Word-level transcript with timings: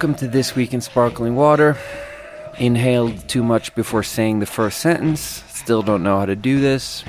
Welcome 0.00 0.16
to 0.20 0.28
This 0.28 0.56
Week 0.56 0.72
in 0.72 0.80
Sparkling 0.80 1.36
Water. 1.36 1.76
Inhaled 2.56 3.28
too 3.28 3.42
much 3.42 3.74
before 3.74 4.02
saying 4.02 4.38
the 4.38 4.46
first 4.46 4.80
sentence. 4.80 5.44
Still 5.48 5.82
don't 5.82 6.02
know 6.02 6.18
how 6.18 6.24
to 6.24 6.34
do 6.34 6.58
this. 6.58 7.04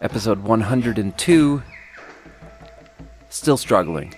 Episode 0.00 0.44
102. 0.44 1.62
Still 3.28 3.56
struggling. 3.56 4.14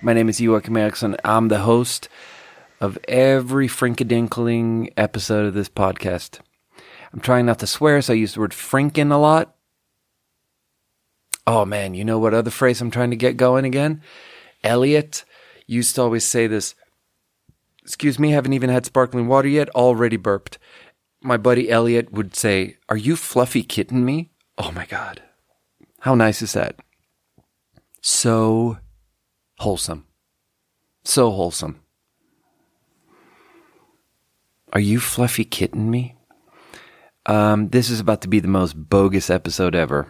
My 0.00 0.14
name 0.14 0.30
is 0.30 0.40
Joachim 0.40 0.74
Eriksson. 0.74 1.18
I'm 1.22 1.48
the 1.48 1.58
host 1.58 2.08
of 2.80 2.96
every 3.06 3.68
frinkadinkling 3.68 4.94
episode 4.96 5.44
of 5.44 5.52
this 5.52 5.68
podcast. 5.68 6.40
I'm 7.12 7.20
trying 7.20 7.44
not 7.44 7.58
to 7.58 7.66
swear, 7.66 8.00
so 8.00 8.14
I 8.14 8.16
use 8.16 8.32
the 8.32 8.40
word 8.40 8.52
frinkin 8.52 9.12
a 9.12 9.18
lot. 9.18 9.54
Oh 11.46 11.66
man, 11.66 11.92
you 11.92 12.06
know 12.06 12.18
what 12.18 12.32
other 12.32 12.50
phrase 12.50 12.80
I'm 12.80 12.90
trying 12.90 13.10
to 13.10 13.16
get 13.16 13.36
going 13.36 13.66
again? 13.66 14.00
Elliot 14.62 15.26
used 15.66 15.94
to 15.96 16.02
always 16.02 16.24
say 16.24 16.46
this 16.46 16.74
Excuse 17.84 18.18
me, 18.18 18.30
haven't 18.30 18.54
even 18.54 18.70
had 18.70 18.86
sparkling 18.86 19.28
water 19.28 19.48
yet, 19.48 19.68
already 19.70 20.16
burped. 20.16 20.58
My 21.22 21.36
buddy 21.36 21.70
Elliot 21.70 22.12
would 22.12 22.34
say, 22.34 22.78
Are 22.88 22.96
you 22.96 23.16
fluffy 23.16 23.62
kitten 23.62 24.04
me? 24.04 24.30
Oh 24.56 24.72
my 24.72 24.86
God. 24.86 25.22
How 26.00 26.14
nice 26.14 26.42
is 26.42 26.52
that? 26.54 26.76
So 28.00 28.78
wholesome. 29.58 30.06
So 31.04 31.30
wholesome. 31.30 31.80
Are 34.72 34.80
you 34.80 34.98
fluffy 34.98 35.44
kitten 35.44 35.90
me? 35.90 36.16
Um, 37.26 37.68
this 37.68 37.90
is 37.90 38.00
about 38.00 38.20
to 38.22 38.28
be 38.28 38.40
the 38.40 38.48
most 38.48 38.74
bogus 38.74 39.30
episode 39.30 39.74
ever. 39.74 40.08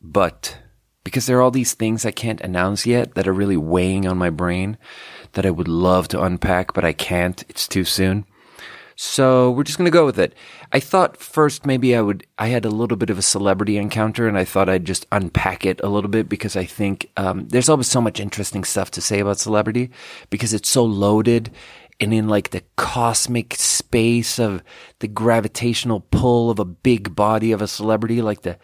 But 0.00 0.58
because 1.04 1.26
there 1.26 1.38
are 1.38 1.42
all 1.42 1.50
these 1.50 1.74
things 1.74 2.06
I 2.06 2.10
can't 2.10 2.40
announce 2.40 2.86
yet 2.86 3.14
that 3.14 3.26
are 3.26 3.32
really 3.32 3.56
weighing 3.56 4.06
on 4.06 4.16
my 4.16 4.30
brain 4.30 4.78
that 5.32 5.46
I 5.46 5.50
would 5.50 5.68
love 5.68 6.08
to 6.08 6.22
unpack, 6.22 6.74
but 6.74 6.84
I 6.84 6.92
can't. 6.92 7.42
It's 7.48 7.68
too 7.68 7.84
soon. 7.84 8.24
So 8.96 9.50
we're 9.52 9.64
just 9.64 9.78
going 9.78 9.86
to 9.86 9.90
go 9.90 10.04
with 10.04 10.18
it. 10.18 10.34
I 10.72 10.78
thought 10.78 11.16
first 11.16 11.64
maybe 11.64 11.96
I 11.96 12.02
would, 12.02 12.26
I 12.38 12.48
had 12.48 12.66
a 12.66 12.70
little 12.70 12.98
bit 12.98 13.08
of 13.08 13.16
a 13.16 13.22
celebrity 13.22 13.78
encounter 13.78 14.28
and 14.28 14.36
I 14.36 14.44
thought 14.44 14.68
I'd 14.68 14.84
just 14.84 15.06
unpack 15.10 15.64
it 15.64 15.80
a 15.82 15.88
little 15.88 16.10
bit 16.10 16.28
because 16.28 16.54
I 16.54 16.66
think, 16.66 17.10
um, 17.16 17.48
there's 17.48 17.70
always 17.70 17.86
so 17.86 18.02
much 18.02 18.20
interesting 18.20 18.62
stuff 18.62 18.90
to 18.90 19.00
say 19.00 19.20
about 19.20 19.38
celebrity 19.38 19.90
because 20.28 20.52
it's 20.52 20.68
so 20.68 20.84
loaded 20.84 21.50
and 21.98 22.12
in 22.12 22.28
like 22.28 22.50
the 22.50 22.62
cosmic 22.76 23.54
space 23.54 24.38
of 24.38 24.62
the 24.98 25.08
gravitational 25.08 26.00
pull 26.00 26.50
of 26.50 26.58
a 26.58 26.64
big 26.64 27.14
body 27.14 27.52
of 27.52 27.62
a 27.62 27.68
celebrity, 27.68 28.22
like 28.22 28.42
the 28.42 28.58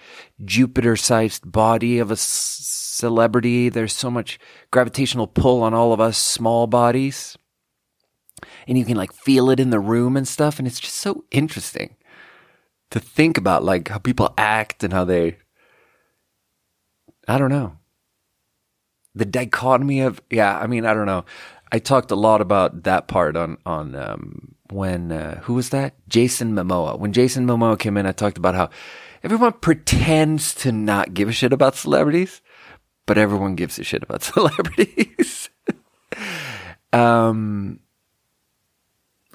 Jupiter 0.45 0.97
sized 0.97 1.51
body 1.51 1.98
of 1.98 2.11
a 2.11 2.17
celebrity. 2.97 3.69
There's 3.69 3.92
so 3.92 4.11
much 4.11 4.39
gravitational 4.70 5.27
pull 5.27 5.62
on 5.62 5.75
all 5.75 5.92
of 5.92 6.00
us 6.00 6.19
small 6.19 6.66
bodies. 6.66 7.36
And 8.66 8.77
you 8.77 8.84
can 8.84 8.97
like 8.97 9.12
feel 9.12 9.50
it 9.50 9.61
in 9.61 9.70
the 9.70 9.80
room 9.80 10.16
and 10.16 10.27
stuff. 10.27 10.58
And 10.58 10.66
it's 10.66 10.80
just 10.80 10.97
so 10.97 11.24
interesting 11.30 11.97
to 12.91 13.00
think 13.00 13.39
about 13.39 13.64
like 13.64 13.89
how 13.89 13.98
people 13.98 14.34
act 14.36 14.84
and 14.84 14.92
how 14.92 15.05
they, 15.05 15.39
I 17.27 17.39
don't 17.39 17.50
know. 17.50 17.78
The 19.14 19.24
dichotomy 19.24 20.00
of, 20.00 20.20
yeah, 20.30 20.58
I 20.58 20.67
mean, 20.67 20.84
I 20.84 20.92
don't 20.92 21.06
know. 21.06 21.24
I 21.72 21.78
talked 21.78 22.11
a 22.11 22.17
lot 22.17 22.41
about 22.41 22.84
that 22.84 23.08
part 23.08 23.36
on 23.36 23.58
on 23.67 23.94
um, 23.94 24.55
when 24.70 25.11
uh, 25.12 25.41
who 25.41 25.55
was 25.55 25.70
that? 25.70 25.94
Jason 26.08 26.52
Momoa. 26.52 26.98
When 26.98 27.12
Jason 27.12 27.47
Momoa 27.47 27.78
came 27.78 27.97
in, 27.97 28.06
I 28.06 28.12
talked 28.12 28.39
about 28.39 28.55
how 28.55 28.70
everyone 29.22 29.52
pretends 29.55 30.55
to 30.56 30.72
not 30.72 31.14
give 31.14 31.28
a 31.28 31.33
shit 31.33 31.52
about 31.52 31.74
celebrities, 31.74 32.40
but 33.06 33.18
everyone 33.18 33.55
gives 33.55 33.78
a 33.78 33.84
shit 33.84 34.02
about 34.02 34.22
celebrities. 34.34 35.48
um. 36.92 37.80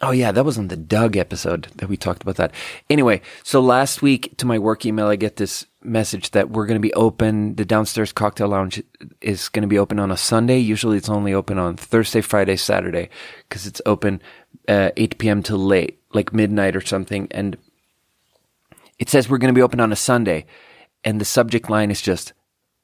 Oh 0.03 0.11
yeah, 0.11 0.31
that 0.31 0.45
was 0.45 0.57
on 0.57 0.67
the 0.67 0.77
Doug 0.77 1.15
episode 1.15 1.67
that 1.75 1.87
we 1.87 1.95
talked 1.95 2.23
about 2.23 2.37
that. 2.37 2.53
Anyway, 2.89 3.21
so 3.43 3.61
last 3.61 4.01
week 4.01 4.35
to 4.37 4.47
my 4.47 4.57
work 4.57 4.83
email, 4.83 5.05
I 5.05 5.15
get 5.15 5.35
this 5.35 5.67
message 5.83 6.31
that 6.31 6.49
we're 6.49 6.65
going 6.65 6.81
to 6.81 6.87
be 6.87 6.93
open. 6.95 7.53
The 7.53 7.65
downstairs 7.65 8.11
cocktail 8.11 8.47
lounge 8.47 8.81
is 9.21 9.47
going 9.49 9.61
to 9.61 9.67
be 9.67 9.77
open 9.77 9.99
on 9.99 10.09
a 10.09 10.17
Sunday. 10.17 10.57
Usually 10.57 10.97
it's 10.97 11.09
only 11.09 11.35
open 11.35 11.59
on 11.59 11.75
Thursday, 11.77 12.21
Friday, 12.21 12.55
Saturday 12.55 13.09
because 13.47 13.67
it's 13.67 13.81
open 13.85 14.23
uh, 14.67 14.89
8 14.97 15.19
p.m. 15.19 15.43
till 15.43 15.59
late, 15.59 15.99
like 16.13 16.33
midnight 16.33 16.75
or 16.75 16.81
something. 16.81 17.27
And 17.29 17.57
it 18.97 19.07
says 19.07 19.29
we're 19.29 19.37
going 19.37 19.53
to 19.53 19.57
be 19.57 19.63
open 19.63 19.79
on 19.79 19.91
a 19.91 19.95
Sunday. 19.95 20.47
And 21.03 21.21
the 21.21 21.25
subject 21.25 21.69
line 21.69 21.91
is 21.91 22.01
just 22.01 22.33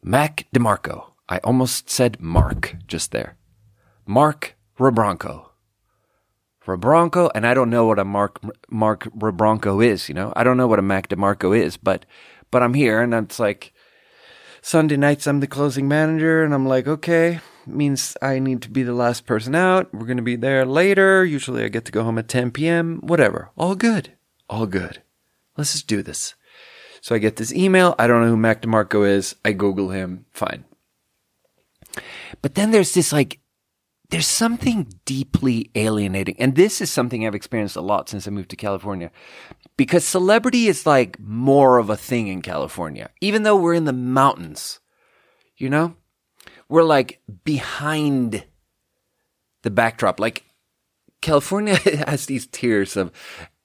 Mac 0.08 0.48
DeMarco. 0.56 1.12
I 1.28 1.40
almost 1.40 1.90
said 1.90 2.22
Mark 2.22 2.78
just 2.88 3.12
there. 3.12 3.36
Mark 4.06 4.56
Rebronco. 4.80 5.50
Rebronco, 6.66 7.30
and 7.36 7.46
I 7.46 7.54
don't 7.54 7.70
know 7.70 7.86
what 7.86 8.00
a 8.00 8.06
Mark 8.06 8.40
Mark 8.70 9.04
Rebronco 9.14 9.86
is, 9.86 10.08
you 10.08 10.16
know. 10.16 10.32
I 10.34 10.46
don't 10.46 10.56
know 10.56 10.68
what 10.68 10.80
a 10.80 10.82
Mac 10.82 11.10
DeMarco 11.10 11.58
is, 11.58 11.76
but 11.76 12.06
but 12.52 12.64
I'm 12.64 12.74
here 12.74 13.02
and 13.02 13.14
it's 13.14 13.38
like 13.38 13.74
Sunday 14.62 14.96
nights 14.96 15.28
I'm 15.28 15.42
the 15.42 15.48
closing 15.48 15.90
manager 15.90 16.42
and 16.42 16.54
I'm 16.54 16.66
like, 16.66 16.88
okay, 16.88 17.42
means 17.66 18.16
I 18.22 18.40
need 18.40 18.62
to 18.62 18.70
be 18.70 18.84
the 18.84 18.94
last 18.94 19.26
person 19.26 19.56
out. 19.56 19.94
We're 19.94 20.08
to 20.16 20.24
be 20.24 20.38
there 20.38 20.66
later. 20.66 21.26
Usually 21.26 21.66
I 21.66 21.68
get 21.68 21.84
to 21.84 21.92
go 21.92 22.04
home 22.04 22.18
at 22.18 22.30
10 22.30 22.52
p.m. 22.52 23.02
Whatever. 23.02 23.50
All 23.58 23.76
good. 23.76 24.14
All 24.50 24.68
good. 24.68 25.02
Let's 25.58 25.74
just 25.74 25.88
do 25.88 26.02
this. 26.02 26.36
So 27.08 27.16
I 27.16 27.20
get 27.20 27.38
this 27.38 27.54
email. 27.54 27.96
I 27.98 28.06
don't 28.06 28.22
know 28.22 28.28
who 28.28 28.36
Mac 28.36 28.62
DeMarco 28.62 29.08
is. 29.08 29.34
I 29.46 29.54
Google 29.54 29.92
him. 29.92 30.26
Fine. 30.34 30.66
But 32.42 32.56
then 32.56 32.72
there's 32.72 32.94
this 32.94 33.14
like 33.14 33.40
there's 34.10 34.28
something 34.28 34.92
deeply 35.06 35.72
alienating. 35.74 36.36
And 36.38 36.58
this 36.58 36.82
is 36.82 36.92
something 36.92 37.26
I've 37.26 37.34
experienced 37.34 37.78
a 37.78 37.82
lot 37.82 38.10
since 38.10 38.28
I 38.28 38.32
moved 38.32 38.50
to 38.50 38.58
California 38.58 39.10
because 39.78 40.04
celebrity 40.04 40.68
is 40.68 40.86
like 40.86 41.18
more 41.18 41.78
of 41.78 41.90
a 41.90 41.96
thing 41.96 42.28
in 42.28 42.42
California, 42.42 43.10
even 43.22 43.44
though 43.44 43.56
we're 43.56 43.74
in 43.74 43.86
the 43.86 43.94
mountains, 43.94 44.82
you 45.56 45.70
know, 45.70 45.96
we're 46.68 46.84
like 46.84 47.22
behind 47.46 48.44
the 49.62 49.72
backdrop. 49.72 50.20
Like 50.20 50.44
California 51.22 51.76
has 52.06 52.26
these 52.26 52.48
tiers 52.48 52.98
of 52.98 53.14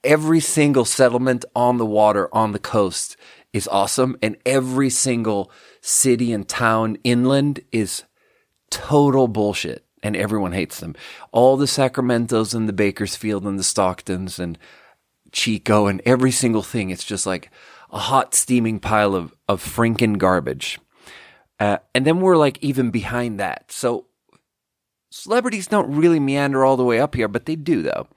every 0.04 0.40
single 0.40 0.84
settlement 0.84 1.44
on 1.54 1.78
the 1.78 1.86
water 1.86 2.28
on 2.32 2.52
the 2.52 2.58
coast 2.58 3.16
is 3.52 3.68
awesome. 3.68 4.16
And 4.22 4.36
every 4.46 4.90
single 4.90 5.50
city 5.80 6.32
and 6.32 6.48
town 6.48 6.96
inland 7.04 7.60
is 7.70 8.04
total 8.70 9.28
bullshit 9.28 9.84
and 10.02 10.16
everyone 10.16 10.52
hates 10.52 10.80
them. 10.80 10.94
All 11.30 11.56
the 11.56 11.66
Sacramentos 11.66 12.54
and 12.54 12.68
the 12.68 12.72
Bakersfield 12.72 13.44
and 13.44 13.58
the 13.58 13.64
Stocktons 13.64 14.38
and 14.38 14.58
Chico 15.30 15.86
and 15.86 16.02
every 16.04 16.30
single 16.30 16.62
thing. 16.62 16.90
It's 16.90 17.04
just 17.04 17.26
like 17.26 17.50
a 17.90 17.98
hot 17.98 18.34
steaming 18.34 18.80
pile 18.80 19.14
of, 19.14 19.34
of 19.48 19.60
frinkin' 19.60 20.14
garbage. 20.14 20.80
Uh, 21.60 21.78
and 21.94 22.04
then 22.04 22.20
we're 22.20 22.36
like 22.36 22.58
even 22.62 22.90
behind 22.90 23.38
that. 23.38 23.70
So 23.70 24.06
celebrities 25.10 25.66
don't 25.66 25.94
really 25.94 26.18
meander 26.18 26.64
all 26.64 26.76
the 26.76 26.84
way 26.84 26.98
up 26.98 27.14
here, 27.14 27.28
but 27.28 27.46
they 27.46 27.54
do 27.54 27.82
though. 27.82 28.08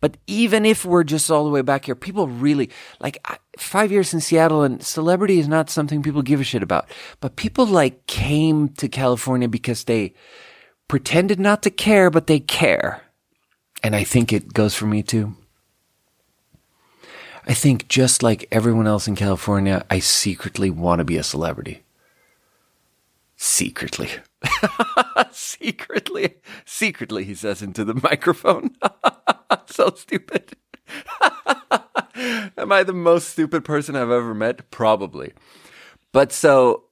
But 0.00 0.16
even 0.26 0.64
if 0.64 0.84
we're 0.84 1.04
just 1.04 1.30
all 1.30 1.44
the 1.44 1.50
way 1.50 1.62
back 1.62 1.84
here, 1.86 1.94
people 1.94 2.26
really 2.26 2.70
like 3.00 3.24
five 3.58 3.92
years 3.92 4.14
in 4.14 4.20
Seattle 4.20 4.62
and 4.62 4.82
celebrity 4.82 5.38
is 5.38 5.48
not 5.48 5.70
something 5.70 6.02
people 6.02 6.22
give 6.22 6.40
a 6.40 6.44
shit 6.44 6.62
about. 6.62 6.88
But 7.20 7.36
people 7.36 7.66
like 7.66 8.06
came 8.06 8.68
to 8.70 8.88
California 8.88 9.48
because 9.48 9.84
they, 9.84 10.14
pretended 10.90 11.38
not 11.38 11.62
to 11.62 11.70
care, 11.70 12.10
but 12.10 12.26
they 12.26 12.40
care. 12.40 13.00
And 13.80 13.94
I 13.94 14.02
think 14.02 14.32
it 14.32 14.52
goes 14.52 14.74
for 14.74 14.86
me 14.86 15.04
too. 15.04 15.36
I 17.46 17.54
think 17.54 17.86
just 17.86 18.24
like 18.24 18.48
everyone 18.50 18.88
else 18.88 19.06
in 19.06 19.14
California, 19.14 19.86
I 19.88 20.00
secretly 20.00 20.68
want 20.68 20.98
to 20.98 21.04
be 21.04 21.16
a 21.16 21.22
celebrity. 21.22 21.84
Secretly. 23.36 24.10
secretly. 25.30 26.34
Secretly, 26.64 27.22
he 27.22 27.36
says 27.36 27.62
into 27.62 27.84
the 27.84 27.94
microphone. 27.94 28.74
so 29.66 29.90
stupid. 29.96 30.56
Am 32.56 32.72
I 32.72 32.82
the 32.82 32.92
most 32.92 33.30
stupid 33.30 33.64
person 33.64 33.96
I've 33.96 34.10
ever 34.10 34.34
met? 34.34 34.70
Probably. 34.70 35.32
But 36.12 36.32
so, 36.32 36.84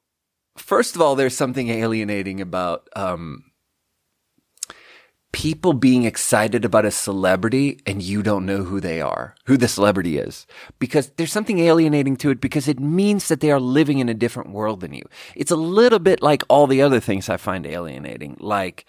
first 0.56 0.94
of 0.94 1.02
all, 1.02 1.16
there's 1.16 1.36
something 1.36 1.68
alienating 1.68 2.40
about 2.40 2.88
um, 2.94 3.44
people 5.32 5.72
being 5.72 6.04
excited 6.04 6.64
about 6.64 6.84
a 6.84 6.90
celebrity 6.90 7.80
and 7.86 8.02
you 8.02 8.22
don't 8.22 8.46
know 8.46 8.62
who 8.64 8.80
they 8.80 9.00
are, 9.00 9.34
who 9.46 9.56
the 9.56 9.68
celebrity 9.68 10.18
is. 10.18 10.46
Because 10.78 11.10
there's 11.16 11.32
something 11.32 11.58
alienating 11.58 12.16
to 12.18 12.30
it 12.30 12.40
because 12.40 12.68
it 12.68 12.80
means 12.80 13.28
that 13.28 13.40
they 13.40 13.50
are 13.50 13.60
living 13.60 13.98
in 13.98 14.08
a 14.08 14.14
different 14.14 14.50
world 14.50 14.80
than 14.80 14.94
you. 14.94 15.04
It's 15.34 15.50
a 15.50 15.56
little 15.56 15.98
bit 15.98 16.22
like 16.22 16.44
all 16.48 16.66
the 16.66 16.82
other 16.82 17.00
things 17.00 17.28
I 17.28 17.36
find 17.36 17.66
alienating, 17.66 18.36
like 18.40 18.86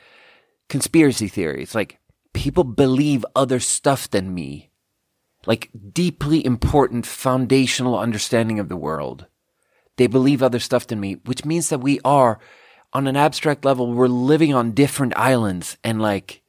conspiracy 0.70 1.28
theories, 1.28 1.76
like 1.76 1.99
people 2.34 2.64
believe 2.64 3.26
other 3.36 3.60
stuff 3.60 4.10
than 4.10 4.34
me, 4.34 4.72
like 5.46 5.70
deeply 5.94 6.46
important 6.46 7.06
foundational 7.06 7.98
understanding 7.98 8.60
of 8.60 8.70
the 8.70 8.78
world. 8.78 9.26
They 9.98 10.08
believe 10.08 10.42
other 10.42 10.60
stuff 10.60 10.88
than 10.88 11.00
me, 11.00 11.16
which 11.26 11.46
means 11.46 11.70
that 11.70 11.80
we 11.80 12.00
are 12.06 12.40
on 12.94 13.08
an 13.08 13.16
abstract 13.16 13.66
level, 13.66 13.92
we're 13.92 14.08
living 14.08 14.54
on 14.54 14.72
different 14.72 15.16
islands 15.16 15.78
and 15.84 16.02
like, 16.02 16.42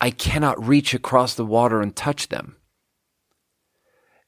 I 0.00 0.10
cannot 0.10 0.64
reach 0.64 0.94
across 0.94 1.34
the 1.34 1.44
water 1.44 1.80
and 1.80 1.94
touch 1.94 2.28
them. 2.28 2.56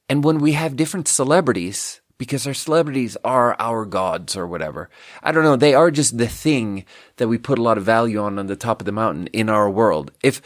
And 0.08 0.25
when 0.25 0.38
we 0.38 0.52
have 0.52 0.76
different 0.76 1.08
celebrities, 1.08 2.00
because 2.19 2.46
our 2.46 2.55
celebrities 2.55 3.16
are 3.25 3.56
our 3.58 3.84
gods 3.87 4.37
or 4.37 4.46
whatever, 4.46 4.90
I 5.22 5.32
don't 5.32 5.44
know, 5.44 5.56
they 5.56 5.75
are 5.75 5.90
just 5.90 6.19
the 6.19 6.28
thing 6.28 6.84
that 7.16 7.28
we 7.28 7.38
put 7.38 7.58
a 7.58 7.62
lot 7.62 7.78
of 7.78 7.84
value 7.84 8.20
on 8.20 8.38
on 8.38 8.46
the 8.46 8.56
top 8.56 8.81
of 8.81 8.84
the 8.84 8.93
mountain 8.93 9.28
in 9.28 9.48
our 9.48 9.70
world. 9.70 10.12
If, 10.22 10.43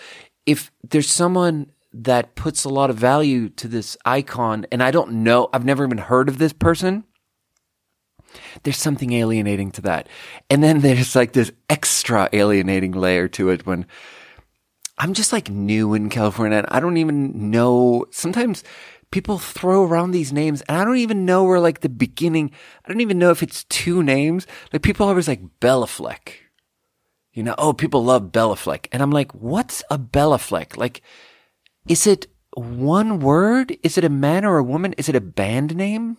if 0.46 0.70
there's 0.88 1.10
someone 1.10 1.72
that 1.92 2.34
puts 2.34 2.64
a 2.64 2.68
lot 2.68 2.90
of 2.90 2.96
value 2.96 3.48
to 3.48 3.68
this 3.68 3.96
icon 4.04 4.66
and 4.70 4.82
I 4.82 4.90
don't 4.90 5.24
know, 5.24 5.48
I've 5.52 5.64
never 5.64 5.84
even 5.84 5.98
heard 5.98 6.28
of 6.28 6.38
this 6.38 6.52
person, 6.52 7.04
there's 8.62 8.76
something 8.76 9.12
alienating 9.12 9.70
to 9.72 9.82
that. 9.82 10.08
And 10.50 10.62
then 10.62 10.80
there's 10.80 11.16
like 11.16 11.32
this 11.32 11.52
extra 11.68 12.28
alienating 12.32 12.92
layer 12.92 13.28
to 13.28 13.50
it 13.50 13.66
when 13.66 13.86
I'm 14.98 15.14
just 15.14 15.32
like 15.32 15.50
new 15.50 15.94
in 15.94 16.08
California 16.08 16.58
and 16.58 16.66
I 16.70 16.80
don't 16.80 16.96
even 16.96 17.50
know. 17.50 18.06
Sometimes 18.10 18.62
people 19.10 19.38
throw 19.38 19.84
around 19.84 20.10
these 20.10 20.32
names 20.32 20.62
and 20.62 20.76
I 20.76 20.84
don't 20.84 20.96
even 20.98 21.24
know 21.24 21.44
where 21.44 21.60
like 21.60 21.80
the 21.80 21.88
beginning, 21.88 22.50
I 22.84 22.88
don't 22.88 23.00
even 23.00 23.18
know 23.18 23.30
if 23.30 23.42
it's 23.42 23.64
two 23.64 24.02
names. 24.02 24.46
Like 24.72 24.82
people 24.82 25.08
always 25.08 25.28
like 25.28 25.42
Béla 25.60 25.88
Fleck. 25.88 26.45
You 27.36 27.42
know, 27.42 27.54
oh, 27.58 27.74
people 27.74 28.02
love 28.02 28.32
Béla 28.32 28.56
Fleck. 28.56 28.88
And 28.92 29.02
I'm 29.02 29.10
like, 29.10 29.30
what's 29.32 29.84
a 29.90 29.98
Béla 29.98 30.40
Fleck? 30.40 30.78
Like, 30.78 31.02
is 31.86 32.06
it 32.06 32.28
one 32.54 33.20
word? 33.20 33.76
Is 33.82 33.98
it 33.98 34.04
a 34.04 34.08
man 34.08 34.46
or 34.46 34.56
a 34.56 34.64
woman? 34.64 34.94
Is 34.94 35.10
it 35.10 35.14
a 35.14 35.20
band 35.20 35.76
name? 35.76 36.16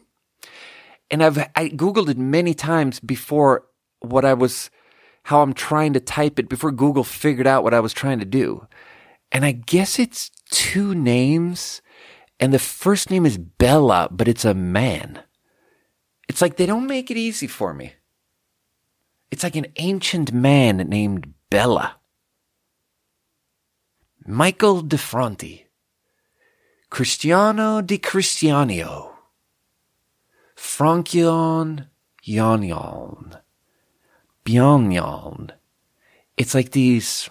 And 1.10 1.24
I've, 1.24 1.40
I 1.56 1.70
Googled 1.70 2.10
it 2.10 2.20
many 2.20 2.54
times 2.54 3.00
before 3.00 3.66
what 4.00 4.26
I 4.26 4.36
was, 4.36 4.70
how 5.24 5.42
I'm 5.42 5.54
trying 5.54 5.94
to 5.94 6.00
type 6.00 6.38
it 6.38 6.48
before 6.48 6.72
Google 6.72 7.04
figured 7.04 7.48
out 7.48 7.64
what 7.64 7.74
I 7.74 7.80
was 7.80 7.94
trying 7.94 8.20
to 8.20 8.26
do. 8.26 8.68
And 9.32 9.44
I 9.44 9.54
guess 9.54 9.98
it's 9.98 10.30
two 10.52 10.94
names 10.94 11.82
and 12.40 12.54
the 12.54 12.60
first 12.60 13.10
name 13.10 13.26
is 13.26 13.40
Bella, 13.40 14.08
but 14.12 14.28
it's 14.28 14.46
a 14.46 14.54
man. 14.54 15.24
It's 16.30 16.44
like 16.44 16.58
they 16.58 16.68
don't 16.68 16.86
make 16.86 17.10
it 17.10 17.18
easy 17.18 17.48
for 17.48 17.74
me. 17.74 17.94
It's 19.32 19.44
like 19.44 19.56
an 19.56 19.68
ancient 19.78 20.32
man 20.32 20.78
named 20.78 21.34
Bella. 21.50 21.98
Michael 24.26 24.82
De 24.82 24.98
Fronti. 24.98 25.64
Cristiano 26.90 27.82
di 27.82 27.98
Cristiano. 27.98 29.18
Frankion 30.56 31.88
Yonyon. 32.26 33.42
Byonyon. 34.46 35.52
It's 36.38 36.54
like 36.54 36.72
these 36.72 37.30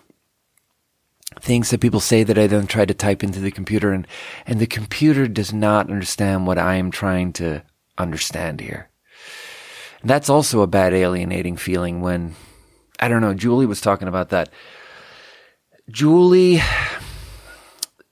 things 1.40 1.70
that 1.70 1.80
people 1.80 2.00
say 2.00 2.22
that 2.22 2.38
I 2.38 2.46
then 2.46 2.66
try 2.66 2.84
to 2.84 2.94
type 2.94 3.22
into 3.22 3.40
the 3.40 3.50
computer 3.50 3.92
and, 3.92 4.06
and 4.46 4.58
the 4.58 4.66
computer 4.66 5.26
does 5.28 5.52
not 5.52 5.90
understand 5.90 6.46
what 6.46 6.58
I 6.58 6.76
am 6.76 6.90
trying 6.90 7.32
to 7.34 7.62
understand 7.98 8.60
here. 8.60 8.88
That's 10.06 10.30
also 10.30 10.60
a 10.60 10.68
bad 10.68 10.94
alienating 10.94 11.56
feeling 11.56 12.00
when, 12.00 12.36
I 13.00 13.08
don't 13.08 13.20
know, 13.20 13.34
Julie 13.34 13.66
was 13.66 13.80
talking 13.80 14.06
about 14.06 14.28
that. 14.28 14.50
Julie 15.90 16.60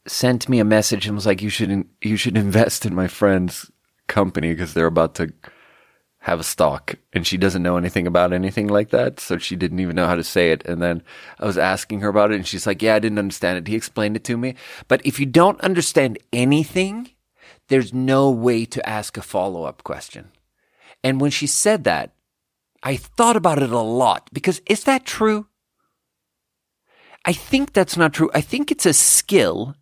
sent 0.06 0.49
me 0.49 0.58
a 0.58 0.64
message 0.64 1.06
and 1.06 1.14
was 1.14 1.25
like, 1.25 1.41
you 1.41 1.50
should, 1.50 1.87
you 2.02 2.17
should 2.17 2.37
invest 2.37 2.85
in 2.85 2.96
my 2.96 3.06
friend's 3.06 3.70
company 4.08 4.52
because 4.52 4.75
they're 4.75 4.87
about 4.87 5.14
to 5.14 5.32
have 6.19 6.41
a 6.41 6.44
stock 6.44 6.96
and 7.12 7.26
she 7.26 7.37
doesn't 7.37 7.62
know 7.62 7.76
anything 7.76 8.08
about 8.08 8.32
anything 8.32 8.67
like 8.67 8.90
that. 8.90 9.20
So 9.20 9.38
she 9.38 9.55
didn't 9.55 9.79
even 9.79 9.94
know 9.94 10.06
how 10.08 10.17
to 10.17 10.25
say 10.25 10.50
it. 10.50 10.64
And 10.64 10.82
then 10.82 11.00
I 11.38 11.47
was 11.47 11.58
asking 11.58 12.00
her 12.00 12.08
about 12.08 12.32
it 12.32 12.37
and 12.37 12.47
she's 12.47 12.67
like, 12.67 12.82
yeah, 12.82 12.97
I 12.97 12.99
didn't 12.99 13.19
understand 13.20 13.58
it. 13.58 13.69
He 13.69 13.76
explained 13.76 14.17
it 14.17 14.25
to 14.25 14.37
me. 14.37 14.56
But 14.88 15.05
if 15.06 15.20
you 15.20 15.26
don't 15.26 15.61
understand 15.61 16.19
anything, 16.32 17.11
there's 17.69 17.93
no 17.93 18.32
way 18.32 18.64
to 18.64 18.88
ask 18.88 19.17
a 19.17 19.23
follow 19.23 19.62
up 19.62 19.85
question. 19.85 20.31
And 21.05 21.21
when 21.21 21.31
she 21.31 21.47
said 21.47 21.85
that, 21.85 22.15
I 22.83 22.97
thought 22.97 23.37
about 23.37 23.62
it 23.62 23.71
a 23.71 23.79
lot 23.79 24.31
because 24.33 24.61
is 24.67 24.85
that 24.85 25.05
true? 25.05 25.47
I 27.25 27.33
think 27.33 27.73
that's 27.73 27.97
not 27.97 28.12
true. 28.12 28.31
I 28.35 28.41
think 28.41 28.71
it's 28.71 28.87
a 28.87 28.93
skill 28.93 29.77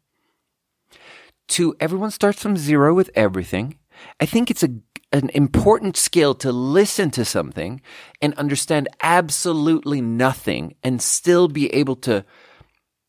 to 1.49 1.75
everyone 1.81 2.11
starts 2.11 2.43
from 2.43 2.57
zero 2.57 2.93
with 2.93 3.11
everything. 3.15 3.79
I 4.21 4.27
think 4.27 4.51
it's 4.51 4.63
a 4.63 4.71
an 5.13 5.29
important 5.35 5.95
skill 5.95 6.35
to 6.35 6.51
listen 6.51 7.11
to 7.11 7.23
something 7.23 7.83
and 8.23 8.33
understand 8.35 8.89
absolutely 9.03 10.01
nothing 10.01 10.75
and 10.83 11.03
still 11.03 11.49
be 11.49 11.73
able 11.75 11.97
to 11.97 12.25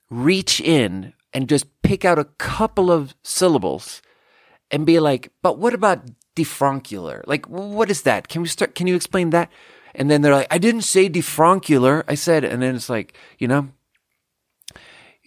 reach 0.10 0.60
in 0.60 1.14
and 1.34 1.48
just 1.48 1.82
pick 1.82 2.04
out 2.04 2.20
a 2.20 2.26
couple 2.26 2.92
of 2.92 3.16
syllables 3.24 4.02
and 4.70 4.86
be 4.86 5.00
like, 5.00 5.32
but 5.42 5.58
what 5.58 5.74
about 5.74 6.04
defroncular? 6.36 7.24
Like, 7.26 7.48
what 7.48 7.90
is 7.90 8.04
that? 8.04 8.28
Can 8.28 8.42
we 8.42 8.48
start? 8.48 8.76
Can 8.76 8.88
you 8.88 8.96
explain 8.96 9.32
that? 9.32 9.52
And 9.96 10.10
then 10.10 10.22
they're 10.22 10.34
like, 10.34 10.48
I 10.52 10.58
didn't 10.58 10.82
say 10.82 11.10
defroncular. 11.10 12.04
I 12.08 12.16
said, 12.16 12.44
and 12.44 12.62
then 12.62 12.76
it's 12.76 12.90
like, 12.90 13.16
you 13.38 13.48
know, 13.48 13.70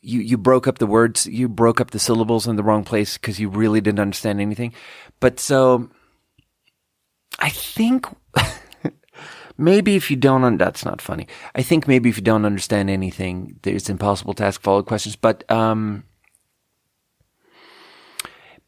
you, 0.02 0.20
you 0.20 0.36
broke 0.36 0.66
up 0.66 0.78
the 0.78 0.86
words, 0.86 1.26
you 1.26 1.48
broke 1.48 1.80
up 1.80 1.90
the 1.90 1.98
syllables 1.98 2.46
in 2.46 2.56
the 2.56 2.62
wrong 2.62 2.84
place 2.84 3.16
because 3.16 3.40
you 3.40 3.48
really 3.48 3.80
didn't 3.80 4.00
understand 4.00 4.40
anything. 4.40 4.72
But 5.20 5.40
so 5.40 5.88
I 7.38 7.50
think 7.50 8.06
maybe 9.58 9.96
if 9.96 10.10
you 10.10 10.16
don't, 10.16 10.44
un- 10.44 10.58
that's 10.58 10.84
not 10.84 11.00
funny. 11.00 11.26
I 11.54 11.62
think 11.62 11.86
maybe 11.86 12.08
if 12.08 12.16
you 12.16 12.22
don't 12.22 12.44
understand 12.44 12.90
anything, 12.90 13.58
it's 13.64 13.90
impossible 13.90 14.34
to 14.34 14.44
ask 14.44 14.60
follow 14.62 14.82
questions. 14.82 15.16
But, 15.16 15.48
um, 15.50 16.04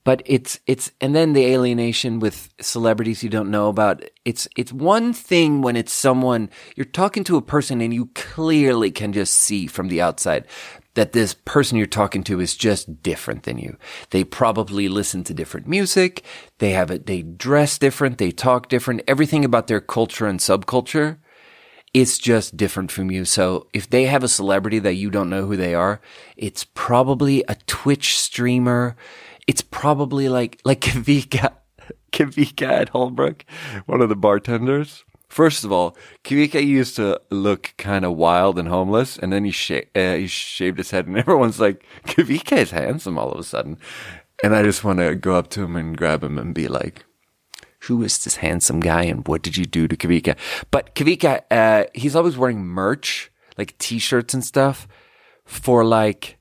but 0.09 0.23
it's, 0.25 0.59
it's, 0.67 0.91
and 1.03 1.15
then 1.15 1.35
the 1.35 1.45
alienation 1.45 2.19
with 2.19 2.49
celebrities 2.63 3.23
you 3.23 3.29
don't 3.29 3.51
know 3.51 3.69
about. 3.69 4.03
It's, 4.25 4.49
it's 4.57 4.73
one 4.73 5.13
thing 5.13 5.61
when 5.61 5.77
it's 5.77 5.93
someone, 5.93 6.49
you're 6.75 6.87
talking 6.87 7.25
to 7.25 7.37
a 7.37 7.43
person 7.43 7.83
and 7.83 7.93
you 7.93 8.07
clearly 8.15 8.91
can 8.91 9.13
just 9.13 9.35
see 9.35 9.67
from 9.67 9.89
the 9.89 10.01
outside 10.01 10.47
that 10.95 11.13
this 11.13 11.35
person 11.35 11.77
you're 11.77 11.87
talking 11.87 12.25
to 12.25 12.41
is 12.41 12.57
just 12.57 13.03
different 13.03 13.43
than 13.43 13.59
you. 13.59 13.77
They 14.09 14.25
probably 14.25 14.89
listen 14.89 15.25
to 15.25 15.35
different 15.35 15.69
music. 15.69 16.25
They 16.57 16.71
have 16.71 16.91
it, 16.91 17.05
they 17.05 17.21
dress 17.21 17.77
different. 17.77 18.17
They 18.17 18.31
talk 18.31 18.71
different. 18.71 19.03
Everything 19.07 19.45
about 19.45 19.67
their 19.67 19.83
culture 19.83 20.27
and 20.27 20.41
subculture 20.41 21.19
is 21.93 22.19
just 22.19 22.57
different 22.57 22.91
from 22.91 23.11
you. 23.11 23.27
So 23.27 23.67
if 23.75 23.91
they 23.91 24.07
have 24.07 24.25
a 24.25 24.29
celebrity 24.29 24.79
that 24.79 24.95
you 24.95 25.11
don't 25.11 25.29
know 25.29 25.45
who 25.45 25.57
they 25.59 25.75
are, 25.75 26.01
it's 26.39 26.65
probably 26.65 27.45
a 27.47 27.57
Twitch 27.67 28.19
streamer. 28.19 28.97
It's 29.49 29.63
probably 29.63 30.29
like, 30.29 30.61
like 30.65 30.81
Kavika, 30.83 31.53
Kavika 32.13 32.69
at 32.69 32.91
Holbrook, 32.91 33.45
one 33.87 34.01
of 34.01 34.09
the 34.09 34.15
bartenders. 34.15 35.05
First 35.29 35.65
of 35.65 35.73
all, 35.73 35.97
Kavika 36.25 36.65
used 36.65 36.97
to 36.97 37.21
look 37.31 37.75
kind 37.77 38.05
of 38.05 38.17
wild 38.17 38.59
and 38.59 38.69
homeless, 38.69 39.19
and 39.19 39.33
then 39.33 39.45
he, 39.45 39.83
uh, 39.97 40.15
he 40.15 40.27
shaved 40.27 40.79
his 40.79 40.91
head, 40.91 41.07
and 41.07 41.19
everyone's 41.19 41.59
like, 41.59 41.85
Kavika 42.07 42.59
is 42.59 42.71
handsome 42.71 43.19
all 43.19 43.33
of 43.33 43.41
a 43.41 43.43
sudden. 43.43 43.79
And 44.45 44.55
I 44.55 44.63
just 44.63 44.85
want 44.85 45.01
to 45.01 45.17
go 45.17 45.35
up 45.35 45.51
to 45.51 45.65
him 45.65 45.75
and 45.75 45.97
grab 45.97 46.23
him 46.23 46.39
and 46.39 46.55
be 46.55 46.69
like, 46.69 47.05
who 47.81 48.03
is 48.03 48.19
this 48.19 48.37
handsome 48.37 48.81
guy 48.81 49.03
and 49.05 49.27
what 49.27 49.43
did 49.43 49.57
you 49.57 49.65
do 49.65 49.89
to 49.89 49.97
Kavika? 49.97 50.37
But 50.71 50.95
Kavika, 50.95 51.43
uh, 51.51 51.85
he's 51.95 52.15
always 52.15 52.37
wearing 52.37 52.65
merch, 52.65 53.31
like 53.57 53.77
t-shirts 53.79 54.35
and 54.35 54.45
stuff 54.45 54.87
for 55.45 55.85
like 55.85 56.39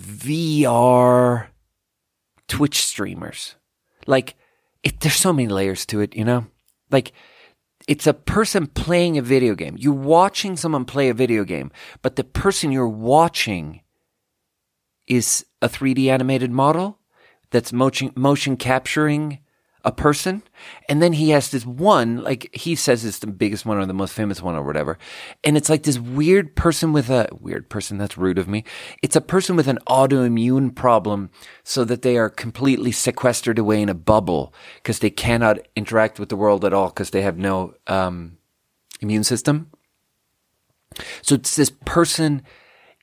VR 0.00 1.48
Twitch 2.48 2.82
streamers. 2.84 3.54
Like, 4.06 4.34
it, 4.82 5.00
there's 5.00 5.16
so 5.16 5.32
many 5.32 5.48
layers 5.48 5.86
to 5.86 6.00
it, 6.00 6.16
you 6.16 6.24
know? 6.24 6.46
Like, 6.90 7.12
it's 7.88 8.06
a 8.06 8.14
person 8.14 8.66
playing 8.66 9.18
a 9.18 9.22
video 9.22 9.54
game. 9.54 9.76
You're 9.78 9.92
watching 9.92 10.56
someone 10.56 10.84
play 10.84 11.08
a 11.08 11.14
video 11.14 11.44
game, 11.44 11.70
but 12.00 12.16
the 12.16 12.24
person 12.24 12.72
you're 12.72 12.88
watching 12.88 13.80
is 15.06 15.44
a 15.60 15.68
3D 15.68 16.06
animated 16.06 16.50
model 16.50 16.98
that's 17.50 17.72
motion, 17.72 18.12
motion 18.14 18.56
capturing 18.56 19.38
a 19.84 19.92
person. 19.92 20.42
And 20.88 21.02
then 21.02 21.12
he 21.14 21.30
has 21.30 21.50
this 21.50 21.66
one, 21.66 22.22
like 22.22 22.54
he 22.54 22.74
says 22.74 23.04
it's 23.04 23.18
the 23.18 23.26
biggest 23.26 23.66
one 23.66 23.78
or 23.78 23.86
the 23.86 23.94
most 23.94 24.14
famous 24.14 24.40
one 24.40 24.54
or 24.54 24.62
whatever. 24.62 24.98
And 25.42 25.56
it's 25.56 25.68
like 25.68 25.82
this 25.82 25.98
weird 25.98 26.54
person 26.54 26.92
with 26.92 27.10
a 27.10 27.28
weird 27.32 27.68
person. 27.68 27.98
That's 27.98 28.16
rude 28.16 28.38
of 28.38 28.48
me. 28.48 28.64
It's 29.02 29.16
a 29.16 29.20
person 29.20 29.56
with 29.56 29.68
an 29.68 29.78
autoimmune 29.88 30.74
problem 30.74 31.30
so 31.64 31.84
that 31.84 32.02
they 32.02 32.16
are 32.16 32.30
completely 32.30 32.92
sequestered 32.92 33.58
away 33.58 33.82
in 33.82 33.88
a 33.88 33.94
bubble 33.94 34.54
because 34.76 35.00
they 35.00 35.10
cannot 35.10 35.58
interact 35.74 36.18
with 36.18 36.28
the 36.28 36.36
world 36.36 36.64
at 36.64 36.72
all 36.72 36.88
because 36.88 37.10
they 37.10 37.22
have 37.22 37.38
no, 37.38 37.74
um, 37.86 38.38
immune 39.00 39.24
system. 39.24 39.70
So 41.22 41.34
it's 41.34 41.56
this 41.56 41.70
person 41.70 42.42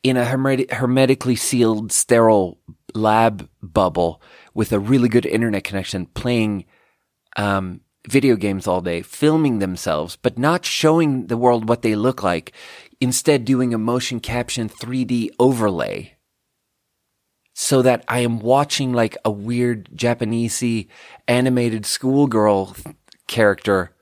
in 0.03 0.15
a 0.15 0.23
hermetically 0.25 1.35
sealed, 1.35 1.91
sterile 1.91 2.57
lab 2.93 3.49
bubble 3.61 4.21
with 4.53 4.71
a 4.71 4.79
really 4.79 5.09
good 5.09 5.25
internet 5.25 5.63
connection 5.63 6.05
playing 6.07 6.65
um, 7.37 7.81
video 8.07 8.35
games 8.35 8.67
all 8.67 8.81
day, 8.81 9.01
filming 9.01 9.59
themselves, 9.59 10.15
but 10.15 10.37
not 10.37 10.65
showing 10.65 11.27
the 11.27 11.37
world 11.37 11.67
what 11.67 11.81
they 11.81 11.95
look 11.95 12.23
like. 12.23 12.53
instead 13.01 13.45
doing 13.45 13.73
a 13.73 13.77
motion 13.77 14.19
caption 14.19 14.67
3D 14.67 15.29
overlay 15.39 16.17
so 17.53 17.81
that 17.81 18.03
I 18.07 18.19
am 18.19 18.39
watching 18.39 18.93
like 18.93 19.17
a 19.25 19.31
weird 19.31 19.89
Japanesey 19.95 20.87
animated 21.27 21.85
schoolgirl 21.85 22.75
character 23.27 23.93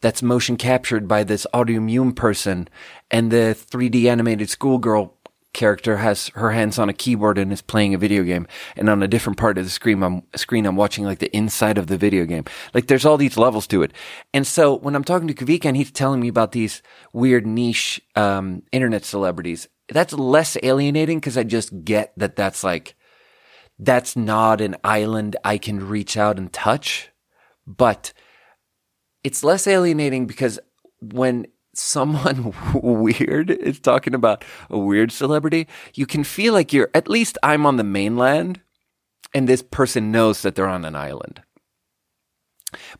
that's 0.00 0.22
motion 0.22 0.56
captured 0.56 1.08
by 1.08 1.24
this 1.24 1.46
autoimmune 1.54 2.14
person 2.14 2.68
and 3.10 3.30
the 3.30 3.56
3D 3.58 4.04
animated 4.06 4.50
schoolgirl 4.50 5.13
character 5.54 5.96
has 5.96 6.28
her 6.34 6.50
hands 6.50 6.78
on 6.78 6.88
a 6.88 6.92
keyboard 6.92 7.38
and 7.38 7.52
is 7.52 7.62
playing 7.62 7.94
a 7.94 7.98
video 7.98 8.22
game. 8.22 8.46
And 8.76 8.90
on 8.90 9.02
a 9.02 9.08
different 9.08 9.38
part 9.38 9.56
of 9.56 9.64
the 9.64 9.70
screen, 9.70 10.02
I'm, 10.02 10.22
screen, 10.36 10.66
I'm 10.66 10.76
watching 10.76 11.04
like 11.04 11.20
the 11.20 11.34
inside 11.34 11.78
of 11.78 11.86
the 11.86 11.96
video 11.96 12.26
game. 12.26 12.44
Like 12.74 12.88
there's 12.88 13.06
all 13.06 13.16
these 13.16 13.38
levels 13.38 13.66
to 13.68 13.82
it. 13.82 13.92
And 14.34 14.46
so 14.46 14.76
when 14.76 14.94
I'm 14.94 15.04
talking 15.04 15.28
to 15.28 15.34
Kavika 15.34 15.66
and 15.66 15.76
he's 15.76 15.90
telling 15.90 16.20
me 16.20 16.28
about 16.28 16.52
these 16.52 16.82
weird 17.12 17.46
niche, 17.46 18.00
um, 18.16 18.62
internet 18.72 19.04
celebrities, 19.04 19.68
that's 19.88 20.12
less 20.12 20.56
alienating 20.62 21.18
because 21.20 21.38
I 21.38 21.44
just 21.44 21.84
get 21.84 22.12
that 22.16 22.36
that's 22.36 22.62
like, 22.62 22.96
that's 23.78 24.16
not 24.16 24.60
an 24.60 24.76
island 24.84 25.36
I 25.44 25.58
can 25.58 25.88
reach 25.88 26.16
out 26.16 26.38
and 26.38 26.52
touch. 26.52 27.10
But 27.66 28.12
it's 29.22 29.42
less 29.42 29.66
alienating 29.66 30.26
because 30.26 30.58
when 31.00 31.46
someone 31.76 32.54
weird 32.74 33.50
is 33.50 33.80
talking 33.80 34.14
about 34.14 34.44
a 34.70 34.78
weird 34.78 35.12
celebrity, 35.12 35.66
you 35.94 36.06
can 36.06 36.24
feel 36.24 36.52
like 36.52 36.72
you're, 36.72 36.90
at 36.94 37.08
least 37.08 37.38
I'm 37.42 37.66
on 37.66 37.76
the 37.76 37.84
mainland 37.84 38.60
and 39.32 39.48
this 39.48 39.62
person 39.62 40.12
knows 40.12 40.42
that 40.42 40.54
they're 40.54 40.68
on 40.68 40.84
an 40.84 40.94
island. 40.94 41.42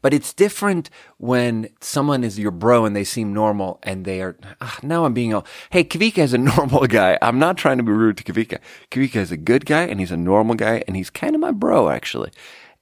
But 0.02 0.14
it's 0.14 0.33
different 0.33 0.90
when 1.19 1.69
someone 1.81 2.25
is 2.25 2.38
your 2.38 2.50
bro 2.50 2.85
and 2.85 2.95
they 2.95 3.04
seem 3.04 3.33
normal 3.33 3.81
and 3.83 4.04
they 4.04 4.21
are, 4.21 4.37
uh, 4.61 4.71
now 4.83 5.04
I'm 5.04 5.14
being 5.14 5.35
all, 5.35 5.47
hey, 5.71 5.85
Kavika 5.85 6.19
is 6.19 6.33
a 6.33 6.38
normal 6.57 6.87
guy. 6.87 7.19
I'm 7.23 7.38
not 7.38 7.57
trying 7.57 7.78
to 7.78 7.83
be 7.83 7.93
rude 7.93 8.16
to 8.19 8.25
Kavika. 8.25 8.59
Kavika 8.90 9.16
is 9.16 9.33
a 9.33 9.37
good 9.37 9.66
guy 9.66 9.83
and 9.83 10.00
he's 10.00 10.12
a 10.12 10.16
normal 10.16 10.54
guy 10.54 10.83
and 10.87 10.97
he's 10.97 11.11
kind 11.11 11.35
of 11.35 11.40
my 11.40 11.50
bro, 11.50 11.88
actually. 11.88 12.31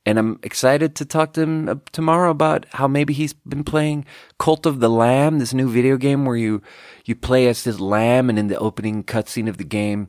And 0.05 0.19
I'm 0.19 0.41
excited 0.43 0.97
to 0.97 1.05
talk 1.05 1.33
to 1.35 1.43
him 1.43 1.69
uh, 1.69 1.75
tomorrow 1.93 2.31
about 2.31 2.67
how 2.73 2.89
maybe 2.89 3.15
he's 3.15 3.33
been 3.33 3.63
playing 3.63 4.05
Cult 4.39 4.67
of 4.67 4.81
the 4.81 4.91
Lamb, 4.91 5.39
this 5.39 5.55
new 5.55 5.71
video 5.71 5.97
game 5.97 6.25
where 6.25 6.37
you, 6.37 6.61
you 7.05 7.15
play 7.15 7.47
as 7.47 7.63
this 7.63 7.79
lamb 7.79 8.29
and 8.29 8.39
in 8.39 8.49
the 8.49 8.59
opening 8.59 9.05
cutscene 9.05 9.49
of 9.49 9.59
the 9.59 9.65
game, 9.65 10.09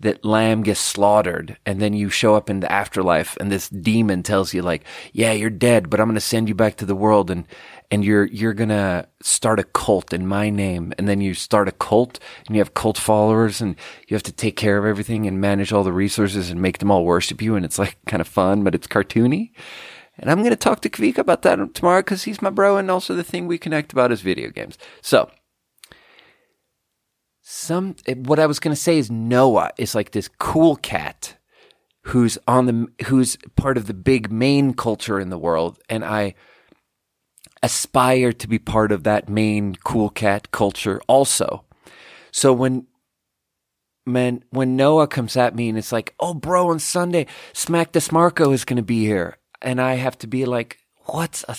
that 0.00 0.24
lamb 0.24 0.62
gets 0.62 0.80
slaughtered 0.80 1.56
and 1.64 1.80
then 1.80 1.92
you 1.92 2.10
show 2.10 2.34
up 2.34 2.50
in 2.50 2.60
the 2.60 2.70
afterlife 2.70 3.36
and 3.38 3.50
this 3.50 3.68
demon 3.68 4.22
tells 4.22 4.52
you 4.52 4.60
like, 4.60 4.84
yeah, 5.12 5.32
you're 5.32 5.50
dead, 5.50 5.88
but 5.88 6.00
I'm 6.00 6.08
going 6.08 6.14
to 6.14 6.20
send 6.20 6.48
you 6.48 6.54
back 6.54 6.76
to 6.76 6.86
the 6.86 6.96
world 6.96 7.30
and, 7.30 7.46
and 7.90 8.04
you're, 8.04 8.26
you're 8.26 8.54
going 8.54 8.70
to 8.70 9.06
start 9.22 9.60
a 9.60 9.64
cult 9.64 10.12
in 10.12 10.26
my 10.26 10.50
name. 10.50 10.92
And 10.98 11.08
then 11.08 11.20
you 11.20 11.32
start 11.32 11.68
a 11.68 11.72
cult 11.72 12.18
and 12.46 12.56
you 12.56 12.60
have 12.60 12.74
cult 12.74 12.98
followers 12.98 13.60
and 13.60 13.76
you 14.08 14.14
have 14.14 14.22
to 14.24 14.32
take 14.32 14.56
care 14.56 14.78
of 14.78 14.84
everything 14.84 15.26
and 15.26 15.40
manage 15.40 15.72
all 15.72 15.84
the 15.84 15.92
resources 15.92 16.50
and 16.50 16.60
make 16.60 16.78
them 16.78 16.90
all 16.90 17.04
worship 17.04 17.40
you. 17.40 17.54
And 17.54 17.64
it's 17.64 17.78
like 17.78 17.96
kind 18.06 18.20
of 18.20 18.28
fun, 18.28 18.64
but 18.64 18.74
it's 18.74 18.88
cartoony. 18.88 19.52
And 20.18 20.30
I'm 20.30 20.38
going 20.38 20.50
to 20.50 20.56
talk 20.56 20.80
to 20.82 20.90
Kavika 20.90 21.18
about 21.18 21.42
that 21.42 21.74
tomorrow 21.74 22.00
because 22.00 22.24
he's 22.24 22.42
my 22.42 22.50
bro. 22.50 22.76
And 22.76 22.90
also 22.90 23.14
the 23.14 23.24
thing 23.24 23.46
we 23.46 23.58
connect 23.58 23.92
about 23.92 24.12
is 24.12 24.20
video 24.20 24.50
games. 24.50 24.76
So 25.00 25.30
some 27.54 27.94
what 28.24 28.40
I 28.40 28.46
was 28.46 28.58
going 28.58 28.74
to 28.74 28.80
say 28.80 28.98
is 28.98 29.10
Noah 29.10 29.70
is 29.78 29.94
like 29.94 30.10
this 30.10 30.28
cool 30.38 30.76
cat 30.76 31.36
who's 32.02 32.36
on 32.48 32.66
the 32.66 33.04
who's 33.06 33.38
part 33.54 33.76
of 33.76 33.86
the 33.86 33.94
big 33.94 34.30
main 34.30 34.74
culture 34.74 35.20
in 35.20 35.30
the 35.30 35.38
world 35.38 35.78
and 35.88 36.04
I 36.04 36.34
aspire 37.62 38.32
to 38.32 38.48
be 38.48 38.58
part 38.58 38.90
of 38.90 39.04
that 39.04 39.28
main 39.28 39.76
cool 39.84 40.10
cat 40.10 40.50
culture 40.50 41.00
also. 41.06 41.64
So 42.32 42.52
when 42.52 42.88
man 44.04 44.42
when 44.50 44.74
Noah 44.74 45.06
comes 45.06 45.36
at 45.36 45.54
me 45.54 45.68
and 45.68 45.78
it's 45.78 45.92
like, 45.92 46.14
"Oh 46.18 46.34
bro, 46.34 46.70
on 46.70 46.80
Sunday 46.80 47.26
Smack 47.52 47.94
Marco 48.10 48.50
is 48.50 48.64
going 48.64 48.78
to 48.78 48.82
be 48.82 49.04
here." 49.04 49.38
And 49.62 49.80
I 49.80 49.94
have 49.94 50.18
to 50.18 50.26
be 50.26 50.44
like, 50.44 50.78
"What's 51.06 51.44
a 51.48 51.56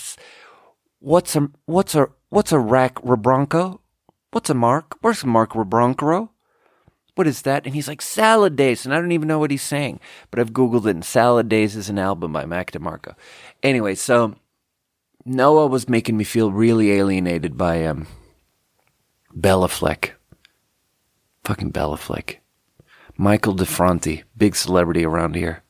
what's 1.00 1.34
a 1.34 1.48
what's 1.64 1.94
a 1.94 2.08
what's 2.28 2.52
a 2.52 2.58
rack 2.58 2.96
rebronco?" 2.96 3.80
What's 4.36 4.50
a 4.50 4.54
mark? 4.54 4.98
Where's 5.00 5.24
Mark 5.24 5.52
Rebroncaro? 5.52 6.28
What 7.14 7.26
is 7.26 7.40
that? 7.40 7.64
And 7.64 7.74
he's 7.74 7.88
like, 7.88 8.02
Salad 8.02 8.54
Days. 8.54 8.84
And 8.84 8.94
I 8.94 8.98
don't 8.98 9.12
even 9.12 9.28
know 9.28 9.38
what 9.38 9.50
he's 9.50 9.62
saying, 9.62 9.98
but 10.30 10.38
I've 10.38 10.52
Googled 10.52 10.84
it. 10.84 10.90
And 10.90 11.02
Salad 11.02 11.48
Days 11.48 11.74
is 11.74 11.88
an 11.88 11.98
album 11.98 12.34
by 12.34 12.44
Mac 12.44 12.70
DeMarco. 12.70 13.14
Anyway, 13.62 13.94
so 13.94 14.34
Noah 15.24 15.68
was 15.68 15.88
making 15.88 16.18
me 16.18 16.24
feel 16.24 16.52
really 16.52 16.92
alienated 16.92 17.56
by 17.56 17.86
um, 17.86 18.08
Bela 19.34 19.68
Fleck. 19.68 20.16
Fucking 21.44 21.72
Béla 21.72 21.98
Fleck. 21.98 22.42
Michael 23.16 23.56
DeFronti, 23.56 24.24
big 24.36 24.54
celebrity 24.54 25.06
around 25.06 25.34
here. 25.34 25.62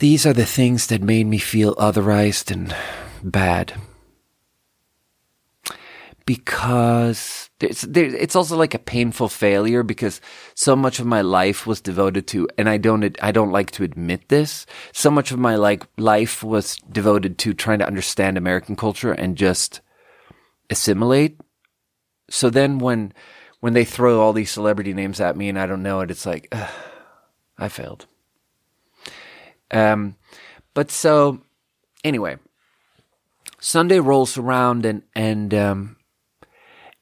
These 0.00 0.26
are 0.26 0.32
the 0.32 0.44
things 0.44 0.88
that 0.88 1.00
made 1.00 1.28
me 1.28 1.38
feel 1.38 1.76
otherized 1.76 2.50
and 2.50 2.74
bad 3.22 3.74
because 6.26 7.50
it's, 7.60 7.84
it's 7.84 8.36
also 8.36 8.56
like 8.56 8.74
a 8.74 8.78
painful 8.78 9.28
failure 9.28 9.82
because 9.82 10.20
so 10.54 10.74
much 10.74 10.98
of 10.98 11.06
my 11.06 11.20
life 11.20 11.66
was 11.66 11.80
devoted 11.80 12.26
to, 12.28 12.48
and 12.56 12.68
I 12.68 12.78
don't, 12.78 13.16
I 13.22 13.30
don't 13.30 13.52
like 13.52 13.70
to 13.72 13.84
admit 13.84 14.28
this. 14.28 14.64
So 14.92 15.10
much 15.10 15.32
of 15.32 15.38
my 15.38 15.56
like 15.56 15.84
life 15.98 16.42
was 16.42 16.76
devoted 16.90 17.36
to 17.38 17.52
trying 17.52 17.80
to 17.80 17.86
understand 17.86 18.38
American 18.38 18.74
culture 18.74 19.12
and 19.12 19.36
just 19.36 19.80
assimilate. 20.70 21.38
So 22.30 22.48
then 22.48 22.78
when, 22.78 23.12
when 23.60 23.74
they 23.74 23.84
throw 23.84 24.20
all 24.20 24.32
these 24.32 24.50
celebrity 24.50 24.94
names 24.94 25.20
at 25.20 25.36
me 25.36 25.50
and 25.50 25.58
I 25.58 25.66
don't 25.66 25.82
know 25.82 26.00
it, 26.00 26.10
it's 26.10 26.26
like, 26.26 26.48
ugh, 26.52 26.70
I 27.58 27.68
failed. 27.68 28.06
Um, 29.70 30.16
but 30.72 30.90
so 30.90 31.42
anyway, 32.02 32.36
Sunday 33.60 34.00
rolls 34.00 34.38
around 34.38 34.86
and, 34.86 35.02
and, 35.14 35.52
um, 35.52 35.96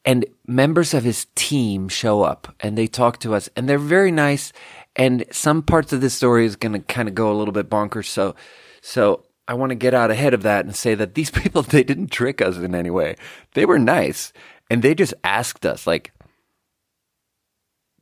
and 0.04 0.24
members 0.46 0.94
of 0.94 1.04
his 1.04 1.26
team 1.34 1.88
show 1.88 2.22
up 2.22 2.54
and 2.60 2.76
they 2.76 2.86
talk 2.86 3.18
to 3.20 3.34
us 3.34 3.48
and 3.56 3.68
they're 3.68 3.78
very 3.78 4.10
nice. 4.10 4.52
And 4.96 5.24
some 5.30 5.62
parts 5.62 5.92
of 5.92 6.00
this 6.00 6.14
story 6.14 6.44
is 6.44 6.56
going 6.56 6.72
to 6.72 6.80
kind 6.80 7.08
of 7.08 7.14
go 7.14 7.32
a 7.32 7.36
little 7.36 7.52
bit 7.52 7.70
bonkers. 7.70 8.06
So, 8.06 8.34
so 8.80 9.24
I 9.46 9.54
want 9.54 9.70
to 9.70 9.76
get 9.76 9.94
out 9.94 10.10
ahead 10.10 10.34
of 10.34 10.42
that 10.42 10.64
and 10.64 10.74
say 10.74 10.94
that 10.94 11.14
these 11.14 11.30
people, 11.42 11.62
they 11.62 11.84
didn't 11.84 12.08
trick 12.08 12.40
us 12.42 12.56
in 12.56 12.74
any 12.74 12.90
way. 12.90 13.16
They 13.54 13.64
were 13.64 13.78
nice 13.78 14.32
and 14.70 14.82
they 14.82 14.94
just 14.94 15.14
asked 15.22 15.64
us 15.64 15.86
like, 15.86 16.12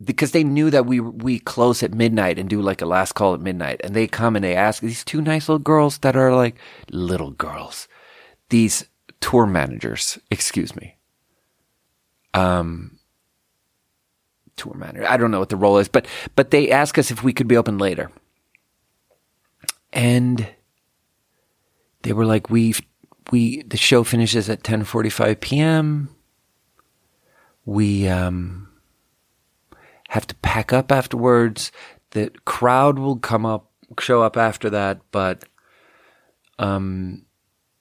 because 0.03 0.33
they 0.33 0.45
knew 0.45 0.71
that 0.71 0.87
we 0.87 0.99
we 1.01 1.39
close 1.39 1.83
at 1.83 1.93
midnight 1.93 2.39
and 2.39 2.49
do 2.49 2.63
like 2.63 2.81
a 2.81 2.87
last 2.87 3.13
call 3.13 3.35
at 3.35 3.41
midnight, 3.41 3.81
and 3.85 3.95
they 3.95 4.07
come 4.07 4.35
and 4.35 4.45
they 4.45 4.57
ask 4.57 4.83
these 4.83 5.05
two 5.05 5.21
nice 5.21 5.49
little 5.49 5.59
girls 5.59 5.99
that 5.99 6.17
are 6.17 6.35
like 6.35 6.57
little 6.91 7.33
girls, 7.33 7.87
these 8.49 8.87
tour 9.21 9.47
managers, 9.47 10.19
excuse 10.31 10.75
me, 10.75 10.97
um, 12.35 12.99
tour 14.57 14.75
manager. 14.75 15.07
I 15.09 15.17
don't 15.17 15.31
know 15.31 15.39
what 15.39 15.49
the 15.49 15.57
role 15.57 15.79
is, 15.79 15.89
but 15.89 16.07
but 16.37 16.51
they 16.51 16.71
ask 16.71 16.99
us 16.99 17.11
if 17.11 17.23
we 17.23 17.33
could 17.33 17.49
be 17.49 17.57
open 17.57 17.79
later, 17.79 18.11
and 19.93 20.49
they 22.03 22.13
were 22.13 22.27
like, 22.27 22.51
"We 22.51 22.75
we 23.31 23.63
the 23.63 23.77
show 23.77 24.05
finishes 24.05 24.49
at 24.49 24.63
ten 24.63 24.85
forty 24.85 25.11
five 25.11 25.41
p.m. 25.41 26.15
We 27.65 28.09
um 28.09 28.69
have 30.09 30.27
to 30.27 30.35
pack 30.37 30.73
up 30.73 30.91
afterwards. 30.91 31.71
The 32.11 32.33
crowd 32.45 32.99
will 32.99 33.17
come 33.17 33.47
up, 33.47 33.71
show 34.01 34.23
up 34.23 34.37
after 34.37 34.69
that, 34.71 35.01
but 35.13 35.45
um, 36.59 37.25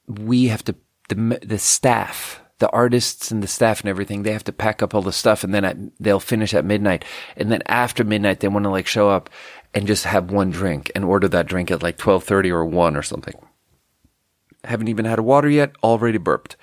we 0.08 0.48
have 0.48 0.64
to 0.66 0.76
the 1.10 1.40
the 1.44 1.58
staff 1.58 2.42
the 2.60 2.70
artists 2.70 3.32
and 3.32 3.42
the 3.42 3.48
staff 3.48 3.82
and 3.82 3.90
everything, 3.90 4.24
they 4.24 4.34
have 4.34 4.44
to 4.44 4.52
pack 4.52 4.84
up 4.84 4.94
all 4.94 5.02
the 5.02 5.12
stuff 5.12 5.44
and 5.44 5.54
then 5.54 5.66
at, 5.66 5.78
they'll 6.00 6.20
finish 6.20 6.54
at 6.54 6.66
midnight. 6.66 7.04
And 7.36 7.52
then 7.52 7.64
after 7.66 8.04
midnight, 8.04 8.42
they 8.42 8.48
want 8.48 8.66
to 8.66 8.70
like 8.70 8.88
show 8.88 9.10
up 9.10 9.30
and 9.74 9.88
just 9.88 10.04
have 10.04 10.32
one 10.32 10.52
drink 10.52 10.92
and 10.94 11.06
order 11.06 11.28
that 11.30 11.48
drink 11.48 11.72
at 11.72 11.84
like 11.84 11.96
1230 11.96 12.52
or 12.52 12.66
1 12.66 12.96
or 12.96 13.04
something. 13.04 13.36
Haven't 14.64 14.90
even 14.90 15.06
had 15.06 15.20
a 15.20 15.24
water 15.24 15.50
yet, 15.50 15.72
already 15.84 16.18
burped. 16.18 16.58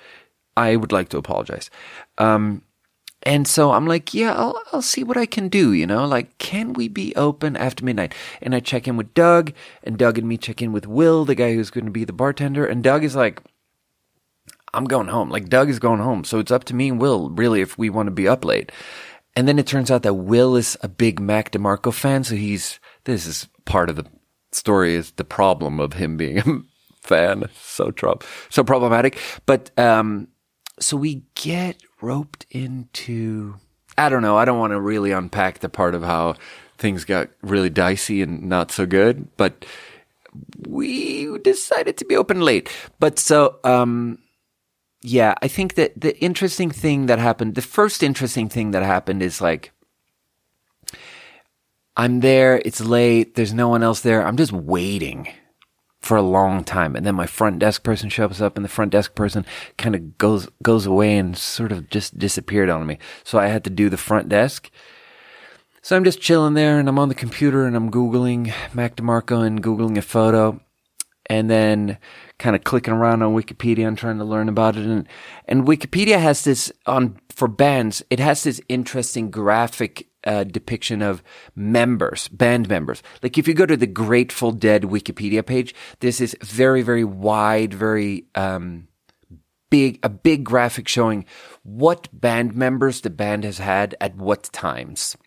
I 0.55 0.75
would 0.75 0.91
like 0.91 1.09
to 1.09 1.17
apologize. 1.17 1.69
Um, 2.17 2.61
and 3.23 3.47
so 3.47 3.71
I'm 3.71 3.87
like, 3.87 4.13
yeah, 4.13 4.33
I'll, 4.35 4.61
I'll 4.71 4.81
see 4.81 5.03
what 5.03 5.17
I 5.17 5.25
can 5.25 5.49
do, 5.49 5.73
you 5.73 5.87
know, 5.87 6.05
like, 6.05 6.37
can 6.37 6.73
we 6.73 6.87
be 6.87 7.15
open 7.15 7.57
after 7.57 7.83
midnight? 7.83 8.13
And 8.41 8.53
I 8.53 8.59
check 8.59 8.87
in 8.87 8.97
with 8.97 9.13
Doug 9.13 9.53
and 9.83 9.97
Doug 9.97 10.17
and 10.17 10.27
me 10.27 10.37
check 10.37 10.61
in 10.61 10.71
with 10.71 10.85
Will, 10.85 11.25
the 11.25 11.35
guy 11.35 11.53
who's 11.53 11.71
going 11.71 11.85
to 11.85 11.91
be 11.91 12.05
the 12.05 12.13
bartender. 12.13 12.65
And 12.65 12.83
Doug 12.83 13.03
is 13.03 13.15
like, 13.15 13.41
I'm 14.77 14.85
going 14.85 15.07
home. 15.07 15.31
Like 15.31 15.49
Doug 15.49 15.71
is 15.71 15.79
going 15.79 15.99
home. 15.99 16.23
So 16.23 16.37
it's 16.37 16.51
up 16.51 16.65
to 16.65 16.75
me 16.75 16.89
and 16.89 17.01
Will, 17.01 17.31
really, 17.31 17.61
if 17.61 17.79
we 17.79 17.89
want 17.89 18.05
to 18.07 18.11
be 18.11 18.27
up 18.27 18.45
late. 18.45 18.71
And 19.35 19.47
then 19.47 19.57
it 19.57 19.65
turns 19.65 19.89
out 19.89 20.03
that 20.03 20.13
Will 20.13 20.55
is 20.55 20.77
a 20.83 20.87
big 20.87 21.19
Mac 21.19 21.51
DeMarco 21.51 21.91
fan. 21.91 22.23
So 22.23 22.35
he's, 22.35 22.79
this 23.05 23.25
is 23.25 23.47
part 23.65 23.89
of 23.89 23.95
the 23.95 24.05
story 24.51 24.93
is 24.93 25.11
the 25.11 25.23
problem 25.23 25.79
of 25.79 25.93
him 25.93 26.15
being 26.15 26.37
a 26.37 26.43
fan. 27.01 27.49
So, 27.59 27.89
Trump, 27.89 28.23
so 28.49 28.63
problematic. 28.63 29.17
But, 29.47 29.71
um, 29.79 30.27
so 30.79 30.95
we 30.95 31.23
get 31.33 31.81
roped 31.99 32.45
into. 32.51 33.55
I 33.97 34.09
don't 34.09 34.21
know. 34.21 34.37
I 34.37 34.45
don't 34.45 34.59
want 34.59 34.73
to 34.73 34.79
really 34.79 35.11
unpack 35.11 35.57
the 35.57 35.69
part 35.69 35.95
of 35.95 36.03
how 36.03 36.35
things 36.77 37.03
got 37.03 37.29
really 37.41 37.71
dicey 37.71 38.21
and 38.21 38.43
not 38.43 38.71
so 38.71 38.85
good, 38.85 39.27
but 39.37 39.65
we 40.67 41.35
decided 41.39 41.97
to 41.97 42.05
be 42.05 42.15
open 42.15 42.41
late. 42.41 42.69
But 42.99 43.17
so, 43.17 43.57
um, 43.63 44.19
yeah, 45.07 45.35
I 45.41 45.47
think 45.47 45.75
that 45.75 45.99
the 45.99 46.19
interesting 46.21 46.69
thing 46.69 47.05
that 47.05 47.17
happened, 47.17 47.55
the 47.55 47.61
first 47.61 48.03
interesting 48.03 48.49
thing 48.49 48.71
that 48.71 48.83
happened 48.83 49.23
is 49.23 49.39
like, 49.39 49.71
I'm 51.95 52.19
there, 52.19 52.61
it's 52.65 52.81
late, 52.81 53.35
there's 53.35 53.53
no 53.53 53.69
one 53.69 53.83
else 53.83 54.01
there, 54.01 54.25
I'm 54.25 54.35
just 54.35 54.51
waiting 54.51 55.29
for 56.01 56.17
a 56.17 56.21
long 56.21 56.63
time. 56.63 56.95
And 56.95 57.05
then 57.05 57.15
my 57.15 57.25
front 57.25 57.59
desk 57.59 57.83
person 57.83 58.09
shows 58.09 58.41
up 58.41 58.57
and 58.57 58.65
the 58.65 58.69
front 58.69 58.91
desk 58.91 59.15
person 59.15 59.45
kind 59.77 59.95
of 59.95 60.17
goes, 60.17 60.49
goes 60.61 60.85
away 60.85 61.17
and 61.17 61.37
sort 61.37 61.71
of 61.71 61.89
just 61.89 62.17
disappeared 62.17 62.69
on 62.69 62.85
me. 62.85 62.99
So 63.23 63.39
I 63.39 63.47
had 63.47 63.63
to 63.63 63.69
do 63.69 63.89
the 63.89 63.97
front 63.97 64.27
desk. 64.27 64.69
So 65.81 65.95
I'm 65.95 66.03
just 66.03 66.21
chilling 66.21 66.53
there 66.53 66.79
and 66.79 66.89
I'm 66.89 66.99
on 66.99 67.09
the 67.09 67.15
computer 67.15 67.65
and 67.65 67.77
I'm 67.77 67.89
Googling 67.89 68.53
Mac 68.73 68.97
DeMarco 68.97 69.45
and 69.45 69.63
Googling 69.63 69.97
a 69.97 70.01
photo 70.01 70.59
and 71.29 71.49
then 71.49 71.97
kind 72.39 72.55
of 72.55 72.63
clicking 72.63 72.93
around 72.93 73.21
on 73.21 73.35
Wikipedia 73.35 73.87
and 73.87 73.97
trying 73.97 74.17
to 74.17 74.23
learn 74.23 74.49
about 74.49 74.75
it. 74.75 74.85
And, 74.85 75.07
and 75.45 75.67
Wikipedia 75.67 76.19
has 76.19 76.43
this 76.43 76.71
on, 76.85 77.19
for 77.29 77.47
bands, 77.47 78.03
it 78.09 78.19
has 78.19 78.43
this 78.43 78.61
interesting 78.69 79.29
graphic 79.29 80.07
uh, 80.23 80.43
depiction 80.43 81.01
of 81.01 81.23
members, 81.55 82.27
band 82.27 82.67
members. 82.67 83.01
Like 83.23 83.37
if 83.37 83.47
you 83.47 83.53
go 83.53 83.65
to 83.65 83.77
the 83.77 83.87
Grateful 83.87 84.51
Dead 84.51 84.83
Wikipedia 84.83 85.45
page, 85.45 85.73
this 85.99 86.19
is 86.19 86.35
very, 86.41 86.81
very 86.81 87.03
wide, 87.03 87.73
very, 87.73 88.25
um, 88.35 88.87
big, 89.69 89.99
a 90.03 90.09
big 90.09 90.43
graphic 90.43 90.87
showing 90.87 91.25
what 91.63 92.07
band 92.13 92.55
members 92.55 93.01
the 93.01 93.09
band 93.09 93.43
has 93.43 93.57
had 93.57 93.95
at 93.99 94.15
what 94.15 94.43
times. 94.53 95.17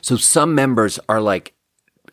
So 0.00 0.16
some 0.16 0.54
members 0.54 0.98
are 1.08 1.20
like 1.20 1.54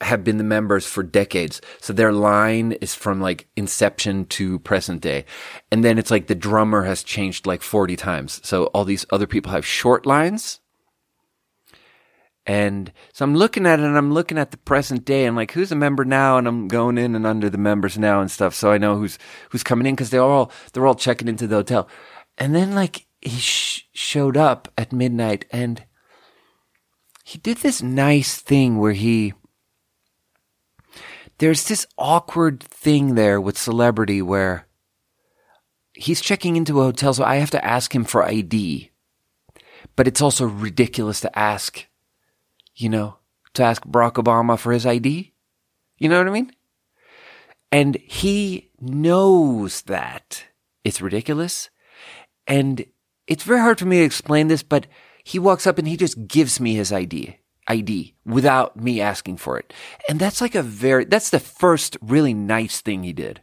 have 0.02 0.24
been 0.24 0.38
the 0.38 0.44
members 0.44 0.86
for 0.86 1.04
decades. 1.04 1.62
So 1.82 1.94
their 1.94 2.12
line 2.12 2.74
is 2.74 2.94
from 2.96 3.22
like 3.22 3.48
inception 3.56 4.26
to 4.26 4.60
present 4.60 5.02
day. 5.02 5.26
And 5.72 5.84
then 5.84 5.98
it's 5.98 6.12
like 6.12 6.28
the 6.28 6.36
drummer 6.36 6.84
has 6.84 7.04
changed 7.04 7.46
like 7.46 7.62
40 7.62 7.96
times. 7.96 8.40
So 8.44 8.66
all 8.68 8.86
these 8.86 9.06
other 9.10 9.28
people 9.28 9.52
have 9.52 9.66
short 9.66 10.06
lines. 10.06 10.60
And 12.46 12.94
so 13.12 13.26
I'm 13.26 13.36
looking 13.36 13.66
at 13.66 13.80
it 13.80 13.86
and 13.86 13.98
I'm 13.98 14.14
looking 14.14 14.38
at 14.38 14.52
the 14.52 14.58
present 14.58 15.04
day 15.04 15.26
and 15.26 15.36
like 15.36 15.52
who's 15.52 15.72
a 15.72 15.76
member 15.76 16.06
now 16.06 16.38
and 16.38 16.48
I'm 16.48 16.70
going 16.70 16.98
in 16.98 17.14
and 17.14 17.28
under 17.28 17.50
the 17.50 17.58
members 17.58 17.98
now 17.98 18.22
and 18.22 18.32
stuff. 18.32 18.56
So 18.56 18.72
I 18.72 18.78
know 18.78 18.98
who's, 18.98 19.20
who's 19.50 19.64
coming 19.64 19.86
in 19.86 19.96
because 19.96 20.12
they're 20.12 20.22
all, 20.22 20.52
they're 20.72 20.88
all 20.88 20.96
checking 20.96 21.28
into 21.28 21.46
the 21.46 21.58
hotel. 21.58 21.90
And 22.38 22.56
then 22.56 22.74
like 22.74 23.06
he 23.20 23.38
sh- 23.38 23.88
showed 23.92 24.38
up 24.38 24.72
at 24.78 24.94
midnight 24.94 25.46
and 25.52 25.84
he 27.26 27.38
did 27.38 27.58
this 27.58 27.84
nice 27.84 28.38
thing 28.38 28.78
where 28.78 28.94
he, 28.94 29.34
there's 31.40 31.68
this 31.68 31.86
awkward 31.98 32.64
thing 32.64 33.16
there 33.16 33.40
with 33.40 33.58
celebrity 33.58 34.22
where 34.22 34.68
he's 35.94 36.22
checking 36.22 36.56
into 36.56 36.80
a 36.80 36.86
hotel, 36.86 37.14
so 37.14 37.24
I 37.24 37.36
have 37.36 37.52
to 37.52 37.66
ask 37.66 37.94
him 37.94 38.04
for 38.04 38.24
ID. 38.24 38.92
But 39.96 40.08
it's 40.08 40.22
also 40.22 40.46
ridiculous 40.46 41.22
to 41.22 41.40
ask, 41.40 41.86
you 42.76 42.90
know, 42.90 43.18
to 43.54 43.64
ask 43.64 43.84
Barack 43.84 44.14
Obama 44.14 44.58
for 44.58 44.72
his 44.72 44.86
ID. 44.86 45.34
You 45.98 46.10
know 46.10 46.18
what 46.18 46.28
I 46.28 46.32
mean? 46.32 46.52
And 47.72 47.96
he 47.98 48.72
knows 48.80 49.82
that 49.84 50.46
it's 50.84 51.02
ridiculous. 51.02 51.70
And 52.46 52.86
it's 53.28 53.44
very 53.44 53.60
hard 53.60 53.80
for 53.80 53.86
me 53.86 53.98
to 53.98 54.06
explain 54.06 54.48
this, 54.48 54.64
but 54.64 54.88
he 55.24 55.38
walks 55.40 55.68
up 55.68 55.78
and 55.78 55.88
he 55.88 55.98
just 55.98 56.28
gives 56.28 56.60
me 56.60 56.76
his 56.76 56.94
ID. 56.94 57.38
ID 57.68 58.16
without 58.26 58.78
me 58.78 59.02
asking 59.02 59.38
for 59.38 59.58
it. 59.58 59.74
And 60.10 60.20
that's 60.20 60.42
like 60.42 60.56
a 60.56 60.64
very, 60.64 61.06
that's 61.06 61.30
the 61.30 61.40
first 61.40 61.98
really 62.02 62.34
nice 62.34 62.82
thing 62.82 63.04
he 63.04 63.14
did. 63.14 63.42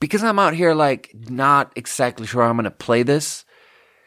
Because 0.00 0.24
I'm 0.24 0.38
out 0.38 0.54
here 0.54 0.74
like 0.74 1.14
not 1.14 1.72
exactly 1.76 2.26
sure 2.26 2.42
I'm 2.42 2.56
going 2.56 2.64
to 2.64 2.70
play 2.70 3.02
this. 3.02 3.44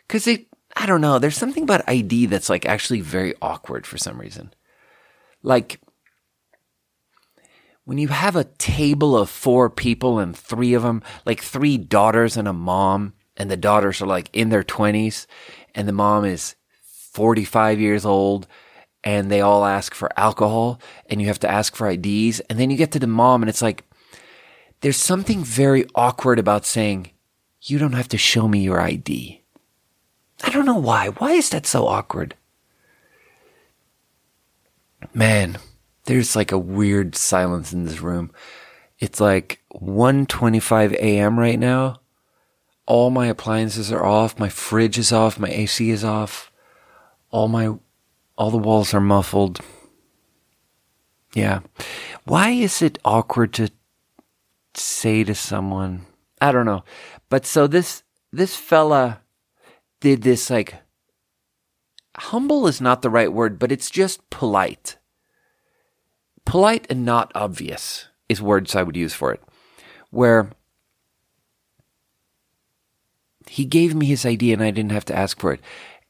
Cause 0.10 0.28
it, 0.28 0.48
I 0.76 0.86
don't 0.86 1.02
know, 1.02 1.20
there's 1.20 1.38
something 1.38 1.64
about 1.64 1.88
ID 1.88 2.26
that's 2.28 2.50
like 2.50 2.66
actually 2.66 3.02
very 3.02 3.36
awkward 3.42 3.86
for 3.86 3.98
some 3.98 4.20
reason. 4.20 4.54
Like, 5.44 5.80
when 7.86 7.98
you 7.98 8.08
have 8.08 8.36
a 8.36 8.46
table 8.46 9.18
of 9.18 9.30
four 9.30 9.70
people 9.70 10.18
and 10.18 10.36
three 10.36 10.74
of 10.74 10.84
them, 10.84 11.04
like 11.26 11.42
three 11.42 11.78
daughters 11.78 12.38
and 12.38 12.48
a 12.48 12.54
mom, 12.54 13.14
and 13.36 13.52
the 13.52 13.58
daughters 13.58 14.02
are 14.02 14.08
like 14.08 14.30
in 14.32 14.50
their 14.50 14.64
20s, 14.64 15.28
and 15.76 15.88
the 15.88 15.92
mom 15.94 16.24
is 16.24 16.56
45 16.82 17.80
years 17.80 18.06
old 18.06 18.48
and 19.04 19.30
they 19.30 19.42
all 19.42 19.66
ask 19.66 19.94
for 19.94 20.10
alcohol 20.18 20.80
and 21.10 21.22
you 21.22 21.28
have 21.28 21.39
to 21.39 21.52
ask 21.52 21.76
for 21.76 21.89
IDs. 21.89 22.39
And 22.42 22.60
then 22.60 22.70
you 22.70 22.78
get 22.78 22.92
to 22.94 23.00
the 23.00 23.08
mom 23.08 23.42
and 23.44 23.50
it's 23.50 23.62
like, 23.62 23.84
there's 24.82 24.98
something 24.98 25.44
very 25.44 25.86
awkward 25.96 26.39
about 26.39 26.66
saying, 26.66 27.12
you 27.62 27.78
don't 27.78 27.94
have 27.94 28.10
to 28.10 28.18
show 28.18 28.48
me 28.48 28.60
your 28.60 28.82
ID. 28.82 29.42
I 30.44 30.50
don't 30.50 30.66
know 30.66 30.78
why. 30.78 31.10
Why 31.10 31.32
is 31.32 31.50
that 31.50 31.66
so 31.66 31.88
awkward? 31.88 32.36
Man, 35.13 35.58
there's 36.06 36.36
like 36.36 36.52
a 36.52 36.58
weird 36.58 37.16
silence 37.16 37.72
in 37.72 37.86
this 37.86 38.02
room. 38.02 38.32
It's 39.00 39.20
like 39.20 39.62
1:25 39.74 40.94
a.m. 40.94 41.39
right 41.39 41.60
now. 41.60 42.00
All 42.86 43.10
my 43.10 43.28
appliances 43.28 43.92
are 43.92 44.06
off, 44.06 44.39
my 44.39 44.50
fridge 44.50 44.98
is 44.98 45.12
off, 45.13 45.39
my 45.39 45.50
AC 45.50 45.89
is 45.89 46.04
off. 46.04 46.52
All 47.30 47.48
my 47.48 47.76
all 48.38 48.52
the 48.52 48.58
walls 48.58 48.93
are 48.93 49.02
muffled. 49.02 49.60
Yeah. 51.34 51.62
Why 52.26 52.50
is 52.50 52.82
it 52.82 53.00
awkward 53.04 53.54
to 53.54 53.69
say 54.76 55.24
to 55.24 55.36
someone? 55.36 56.06
I 56.41 56.52
don't 56.52 56.65
know. 56.65 56.84
But 57.30 57.46
so 57.46 57.67
this 57.67 58.04
this 58.32 58.56
fella 58.56 59.22
did 60.00 60.24
this 60.24 60.50
like 60.50 60.76
humble 62.17 62.67
is 62.67 62.82
not 62.82 63.02
the 63.02 63.10
right 63.10 63.32
word, 63.32 63.60
but 63.60 63.72
it's 63.72 63.89
just 63.89 64.30
polite. 64.30 64.98
Polite 66.46 66.86
and 66.89 67.06
not 67.06 67.32
obvious 67.34 68.08
is 68.30 68.41
words 68.41 68.76
I 68.76 68.84
would 68.84 68.98
use 68.98 69.13
for 69.13 69.34
it. 69.34 69.41
Where 70.10 70.52
he 73.48 73.65
gave 73.65 73.96
me 73.96 74.06
his 74.06 74.26
idea 74.26 74.54
and 74.54 74.63
I 74.63 74.72
didn't 74.72 74.91
have 74.91 75.06
to 75.06 75.15
ask 75.15 75.39
for 75.39 75.54
it 75.54 75.62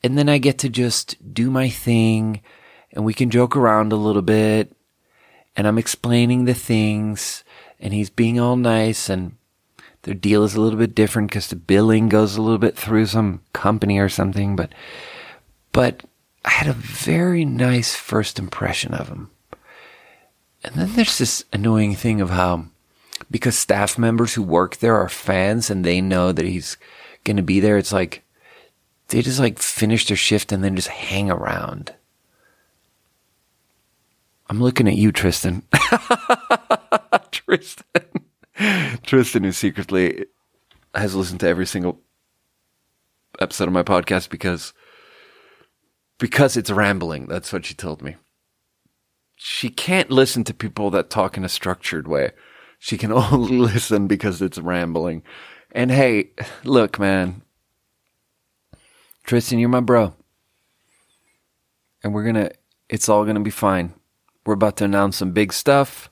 and 0.04 0.18
then 0.18 0.28
I 0.28 0.38
get 0.38 0.58
to 0.60 0.70
just 0.70 1.34
do 1.34 1.50
my 1.50 1.70
thing 1.70 2.42
and 2.92 3.06
we 3.06 3.14
can 3.14 3.30
joke 3.30 3.56
around 3.56 3.92
a 3.92 3.98
little 3.98 4.22
bit 4.22 4.76
and 5.56 5.68
I'm 5.68 5.78
explaining 5.78 6.46
the 6.46 6.54
things 6.54 7.44
and 7.80 7.94
he's 7.94 8.10
being 8.10 8.40
all 8.40 8.56
nice 8.56 9.10
and 9.10 9.38
their 10.04 10.14
deal 10.14 10.44
is 10.44 10.56
a 10.56 10.62
little 10.62 10.78
bit 10.78 10.94
different 10.94 11.30
because 11.30 11.48
the 11.48 11.56
billing 11.56 12.10
goes 12.10 12.36
a 12.36 12.42
little 12.42 12.58
bit 12.58 12.76
through 12.76 13.06
some 13.06 13.42
company 13.54 14.00
or 14.00 14.10
something, 14.10 14.56
but, 14.56 14.74
but 15.72 16.04
I 16.44 16.50
had 16.50 16.68
a 16.68 16.74
very 16.74 17.46
nice 17.46 17.96
first 17.96 18.38
impression 18.38 18.94
of 18.94 19.08
him. 19.08 19.32
And 20.64 20.76
then 20.76 20.94
there's 20.94 21.18
this 21.18 21.46
annoying 21.54 21.96
thing 21.96 22.20
of 22.20 22.32
how, 22.32 22.66
because 23.32 23.58
staff 23.58 23.98
members 23.98 24.34
who 24.34 24.44
work 24.44 24.78
there 24.78 24.98
are 24.98 25.10
fans 25.10 25.70
and 25.70 25.86
they 25.86 26.02
know 26.02 26.34
that 26.34 26.46
he's 26.46 26.78
going 27.24 27.38
to 27.38 27.44
be 27.44 27.62
there, 27.62 27.78
it's 27.78 27.94
like, 27.94 28.23
they 29.08 29.22
just 29.22 29.40
like 29.40 29.60
finish 29.60 30.08
their 30.08 30.18
shift 30.18 30.52
and 30.52 30.64
then 30.64 30.76
just 30.76 30.88
hang 30.88 31.30
around. 31.30 31.94
I'm 34.50 34.62
looking 34.62 34.88
at 34.88 34.96
you, 34.96 35.12
Tristan. 35.12 35.64
Tristan. 37.32 38.04
Tristan, 39.04 39.44
who 39.44 39.52
secretly 39.52 40.26
has 40.94 41.16
listened 41.16 41.40
to 41.40 41.48
every 41.48 41.66
single 41.66 42.00
episode 43.40 43.68
of 43.68 43.74
my 43.74 43.84
podcast 43.84 44.30
because 44.30 44.74
because 46.20 46.56
it's 46.56 46.70
rambling. 46.70 47.26
That's 47.28 47.52
what 47.52 47.66
she 47.66 47.74
told 47.74 48.02
me. 48.02 48.16
She 49.36 49.70
can't 49.70 50.12
listen 50.12 50.44
to 50.46 50.54
people 50.54 50.90
that 50.92 51.10
talk 51.10 51.36
in 51.36 51.44
a 51.44 51.50
structured 51.50 52.08
way. 52.08 52.32
She 52.80 52.98
can 52.98 53.12
only 53.12 53.58
listen 53.58 54.08
because 54.08 54.42
it's 54.42 54.58
rambling. 54.58 55.24
And 55.72 55.90
hey, 55.90 56.30
look, 56.64 57.00
man, 57.00 57.42
Tristan, 59.24 59.60
you're 59.60 59.70
my 59.70 59.80
bro. 59.80 60.14
And 62.04 62.14
we're 62.14 62.24
gonna, 62.24 62.52
it's 62.90 63.08
all 63.08 63.26
gonna 63.26 63.40
be 63.40 63.50
fine. 63.50 63.94
We're 64.46 64.54
about 64.54 64.78
to 64.78 64.86
announce 64.86 65.18
some 65.18 65.32
big 65.32 65.54
stuff. 65.54 66.10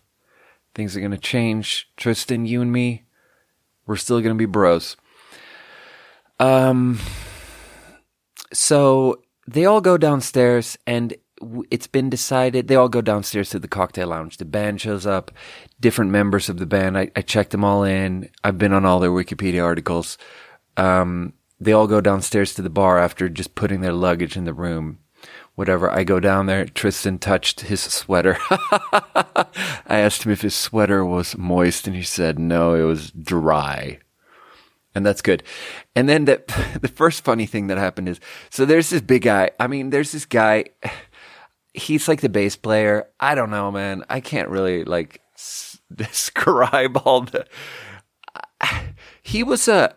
Things 0.73 0.95
are 0.95 1.01
gonna 1.01 1.17
change. 1.17 1.89
Tristan, 1.97 2.45
you 2.45 2.61
and 2.61 2.71
me, 2.71 3.03
we're 3.85 3.97
still 3.97 4.21
gonna 4.21 4.35
be 4.35 4.45
bros. 4.45 4.95
Um, 6.39 6.99
so 8.53 9.21
they 9.47 9.65
all 9.65 9.81
go 9.81 9.97
downstairs 9.97 10.77
and 10.87 11.13
it's 11.69 11.87
been 11.87 12.09
decided 12.09 12.67
they 12.67 12.75
all 12.75 12.89
go 12.89 13.01
downstairs 13.01 13.49
to 13.49 13.59
the 13.59 13.67
cocktail 13.67 14.07
lounge. 14.07 14.37
The 14.37 14.45
band 14.45 14.79
shows 14.79 15.05
up, 15.05 15.31
different 15.79 16.11
members 16.11 16.49
of 16.49 16.57
the 16.57 16.65
band. 16.65 16.97
I, 16.97 17.11
I 17.15 17.21
checked 17.21 17.51
them 17.51 17.63
all 17.63 17.83
in. 17.83 18.29
I've 18.43 18.57
been 18.57 18.73
on 18.73 18.85
all 18.85 18.99
their 18.99 19.11
Wikipedia 19.11 19.63
articles. 19.63 20.17
Um, 20.77 21.33
they 21.61 21.73
all 21.73 21.85
go 21.85 22.01
downstairs 22.01 22.55
to 22.55 22.63
the 22.63 22.71
bar 22.71 22.97
after 22.97 23.29
just 23.29 23.53
putting 23.53 23.81
their 23.81 23.93
luggage 23.93 24.35
in 24.35 24.45
the 24.45 24.53
room. 24.53 24.97
Whatever. 25.53 25.91
I 25.91 26.03
go 26.03 26.19
down 26.19 26.47
there. 26.47 26.65
Tristan 26.65 27.19
touched 27.19 27.61
his 27.61 27.81
sweater. 27.81 28.37
I 28.49 29.45
asked 29.99 30.23
him 30.25 30.31
if 30.31 30.41
his 30.41 30.55
sweater 30.55 31.05
was 31.05 31.37
moist, 31.37 31.85
and 31.85 31.95
he 31.95 32.01
said 32.01 32.39
no, 32.39 32.73
it 32.73 32.83
was 32.83 33.11
dry. 33.11 33.99
And 34.95 35.05
that's 35.05 35.21
good. 35.21 35.43
And 35.95 36.09
then 36.09 36.25
the 36.25 36.41
the 36.81 36.87
first 36.87 37.23
funny 37.23 37.45
thing 37.45 37.67
that 37.67 37.77
happened 37.77 38.09
is 38.09 38.19
so 38.49 38.65
there's 38.65 38.89
this 38.89 39.01
big 39.01 39.21
guy. 39.21 39.51
I 39.59 39.67
mean, 39.67 39.91
there's 39.91 40.11
this 40.11 40.25
guy. 40.25 40.65
He's 41.73 42.07
like 42.07 42.19
the 42.19 42.27
bass 42.27 42.55
player. 42.57 43.07
I 43.19 43.35
don't 43.35 43.51
know, 43.51 43.71
man. 43.71 44.03
I 44.09 44.19
can't 44.19 44.49
really 44.49 44.83
like 44.83 45.21
s- 45.35 45.79
describe 45.93 46.97
all 47.05 47.21
the. 47.21 47.45
He 49.23 49.43
was 49.43 49.67
a 49.67 49.95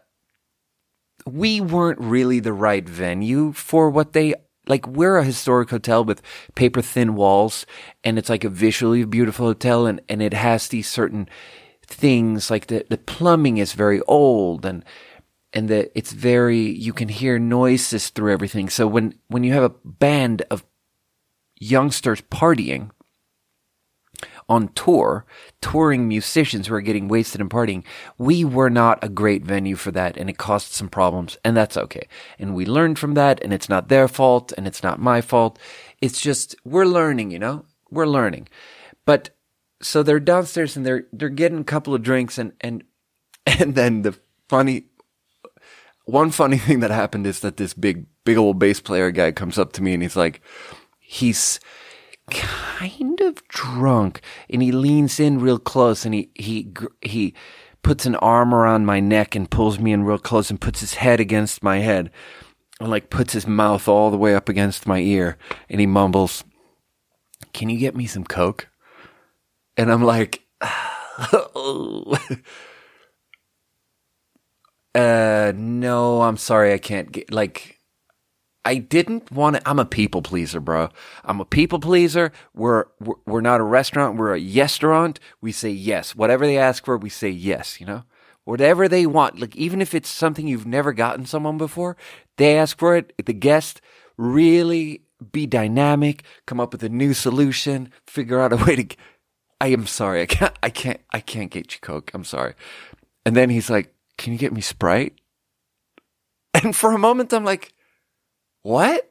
we 1.26 1.60
weren't 1.60 2.00
really 2.00 2.40
the 2.40 2.52
right 2.52 2.88
venue 2.88 3.52
for 3.52 3.90
what 3.90 4.12
they 4.12 4.34
like 4.66 4.86
we're 4.86 5.18
a 5.18 5.24
historic 5.24 5.70
hotel 5.70 6.04
with 6.04 6.22
paper 6.54 6.80
thin 6.80 7.14
walls 7.14 7.66
and 8.02 8.18
it's 8.18 8.28
like 8.28 8.44
a 8.44 8.48
visually 8.48 9.04
beautiful 9.04 9.46
hotel 9.46 9.86
and, 9.86 10.00
and 10.08 10.22
it 10.22 10.34
has 10.34 10.68
these 10.68 10.88
certain 10.88 11.28
things 11.86 12.50
like 12.50 12.66
the, 12.66 12.84
the 12.88 12.98
plumbing 12.98 13.58
is 13.58 13.72
very 13.72 14.00
old 14.02 14.64
and 14.64 14.84
and 15.54 15.68
the 15.68 15.96
it's 15.96 16.12
very 16.12 16.58
you 16.58 16.92
can 16.92 17.08
hear 17.08 17.38
noises 17.38 18.10
through 18.10 18.32
everything. 18.32 18.68
So 18.68 18.86
when 18.86 19.14
when 19.28 19.44
you 19.44 19.52
have 19.52 19.62
a 19.62 19.74
band 19.84 20.42
of 20.50 20.64
youngsters 21.58 22.20
partying 22.22 22.90
on 24.48 24.68
tour, 24.68 25.24
touring 25.60 26.06
musicians 26.06 26.66
who 26.66 26.74
are 26.74 26.80
getting 26.80 27.08
wasted 27.08 27.40
and 27.40 27.50
partying, 27.50 27.84
we 28.18 28.44
were 28.44 28.70
not 28.70 29.02
a 29.02 29.08
great 29.08 29.44
venue 29.44 29.76
for 29.76 29.90
that 29.90 30.16
and 30.16 30.28
it 30.28 30.38
caused 30.38 30.72
some 30.72 30.88
problems 30.88 31.38
and 31.44 31.56
that's 31.56 31.76
okay. 31.76 32.06
And 32.38 32.54
we 32.54 32.66
learned 32.66 32.98
from 32.98 33.14
that 33.14 33.42
and 33.42 33.52
it's 33.52 33.68
not 33.68 33.88
their 33.88 34.08
fault 34.08 34.52
and 34.56 34.66
it's 34.66 34.82
not 34.82 35.00
my 35.00 35.20
fault. 35.20 35.58
It's 36.00 36.20
just, 36.20 36.54
we're 36.64 36.84
learning, 36.84 37.30
you 37.30 37.38
know, 37.38 37.64
we're 37.90 38.06
learning. 38.06 38.48
But 39.06 39.30
so 39.80 40.02
they're 40.02 40.20
downstairs 40.20 40.76
and 40.76 40.84
they're, 40.84 41.06
they're 41.12 41.28
getting 41.28 41.60
a 41.60 41.64
couple 41.64 41.94
of 41.94 42.02
drinks 42.02 42.38
and, 42.38 42.52
and, 42.60 42.84
and 43.46 43.74
then 43.74 44.02
the 44.02 44.18
funny, 44.48 44.84
one 46.04 46.30
funny 46.30 46.58
thing 46.58 46.80
that 46.80 46.90
happened 46.90 47.26
is 47.26 47.40
that 47.40 47.56
this 47.56 47.72
big, 47.72 48.06
big 48.24 48.36
old 48.36 48.58
bass 48.58 48.80
player 48.80 49.10
guy 49.10 49.32
comes 49.32 49.58
up 49.58 49.72
to 49.72 49.82
me 49.82 49.94
and 49.94 50.02
he's 50.02 50.16
like, 50.16 50.42
he's, 50.98 51.60
kind 52.30 53.20
of 53.20 53.46
drunk 53.48 54.20
and 54.48 54.62
he 54.62 54.72
leans 54.72 55.20
in 55.20 55.40
real 55.40 55.58
close 55.58 56.04
and 56.04 56.14
he 56.14 56.30
he 56.34 56.72
he 57.02 57.34
puts 57.82 58.06
an 58.06 58.16
arm 58.16 58.54
around 58.54 58.86
my 58.86 58.98
neck 58.98 59.34
and 59.34 59.50
pulls 59.50 59.78
me 59.78 59.92
in 59.92 60.04
real 60.04 60.18
close 60.18 60.48
and 60.48 60.60
puts 60.60 60.80
his 60.80 60.94
head 60.94 61.20
against 61.20 61.62
my 61.62 61.80
head 61.80 62.10
and 62.80 62.90
like 62.90 63.10
puts 63.10 63.34
his 63.34 63.46
mouth 63.46 63.86
all 63.88 64.10
the 64.10 64.16
way 64.16 64.34
up 64.34 64.48
against 64.48 64.86
my 64.86 64.98
ear 64.98 65.36
and 65.68 65.80
he 65.80 65.86
mumbles 65.86 66.44
can 67.52 67.68
you 67.68 67.78
get 67.78 67.94
me 67.94 68.06
some 68.06 68.24
coke? 68.24 68.68
And 69.76 69.92
i'm 69.92 70.02
like 70.02 70.42
uh 74.94 75.52
no 75.54 76.22
i'm 76.22 76.36
sorry 76.36 76.72
i 76.72 76.78
can't 76.78 77.12
get 77.12 77.32
like 77.32 77.73
I 78.64 78.76
didn't 78.76 79.30
want 79.30 79.56
to. 79.56 79.68
I'm 79.68 79.78
a 79.78 79.84
people 79.84 80.22
pleaser, 80.22 80.60
bro. 80.60 80.88
I'm 81.24 81.40
a 81.40 81.44
people 81.44 81.78
pleaser. 81.78 82.32
We're, 82.54 82.86
we're, 83.26 83.42
not 83.42 83.60
a 83.60 83.64
restaurant. 83.64 84.16
We're 84.16 84.36
a 84.36 84.40
restaurant. 84.40 85.20
We 85.40 85.52
say 85.52 85.70
yes. 85.70 86.16
Whatever 86.16 86.46
they 86.46 86.58
ask 86.58 86.84
for, 86.84 86.96
we 86.96 87.10
say 87.10 87.28
yes, 87.28 87.80
you 87.80 87.86
know? 87.86 88.04
Whatever 88.44 88.88
they 88.88 89.06
want. 89.06 89.38
Like, 89.38 89.54
even 89.56 89.82
if 89.82 89.94
it's 89.94 90.08
something 90.08 90.48
you've 90.48 90.66
never 90.66 90.92
gotten 90.92 91.26
someone 91.26 91.58
before, 91.58 91.96
they 92.36 92.56
ask 92.56 92.78
for 92.78 92.96
it. 92.96 93.12
The 93.24 93.32
guest 93.34 93.80
really 94.16 95.02
be 95.32 95.46
dynamic, 95.46 96.24
come 96.46 96.60
up 96.60 96.72
with 96.72 96.82
a 96.82 96.88
new 96.88 97.14
solution, 97.14 97.90
figure 98.06 98.40
out 98.40 98.52
a 98.52 98.56
way 98.56 98.76
to. 98.76 98.96
I 99.60 99.68
am 99.68 99.86
sorry. 99.86 100.22
I 100.22 100.26
can't, 100.26 100.58
I 100.62 100.70
can't, 100.70 101.00
I 101.12 101.20
can't 101.20 101.50
get 101.50 101.74
you 101.74 101.80
Coke. 101.80 102.10
I'm 102.14 102.24
sorry. 102.24 102.54
And 103.26 103.36
then 103.36 103.50
he's 103.50 103.70
like, 103.70 103.94
can 104.18 104.32
you 104.32 104.38
get 104.38 104.52
me 104.52 104.60
Sprite? 104.60 105.14
And 106.62 106.74
for 106.74 106.92
a 106.92 106.98
moment, 106.98 107.32
I'm 107.32 107.44
like, 107.44 107.74
what? 108.64 109.10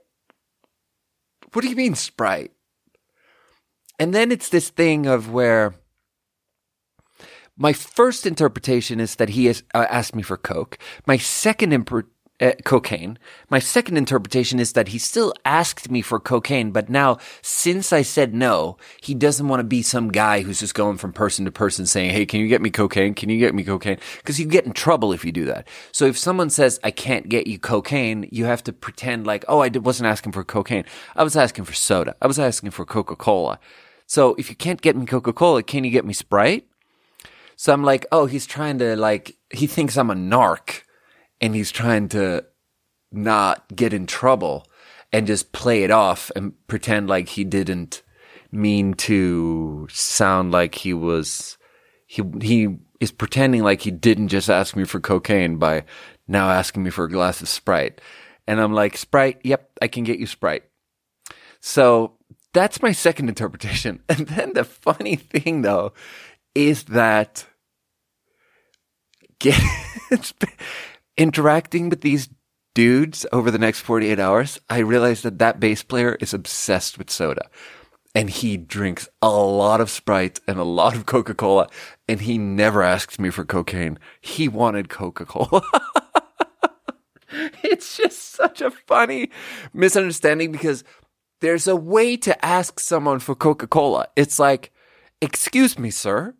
What 1.53 1.61
do 1.61 1.69
you 1.69 1.75
mean 1.75 1.93
Sprite? 1.93 2.51
And 3.99 4.13
then 4.13 4.31
it's 4.31 4.49
this 4.49 4.69
thing 4.69 5.05
of 5.05 5.31
where 5.31 5.75
my 7.55 7.71
first 7.71 8.25
interpretation 8.25 8.99
is 8.99 9.15
that 9.15 9.29
he 9.29 9.45
has 9.45 9.61
uh, 9.75 9.85
asked 9.89 10.15
me 10.15 10.23
for 10.23 10.37
Coke. 10.37 10.79
My 11.05 11.17
second 11.17 11.71
imp- 11.71 12.07
uh, 12.43 12.51
cocaine. 12.65 13.17
My 13.49 13.59
second 13.59 13.95
interpretation 13.95 14.59
is 14.59 14.73
that 14.73 14.89
he 14.89 14.97
still 14.97 15.33
asked 15.45 15.89
me 15.89 16.01
for 16.01 16.19
cocaine, 16.19 16.71
but 16.71 16.89
now 16.89 17.17
since 17.41 17.93
I 17.93 18.01
said 18.01 18.33
no, 18.33 18.77
he 19.01 19.13
doesn't 19.13 19.47
want 19.47 19.61
to 19.61 19.63
be 19.63 19.81
some 19.81 20.11
guy 20.11 20.41
who's 20.41 20.59
just 20.59 20.75
going 20.75 20.97
from 20.97 21.13
person 21.13 21.45
to 21.45 21.51
person 21.51 21.85
saying, 21.85 22.11
Hey, 22.11 22.25
can 22.25 22.41
you 22.41 22.47
get 22.47 22.61
me 22.61 22.69
cocaine? 22.69 23.13
Can 23.13 23.29
you 23.29 23.39
get 23.39 23.55
me 23.55 23.63
cocaine? 23.63 23.97
Cause 24.25 24.39
you 24.39 24.45
get 24.45 24.65
in 24.65 24.73
trouble 24.73 25.13
if 25.13 25.23
you 25.23 25.31
do 25.31 25.45
that. 25.45 25.67
So 25.93 26.05
if 26.05 26.17
someone 26.17 26.49
says, 26.49 26.79
I 26.83 26.91
can't 26.91 27.29
get 27.29 27.47
you 27.47 27.57
cocaine, 27.57 28.27
you 28.29 28.43
have 28.45 28.63
to 28.65 28.73
pretend 28.73 29.25
like, 29.25 29.45
Oh, 29.47 29.59
I 29.59 29.69
wasn't 29.69 30.07
asking 30.07 30.33
for 30.33 30.43
cocaine. 30.43 30.83
I 31.15 31.23
was 31.23 31.37
asking 31.37 31.63
for 31.63 31.73
soda. 31.73 32.15
I 32.21 32.27
was 32.27 32.39
asking 32.39 32.71
for 32.71 32.85
Coca-Cola. 32.85 33.57
So 34.05 34.35
if 34.35 34.49
you 34.49 34.55
can't 34.55 34.81
get 34.81 34.97
me 34.97 35.05
Coca-Cola, 35.05 35.63
can 35.63 35.85
you 35.85 35.91
get 35.91 36.05
me 36.05 36.13
Sprite? 36.13 36.67
So 37.55 37.71
I'm 37.71 37.83
like, 37.83 38.05
oh, 38.11 38.25
he's 38.25 38.45
trying 38.45 38.79
to 38.79 38.97
like, 38.97 39.37
he 39.49 39.67
thinks 39.67 39.97
I'm 39.97 40.09
a 40.09 40.15
narc 40.15 40.81
and 41.43 41.53
he's 41.53 41.73
trying 41.73 42.07
to 42.07 42.45
not 43.11 43.65
get 43.75 43.91
in 43.91 44.07
trouble 44.07 44.65
and 45.11 45.27
just 45.27 45.51
play 45.51 45.83
it 45.83 45.91
off 45.91 46.31
and 46.37 46.53
pretend 46.67 47.09
like 47.09 47.27
he 47.27 47.43
didn't 47.43 48.01
mean 48.49 48.93
to 48.93 49.85
sound 49.91 50.53
like 50.53 50.73
he 50.73 50.93
was 50.93 51.57
he 52.07 52.23
he 52.41 52.77
is 53.01 53.11
pretending 53.11 53.61
like 53.61 53.81
he 53.81 53.91
didn't 53.91 54.29
just 54.29 54.49
ask 54.49 54.73
me 54.77 54.85
for 54.85 55.01
cocaine 55.01 55.57
by 55.57 55.83
now 56.29 56.49
asking 56.49 56.81
me 56.81 56.89
for 56.89 57.03
a 57.03 57.11
glass 57.11 57.41
of 57.41 57.49
Sprite. 57.49 57.99
And 58.47 58.61
I'm 58.61 58.71
like, 58.71 58.95
Sprite, 58.95 59.41
yep, 59.43 59.69
I 59.81 59.89
can 59.89 60.05
get 60.05 60.19
you 60.19 60.27
Sprite. 60.27 60.63
So 61.59 62.13
that's 62.53 62.81
my 62.81 62.93
second 62.93 63.27
interpretation. 63.27 64.01
And 64.09 64.27
then 64.27 64.53
the 64.53 64.63
funny 64.63 65.17
thing 65.17 65.61
though 65.61 65.91
is 66.55 66.85
that 66.85 67.45
get, 69.39 69.59
interacting 71.17 71.89
with 71.89 72.01
these 72.01 72.29
dudes 72.73 73.25
over 73.31 73.51
the 73.51 73.57
next 73.57 73.81
48 73.81 74.19
hours, 74.19 74.59
I 74.69 74.79
realized 74.79 75.23
that 75.23 75.39
that 75.39 75.59
bass 75.59 75.83
player 75.83 76.17
is 76.19 76.33
obsessed 76.33 76.97
with 76.97 77.09
soda. 77.09 77.49
And 78.15 78.29
he 78.29 78.57
drinks 78.57 79.09
a 79.21 79.29
lot 79.29 79.81
of 79.81 79.89
Sprite 79.89 80.39
and 80.47 80.59
a 80.59 80.63
lot 80.63 80.95
of 80.95 81.05
Coca 81.05 81.33
Cola. 81.33 81.67
And 82.07 82.21
he 82.21 82.37
never 82.37 82.83
asked 82.83 83.19
me 83.19 83.31
for 83.31 83.43
cocaine. 83.43 83.97
He 84.21 84.47
wanted 84.47 84.89
Coca 84.89 85.25
Cola. 85.25 85.63
it's 87.63 87.97
just 87.97 88.33
such 88.33 88.61
a 88.61 88.69
funny 88.69 89.31
misunderstanding 89.73 90.51
because 90.51 90.83
there's 91.41 91.67
a 91.67 91.75
way 91.75 92.15
to 92.17 92.45
ask 92.45 92.79
someone 92.79 93.19
for 93.19 93.33
Coca 93.33 93.67
Cola. 93.67 94.07
It's 94.15 94.37
like, 94.37 94.71
excuse 95.19 95.79
me, 95.79 95.89
sir. 95.89 96.35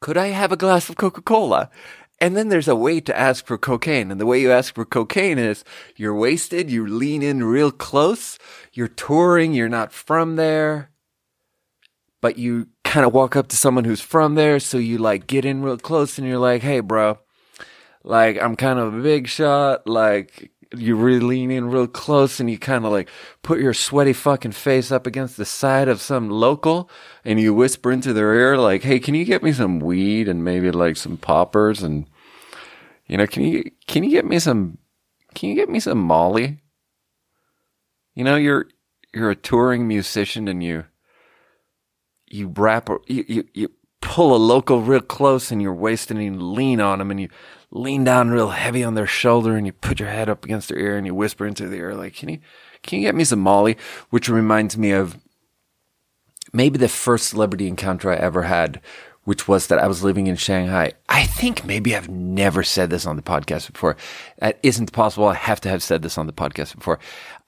Could 0.00 0.18
I 0.18 0.28
have 0.28 0.52
a 0.52 0.56
glass 0.56 0.90
of 0.90 0.96
Coca 0.96 1.22
Cola? 1.22 1.70
And 2.20 2.36
then 2.36 2.50
there's 2.50 2.68
a 2.68 2.76
way 2.76 3.00
to 3.00 3.18
ask 3.18 3.44
for 3.44 3.58
cocaine. 3.58 4.10
And 4.12 4.20
the 4.20 4.26
way 4.26 4.40
you 4.40 4.52
ask 4.52 4.74
for 4.74 4.84
cocaine 4.84 5.38
is 5.38 5.64
you're 5.96 6.14
wasted, 6.14 6.70
you 6.70 6.86
lean 6.86 7.20
in 7.22 7.42
real 7.42 7.72
close, 7.72 8.38
you're 8.72 8.86
touring, 8.86 9.54
you're 9.54 9.68
not 9.68 9.92
from 9.92 10.36
there, 10.36 10.90
but 12.20 12.38
you 12.38 12.68
kind 12.84 13.04
of 13.04 13.12
walk 13.12 13.34
up 13.34 13.48
to 13.48 13.56
someone 13.56 13.84
who's 13.84 14.00
from 14.00 14.36
there. 14.36 14.60
So 14.60 14.78
you 14.78 14.98
like 14.98 15.26
get 15.26 15.44
in 15.44 15.62
real 15.62 15.78
close 15.78 16.16
and 16.16 16.26
you're 16.26 16.38
like, 16.38 16.62
hey, 16.62 16.78
bro, 16.78 17.18
like 18.04 18.40
I'm 18.40 18.54
kind 18.54 18.78
of 18.78 18.94
a 18.94 19.02
big 19.02 19.26
shot. 19.26 19.88
Like 19.88 20.51
you 20.74 20.96
really 20.96 21.20
lean 21.20 21.50
in 21.50 21.70
real 21.70 21.86
close 21.86 22.40
and 22.40 22.50
you 22.50 22.58
kind 22.58 22.84
of 22.84 22.92
like 22.92 23.08
put 23.42 23.60
your 23.60 23.74
sweaty 23.74 24.12
fucking 24.12 24.52
face 24.52 24.90
up 24.90 25.06
against 25.06 25.36
the 25.36 25.44
side 25.44 25.88
of 25.88 26.00
some 26.00 26.30
local 26.30 26.90
and 27.24 27.40
you 27.40 27.52
whisper 27.54 27.92
into 27.92 28.12
their 28.12 28.34
ear 28.34 28.56
like, 28.56 28.82
"Hey, 28.82 28.98
can 28.98 29.14
you 29.14 29.24
get 29.24 29.42
me 29.42 29.52
some 29.52 29.80
weed 29.80 30.28
and 30.28 30.44
maybe 30.44 30.70
like 30.70 30.96
some 30.96 31.16
poppers 31.16 31.82
and 31.82 32.06
you 33.06 33.16
know, 33.16 33.26
can 33.26 33.44
you 33.44 33.70
can 33.86 34.04
you 34.04 34.10
get 34.10 34.24
me 34.24 34.38
some 34.38 34.78
can 35.34 35.50
you 35.50 35.54
get 35.54 35.68
me 35.68 35.80
some 35.80 35.98
Molly? 35.98 36.62
You 38.14 38.24
know, 38.24 38.36
you're 38.36 38.66
you're 39.12 39.30
a 39.30 39.36
touring 39.36 39.86
musician 39.86 40.48
and 40.48 40.62
you 40.62 40.84
you 42.26 42.52
wrap 42.56 42.88
you 43.06 43.24
you, 43.28 43.44
you 43.52 43.68
pull 44.00 44.34
a 44.34 44.36
local 44.36 44.82
real 44.82 45.00
close 45.00 45.50
and 45.50 45.62
you're 45.62 45.74
wasting 45.74 46.18
and 46.18 46.34
you 46.34 46.40
lean 46.42 46.80
on 46.80 46.98
them 46.98 47.10
and 47.10 47.20
you 47.20 47.28
lean 47.72 48.04
down 48.04 48.30
real 48.30 48.50
heavy 48.50 48.84
on 48.84 48.94
their 48.94 49.06
shoulder 49.06 49.56
and 49.56 49.66
you 49.66 49.72
put 49.72 49.98
your 49.98 50.10
head 50.10 50.28
up 50.28 50.44
against 50.44 50.68
their 50.68 50.78
ear 50.78 50.96
and 50.96 51.06
you 51.06 51.14
whisper 51.14 51.46
into 51.46 51.68
their 51.68 51.90
ear 51.90 51.94
like, 51.94 52.14
"Can 52.14 52.28
you 52.28 52.38
can 52.82 52.98
you 53.00 53.06
get 53.06 53.14
me 53.14 53.24
some 53.24 53.40
Molly?" 53.40 53.76
Which 54.10 54.28
reminds 54.28 54.76
me 54.76 54.92
of 54.92 55.18
maybe 56.52 56.78
the 56.78 56.88
first 56.88 57.28
celebrity 57.28 57.66
encounter 57.66 58.10
I 58.10 58.16
ever 58.16 58.42
had 58.42 58.80
which 59.24 59.46
was 59.46 59.68
that 59.68 59.78
I 59.78 59.86
was 59.86 60.02
living 60.02 60.26
in 60.26 60.36
Shanghai. 60.36 60.92
I 61.08 61.24
think 61.24 61.64
maybe 61.64 61.94
I've 61.94 62.08
never 62.08 62.62
said 62.62 62.90
this 62.90 63.06
on 63.06 63.16
the 63.16 63.22
podcast 63.22 63.72
before. 63.72 63.96
That 64.38 64.58
isn't 64.62 64.92
possible. 64.92 65.28
I 65.28 65.34
have 65.34 65.60
to 65.62 65.68
have 65.68 65.82
said 65.82 66.02
this 66.02 66.18
on 66.18 66.26
the 66.26 66.32
podcast 66.32 66.74
before. 66.74 66.98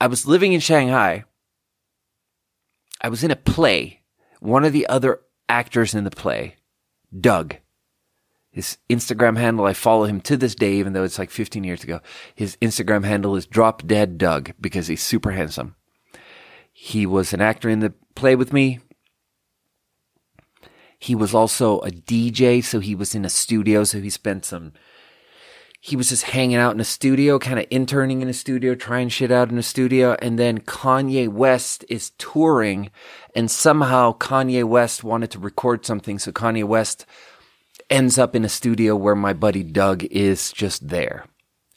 I 0.01 0.07
was 0.07 0.27
living 0.27 0.53
in 0.53 0.61
Shanghai. 0.61 1.25
I 3.01 3.09
was 3.09 3.25
in 3.25 3.31
a 3.31 3.37
play. 3.37 4.03
One 4.41 4.65
of 4.65 4.73
the 4.73 4.87
other 4.87 5.21
actors 5.49 5.95
in 5.95 6.05
the 6.05 6.11
play, 6.11 6.57
Doug, 7.19 7.57
his 8.55 8.79
Instagram 8.89 9.37
handle, 9.37 9.67
I 9.67 9.73
follow 9.73 10.05
him 10.05 10.21
to 10.21 10.37
this 10.37 10.55
day, 10.55 10.75
even 10.75 10.93
though 10.93 11.03
it's 11.03 11.19
like 11.19 11.33
15 11.33 11.65
years 11.65 11.83
ago. 11.83 11.99
His 12.37 12.57
Instagram 12.63 13.05
handle 13.05 13.35
is 13.35 13.47
Drop 13.47 13.85
Dead 13.85 14.17
Doug 14.17 14.53
because 14.61 14.87
he's 14.87 15.03
super 15.03 15.33
handsome. 15.33 15.75
He 16.73 17.05
was 17.05 17.33
an 17.33 17.41
actor 17.41 17.69
in 17.69 17.81
the 17.81 17.93
play 18.15 18.37
with 18.37 18.53
me. 18.53 18.79
He 21.01 21.17
was 21.17 21.35
also 21.35 21.81
a 21.81 21.91
DJ, 21.91 22.63
so 22.63 22.79
he 22.79 22.95
was 22.95 23.13
in 23.17 23.25
a 23.25 23.29
studio, 23.29 23.83
so 23.83 24.01
he 24.01 24.09
spent 24.09 24.45
some 24.45 24.73
he 25.81 25.97
was 25.97 26.09
just 26.09 26.23
hanging 26.23 26.57
out 26.57 26.73
in 26.73 26.81
a 26.81 26.85
studio, 26.85 27.39
kind 27.39 27.59
of 27.59 27.67
interning 27.71 28.23
in 28.23 28.29
a 28.31 28.33
studio, 28.33 28.75
trying 28.75 29.11
shit 29.11 29.31
out 29.31 29.51
in 29.51 29.59
a 29.59 29.63
studio. 29.63 30.17
And 30.23 30.39
then 30.39 30.61
Kanye 30.61 31.29
West 31.29 31.85
is 31.91 32.13
touring 32.17 32.91
and 33.35 33.51
somehow 33.51 34.17
Kanye 34.17 34.65
West 34.65 35.05
wanted 35.05 35.31
to 35.33 35.39
record 35.39 35.85
something. 35.85 36.19
So 36.19 36.33
Kanye 36.33 36.65
West 36.65 37.05
ends 37.91 38.19
up 38.19 38.35
in 38.35 38.45
a 38.45 38.49
studio 38.49 38.97
where 38.97 39.15
my 39.15 39.33
buddy 39.33 39.63
Doug 39.63 40.05
is 40.05 40.53
just 40.53 40.89
there. 40.89 41.27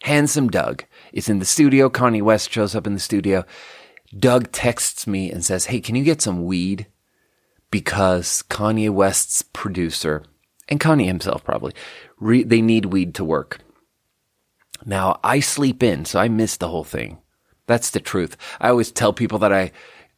Handsome 0.04 0.50
Doug 0.50 0.86
is 1.12 1.30
in 1.30 1.40
the 1.40 1.46
studio. 1.46 1.90
Kanye 1.90 2.22
West 2.22 2.52
shows 2.52 2.76
up 2.76 2.88
in 2.88 2.94
the 2.94 3.00
studio. 3.00 3.46
Doug 4.18 4.52
texts 4.52 5.08
me 5.08 5.32
and 5.32 5.44
says, 5.44 5.66
Hey, 5.66 5.82
can 5.82 5.96
you 5.96 6.04
get 6.04 6.22
some 6.22 6.46
weed? 6.46 6.88
Because 7.72 8.44
Kanye 8.50 8.90
West's 8.90 9.42
producer 9.42 10.24
and 10.70 10.80
Kanye 10.80 11.06
himself 11.06 11.44
probably, 11.44 11.74
re- 12.20 12.44
they 12.44 12.62
need 12.62 12.86
weed 12.86 13.16
to 13.16 13.26
work. 13.26 13.60
Now 14.86 15.20
I 15.24 15.40
sleep 15.40 15.82
in, 15.84 16.06
so 16.06 16.20
I 16.20 16.28
miss 16.28 16.58
the 16.58 16.70
whole 16.70 16.84
thing. 16.84 17.20
That's 17.66 17.90
the 17.90 18.00
truth. 18.00 18.38
I 18.60 18.70
always 18.70 18.92
tell 18.92 19.12
people 19.12 19.40
that 19.40 19.52
I, 19.52 19.72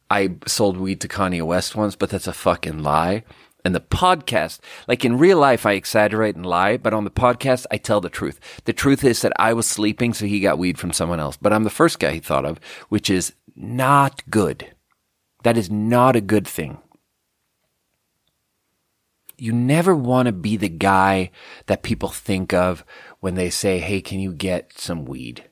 I 0.08 0.36
sold 0.46 0.76
weed 0.76 1.00
to 1.00 1.08
Kanye 1.08 1.42
West 1.42 1.74
once, 1.74 1.96
but 1.96 2.10
that's 2.10 2.28
a 2.28 2.32
fucking 2.32 2.82
lie. 2.82 3.24
And 3.64 3.74
the 3.74 3.80
podcast, 3.80 4.60
like 4.88 5.04
in 5.04 5.18
real 5.18 5.38
life, 5.38 5.66
I 5.66 5.72
exaggerate 5.72 6.36
and 6.36 6.46
lie, 6.46 6.76
but 6.76 6.94
on 6.94 7.04
the 7.04 7.10
podcast, 7.10 7.66
I 7.70 7.76
tell 7.76 8.00
the 8.00 8.08
truth. 8.08 8.40
The 8.64 8.72
truth 8.72 9.04
is 9.04 9.22
that 9.22 9.32
I 9.36 9.52
was 9.52 9.66
sleeping, 9.66 10.14
so 10.14 10.26
he 10.26 10.40
got 10.40 10.58
weed 10.58 10.78
from 10.78 10.92
someone 10.92 11.20
else. 11.20 11.36
But 11.36 11.52
I'm 11.52 11.64
the 11.64 11.70
first 11.70 11.98
guy 11.98 12.12
he 12.12 12.20
thought 12.20 12.46
of, 12.46 12.58
which 12.88 13.10
is 13.10 13.34
not 13.54 14.22
good. 14.30 14.74
That 15.42 15.56
is 15.56 15.70
not 15.70 16.16
a 16.16 16.20
good 16.20 16.46
thing. 16.46 16.78
You 19.36 19.52
never 19.52 19.94
want 19.94 20.26
to 20.26 20.32
be 20.32 20.56
the 20.56 20.68
guy 20.68 21.30
that 21.66 21.82
people 21.82 22.10
think 22.10 22.52
of 22.52 22.84
when 23.20 23.36
they 23.36 23.48
say, 23.48 23.78
Hey, 23.78 24.02
can 24.02 24.20
you 24.20 24.32
get 24.32 24.78
some 24.78 25.06
weed? 25.06 25.44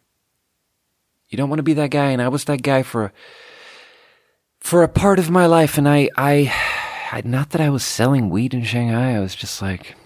You 1.29 1.39
don't 1.39 1.49
want 1.49 1.59
to 1.59 1.65
be 1.65 1.75
that 1.75 1.91
guy. 1.91 2.11
And 2.11 2.21
I 2.21 2.29
was 2.29 2.45
that 2.45 2.63
guy 2.63 2.83
for, 2.83 3.13
for 4.61 4.83
a 4.83 4.89
part 4.89 5.19
of 5.19 5.31
my 5.31 5.47
life. 5.47 5.79
And 5.79 5.89
I, 5.89 6.11
I, 6.17 6.53
I, 7.13 7.23
not 7.25 7.51
that 7.51 7.61
I 7.61 7.71
was 7.71 7.85
selling 7.85 8.31
weed 8.31 8.55
in 8.55 8.65
Shanghai. 8.65 9.15
I 9.15 9.21
was 9.21 9.35
just 9.35 9.63
like, 9.63 9.97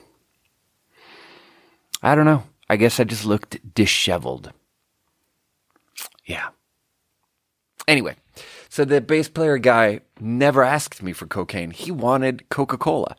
I 2.03 2.15
don't 2.15 2.25
know. 2.25 2.45
I 2.69 2.77
guess 2.77 2.99
I 2.99 3.05
just 3.05 3.25
looked 3.25 3.75
disheveled. 3.75 4.53
Yeah. 6.25 6.49
Anyway, 7.87 8.17
so 8.69 8.85
the 8.85 9.01
bass 9.01 9.29
player 9.29 9.59
guy 9.59 10.01
never 10.21 10.63
asked 10.63 11.03
me 11.03 11.13
for 11.13 11.27
cocaine. 11.27 11.71
He 11.71 11.91
wanted 11.91 12.49
Coca 12.49 12.79
Cola. 12.79 13.17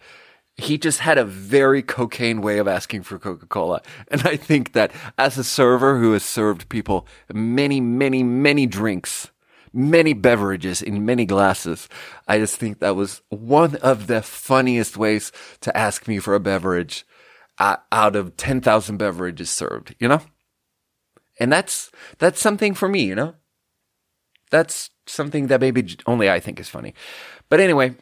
He 0.55 0.77
just 0.77 0.99
had 0.99 1.17
a 1.17 1.25
very 1.25 1.81
cocaine 1.81 2.41
way 2.41 2.59
of 2.59 2.67
asking 2.67 3.03
for 3.03 3.19
Coca 3.19 3.45
Cola. 3.47 3.81
And 4.07 4.25
I 4.25 4.35
think 4.37 4.73
that 4.73 4.91
as 5.17 5.37
a 5.37 5.43
server 5.43 5.99
who 5.99 6.13
has 6.13 6.23
served 6.23 6.69
people 6.69 7.07
many, 7.33 7.81
many, 7.81 8.23
many 8.23 8.65
drinks, 8.65 9.31
many 9.73 10.13
beverages 10.13 10.81
in 10.81 11.05
many 11.05 11.25
glasses, 11.25 11.89
I 12.27 12.37
just 12.37 12.57
think 12.57 12.79
that 12.79 12.95
was 12.95 13.21
one 13.29 13.75
of 13.77 14.07
the 14.07 14.21
funniest 14.21 14.95
ways 14.95 15.31
to 15.61 15.75
ask 15.75 16.07
me 16.07 16.19
for 16.19 16.35
a 16.35 16.39
beverage 16.39 17.05
uh, 17.57 17.77
out 17.91 18.15
of 18.15 18.37
10,000 18.37 18.97
beverages 18.97 19.49
served, 19.49 19.95
you 19.99 20.07
know? 20.07 20.21
And 21.39 21.51
that's, 21.51 21.91
that's 22.19 22.39
something 22.39 22.73
for 22.73 22.87
me, 22.87 23.03
you 23.03 23.15
know? 23.15 23.35
That's 24.51 24.91
something 25.07 25.47
that 25.47 25.61
maybe 25.61 25.97
only 26.05 26.29
I 26.29 26.39
think 26.39 26.59
is 26.59 26.69
funny. 26.69 26.93
But 27.49 27.59
anyway, 27.59 27.95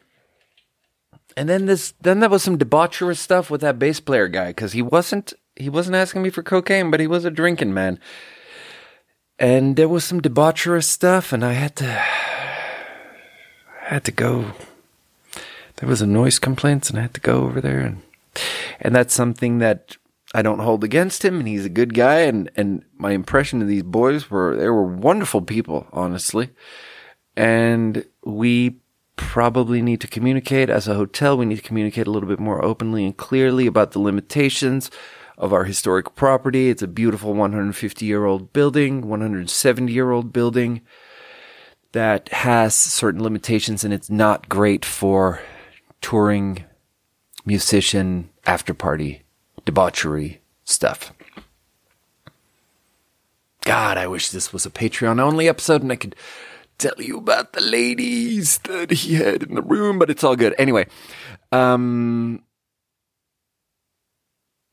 and 1.36 1.48
then 1.48 1.66
this, 1.66 1.94
then 2.00 2.20
there 2.20 2.28
was 2.28 2.42
some 2.42 2.58
debaucherous 2.58 3.16
stuff 3.16 3.50
with 3.50 3.62
that 3.62 3.78
bass 3.78 4.00
player 4.00 4.28
guy 4.28 4.48
because 4.48 4.72
he 4.72 4.82
wasn't, 4.82 5.32
he 5.56 5.70
wasn't 5.70 5.96
asking 5.96 6.22
me 6.22 6.30
for 6.30 6.42
cocaine, 6.42 6.90
but 6.90 7.00
he 7.00 7.06
was 7.06 7.24
a 7.24 7.30
drinking 7.30 7.72
man. 7.72 7.98
And 9.42 9.74
there 9.74 9.88
was 9.88 10.04
some 10.04 10.20
debaucherous 10.20 10.84
stuff, 10.84 11.32
and 11.32 11.44
I 11.44 11.54
had 11.54 11.74
to, 11.76 11.90
I 11.90 13.88
had 13.88 14.04
to 14.04 14.12
go. 14.12 14.52
There 15.76 15.88
was 15.88 16.00
a 16.00 16.06
noise 16.06 16.38
complaints, 16.38 16.88
and 16.88 16.96
I 16.96 17.02
had 17.02 17.14
to 17.14 17.20
go 17.20 17.42
over 17.42 17.60
there, 17.60 17.80
and 17.80 18.02
and 18.80 18.94
that's 18.94 19.12
something 19.12 19.58
that 19.58 19.96
I 20.32 20.42
don't 20.42 20.60
hold 20.60 20.84
against 20.84 21.24
him, 21.24 21.40
and 21.40 21.48
he's 21.48 21.64
a 21.64 21.68
good 21.68 21.92
guy, 21.92 22.20
and 22.20 22.52
and 22.54 22.84
my 22.96 23.10
impression 23.10 23.60
of 23.60 23.66
these 23.66 23.82
boys 23.82 24.30
were 24.30 24.54
they 24.54 24.68
were 24.68 24.84
wonderful 24.84 25.42
people, 25.42 25.88
honestly, 25.92 26.50
and 27.36 28.04
we 28.24 28.76
probably 29.16 29.82
need 29.82 30.00
to 30.02 30.06
communicate 30.06 30.70
as 30.70 30.86
a 30.86 30.94
hotel. 30.94 31.36
We 31.36 31.46
need 31.46 31.56
to 31.56 31.62
communicate 31.62 32.06
a 32.06 32.12
little 32.12 32.28
bit 32.28 32.38
more 32.38 32.64
openly 32.64 33.04
and 33.04 33.16
clearly 33.16 33.66
about 33.66 33.90
the 33.90 33.98
limitations 33.98 34.88
of 35.38 35.52
our 35.52 35.64
historic 35.64 36.14
property. 36.14 36.68
It's 36.68 36.82
a 36.82 36.88
beautiful 36.88 37.34
150 37.34 38.04
year 38.04 38.24
old 38.24 38.52
building, 38.52 39.08
170 39.08 39.92
year 39.92 40.10
old 40.10 40.32
building 40.32 40.82
that 41.92 42.28
has 42.30 42.74
certain 42.74 43.22
limitations 43.22 43.84
and 43.84 43.92
it's 43.92 44.10
not 44.10 44.48
great 44.48 44.84
for 44.84 45.40
touring, 46.00 46.64
musician, 47.44 48.30
after 48.46 48.74
party, 48.74 49.22
debauchery 49.64 50.40
stuff. 50.64 51.12
God, 53.64 53.96
I 53.96 54.06
wish 54.06 54.30
this 54.30 54.52
was 54.52 54.66
a 54.66 54.70
Patreon 54.70 55.20
only 55.20 55.48
episode 55.48 55.82
and 55.82 55.92
I 55.92 55.96
could 55.96 56.16
tell 56.78 56.94
you 56.98 57.18
about 57.18 57.52
the 57.52 57.60
ladies 57.60 58.58
that 58.58 58.90
he 58.90 59.14
had 59.14 59.44
in 59.44 59.54
the 59.54 59.62
room, 59.62 59.98
but 59.98 60.10
it's 60.10 60.24
all 60.24 60.34
good. 60.34 60.54
Anyway, 60.58 60.86
um, 61.52 62.42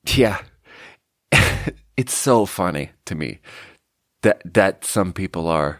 yeah, 0.05 0.41
it's 1.97 2.13
so 2.13 2.45
funny 2.45 2.91
to 3.05 3.15
me 3.15 3.39
that 4.21 4.41
that 4.53 4.85
some 4.85 5.13
people 5.13 5.47
are 5.47 5.79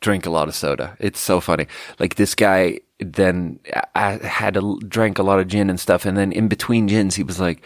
drink 0.00 0.26
a 0.26 0.30
lot 0.30 0.48
of 0.48 0.54
soda. 0.54 0.96
It's 0.98 1.20
so 1.20 1.40
funny. 1.40 1.66
Like 1.98 2.14
this 2.16 2.34
guy 2.34 2.80
then 2.98 3.60
I 3.94 4.12
had 4.18 4.54
to 4.54 4.78
drank 4.86 5.18
a 5.18 5.22
lot 5.22 5.40
of 5.40 5.48
gin 5.48 5.70
and 5.70 5.80
stuff, 5.80 6.04
and 6.04 6.16
then 6.16 6.32
in 6.32 6.48
between 6.48 6.86
gins, 6.86 7.14
he 7.14 7.22
was 7.22 7.40
like, 7.40 7.62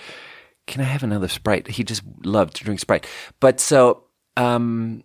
"Can 0.67 0.81
I 0.81 0.85
have 0.85 1.03
another 1.03 1.29
Sprite?" 1.29 1.69
He 1.69 1.85
just 1.85 2.03
loved 2.25 2.57
to 2.57 2.65
drink 2.65 2.81
Sprite. 2.81 3.07
But 3.41 3.61
so 3.61 4.05
um 4.37 5.05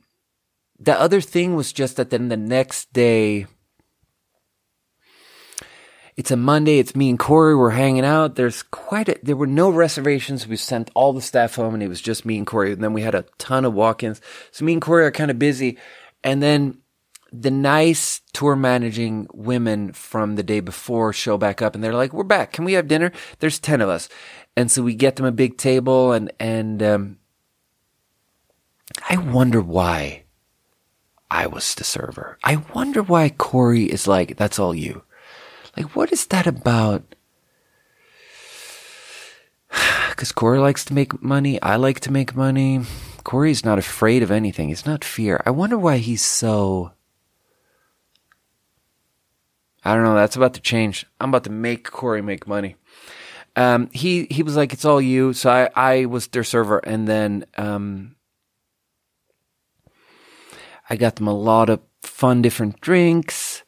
the 0.79 0.99
other 0.99 1.21
thing 1.21 1.55
was 1.55 1.73
just 1.73 1.97
that 1.97 2.09
then 2.09 2.29
the 2.29 2.37
next 2.37 2.93
day, 2.93 3.47
it's 6.19 6.32
a 6.32 6.36
Monday. 6.36 6.79
It's 6.79 6.97
me 6.97 7.10
and 7.10 7.17
Corey. 7.17 7.55
We're 7.55 7.69
hanging 7.69 8.03
out. 8.03 8.36
There's 8.36 8.62
quite 8.62 9.08
a, 9.08 9.17
there 9.23 9.38
were 9.38 9.47
no 9.47 9.69
reservations. 9.69 10.45
We 10.45 10.58
sent 10.58 10.91
all 10.93 11.13
the 11.13 11.21
staff 11.21 11.55
home 11.55 11.73
and 11.73 11.82
it 11.82 11.88
was 11.88 12.01
just 12.01 12.25
me 12.25 12.38
and 12.38 12.45
Corey. 12.45 12.73
And 12.73 12.84
then 12.84 12.91
we 12.91 13.03
had 13.03 13.15
a 13.15 13.23
ton 13.38 13.63
of 13.63 13.73
walk-ins. 13.73 14.19
So 14.51 14.65
me 14.65 14.73
and 14.73 14.82
Corey 14.82 15.05
are 15.05 15.12
kind 15.12 15.32
of 15.32 15.39
busy. 15.39 15.77
And 16.21 16.43
then 16.43 16.79
the 17.32 17.51
nice 17.51 18.19
tour 18.34 18.58
managing 18.58 19.27
women 19.34 19.93
from 19.93 20.36
the 20.36 20.43
day 20.43 20.60
before 20.60 21.13
show 21.13 21.38
back 21.38 21.62
up 21.62 21.73
and 21.73 21.82
they're 21.82 21.93
like, 21.93 22.12
we're 22.12 22.25
back. 22.25 22.51
Can 22.51 22.65
we 22.65 22.73
have 22.73 22.89
dinner? 22.89 23.13
There's 23.39 23.58
10 23.58 23.79
of 23.79 23.88
us. 23.88 24.10
And 24.58 24.69
so 24.69 24.84
we 24.84 24.95
get 24.95 25.15
them 25.15 25.25
a 25.25 25.32
big 25.32 25.58
table 25.58 26.12
and, 26.12 26.34
and, 26.38 26.84
um, 26.84 27.17
I 29.10 29.15
wonder 29.15 29.62
why 29.62 30.23
I 31.32 31.47
was 31.47 31.75
the 31.75 31.86
server. 31.86 32.38
I 32.43 32.58
wonder 32.75 33.01
why 33.01 33.29
Corey 33.29 33.84
is 33.84 34.05
like, 34.05 34.36
that's 34.36 34.60
all 34.60 34.75
you. 34.75 35.03
Like, 35.79 35.95
what 35.95 36.11
is 36.11 36.27
that 36.27 36.45
about? 36.45 37.15
Because 40.09 40.33
Corey 40.33 40.59
likes 40.59 40.83
to 40.83 40.93
make 40.93 41.23
money. 41.23 41.61
I 41.61 41.77
like 41.77 42.01
to 42.01 42.11
make 42.11 42.35
money. 42.35 42.81
Corey's 43.23 43.63
not 43.63 43.79
afraid 43.79 44.21
of 44.21 44.31
anything. 44.31 44.69
It's 44.69 44.85
not 44.85 45.05
fear. 45.05 45.41
I 45.45 45.51
wonder 45.51 45.77
why 45.77 45.97
he's 45.97 46.21
so. 46.21 46.91
I 49.85 49.93
don't 49.93 50.03
know. 50.03 50.15
That's 50.15 50.35
about 50.35 50.55
to 50.55 50.59
change. 50.59 51.05
I'm 51.21 51.29
about 51.29 51.45
to 51.45 51.49
make 51.49 51.89
Corey 51.89 52.21
make 52.21 52.45
money. 52.47 52.75
Um, 53.55 53.89
he 53.93 54.27
he 54.29 54.43
was 54.43 54.57
like, 54.57 54.73
"It's 54.73 54.83
all 54.83 54.99
you." 54.99 55.31
So 55.31 55.49
I 55.49 55.69
I 55.73 56.05
was 56.05 56.27
their 56.27 56.43
server, 56.43 56.79
and 56.79 57.07
then 57.07 57.45
um, 57.57 58.17
I 60.89 60.97
got 60.97 61.15
them 61.15 61.27
a 61.27 61.33
lot 61.33 61.69
of 61.69 61.79
fun 62.01 62.41
different 62.41 62.81
drinks. 62.81 63.63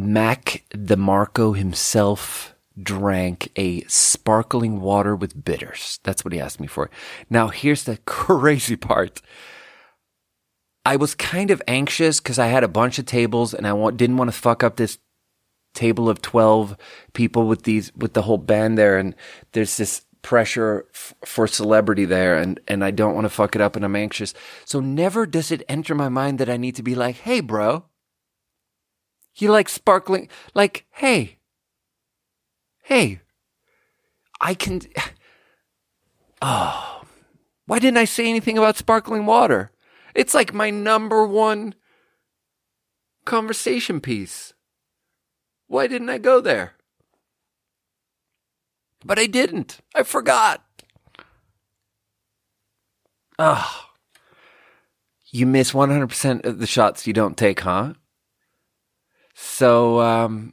Mac 0.00 0.64
DeMarco 0.72 1.56
himself 1.56 2.54
drank 2.80 3.50
a 3.56 3.82
sparkling 3.82 4.80
water 4.80 5.14
with 5.14 5.44
bitters. 5.44 6.00
That's 6.02 6.24
what 6.24 6.32
he 6.32 6.40
asked 6.40 6.60
me 6.60 6.66
for. 6.66 6.90
Now, 7.28 7.48
here's 7.48 7.84
the 7.84 7.96
crazy 8.06 8.76
part. 8.76 9.20
I 10.84 10.96
was 10.96 11.14
kind 11.14 11.50
of 11.50 11.62
anxious 11.68 12.20
because 12.20 12.38
I 12.38 12.46
had 12.46 12.64
a 12.64 12.68
bunch 12.68 12.98
of 12.98 13.06
tables 13.06 13.52
and 13.52 13.66
I 13.66 13.90
didn't 13.90 14.16
want 14.16 14.28
to 14.30 14.36
fuck 14.36 14.64
up 14.64 14.76
this 14.76 14.98
table 15.74 16.08
of 16.08 16.22
12 16.22 16.76
people 17.12 17.46
with 17.46 17.62
these, 17.64 17.94
with 17.94 18.14
the 18.14 18.22
whole 18.22 18.38
band 18.38 18.78
there. 18.78 18.96
And 18.96 19.14
there's 19.52 19.76
this 19.76 20.04
pressure 20.22 20.86
f- 20.94 21.14
for 21.24 21.46
celebrity 21.46 22.04
there 22.04 22.36
and, 22.36 22.60
and 22.66 22.84
I 22.84 22.90
don't 22.90 23.14
want 23.14 23.24
to 23.24 23.30
fuck 23.30 23.54
it 23.54 23.60
up 23.60 23.76
and 23.76 23.84
I'm 23.84 23.96
anxious. 23.96 24.34
So 24.64 24.80
never 24.80 25.26
does 25.26 25.50
it 25.50 25.62
enter 25.68 25.94
my 25.94 26.08
mind 26.08 26.38
that 26.38 26.50
I 26.50 26.56
need 26.56 26.76
to 26.76 26.82
be 26.82 26.94
like, 26.94 27.16
Hey, 27.16 27.40
bro, 27.40 27.84
you 29.36 29.50
like 29.50 29.68
sparkling, 29.68 30.28
like, 30.54 30.86
Hey, 30.90 31.38
hey, 32.82 33.20
I 34.40 34.54
can, 34.54 34.80
oh, 36.42 37.02
why 37.66 37.78
didn't 37.78 37.98
I 37.98 38.04
say 38.04 38.28
anything 38.28 38.58
about 38.58 38.76
sparkling 38.76 39.26
water? 39.26 39.70
It's 40.14 40.34
like 40.34 40.52
my 40.52 40.70
number 40.70 41.24
one 41.24 41.74
conversation 43.24 44.00
piece. 44.00 44.52
Why 45.68 45.86
didn't 45.86 46.10
I 46.10 46.18
go 46.18 46.40
there? 46.40 46.72
But 49.04 49.18
I 49.18 49.26
didn't. 49.26 49.78
I 49.94 50.02
forgot. 50.02 50.64
Oh. 53.38 53.86
You 55.30 55.46
miss 55.46 55.72
100% 55.72 56.44
of 56.44 56.58
the 56.58 56.66
shots 56.66 57.06
you 57.06 57.12
don't 57.12 57.36
take, 57.36 57.60
huh? 57.60 57.94
So, 59.42 60.00
um, 60.00 60.52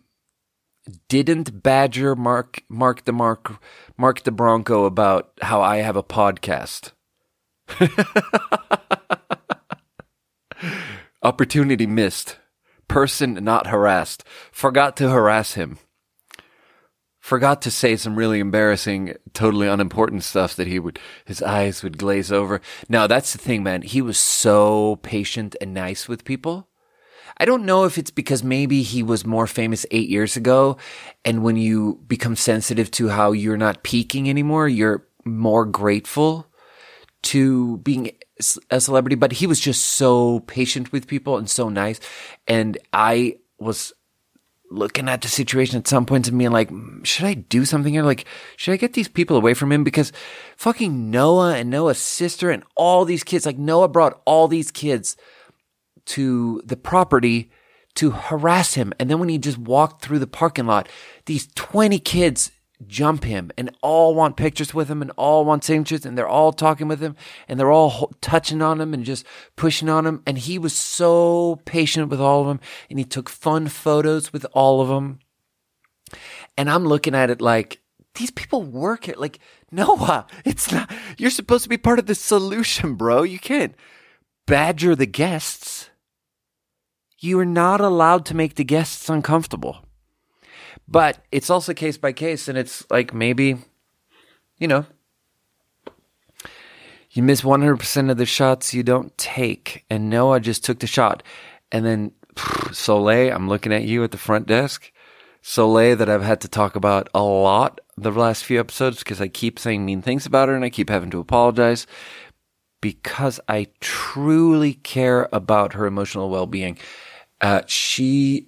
didn't 1.09 1.61
badger 1.61 2.15
Mark, 2.15 2.63
Mark 2.69 3.03
the 3.03 3.11
Mark, 3.11 3.61
Mark 3.97 4.23
the 4.23 4.31
Bronco 4.31 4.85
about 4.85 5.33
how 5.41 5.61
I 5.61 5.77
have 5.77 5.97
a 5.97 6.03
podcast. 6.03 6.93
Opportunity 11.21 11.85
missed. 11.85 12.37
Person 12.87 13.33
not 13.43 13.67
harassed. 13.67 14.23
Forgot 14.53 14.95
to 14.97 15.09
harass 15.09 15.55
him. 15.55 15.79
Forgot 17.19 17.61
to 17.63 17.71
say 17.71 17.97
some 17.97 18.15
really 18.15 18.39
embarrassing, 18.39 19.15
totally 19.33 19.67
unimportant 19.67 20.23
stuff 20.23 20.55
that 20.55 20.67
he 20.67 20.79
would, 20.79 20.97
his 21.25 21.41
eyes 21.41 21.83
would 21.83 21.97
glaze 21.97 22.31
over. 22.31 22.61
Now 22.87 23.05
that's 23.05 23.33
the 23.33 23.37
thing, 23.37 23.63
man. 23.63 23.81
He 23.81 24.01
was 24.01 24.17
so 24.17 24.95
patient 25.03 25.57
and 25.59 25.73
nice 25.73 26.07
with 26.07 26.23
people. 26.23 26.69
I 27.39 27.45
don't 27.45 27.65
know 27.65 27.85
if 27.85 27.97
it's 27.97 28.11
because 28.11 28.43
maybe 28.43 28.81
he 28.81 29.03
was 29.03 29.25
more 29.25 29.47
famous 29.47 29.85
eight 29.91 30.09
years 30.09 30.35
ago. 30.35 30.77
And 31.23 31.43
when 31.43 31.55
you 31.55 32.01
become 32.07 32.35
sensitive 32.35 32.89
to 32.91 33.09
how 33.09 33.31
you're 33.31 33.57
not 33.57 33.83
peaking 33.83 34.29
anymore, 34.29 34.67
you're 34.67 35.07
more 35.23 35.65
grateful 35.65 36.47
to 37.23 37.77
being 37.77 38.11
a 38.69 38.79
celebrity, 38.79 39.15
but 39.15 39.33
he 39.33 39.47
was 39.47 39.59
just 39.59 39.85
so 39.85 40.41
patient 40.41 40.91
with 40.91 41.07
people 41.07 41.37
and 41.37 41.49
so 41.49 41.69
nice. 41.69 41.99
And 42.47 42.77
I 42.93 43.37
was 43.59 43.93
looking 44.69 45.07
at 45.07 45.21
the 45.21 45.27
situation 45.27 45.77
at 45.77 45.87
some 45.87 46.05
points 46.05 46.27
and 46.27 46.37
being 46.37 46.51
like, 46.51 46.69
should 47.03 47.25
I 47.25 47.35
do 47.35 47.65
something 47.65 47.93
here? 47.93 48.03
Like, 48.03 48.25
should 48.57 48.73
I 48.73 48.77
get 48.77 48.93
these 48.93 49.07
people 49.07 49.37
away 49.37 49.53
from 49.53 49.71
him? 49.71 49.83
Because 49.83 50.11
fucking 50.57 51.09
Noah 51.09 51.55
and 51.55 51.69
Noah's 51.69 51.99
sister 51.99 52.49
and 52.49 52.63
all 52.75 53.05
these 53.05 53.23
kids, 53.23 53.45
like 53.45 53.57
Noah 53.57 53.87
brought 53.87 54.21
all 54.25 54.47
these 54.47 54.71
kids 54.71 55.15
to 56.07 56.61
the 56.65 56.77
property 56.77 57.51
to 57.95 58.11
harass 58.11 58.75
him. 58.75 58.93
And 58.99 59.09
then 59.09 59.19
when 59.19 59.29
he 59.29 59.37
just 59.37 59.57
walked 59.57 60.03
through 60.03 60.19
the 60.19 60.27
parking 60.27 60.67
lot, 60.67 60.89
these 61.25 61.47
20 61.55 61.99
kids 61.99 62.51
jump 62.85 63.23
him 63.23 63.49
and 63.57 63.75
all 63.81 64.13
want 64.13 64.37
pictures 64.37 64.73
with 64.73 64.87
him 64.87 65.01
and 65.01 65.11
all 65.17 65.43
want 65.43 65.63
signatures 65.63 66.05
and 66.05 66.15
they're 66.15 66.27
all 66.27 66.53
talking 66.53 66.87
with 66.87 66.99
him 66.99 67.15
and 67.47 67.59
they're 67.59 67.71
all 67.71 68.13
touching 68.21 68.61
on 68.61 68.79
him 68.79 68.93
and 68.93 69.03
just 69.03 69.25
pushing 69.55 69.89
on 69.89 70.05
him. 70.05 70.21
And 70.27 70.37
he 70.37 70.59
was 70.59 70.73
so 70.73 71.59
patient 71.65 72.09
with 72.09 72.21
all 72.21 72.41
of 72.41 72.47
them 72.47 72.59
and 72.89 72.99
he 72.99 73.05
took 73.05 73.29
fun 73.29 73.67
photos 73.67 74.31
with 74.31 74.45
all 74.53 74.79
of 74.81 74.89
them. 74.89 75.19
And 76.55 76.69
I'm 76.69 76.85
looking 76.85 77.15
at 77.15 77.29
it 77.29 77.41
like, 77.41 77.81
these 78.13 78.31
people 78.31 78.63
work 78.63 79.07
it. 79.07 79.19
Like, 79.19 79.39
Noah, 79.71 80.27
it's 80.45 80.71
not, 80.71 80.91
you're 81.17 81.29
supposed 81.29 81.63
to 81.63 81.69
be 81.69 81.77
part 81.77 81.99
of 81.99 82.05
the 82.05 82.15
solution, 82.15 82.95
bro. 82.95 83.23
You 83.23 83.39
can't 83.39 83.75
badger 84.45 84.95
the 84.95 85.05
guests. 85.05 85.89
You 87.19 87.39
are 87.39 87.45
not 87.45 87.81
allowed 87.81 88.25
to 88.27 88.35
make 88.35 88.55
the 88.55 88.63
guests 88.63 89.09
uncomfortable. 89.09 89.77
But 90.87 91.19
it's 91.31 91.49
also 91.49 91.73
case 91.73 91.97
by 91.97 92.13
case, 92.13 92.47
and 92.47 92.57
it's 92.57 92.85
like 92.89 93.13
maybe, 93.13 93.57
you 94.57 94.67
know, 94.67 94.85
you 97.11 97.23
miss 97.23 97.41
100% 97.41 98.11
of 98.11 98.17
the 98.17 98.25
shots 98.25 98.73
you 98.73 98.83
don't 98.83 99.17
take. 99.17 99.85
And 99.89 100.09
Noah 100.09 100.39
just 100.39 100.63
took 100.63 100.79
the 100.79 100.87
shot. 100.87 101.23
And 101.71 101.85
then 101.85 102.11
Soleil, 102.71 103.33
I'm 103.33 103.49
looking 103.49 103.73
at 103.73 103.83
you 103.83 104.03
at 104.03 104.11
the 104.11 104.17
front 104.17 104.47
desk. 104.47 104.91
Soleil, 105.41 105.95
that 105.95 106.09
I've 106.09 106.23
had 106.23 106.41
to 106.41 106.47
talk 106.47 106.75
about 106.75 107.09
a 107.13 107.23
lot 107.23 107.81
the 107.97 108.11
last 108.11 108.43
few 108.43 108.59
episodes 108.59 108.99
because 108.99 109.19
I 109.19 109.27
keep 109.27 109.57
saying 109.57 109.83
mean 109.83 110.01
things 110.01 110.25
about 110.25 110.49
her 110.49 110.55
and 110.55 110.63
I 110.63 110.69
keep 110.69 110.89
having 110.89 111.09
to 111.09 111.19
apologize 111.19 111.87
because 112.79 113.39
I 113.47 113.67
truly 113.79 114.75
care 114.75 115.27
about 115.31 115.73
her 115.73 115.87
emotional 115.87 116.29
well 116.29 116.45
being. 116.45 116.77
Uh, 117.41 117.61
she 117.67 118.47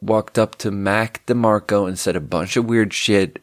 walked 0.00 0.38
up 0.38 0.56
to 0.56 0.70
Mac 0.70 1.24
DeMarco 1.26 1.88
and 1.88 1.98
said 1.98 2.16
a 2.16 2.20
bunch 2.20 2.56
of 2.56 2.66
weird 2.66 2.92
shit. 2.92 3.40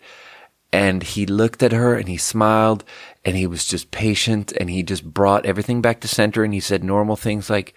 And 0.74 1.04
he 1.04 1.26
looked 1.26 1.62
at 1.64 1.74
her 1.74 1.96
and 1.96 2.08
he 2.08 2.16
smiled 2.16 2.86
and 3.26 3.36
he 3.36 3.46
was 3.46 3.66
just 3.66 3.92
patient 3.92 4.54
and 4.54 4.70
he 4.70 4.84
just 4.84 5.04
brought 5.04 5.46
everything 5.46 5.82
back 5.82 6.00
to 6.02 6.08
center 6.08 6.44
and 6.46 6.54
he 6.54 6.62
said 6.62 6.84
normal 6.84 7.16
things 7.16 7.50
like, 7.50 7.74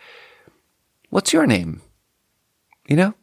What's 1.10 1.32
your 1.32 1.46
name? 1.46 1.80
You 2.86 2.96
know? 2.96 3.14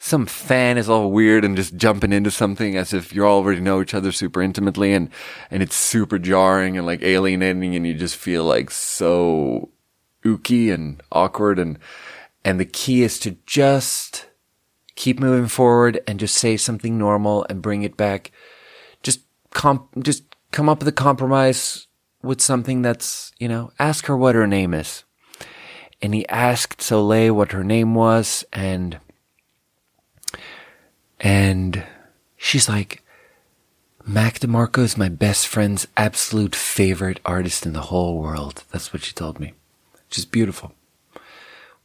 Some 0.00 0.26
fan 0.26 0.78
is 0.78 0.88
all 0.88 1.10
weird 1.10 1.44
and 1.44 1.56
just 1.56 1.76
jumping 1.76 2.12
into 2.12 2.30
something 2.30 2.76
as 2.76 2.92
if 2.92 3.12
you 3.12 3.24
already 3.24 3.60
know 3.60 3.82
each 3.82 3.94
other 3.94 4.12
super 4.12 4.40
intimately 4.40 4.94
and, 4.94 5.10
and 5.50 5.62
it's 5.62 5.74
super 5.74 6.18
jarring 6.18 6.76
and 6.76 6.86
like 6.86 7.02
alienating 7.02 7.74
and 7.74 7.86
you 7.86 7.94
just 7.94 8.16
feel 8.16 8.44
like 8.44 8.70
so 8.70 9.70
ooky 10.24 10.72
and 10.72 11.02
awkward 11.10 11.58
and, 11.58 11.78
and 12.48 12.58
the 12.58 12.64
key 12.64 13.02
is 13.02 13.18
to 13.18 13.36
just 13.44 14.26
keep 14.94 15.20
moving 15.20 15.48
forward 15.48 16.00
and 16.06 16.18
just 16.18 16.34
say 16.34 16.56
something 16.56 16.96
normal 16.96 17.44
and 17.50 17.60
bring 17.60 17.82
it 17.82 17.94
back. 17.94 18.32
Just 19.02 19.20
comp, 19.50 19.90
just 20.02 20.22
come 20.50 20.66
up 20.66 20.78
with 20.78 20.88
a 20.88 20.92
compromise 20.92 21.88
with 22.22 22.40
something 22.40 22.80
that's, 22.80 23.32
you 23.38 23.48
know, 23.48 23.70
ask 23.78 24.06
her 24.06 24.16
what 24.16 24.34
her 24.34 24.46
name 24.46 24.72
is. 24.72 25.04
And 26.00 26.14
he 26.14 26.26
asked 26.30 26.80
Soleil 26.80 27.34
what 27.34 27.52
her 27.52 27.62
name 27.62 27.94
was 27.94 28.46
and, 28.50 28.98
and 31.20 31.84
she's 32.38 32.66
like, 32.66 33.02
Mac 34.06 34.38
DeMarco 34.38 34.84
is 34.84 34.96
my 34.96 35.10
best 35.10 35.46
friend's 35.46 35.86
absolute 35.98 36.54
favorite 36.54 37.20
artist 37.26 37.66
in 37.66 37.74
the 37.74 37.88
whole 37.92 38.18
world. 38.18 38.64
That's 38.70 38.90
what 38.90 39.02
she 39.02 39.12
told 39.12 39.38
me. 39.38 39.52
Which 39.92 40.16
is 40.16 40.24
beautiful. 40.24 40.72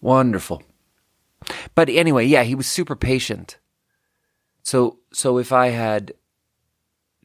Wonderful. 0.04 0.62
But 1.76 1.88
anyway, 1.88 2.26
yeah, 2.26 2.44
he 2.44 2.56
was 2.56 2.68
super 2.68 2.94
patient. 2.94 3.58
So, 4.62 5.00
so 5.14 5.38
if 5.38 5.54
I 5.54 5.68
had 5.70 6.12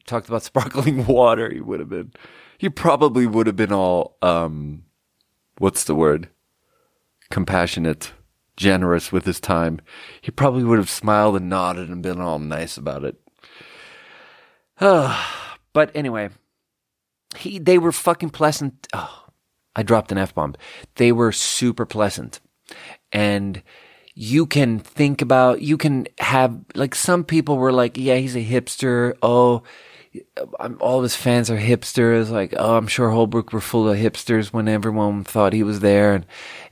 talked 0.07 0.29
about 0.29 0.43
sparkling 0.51 1.05
water, 1.05 1.51
he 1.51 1.59
would 1.59 1.81
have 1.81 1.89
been, 1.89 2.13
he 2.57 2.69
probably 2.69 3.27
would 3.27 3.47
have 3.47 3.57
been 3.57 3.73
all, 3.73 4.15
um, 4.21 4.85
what's 5.57 5.83
the 5.83 5.93
word? 5.93 6.29
Compassionate, 7.29 8.13
generous 8.55 9.11
with 9.11 9.25
his 9.25 9.41
time. 9.41 9.81
He 10.21 10.31
probably 10.31 10.63
would 10.63 10.79
have 10.79 10.89
smiled 10.89 11.35
and 11.35 11.49
nodded 11.49 11.89
and 11.89 12.01
been 12.01 12.21
all 12.21 12.39
nice 12.39 12.77
about 12.77 13.03
it. 13.03 13.19
but 14.79 15.91
anyway, 15.93 16.29
he, 17.35 17.59
they 17.59 17.77
were 17.77 17.91
fucking 17.91 18.29
pleasant. 18.29 18.87
Oh, 18.93 19.25
I 19.75 19.83
dropped 19.83 20.13
an 20.13 20.17
F 20.17 20.33
bomb. 20.33 20.55
They 20.95 21.11
were 21.11 21.33
super 21.33 21.85
pleasant 21.85 22.39
and 23.11 23.61
you 24.15 24.45
can 24.45 24.79
think 24.79 25.21
about, 25.21 25.61
you 25.61 25.77
can 25.77 26.07
have, 26.19 26.59
like 26.75 26.93
some 26.93 27.23
people 27.23 27.57
were 27.57 27.71
like, 27.71 27.97
yeah, 27.97 28.15
he's 28.15 28.35
a 28.35 28.45
hipster. 28.45 29.15
Oh, 29.21 29.63
all 30.79 30.97
of 30.97 31.03
his 31.03 31.15
fans 31.15 31.49
are 31.49 31.57
hipsters. 31.57 32.29
Like, 32.29 32.53
oh, 32.57 32.75
I'm 32.75 32.87
sure 32.87 33.11
Holbrook 33.11 33.53
were 33.53 33.61
full 33.61 33.87
of 33.87 33.97
hipsters 33.97 34.51
when 34.51 34.67
everyone 34.67 35.23
thought 35.23 35.53
he 35.53 35.63
was 35.63 35.79
there. 35.79 36.15
And, 36.15 36.25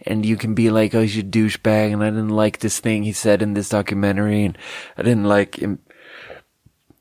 and 0.06 0.26
you 0.26 0.36
can 0.36 0.56
be 0.56 0.70
like, 0.70 0.94
oh, 0.94 1.02
he's 1.02 1.18
a 1.20 1.24
douchebag. 1.24 1.94
And 1.94 2.04
I 2.04 2.10
didn't 2.10 2.30
like 2.30 2.60
this 2.60 2.80
thing 2.80 3.04
he 3.04 3.14
said 3.14 3.42
in 3.42 3.54
this 3.54 3.70
documentary. 3.70 4.44
And 4.44 4.58
I 4.98 5.04
didn't 5.04 5.26
like 5.26 5.56
him. 5.56 5.80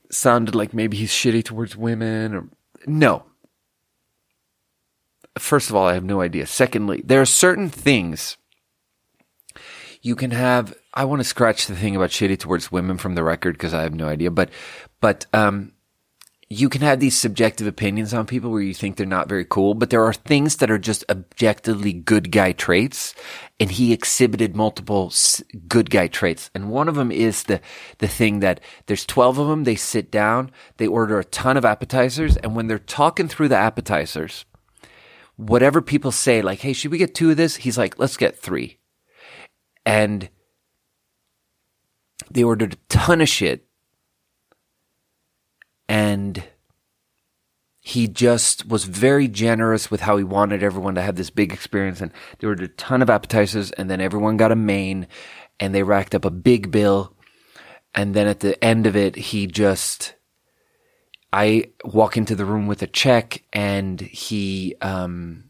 Sounded 0.09 0.55
like 0.55 0.73
maybe 0.73 0.95
he's 0.95 1.11
shitty 1.11 1.43
towards 1.43 1.75
women 1.75 2.33
or 2.33 2.47
no. 2.85 3.25
First 5.37 5.69
of 5.69 5.75
all, 5.75 5.87
I 5.87 5.93
have 5.93 6.05
no 6.05 6.21
idea. 6.21 6.45
Secondly, 6.45 7.01
there 7.03 7.19
are 7.19 7.25
certain 7.25 7.69
things 7.69 8.37
you 10.07 10.15
can 10.15 10.31
have. 10.31 10.73
I 10.93 11.03
want 11.03 11.19
to 11.19 11.25
scratch 11.25 11.67
the 11.67 11.75
thing 11.75 11.95
about 11.95 12.11
shitty 12.11 12.39
towards 12.39 12.71
women 12.71 12.97
from 12.97 13.15
the 13.15 13.23
record 13.23 13.55
because 13.55 13.73
I 13.73 13.83
have 13.83 13.93
no 13.93 14.07
idea, 14.07 14.31
but 14.31 14.49
but 15.01 15.25
um, 15.33 15.73
you 16.49 16.69
can 16.69 16.81
have 16.81 17.01
these 17.01 17.17
subjective 17.17 17.67
opinions 17.67 18.13
on 18.13 18.25
people 18.25 18.49
where 18.49 18.61
you 18.61 18.73
think 18.73 18.95
they're 18.95 19.05
not 19.05 19.27
very 19.27 19.43
cool, 19.43 19.73
but 19.73 19.89
there 19.89 20.05
are 20.05 20.13
things 20.13 20.55
that 20.55 20.71
are 20.71 20.77
just 20.77 21.03
objectively 21.09 21.91
good 21.91 22.31
guy 22.31 22.53
traits. 22.53 23.13
And 23.59 23.69
he 23.69 23.91
exhibited 23.91 24.55
multiple 24.55 25.11
good 25.67 25.89
guy 25.89 26.07
traits. 26.07 26.49
And 26.55 26.69
one 26.69 26.87
of 26.87 26.95
them 26.95 27.11
is 27.11 27.43
the, 27.43 27.59
the 27.97 28.07
thing 28.07 28.39
that 28.39 28.61
there's 28.85 29.05
12 29.05 29.39
of 29.39 29.47
them. 29.49 29.65
They 29.65 29.75
sit 29.75 30.09
down, 30.09 30.51
they 30.77 30.87
order 30.87 31.19
a 31.19 31.25
ton 31.25 31.57
of 31.57 31.65
appetizers. 31.65 32.37
And 32.37 32.55
when 32.55 32.67
they're 32.67 32.79
talking 32.79 33.27
through 33.27 33.49
the 33.49 33.57
appetizers, 33.57 34.45
whatever 35.35 35.81
people 35.81 36.11
say, 36.11 36.41
like, 36.41 36.59
Hey, 36.59 36.71
should 36.71 36.91
we 36.91 36.97
get 36.97 37.13
two 37.13 37.31
of 37.31 37.37
this? 37.37 37.57
He's 37.57 37.77
like, 37.77 37.99
let's 37.99 38.15
get 38.15 38.39
three. 38.39 38.77
And 39.87 40.29
they 42.29 42.43
ordered 42.43 42.73
a 42.73 42.77
ton 42.89 43.21
of 43.21 43.29
shit 43.29 43.67
and 45.87 46.43
he 47.79 48.07
just 48.07 48.67
was 48.67 48.83
very 48.83 49.29
generous 49.29 49.89
with 49.89 50.01
how 50.01 50.17
he 50.17 50.23
wanted 50.23 50.61
everyone 50.61 50.95
to 50.95 51.01
have 51.01 51.15
this 51.15 51.29
big 51.29 51.53
experience. 51.53 52.01
And 52.01 52.11
there 52.39 52.49
were 52.49 52.55
a 52.55 52.67
ton 52.67 53.01
of 53.01 53.09
appetizers, 53.09 53.71
and 53.71 53.89
then 53.89 54.01
everyone 54.01 54.35
got 54.35 54.51
a 54.51 54.57
main, 54.57 55.07
and 55.57 55.73
they 55.73 55.83
racked 55.83 56.13
up 56.13 56.25
a 56.25 56.29
big 56.29 56.69
bill. 56.69 57.15
And 57.95 58.13
then 58.13 58.27
at 58.27 58.41
the 58.41 58.61
end 58.61 58.87
of 58.87 58.97
it, 58.97 59.15
he 59.15 59.47
just, 59.47 60.15
I 61.31 61.71
walk 61.85 62.17
into 62.17 62.35
the 62.35 62.43
room 62.43 62.67
with 62.67 62.81
a 62.81 62.87
check, 62.87 63.43
and 63.53 64.01
he, 64.01 64.75
um, 64.81 65.46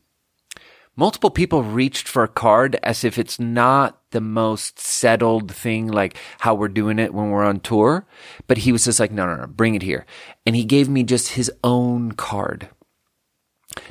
multiple 0.98 1.30
people 1.30 1.64
reached 1.64 2.08
for 2.08 2.24
a 2.24 2.28
card 2.28 2.78
as 2.84 3.04
if 3.04 3.18
it's 3.18 3.40
not 3.40 4.02
the 4.12 4.20
most 4.20 4.80
settled 4.80 5.52
thing, 5.52 5.88
like 5.88 6.18
how 6.40 6.56
we're 6.56 6.68
doing 6.68 7.00
it 7.00 7.14
when 7.14 7.30
we're 7.30 7.46
on 7.46 7.60
tour. 7.60 8.06
But 8.48 8.60
he 8.60 8.72
was 8.72 8.84
just 8.86 9.00
like, 9.00 9.12
no, 9.12 9.26
no, 9.26 9.36
no, 9.36 9.48
bring 9.48 9.76
it 9.76 9.84
here. 9.84 10.06
And 10.46 10.56
he 10.56 10.66
gave 10.66 10.90
me 10.90 11.04
just 11.04 11.30
his 11.30 11.52
own 11.64 12.14
card. 12.14 12.70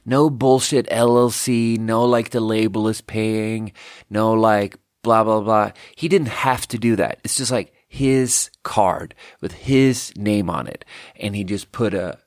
No 0.05 0.29
bullshit 0.29 0.89
LLC, 0.89 1.79
no 1.79 2.05
like 2.05 2.31
the 2.31 2.41
label 2.41 2.89
is 2.89 3.01
paying, 3.01 3.73
no 4.11 4.33
like 4.33 4.77
blah, 5.03 5.23
blah, 5.23 5.41
blah. 5.41 5.71
He 5.95 6.09
didn't 6.09 6.29
have 6.29 6.67
to 6.69 6.79
do 6.79 6.97
that. 6.97 7.21
It's 7.23 7.37
just 7.37 7.53
like 7.53 7.73
his 7.87 8.51
card 8.65 9.15
with 9.41 9.53
his 9.53 10.13
name 10.17 10.51
on 10.51 10.67
it. 10.67 10.85
And 11.21 11.37
he 11.37 11.45
just 11.45 11.71
put 11.71 11.95
a, 11.95 12.19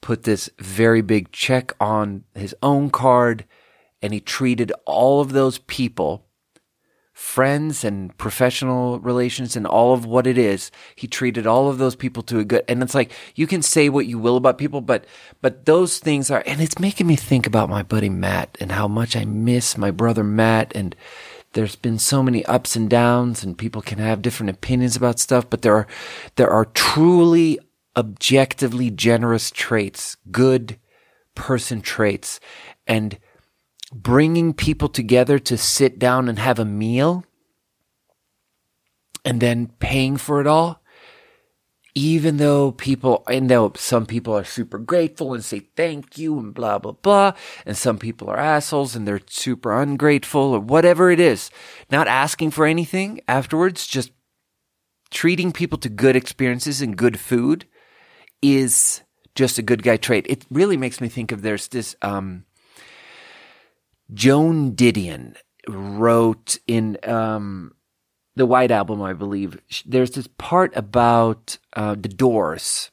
put 0.00 0.22
this 0.22 0.48
very 0.58 1.02
big 1.02 1.32
check 1.32 1.72
on 1.78 2.24
his 2.34 2.54
own 2.62 2.88
card 2.88 3.44
and 4.06 4.14
he 4.14 4.20
treated 4.20 4.70
all 4.84 5.20
of 5.20 5.32
those 5.32 5.58
people, 5.58 6.28
friends 7.12 7.82
and 7.82 8.16
professional 8.18 9.00
relations 9.00 9.56
and 9.56 9.66
all 9.66 9.92
of 9.92 10.06
what 10.06 10.28
it 10.28 10.38
is, 10.38 10.70
he 10.94 11.08
treated 11.08 11.44
all 11.44 11.68
of 11.68 11.78
those 11.78 11.96
people 11.96 12.22
to 12.22 12.38
a 12.38 12.44
good, 12.44 12.62
and 12.68 12.84
it's 12.84 12.94
like, 12.94 13.10
you 13.34 13.48
can 13.48 13.62
say 13.62 13.88
what 13.88 14.06
you 14.06 14.16
will 14.16 14.36
about 14.36 14.58
people, 14.58 14.80
but, 14.80 15.04
but 15.42 15.64
those 15.66 15.98
things 15.98 16.30
are, 16.30 16.44
and 16.46 16.60
it's 16.60 16.78
making 16.78 17.08
me 17.08 17.16
think 17.16 17.48
about 17.48 17.68
my 17.68 17.82
buddy 17.82 18.08
Matt 18.08 18.56
and 18.60 18.70
how 18.70 18.86
much 18.86 19.16
I 19.16 19.24
miss 19.24 19.76
my 19.76 19.90
brother 19.90 20.22
Matt 20.22 20.72
and, 20.76 20.94
there's 21.52 21.76
been 21.76 21.98
so 21.98 22.22
many 22.22 22.44
ups 22.44 22.76
and 22.76 22.90
downs 22.90 23.42
and 23.42 23.56
people 23.56 23.80
can 23.80 23.98
have 23.98 24.20
different 24.20 24.50
opinions 24.50 24.94
about 24.94 25.18
stuff, 25.18 25.48
but 25.48 25.62
there 25.62 25.74
are, 25.74 25.86
there 26.34 26.50
are 26.50 26.66
truly 26.66 27.58
objectively 27.96 28.90
generous 28.90 29.50
traits, 29.50 30.18
good 30.30 30.78
person 31.34 31.80
traits. 31.80 32.40
And 32.86 33.18
bringing 33.92 34.52
people 34.52 34.88
together 34.88 35.38
to 35.38 35.56
sit 35.56 35.98
down 35.98 36.28
and 36.28 36.38
have 36.38 36.58
a 36.58 36.64
meal 36.64 37.24
and 39.24 39.40
then 39.40 39.68
paying 39.78 40.16
for 40.16 40.40
it 40.40 40.46
all 40.46 40.82
even 41.96 42.36
though 42.36 42.72
people, 42.72 43.24
I 43.26 43.38
know 43.38 43.72
some 43.74 44.04
people 44.04 44.36
are 44.36 44.44
super 44.44 44.76
grateful 44.76 45.32
and 45.32 45.42
say 45.42 45.60
thank 45.76 46.18
you 46.18 46.38
and 46.38 46.52
blah, 46.52 46.78
blah, 46.78 46.92
blah. 46.92 47.32
And 47.64 47.74
some 47.74 47.96
people 47.96 48.28
are 48.28 48.36
assholes 48.36 48.94
and 48.94 49.08
they're 49.08 49.22
super 49.30 49.72
ungrateful 49.80 50.42
or 50.42 50.60
whatever 50.60 51.10
it 51.10 51.18
is. 51.18 51.50
Not 51.90 52.06
asking 52.06 52.50
for 52.50 52.66
anything 52.66 53.22
afterwards, 53.26 53.86
just 53.86 54.12
treating 55.10 55.52
people 55.52 55.78
to 55.78 55.88
good 55.88 56.16
experiences 56.16 56.82
and 56.82 56.98
good 56.98 57.18
food 57.18 57.64
is 58.42 59.00
just 59.34 59.56
a 59.56 59.62
good 59.62 59.82
guy 59.82 59.96
trait. 59.96 60.26
It 60.28 60.44
really 60.50 60.76
makes 60.76 61.00
me 61.00 61.08
think 61.08 61.32
of 61.32 61.40
there's 61.40 61.68
this, 61.68 61.96
um, 62.02 62.44
Joan 64.12 64.72
Didion 64.72 65.36
wrote 65.68 66.58
in 66.66 66.98
um, 67.02 67.74
the 68.36 68.46
White 68.46 68.70
Album, 68.70 69.02
I 69.02 69.12
believe. 69.12 69.58
There's 69.84 70.12
this 70.12 70.28
part 70.38 70.76
about 70.76 71.58
uh, 71.72 71.94
the 71.94 72.08
Doors. 72.08 72.90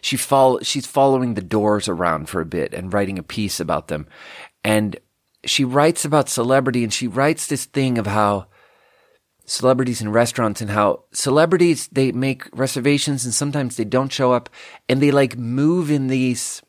She 0.00 0.16
follow, 0.16 0.60
she's 0.60 0.86
following 0.86 1.34
the 1.34 1.42
Doors 1.42 1.88
around 1.88 2.28
for 2.28 2.40
a 2.40 2.46
bit 2.46 2.72
and 2.72 2.92
writing 2.92 3.18
a 3.18 3.22
piece 3.22 3.60
about 3.60 3.88
them, 3.88 4.06
and 4.62 4.96
she 5.44 5.64
writes 5.64 6.04
about 6.04 6.30
celebrity, 6.30 6.82
and 6.82 6.92
she 6.92 7.06
writes 7.06 7.46
this 7.46 7.66
thing 7.66 7.98
of 7.98 8.06
how 8.06 8.46
celebrities 9.44 10.00
in 10.00 10.10
restaurants 10.10 10.62
and 10.62 10.70
how 10.70 11.04
celebrities 11.12 11.88
they 11.88 12.12
make 12.12 12.48
reservations 12.56 13.26
and 13.26 13.34
sometimes 13.34 13.76
they 13.76 13.84
don't 13.84 14.12
show 14.12 14.32
up, 14.32 14.48
and 14.88 15.02
they 15.02 15.10
like 15.10 15.36
move 15.36 15.90
in 15.90 16.06
these 16.06 16.62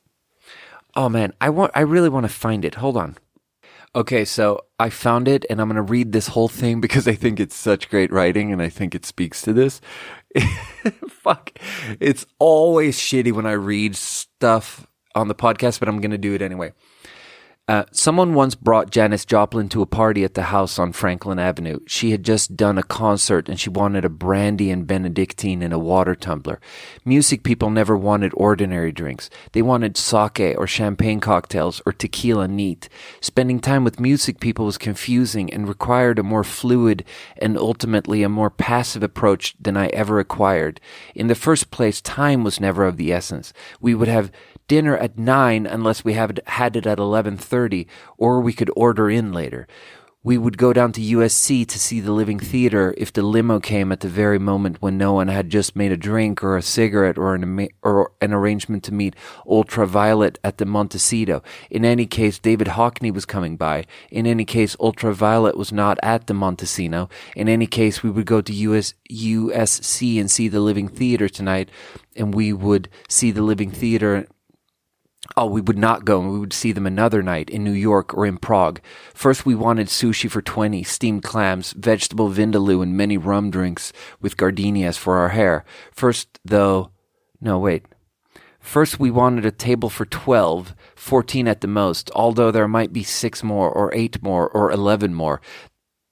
Oh 0.95 1.09
man, 1.09 1.33
I 1.41 1.49
want 1.49 1.71
I 1.75 1.81
really 1.81 2.09
want 2.09 2.25
to 2.25 2.31
find 2.31 2.63
it. 2.63 2.75
Hold 2.75 2.97
on. 2.97 3.17
Okay, 3.95 4.25
so 4.25 4.59
I 4.77 4.89
found 4.89 5.29
it 5.29 5.45
and 5.49 5.61
I'm 5.61 5.69
going 5.69 5.77
to 5.77 5.81
read 5.81 6.11
this 6.11 6.27
whole 6.27 6.49
thing 6.49 6.81
because 6.85 7.07
I 7.07 7.15
think 7.15 7.39
it's 7.39 7.55
such 7.55 7.89
great 7.89 8.11
writing 8.11 8.51
and 8.51 8.61
I 8.61 8.69
think 8.69 8.93
it 8.93 9.05
speaks 9.05 9.41
to 9.43 9.53
this. 9.53 9.79
Fuck. 11.09 11.57
It's 11.99 12.25
always 12.39 12.97
shitty 12.99 13.31
when 13.31 13.45
I 13.45 13.53
read 13.53 13.95
stuff 13.95 14.85
on 15.15 15.29
the 15.29 15.35
podcast, 15.35 15.79
but 15.79 15.87
I'm 15.87 16.01
going 16.01 16.11
to 16.11 16.17
do 16.17 16.33
it 16.33 16.41
anyway. 16.41 16.73
Uh, 17.67 17.83
someone 17.91 18.35
once 18.35 18.53
brought 18.53 18.91
Janis 18.91 19.25
Joplin 19.25 19.69
to 19.69 19.81
a 19.81 19.87
party 19.87 20.23
at 20.23 20.35
the 20.35 20.43
house 20.43 20.77
on 20.77 20.93
Franklin 20.93 21.39
Avenue. 21.39 21.79
She 21.87 22.11
had 22.11 22.23
just 22.23 22.55
done 22.55 22.77
a 22.77 22.83
concert 22.83 23.49
and 23.49 23.59
she 23.59 23.71
wanted 23.71 24.05
a 24.05 24.09
brandy 24.09 24.69
and 24.69 24.85
Benedictine 24.85 25.63
in 25.63 25.73
a 25.73 25.79
water 25.79 26.13
tumbler. 26.13 26.61
Music 27.03 27.41
people 27.41 27.71
never 27.71 27.97
wanted 27.97 28.33
ordinary 28.35 28.91
drinks. 28.91 29.31
They 29.53 29.63
wanted 29.63 29.97
sake 29.97 30.53
or 30.55 30.67
champagne 30.67 31.19
cocktails 31.19 31.81
or 31.87 31.91
tequila 31.91 32.47
neat. 32.47 32.87
Spending 33.19 33.59
time 33.59 33.83
with 33.83 33.99
music 33.99 34.39
people 34.39 34.65
was 34.65 34.77
confusing 34.77 35.51
and 35.51 35.67
required 35.67 36.19
a 36.19 36.23
more 36.23 36.43
fluid 36.43 37.03
and 37.41 37.57
ultimately 37.57 38.21
a 38.21 38.29
more 38.29 38.51
passive 38.51 39.01
approach 39.01 39.55
than 39.59 39.75
I 39.75 39.87
ever 39.87 40.19
acquired. 40.19 40.79
In 41.15 41.25
the 41.25 41.33
first 41.33 41.71
place, 41.71 41.99
time 41.99 42.43
was 42.43 42.59
never 42.59 42.85
of 42.85 42.97
the 42.97 43.11
essence. 43.11 43.53
We 43.81 43.95
would 43.95 44.07
have 44.07 44.31
dinner 44.67 44.97
at 44.97 45.17
9 45.17 45.65
unless 45.65 46.03
we 46.03 46.13
have 46.13 46.37
had 46.47 46.75
it 46.75 46.85
at 46.85 46.97
11:30 46.97 47.87
or 48.17 48.41
we 48.41 48.53
could 48.53 48.71
order 48.75 49.09
in 49.09 49.31
later. 49.31 49.67
We 50.25 50.39
would 50.39 50.57
go 50.57 50.73
down 50.73 50.91
to 50.93 51.01
USC 51.01 51.67
to 51.67 51.77
see 51.77 51.99
the 51.99 52.11
Living 52.11 52.39
Theater 52.39 52.95
if 52.97 53.13
the 53.13 53.21
limo 53.21 53.59
came 53.59 53.91
at 53.91 53.99
the 53.99 54.07
very 54.07 54.39
moment 54.39 54.81
when 54.81 54.97
no 54.97 55.13
one 55.13 55.27
had 55.27 55.51
just 55.51 55.75
made 55.75 55.91
a 55.91 55.97
drink 55.97 56.43
or 56.43 56.57
a 56.57 56.63
cigarette 56.63 57.19
or 57.19 57.35
an, 57.35 57.69
or 57.83 58.11
an 58.19 58.33
arrangement 58.33 58.83
to 58.85 58.91
meet 58.91 59.15
Ultraviolet 59.45 60.39
at 60.43 60.57
the 60.57 60.65
Montecito. 60.65 61.43
In 61.69 61.85
any 61.85 62.07
case, 62.07 62.39
David 62.39 62.69
Hockney 62.69 63.13
was 63.13 63.23
coming 63.25 63.55
by. 63.55 63.85
In 64.09 64.25
any 64.25 64.45
case, 64.45 64.75
Ultraviolet 64.79 65.57
was 65.57 65.71
not 65.71 65.99
at 66.01 66.25
the 66.25 66.33
Montecito. 66.33 67.07
In 67.35 67.47
any 67.47 67.67
case, 67.67 68.01
we 68.01 68.09
would 68.09 68.25
go 68.25 68.41
to 68.41 68.51
US, 68.51 68.95
USC 69.11 70.19
and 70.19 70.31
see 70.31 70.47
the 70.47 70.59
Living 70.59 70.87
Theater 70.87 71.29
tonight, 71.29 71.69
and 72.15 72.33
we 72.33 72.51
would 72.51 72.89
see 73.07 73.29
the 73.29 73.43
Living 73.43 73.69
Theater 73.69 74.25
Oh, 75.35 75.47
we 75.47 75.61
would 75.61 75.77
not 75.77 76.05
go 76.05 76.21
and 76.21 76.31
we 76.31 76.39
would 76.39 76.53
see 76.53 76.71
them 76.71 76.85
another 76.85 77.23
night 77.23 77.49
in 77.49 77.63
New 77.63 77.71
York 77.71 78.13
or 78.13 78.25
in 78.25 78.37
Prague. 78.37 78.79
First, 79.13 79.45
we 79.45 79.55
wanted 79.55 79.87
sushi 79.87 80.29
for 80.29 80.41
20, 80.41 80.83
steamed 80.83 81.23
clams, 81.23 81.73
vegetable 81.73 82.29
vindaloo, 82.29 82.81
and 82.81 82.95
many 82.95 83.17
rum 83.17 83.49
drinks 83.49 83.91
with 84.21 84.37
gardenias 84.37 84.97
for 84.97 85.17
our 85.17 85.29
hair. 85.29 85.65
First, 85.91 86.39
though, 86.45 86.91
no, 87.41 87.59
wait. 87.59 87.85
First, 88.59 88.99
we 88.99 89.11
wanted 89.11 89.45
a 89.45 89.51
table 89.51 89.89
for 89.89 90.05
12, 90.05 90.73
14 90.95 91.47
at 91.47 91.61
the 91.61 91.67
most, 91.67 92.09
although 92.15 92.49
there 92.49 92.67
might 92.67 92.91
be 92.91 93.03
six 93.03 93.43
more, 93.43 93.69
or 93.69 93.93
eight 93.93 94.23
more, 94.23 94.49
or 94.49 94.71
11 94.71 95.13
more. 95.13 95.39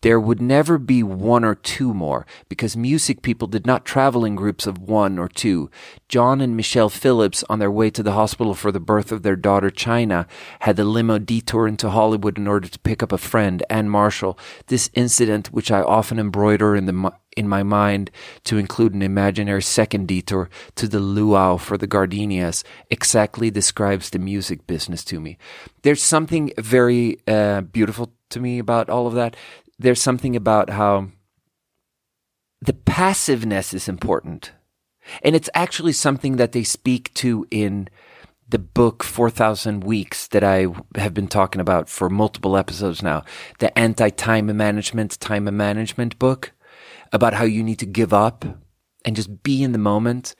There 0.03 0.19
would 0.19 0.41
never 0.41 0.77
be 0.77 1.01
one 1.01 1.45
or 1.45 1.55
two 1.55 1.93
more 1.93 2.25
because 2.49 2.75
music 2.75 3.21
people 3.21 3.47
did 3.47 3.65
not 3.65 3.85
travel 3.85 4.25
in 4.25 4.35
groups 4.35 4.67
of 4.67 4.77
one 4.77 5.17
or 5.17 5.29
two. 5.29 5.71
John 6.09 6.41
and 6.41 6.57
Michelle 6.57 6.89
Phillips, 6.89 7.41
on 7.49 7.59
their 7.59 7.71
way 7.71 7.89
to 7.91 8.03
the 8.03 8.11
hospital 8.11 8.53
for 8.53 8.69
the 8.69 8.81
birth 8.81 9.13
of 9.13 9.23
their 9.23 9.37
daughter 9.37 9.69
China, 9.69 10.27
had 10.59 10.75
the 10.75 10.83
limo 10.83 11.19
detour 11.19 11.69
into 11.69 11.89
Hollywood 11.89 12.37
in 12.37 12.47
order 12.49 12.67
to 12.67 12.79
pick 12.79 13.01
up 13.01 13.13
a 13.13 13.17
friend, 13.17 13.63
Anne 13.69 13.87
Marshall. 13.87 14.37
This 14.67 14.89
incident, 14.93 15.53
which 15.53 15.71
I 15.71 15.81
often 15.81 16.19
embroider 16.19 16.75
in 16.75 16.85
the 16.85 17.13
in 17.35 17.47
my 17.47 17.63
mind 17.63 18.11
to 18.43 18.57
include 18.57 18.93
an 18.93 19.01
imaginary 19.01 19.61
second 19.63 20.07
detour 20.07 20.49
to 20.75 20.87
the 20.87 20.99
luau 20.99 21.57
for 21.57 21.77
the 21.77 21.87
gardenias 21.87 22.63
exactly 22.91 23.49
describes 23.49 24.09
the 24.09 24.19
music 24.19 24.67
business 24.67 25.03
to 25.03 25.19
me. 25.19 25.37
There's 25.81 26.03
something 26.03 26.51
very 26.59 27.17
uh, 27.27 27.61
beautiful 27.61 28.13
to 28.29 28.39
me 28.39 28.59
about 28.59 28.89
all 28.89 29.07
of 29.07 29.13
that 29.13 29.35
there's 29.83 30.01
something 30.01 30.35
about 30.35 30.69
how 30.69 31.09
the 32.61 32.73
passiveness 32.73 33.73
is 33.73 33.89
important. 33.89 34.53
And 35.21 35.35
it's 35.35 35.49
actually 35.53 35.91
something 35.91 36.37
that 36.37 36.53
they 36.53 36.63
speak 36.63 37.13
to 37.15 37.45
in 37.51 37.89
the 38.47 38.59
book 38.59 39.03
4000 39.03 39.83
Weeks 39.83 40.27
that 40.27 40.43
I 40.43 40.67
have 40.95 41.13
been 41.13 41.27
talking 41.27 41.59
about 41.59 41.89
for 41.89 42.09
multiple 42.09 42.55
episodes 42.55 43.03
now. 43.03 43.23
The 43.59 43.77
anti 43.77 44.09
time 44.09 44.55
management, 44.55 45.19
time 45.19 45.55
management 45.55 46.17
book 46.17 46.53
about 47.11 47.33
how 47.33 47.43
you 47.43 47.61
need 47.61 47.79
to 47.79 47.85
give 47.85 48.13
up 48.13 48.45
and 49.03 49.17
just 49.17 49.43
be 49.43 49.63
in 49.63 49.73
the 49.73 49.77
moment 49.77 50.33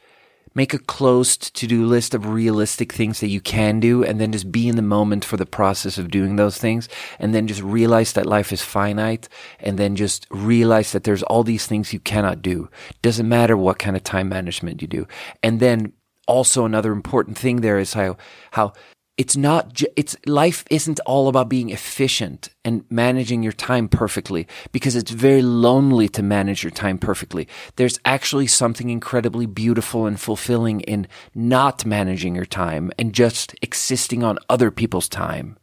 make 0.56 0.74
a 0.74 0.80
closed 0.80 1.56
to-do 1.56 1.86
list 1.86 2.14
of 2.14 2.28
realistic 2.28 2.92
things 2.92 3.20
that 3.20 3.30
you 3.30 3.42
can 3.42 3.80
do 3.80 4.04
and 4.04 4.20
then 4.20 4.32
just 4.32 4.52
be 4.52 4.68
in 4.68 4.76
the 4.76 4.82
moment 4.82 5.26
for 5.26 5.38
the 5.38 5.46
process 5.46 5.98
of 5.98 6.12
doing 6.12 6.36
those 6.36 6.58
things 6.58 6.88
and 7.20 7.34
then 7.34 7.48
just 7.48 7.62
realize 7.62 8.14
that 8.14 8.26
life 8.26 8.52
is 8.54 8.62
finite 8.62 9.28
and 9.60 9.78
then 9.78 9.96
just 9.96 10.28
realize 10.30 10.92
that 10.92 11.04
there's 11.04 11.24
all 11.24 11.44
these 11.44 11.66
things 11.66 11.94
you 11.94 12.00
cannot 12.00 12.42
do. 12.42 12.70
Doesn't 13.02 13.28
matter 13.28 13.58
what 13.58 13.80
kind 13.80 13.96
of 13.96 14.04
time 14.04 14.30
management 14.30 14.82
you 14.82 14.88
do. 14.88 15.08
And 15.42 15.60
then 15.60 15.94
also 16.28 16.66
another 16.66 16.92
important 16.92 17.38
thing 17.38 17.62
there 17.62 17.78
is 17.78 17.94
how 17.94 18.18
how 18.52 18.74
it's 19.16 19.38
not 19.38 19.80
it's 19.96 20.16
life 20.26 20.66
isn't 20.72 21.00
all 21.06 21.28
about 21.28 21.48
being 21.48 21.70
efficient 21.70 22.50
and 22.66 22.84
managing 22.90 23.44
your 23.44 23.52
time 23.52 23.88
perfectly 23.88 24.48
because 24.72 24.96
it's 24.96 25.12
very 25.12 25.44
lonely 25.44 26.10
to 26.10 26.24
manage 26.24 26.64
your 26.64 26.72
time 26.72 26.98
perfectly. 26.98 27.48
There's 27.76 28.00
actually 28.06 28.48
something 28.48 28.90
incredibly 28.90 29.46
beautiful 29.46 30.08
and 30.08 30.20
fulfilling 30.20 30.82
in 30.82 31.08
not 31.36 31.86
managing 31.86 32.36
your 32.36 32.46
time 32.46 32.92
and 32.98 33.14
just 33.14 33.56
existing 33.62 34.24
on 34.24 34.40
other 34.50 34.72
people's 34.72 35.10
time 35.10 35.58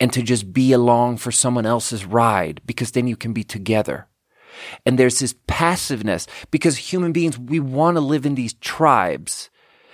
and 0.00 0.10
to 0.12 0.22
just 0.22 0.54
be 0.54 0.72
along 0.72 1.18
for 1.18 1.30
someone 1.30 1.66
else's 1.66 2.06
ride 2.06 2.62
because 2.64 2.92
then 2.92 3.06
you 3.06 3.16
can 3.16 3.34
be 3.34 3.44
together. 3.44 4.08
And 4.86 4.98
there's 4.98 5.18
this 5.18 5.34
passiveness 5.46 6.26
because 6.50 6.78
human 6.78 7.12
beings 7.12 7.38
we 7.38 7.60
want 7.60 7.98
to 7.98 8.00
live 8.00 8.24
in 8.24 8.36
these 8.36 8.54
tribes 8.54 9.50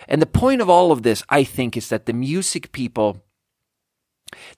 and 0.09 0.21
the 0.21 0.27
point 0.27 0.61
of 0.61 0.71
all 0.71 0.93
of 0.93 1.03
this, 1.03 1.23
I 1.29 1.45
think, 1.45 1.77
is 1.77 1.89
that 1.89 2.07
the 2.07 2.13
music 2.13 2.73
people, 2.73 3.23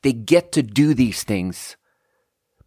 they 0.02 0.12
get 0.12 0.52
to 0.52 0.62
do 0.62 0.94
these 0.94 1.22
things 1.22 1.76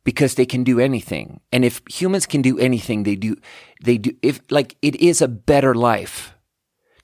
because 0.04 0.36
they 0.36 0.46
can 0.46 0.64
do 0.64 0.80
anything. 0.80 1.42
And 1.52 1.66
if 1.66 1.82
humans 1.90 2.26
can 2.26 2.42
do 2.42 2.58
anything, 2.60 3.04
they 3.04 3.16
do, 3.16 3.36
they 3.84 3.98
do, 3.98 4.12
if 4.22 4.42
like 4.50 4.78
it 4.82 4.96
is 4.96 5.22
a 5.22 5.28
better 5.28 5.76
life 5.76 6.34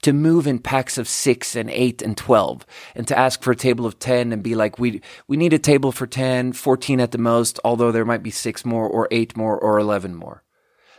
to 0.03 0.13
move 0.13 0.47
in 0.47 0.59
packs 0.59 0.97
of 0.97 1.07
six 1.07 1.55
and 1.55 1.69
eight 1.69 2.01
and 2.01 2.15
12 2.15 2.65
and 2.95 3.07
to 3.07 3.17
ask 3.17 3.41
for 3.41 3.51
a 3.51 3.55
table 3.55 3.85
of 3.85 3.99
10 3.99 4.33
and 4.33 4.43
be 4.43 4.53
like, 4.53 4.77
we, 4.77 5.01
we 5.27 5.37
need 5.37 5.53
a 5.53 5.59
table 5.59 5.91
for 5.91 6.05
10, 6.05 6.53
14 6.53 6.99
at 6.99 7.11
the 7.11 7.17
most, 7.17 7.59
although 7.63 7.91
there 7.91 8.05
might 8.05 8.23
be 8.23 8.29
six 8.29 8.65
more 8.65 8.87
or 8.87 9.07
eight 9.11 9.35
more 9.35 9.57
or 9.57 9.79
11 9.79 10.13
more. 10.15 10.42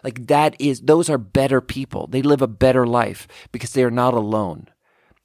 Like 0.04 0.26
that 0.26 0.54
is, 0.60 0.82
those 0.82 1.08
are 1.08 1.18
better 1.18 1.62
people. 1.62 2.06
They 2.06 2.20
live 2.20 2.42
a 2.42 2.46
better 2.46 2.86
life 2.86 3.26
because 3.50 3.72
they 3.72 3.82
are 3.82 3.90
not 3.90 4.12
alone. 4.12 4.68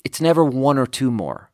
It's 0.05 0.21
never 0.21 0.43
one 0.43 0.77
or 0.77 0.87
two 0.87 1.11
more. 1.11 1.51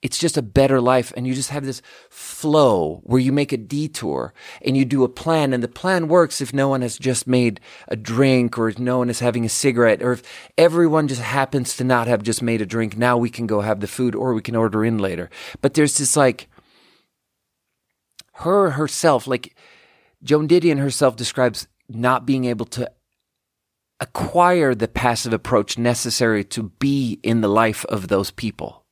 It's 0.00 0.18
just 0.18 0.36
a 0.36 0.42
better 0.42 0.80
life. 0.80 1.12
And 1.16 1.26
you 1.26 1.34
just 1.34 1.50
have 1.50 1.64
this 1.64 1.82
flow 2.08 3.00
where 3.02 3.20
you 3.20 3.32
make 3.32 3.52
a 3.52 3.56
detour 3.56 4.32
and 4.62 4.76
you 4.76 4.84
do 4.84 5.02
a 5.02 5.08
plan. 5.08 5.52
And 5.52 5.60
the 5.60 5.68
plan 5.68 6.06
works 6.06 6.40
if 6.40 6.54
no 6.54 6.68
one 6.68 6.82
has 6.82 6.96
just 6.96 7.26
made 7.26 7.58
a 7.88 7.96
drink 7.96 8.56
or 8.56 8.68
if 8.68 8.78
no 8.78 8.98
one 8.98 9.10
is 9.10 9.18
having 9.18 9.44
a 9.44 9.48
cigarette 9.48 10.00
or 10.00 10.12
if 10.12 10.22
everyone 10.56 11.08
just 11.08 11.20
happens 11.20 11.76
to 11.76 11.82
not 11.82 12.06
have 12.06 12.22
just 12.22 12.42
made 12.42 12.62
a 12.62 12.66
drink. 12.66 12.96
Now 12.96 13.18
we 13.18 13.30
can 13.30 13.48
go 13.48 13.62
have 13.62 13.80
the 13.80 13.88
food 13.88 14.14
or 14.14 14.32
we 14.32 14.42
can 14.42 14.54
order 14.54 14.84
in 14.84 14.98
later. 14.98 15.28
But 15.60 15.74
there's 15.74 15.98
this 15.98 16.16
like 16.16 16.48
her 18.34 18.70
herself, 18.70 19.26
like 19.26 19.56
Joan 20.22 20.46
Didion 20.46 20.78
herself 20.78 21.16
describes 21.16 21.66
not 21.88 22.26
being 22.26 22.44
able 22.44 22.66
to 22.66 22.90
acquire 24.00 24.74
the 24.74 24.88
passive 24.88 25.32
approach 25.32 25.76
necessary 25.78 26.44
to 26.44 26.64
be 26.78 27.18
in 27.22 27.40
the 27.40 27.48
life 27.48 27.84
of 27.86 28.08
those 28.08 28.30
people. 28.30 28.84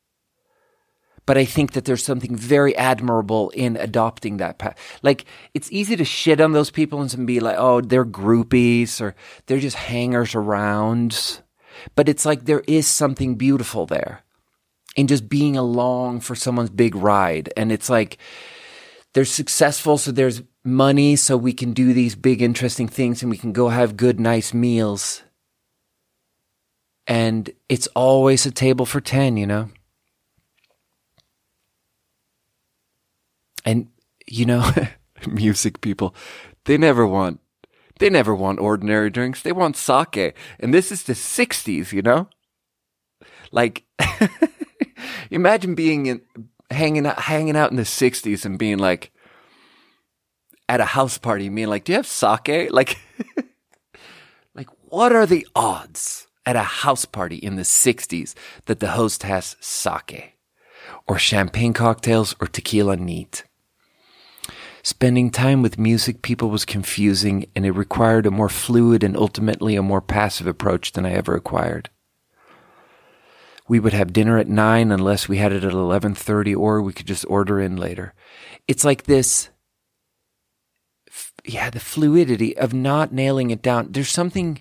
But 1.26 1.36
I 1.36 1.44
think 1.44 1.72
that 1.72 1.84
there's 1.84 2.04
something 2.04 2.36
very 2.36 2.74
admirable 2.76 3.50
in 3.50 3.76
adopting 3.76 4.36
that 4.36 4.58
path. 4.58 4.78
Like, 5.02 5.24
it's 5.54 5.70
easy 5.72 5.96
to 5.96 6.04
shit 6.04 6.40
on 6.40 6.52
those 6.52 6.70
people 6.70 7.00
and 7.00 7.26
be 7.26 7.40
like, 7.40 7.56
oh, 7.58 7.80
they're 7.80 8.04
groupies 8.04 9.00
or 9.00 9.16
they're 9.46 9.58
just 9.58 9.76
hangers 9.76 10.36
around. 10.36 11.42
But 11.96 12.08
it's 12.08 12.24
like 12.24 12.44
there 12.44 12.62
is 12.68 12.86
something 12.86 13.34
beautiful 13.34 13.86
there 13.86 14.22
in 14.94 15.08
just 15.08 15.28
being 15.28 15.56
along 15.56 16.20
for 16.20 16.36
someone's 16.36 16.70
big 16.70 16.94
ride. 16.94 17.52
And 17.56 17.72
it's 17.72 17.90
like, 17.90 18.18
they're 19.12 19.24
successful, 19.24 19.98
so 19.98 20.12
there's 20.12 20.42
money, 20.66 21.16
so 21.16 21.36
we 21.36 21.52
can 21.52 21.72
do 21.72 21.92
these 21.92 22.14
big, 22.14 22.42
interesting 22.42 22.88
things 22.88 23.22
and 23.22 23.30
we 23.30 23.38
can 23.38 23.52
go 23.52 23.68
have 23.68 23.96
good, 23.96 24.18
nice 24.20 24.52
meals. 24.52 25.22
And 27.06 27.50
it's 27.68 27.86
always 27.88 28.44
a 28.46 28.50
table 28.50 28.84
for 28.84 29.00
10, 29.00 29.36
you 29.36 29.46
know? 29.46 29.68
And, 33.64 33.88
you 34.26 34.44
know, 34.44 34.70
music 35.26 35.80
people, 35.80 36.14
they 36.64 36.76
never 36.76 37.06
want, 37.06 37.40
they 37.98 38.10
never 38.10 38.34
want 38.34 38.58
ordinary 38.58 39.10
drinks. 39.10 39.42
They 39.42 39.52
want 39.52 39.76
sake. 39.76 40.36
And 40.58 40.74
this 40.74 40.90
is 40.92 41.04
the 41.04 41.14
60s, 41.14 41.92
you 41.92 42.02
know? 42.02 42.28
Like, 43.52 43.84
imagine 45.30 45.74
being 45.74 46.06
in, 46.06 46.20
hanging 46.70 47.06
out, 47.06 47.20
hanging 47.20 47.56
out 47.56 47.70
in 47.70 47.76
the 47.76 47.84
60s 47.84 48.44
and 48.44 48.58
being 48.58 48.78
like, 48.78 49.12
at 50.68 50.80
a 50.80 50.84
house 50.84 51.18
party, 51.18 51.48
being 51.48 51.68
like, 51.68 51.84
do 51.84 51.92
you 51.92 51.98
have 51.98 52.06
sake? 52.06 52.70
Like, 52.72 52.98
like, 54.54 54.68
what 54.88 55.12
are 55.12 55.26
the 55.26 55.46
odds 55.54 56.26
at 56.44 56.56
a 56.56 56.62
house 56.62 57.04
party 57.04 57.36
in 57.36 57.56
the 57.56 57.62
60s 57.62 58.34
that 58.66 58.80
the 58.80 58.92
host 58.92 59.22
has 59.22 59.56
sake 59.60 60.34
or 61.06 61.18
champagne 61.18 61.72
cocktails 61.72 62.34
or 62.40 62.46
tequila 62.46 62.96
neat? 62.96 63.44
Spending 64.82 65.30
time 65.30 65.62
with 65.62 65.78
music 65.78 66.22
people 66.22 66.48
was 66.48 66.64
confusing 66.64 67.46
and 67.56 67.66
it 67.66 67.72
required 67.72 68.24
a 68.24 68.30
more 68.30 68.48
fluid 68.48 69.02
and 69.02 69.16
ultimately 69.16 69.74
a 69.74 69.82
more 69.82 70.00
passive 70.00 70.46
approach 70.46 70.92
than 70.92 71.04
I 71.04 71.12
ever 71.12 71.34
acquired 71.34 71.90
we 73.68 73.80
would 73.80 73.92
have 73.92 74.12
dinner 74.12 74.38
at 74.38 74.48
9 74.48 74.92
unless 74.92 75.28
we 75.28 75.38
had 75.38 75.52
it 75.52 75.64
at 75.64 75.72
11:30 75.72 76.54
or 76.54 76.80
we 76.80 76.92
could 76.92 77.06
just 77.06 77.24
order 77.28 77.60
in 77.60 77.76
later. 77.76 78.14
It's 78.68 78.84
like 78.84 79.04
this 79.04 79.50
yeah, 81.46 81.70
the 81.70 81.80
fluidity 81.80 82.56
of 82.56 82.74
not 82.74 83.12
nailing 83.12 83.50
it 83.50 83.62
down. 83.62 83.88
There's 83.90 84.10
something 84.10 84.60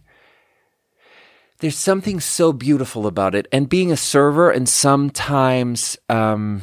there's 1.60 1.78
something 1.78 2.20
so 2.20 2.52
beautiful 2.52 3.08
about 3.08 3.34
it 3.34 3.48
and 3.52 3.70
being 3.70 3.92
a 3.92 3.98
server 3.98 4.52
and 4.52 4.68
sometimes 4.68 5.98
um 6.10 6.62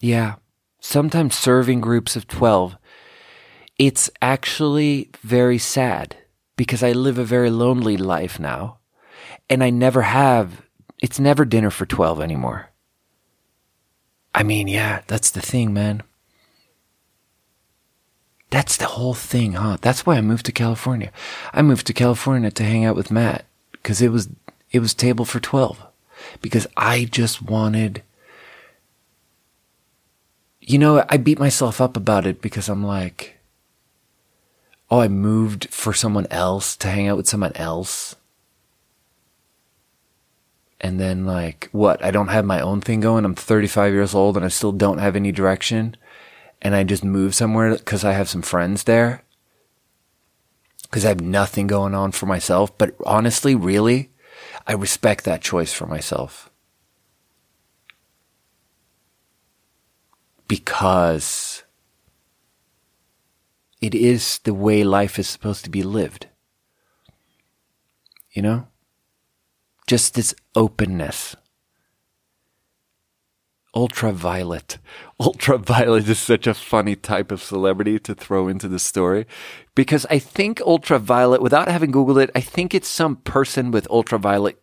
yeah, 0.00 0.34
sometimes 0.80 1.34
serving 1.34 1.80
groups 1.80 2.16
of 2.16 2.28
12 2.28 2.76
it's 3.78 4.10
actually 4.22 5.10
very 5.20 5.58
sad 5.58 6.16
because 6.56 6.82
I 6.82 6.92
live 6.92 7.18
a 7.18 7.24
very 7.24 7.50
lonely 7.50 7.96
life 7.96 8.38
now 8.38 8.78
and 9.48 9.62
I 9.62 9.70
never 9.70 10.02
have. 10.02 10.62
It's 11.02 11.20
never 11.20 11.44
dinner 11.44 11.70
for 11.70 11.86
12 11.86 12.20
anymore. 12.20 12.70
I 14.34 14.42
mean, 14.42 14.68
yeah, 14.68 15.02
that's 15.06 15.30
the 15.30 15.40
thing, 15.40 15.72
man. 15.72 16.02
That's 18.56 18.78
the 18.78 18.86
whole 18.86 19.12
thing, 19.12 19.52
huh? 19.52 19.76
That's 19.82 20.06
why 20.06 20.16
I 20.16 20.22
moved 20.22 20.46
to 20.46 20.50
California. 20.50 21.12
I 21.52 21.60
moved 21.60 21.86
to 21.88 21.92
California 21.92 22.50
to 22.50 22.64
hang 22.64 22.86
out 22.86 22.96
with 22.96 23.10
Matt 23.10 23.44
because 23.72 24.00
it 24.00 24.08
was 24.08 24.30
it 24.70 24.78
was 24.78 24.94
table 24.94 25.26
for 25.26 25.40
12 25.40 25.84
because 26.40 26.66
I 26.74 27.04
just 27.04 27.42
wanted 27.42 28.02
you 30.62 30.78
know, 30.78 31.04
I 31.10 31.18
beat 31.18 31.38
myself 31.38 31.82
up 31.82 31.98
about 31.98 32.26
it 32.26 32.40
because 32.40 32.70
I'm 32.70 32.82
like 32.82 33.36
oh, 34.90 35.00
I 35.00 35.08
moved 35.08 35.68
for 35.68 35.92
someone 35.92 36.26
else 36.30 36.78
to 36.78 36.88
hang 36.88 37.08
out 37.08 37.18
with 37.18 37.28
someone 37.28 37.54
else? 37.56 38.16
And 40.80 40.98
then 40.98 41.26
like 41.26 41.68
what? 41.72 42.02
I 42.02 42.10
don't 42.10 42.28
have 42.28 42.46
my 42.46 42.62
own 42.62 42.80
thing 42.80 43.00
going? 43.00 43.26
I'm 43.26 43.34
35 43.34 43.92
years 43.92 44.14
old 44.14 44.34
and 44.34 44.46
i 44.46 44.48
still 44.48 44.72
don't 44.72 44.96
have 44.96 45.14
any 45.14 45.30
direction 45.30 45.94
and 46.62 46.74
i 46.74 46.82
just 46.82 47.04
move 47.04 47.34
somewhere 47.34 47.76
because 47.76 48.04
i 48.04 48.12
have 48.12 48.28
some 48.28 48.42
friends 48.42 48.84
there 48.84 49.22
because 50.82 51.04
i 51.04 51.08
have 51.08 51.20
nothing 51.20 51.66
going 51.66 51.94
on 51.94 52.12
for 52.12 52.26
myself. 52.26 52.76
But 52.78 52.94
honestly 53.04 53.54
really 53.54 54.10
i 54.66 54.72
respect 54.72 55.24
that 55.24 55.42
choice 55.42 55.72
for 55.72 55.86
myself. 55.86 56.50
Because 60.48 61.64
it 63.80 63.94
is 63.94 64.38
the 64.44 64.54
way 64.54 64.84
life 64.84 65.18
is 65.18 65.28
supposed 65.28 65.64
to 65.64 65.70
be 65.70 65.82
lived. 65.82 66.28
You 68.32 68.42
know? 68.42 68.68
Just 69.86 70.14
this 70.14 70.34
openness. 70.54 71.36
Ultraviolet. 73.76 74.78
Ultraviolet 75.20 76.08
is 76.08 76.18
such 76.18 76.46
a 76.46 76.54
funny 76.54 76.96
type 76.96 77.30
of 77.30 77.42
celebrity 77.42 77.98
to 78.00 78.14
throw 78.14 78.48
into 78.48 78.68
the 78.68 78.78
story 78.78 79.26
because 79.74 80.06
I 80.10 80.18
think 80.18 80.60
ultraviolet, 80.62 81.42
without 81.42 81.68
having 81.68 81.92
Googled 81.92 82.22
it, 82.22 82.30
I 82.34 82.40
think 82.40 82.74
it's 82.74 82.88
some 82.88 83.16
person 83.16 83.70
with 83.70 83.86
ultraviolet 83.90 84.58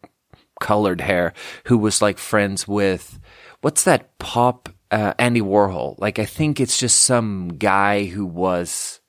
colored 0.60 1.02
hair 1.02 1.34
who 1.66 1.78
was 1.78 2.02
like 2.02 2.18
friends 2.18 2.68
with 2.68 3.20
what's 3.62 3.84
that 3.84 4.18
pop 4.18 4.70
uh, 4.90 5.14
Andy 5.20 5.42
Warhol. 5.42 5.98
Like 6.00 6.18
I 6.18 6.26
think 6.26 6.60
it's 6.60 6.80
just 6.80 7.04
some 7.04 7.50
guy 7.60 8.06
who 8.06 8.26
was 8.26 9.00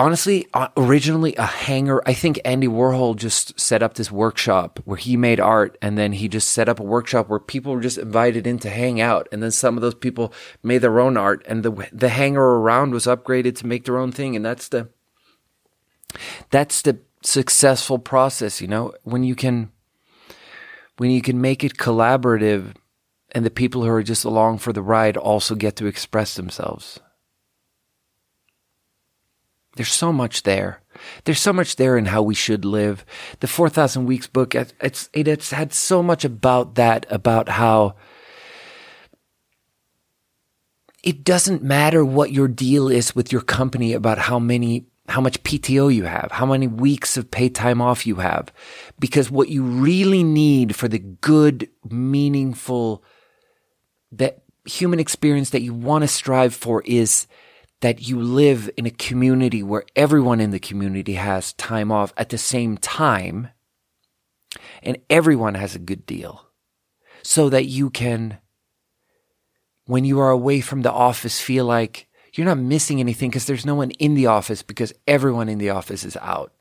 honestly, 0.00 0.46
uh, 0.54 0.68
originally 0.78 1.36
a 1.36 1.44
hanger. 1.44 2.02
I 2.06 2.14
think 2.14 2.40
Andy 2.42 2.66
Warhol 2.66 3.14
just 3.16 3.60
set 3.60 3.82
up 3.82 3.94
this 3.94 4.10
workshop 4.10 4.80
where 4.86 4.96
he 4.96 5.14
made 5.14 5.38
art 5.38 5.76
and 5.82 5.98
then 5.98 6.12
he 6.12 6.26
just 6.26 6.48
set 6.48 6.70
up 6.70 6.80
a 6.80 6.84
workshop 6.84 7.28
where 7.28 7.38
people 7.38 7.74
were 7.74 7.82
just 7.82 7.98
invited 7.98 8.46
in 8.46 8.58
to 8.60 8.70
hang 8.70 8.98
out. 9.02 9.28
And 9.30 9.42
then 9.42 9.50
some 9.50 9.76
of 9.76 9.82
those 9.82 9.94
people 9.94 10.32
made 10.62 10.78
their 10.78 11.00
own 11.00 11.18
art 11.18 11.44
and 11.46 11.62
the, 11.62 11.86
the 11.92 12.08
hanger 12.08 12.42
around 12.42 12.92
was 12.92 13.04
upgraded 13.04 13.56
to 13.56 13.66
make 13.66 13.84
their 13.84 13.98
own 13.98 14.10
thing. 14.10 14.34
And 14.34 14.42
that's 14.44 14.68
the, 14.68 14.88
that's 16.48 16.80
the 16.80 16.98
successful 17.22 17.98
process, 17.98 18.62
you 18.62 18.68
know, 18.68 18.94
when 19.02 19.22
you 19.22 19.34
can, 19.34 19.70
when 20.96 21.10
you 21.10 21.20
can 21.20 21.42
make 21.42 21.62
it 21.62 21.76
collaborative 21.76 22.74
and 23.32 23.44
the 23.44 23.50
people 23.50 23.82
who 23.82 23.90
are 23.90 24.02
just 24.02 24.24
along 24.24 24.58
for 24.58 24.72
the 24.72 24.82
ride 24.82 25.18
also 25.18 25.54
get 25.54 25.76
to 25.76 25.86
express 25.86 26.36
themselves. 26.36 27.00
There's 29.80 29.94
so 29.94 30.12
much 30.12 30.42
there. 30.42 30.82
There's 31.24 31.40
so 31.40 31.54
much 31.54 31.76
there 31.76 31.96
in 31.96 32.04
how 32.04 32.20
we 32.20 32.34
should 32.34 32.66
live. 32.66 33.02
The 33.38 33.46
4,000 33.46 34.04
Weeks 34.04 34.26
book, 34.26 34.54
it's, 34.54 35.08
it's 35.14 35.52
had 35.52 35.72
so 35.72 36.02
much 36.02 36.22
about 36.22 36.74
that, 36.74 37.06
about 37.08 37.48
how 37.48 37.94
it 41.02 41.24
doesn't 41.24 41.62
matter 41.62 42.04
what 42.04 42.30
your 42.30 42.46
deal 42.46 42.90
is 42.90 43.16
with 43.16 43.32
your 43.32 43.40
company 43.40 43.94
about 43.94 44.18
how 44.18 44.38
many, 44.38 44.84
how 45.08 45.22
much 45.22 45.42
PTO 45.44 45.94
you 45.94 46.04
have, 46.04 46.28
how 46.30 46.44
many 46.44 46.66
weeks 46.66 47.16
of 47.16 47.30
paid 47.30 47.54
time 47.54 47.80
off 47.80 48.06
you 48.06 48.16
have, 48.16 48.52
because 48.98 49.30
what 49.30 49.48
you 49.48 49.62
really 49.62 50.22
need 50.22 50.76
for 50.76 50.88
the 50.88 50.98
good, 50.98 51.70
meaningful, 51.88 53.02
that 54.12 54.42
human 54.66 55.00
experience 55.00 55.48
that 55.48 55.62
you 55.62 55.72
want 55.72 56.02
to 56.02 56.08
strive 56.08 56.54
for 56.54 56.82
is 56.82 57.26
that 57.80 58.06
you 58.08 58.20
live 58.20 58.70
in 58.76 58.86
a 58.86 58.90
community 58.90 59.62
where 59.62 59.84
everyone 59.96 60.40
in 60.40 60.50
the 60.50 60.58
community 60.58 61.14
has 61.14 61.54
time 61.54 61.90
off 61.90 62.12
at 62.16 62.28
the 62.28 62.38
same 62.38 62.76
time 62.76 63.48
and 64.82 64.98
everyone 65.08 65.54
has 65.54 65.74
a 65.74 65.80
good 65.80 66.04
deal 66.06 66.46
so 67.22 67.48
that 67.48 67.64
you 67.64 67.90
can, 67.90 68.38
when 69.86 70.04
you 70.04 70.20
are 70.20 70.30
away 70.30 70.60
from 70.60 70.82
the 70.82 70.92
office, 70.92 71.40
feel 71.40 71.64
like 71.64 72.08
you're 72.34 72.46
not 72.46 72.58
missing 72.58 73.00
anything 73.00 73.30
because 73.30 73.46
there's 73.46 73.66
no 73.66 73.74
one 73.74 73.90
in 73.92 74.14
the 74.14 74.26
office 74.26 74.62
because 74.62 74.92
everyone 75.06 75.48
in 75.48 75.58
the 75.58 75.70
office 75.70 76.04
is 76.04 76.16
out. 76.18 76.52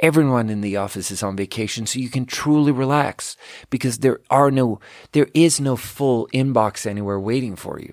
Everyone 0.00 0.48
in 0.48 0.62
the 0.62 0.76
office 0.76 1.10
is 1.10 1.22
on 1.22 1.36
vacation, 1.36 1.86
so 1.86 1.98
you 1.98 2.08
can 2.08 2.24
truly 2.24 2.72
relax 2.72 3.36
because 3.70 3.98
there 3.98 4.20
are 4.30 4.50
no, 4.50 4.80
there 5.12 5.28
is 5.34 5.60
no 5.60 5.76
full 5.76 6.28
inbox 6.32 6.86
anywhere 6.86 7.20
waiting 7.20 7.56
for 7.56 7.78
you. 7.78 7.92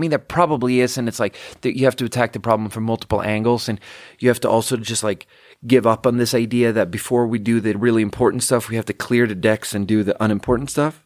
I 0.00 0.02
mean, 0.02 0.08
there 0.08 0.18
probably 0.18 0.80
is, 0.80 0.96
and 0.96 1.08
it's 1.08 1.20
like 1.20 1.36
you 1.62 1.84
have 1.84 1.96
to 1.96 2.06
attack 2.06 2.32
the 2.32 2.40
problem 2.40 2.70
from 2.70 2.84
multiple 2.84 3.20
angles, 3.20 3.68
and 3.68 3.78
you 4.18 4.28
have 4.28 4.40
to 4.40 4.48
also 4.48 4.78
just 4.78 5.04
like 5.04 5.26
give 5.66 5.86
up 5.86 6.06
on 6.06 6.16
this 6.16 6.32
idea 6.32 6.72
that 6.72 6.90
before 6.90 7.26
we 7.26 7.38
do 7.38 7.60
the 7.60 7.76
really 7.76 8.00
important 8.00 8.42
stuff, 8.42 8.70
we 8.70 8.76
have 8.76 8.86
to 8.86 8.94
clear 8.94 9.26
the 9.26 9.34
decks 9.34 9.74
and 9.74 9.86
do 9.86 10.02
the 10.02 10.16
unimportant 10.24 10.70
stuff. 10.70 11.04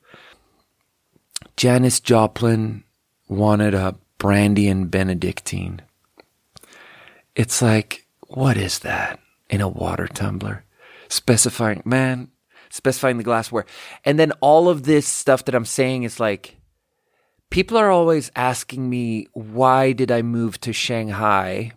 Janis 1.56 1.98
Joplin 1.98 2.84
wanted 3.26 3.74
a 3.74 3.96
brandy 4.18 4.68
and 4.68 4.88
Benedictine. 4.88 5.82
It's 7.34 7.60
like, 7.60 8.06
what 8.28 8.56
is 8.56 8.78
that 8.78 9.18
in 9.50 9.60
a 9.60 9.66
water 9.66 10.06
tumbler? 10.06 10.64
Specifying, 11.08 11.82
man, 11.84 12.28
specifying 12.70 13.18
the 13.18 13.24
glassware. 13.24 13.66
And 14.04 14.20
then 14.20 14.30
all 14.40 14.68
of 14.68 14.84
this 14.84 15.08
stuff 15.08 15.44
that 15.46 15.54
I'm 15.56 15.64
saying 15.64 16.04
is 16.04 16.20
like, 16.20 16.58
people 17.54 17.78
are 17.78 17.88
always 17.88 18.32
asking 18.34 18.90
me 18.90 19.28
why 19.32 19.92
did 19.92 20.10
I 20.10 20.22
move 20.22 20.60
to 20.62 20.72
Shanghai? 20.72 21.70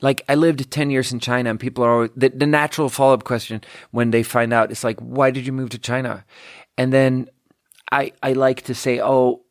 Like 0.00 0.22
I 0.28 0.36
lived 0.36 0.70
10 0.70 0.90
years 0.90 1.10
in 1.12 1.18
China 1.18 1.50
and 1.50 1.58
people 1.58 1.82
are 1.82 1.92
always, 1.94 2.10
the, 2.14 2.28
the 2.28 2.46
natural 2.46 2.88
follow-up 2.88 3.24
question 3.24 3.60
when 3.90 4.12
they 4.12 4.22
find 4.22 4.52
out 4.52 4.70
is 4.70 4.84
like 4.84 5.00
why 5.00 5.32
did 5.32 5.44
you 5.44 5.52
move 5.52 5.70
to 5.70 5.78
China? 5.78 6.24
And 6.78 6.92
then 6.92 7.28
I 7.90 8.12
I 8.22 8.34
like 8.34 8.62
to 8.62 8.74
say, 8.76 9.00
"Oh, 9.00 9.42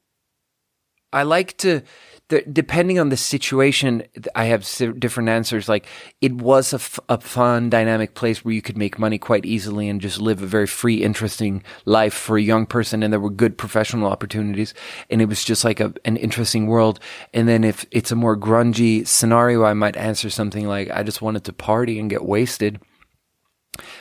I 1.12 1.24
like 1.24 1.58
to 1.58 1.82
the, 2.30 2.44
depending 2.44 3.00
on 3.00 3.10
the 3.10 3.18
situation, 3.18 4.04
I 4.36 4.46
have 4.46 4.68
different 5.00 5.30
answers. 5.30 5.68
Like 5.68 5.88
it 6.22 6.34
was 6.34 6.74
a, 6.74 6.76
f- 6.76 7.00
a 7.10 7.20
fun, 7.20 7.70
dynamic 7.70 8.14
place 8.14 8.46
where 8.46 8.54
you 8.54 8.62
could 8.62 8.78
make 8.78 9.00
money 9.00 9.18
quite 9.18 9.46
easily 9.46 9.90
and 9.90 10.00
just 10.00 10.22
live 10.22 10.42
a 10.42 10.48
very 10.48 10.68
free, 10.68 11.04
interesting 11.04 11.64
life 11.86 12.14
for 12.14 12.38
a 12.38 12.42
young 12.42 12.68
person. 12.68 13.02
And 13.02 13.12
there 13.12 13.20
were 13.20 13.32
good 13.32 13.58
professional 13.58 14.12
opportunities. 14.12 14.76
And 15.10 15.22
it 15.22 15.26
was 15.26 15.44
just 15.44 15.66
like 15.66 15.80
a, 15.80 15.92
an 16.06 16.18
interesting 16.18 16.68
world. 16.68 17.00
And 17.34 17.48
then 17.48 17.64
if 17.64 17.86
it's 17.90 18.12
a 18.12 18.16
more 18.16 18.38
grungy 18.38 19.06
scenario, 19.08 19.64
I 19.64 19.74
might 19.74 19.98
answer 19.98 20.30
something 20.30 20.68
like, 20.68 20.92
I 20.92 21.02
just 21.02 21.24
wanted 21.24 21.44
to 21.46 21.54
party 21.54 22.00
and 22.00 22.12
get 22.12 22.24
wasted. 22.24 22.80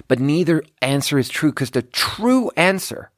But 0.07 0.21
neither 0.21 0.65
answer 0.83 1.19
is 1.19 1.31
true 1.31 1.51
because 1.51 1.71
the 1.71 1.83
true 1.83 2.51
answer, 2.57 3.11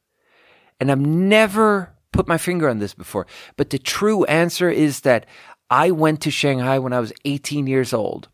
and 0.79 0.89
I've 0.89 0.99
never 0.99 1.93
put 2.11 2.27
my 2.27 2.37
finger 2.37 2.69
on 2.69 2.79
this 2.79 2.93
before, 2.93 3.27
but 3.57 3.69
the 3.69 3.79
true 3.79 4.23
answer 4.25 4.69
is 4.69 5.01
that 5.01 5.25
I 5.69 5.91
went 5.91 6.21
to 6.21 6.31
Shanghai 6.31 6.79
when 6.79 6.93
I 6.93 6.99
was 6.99 7.13
18 7.23 7.65
years 7.65 7.93
old 7.93 8.27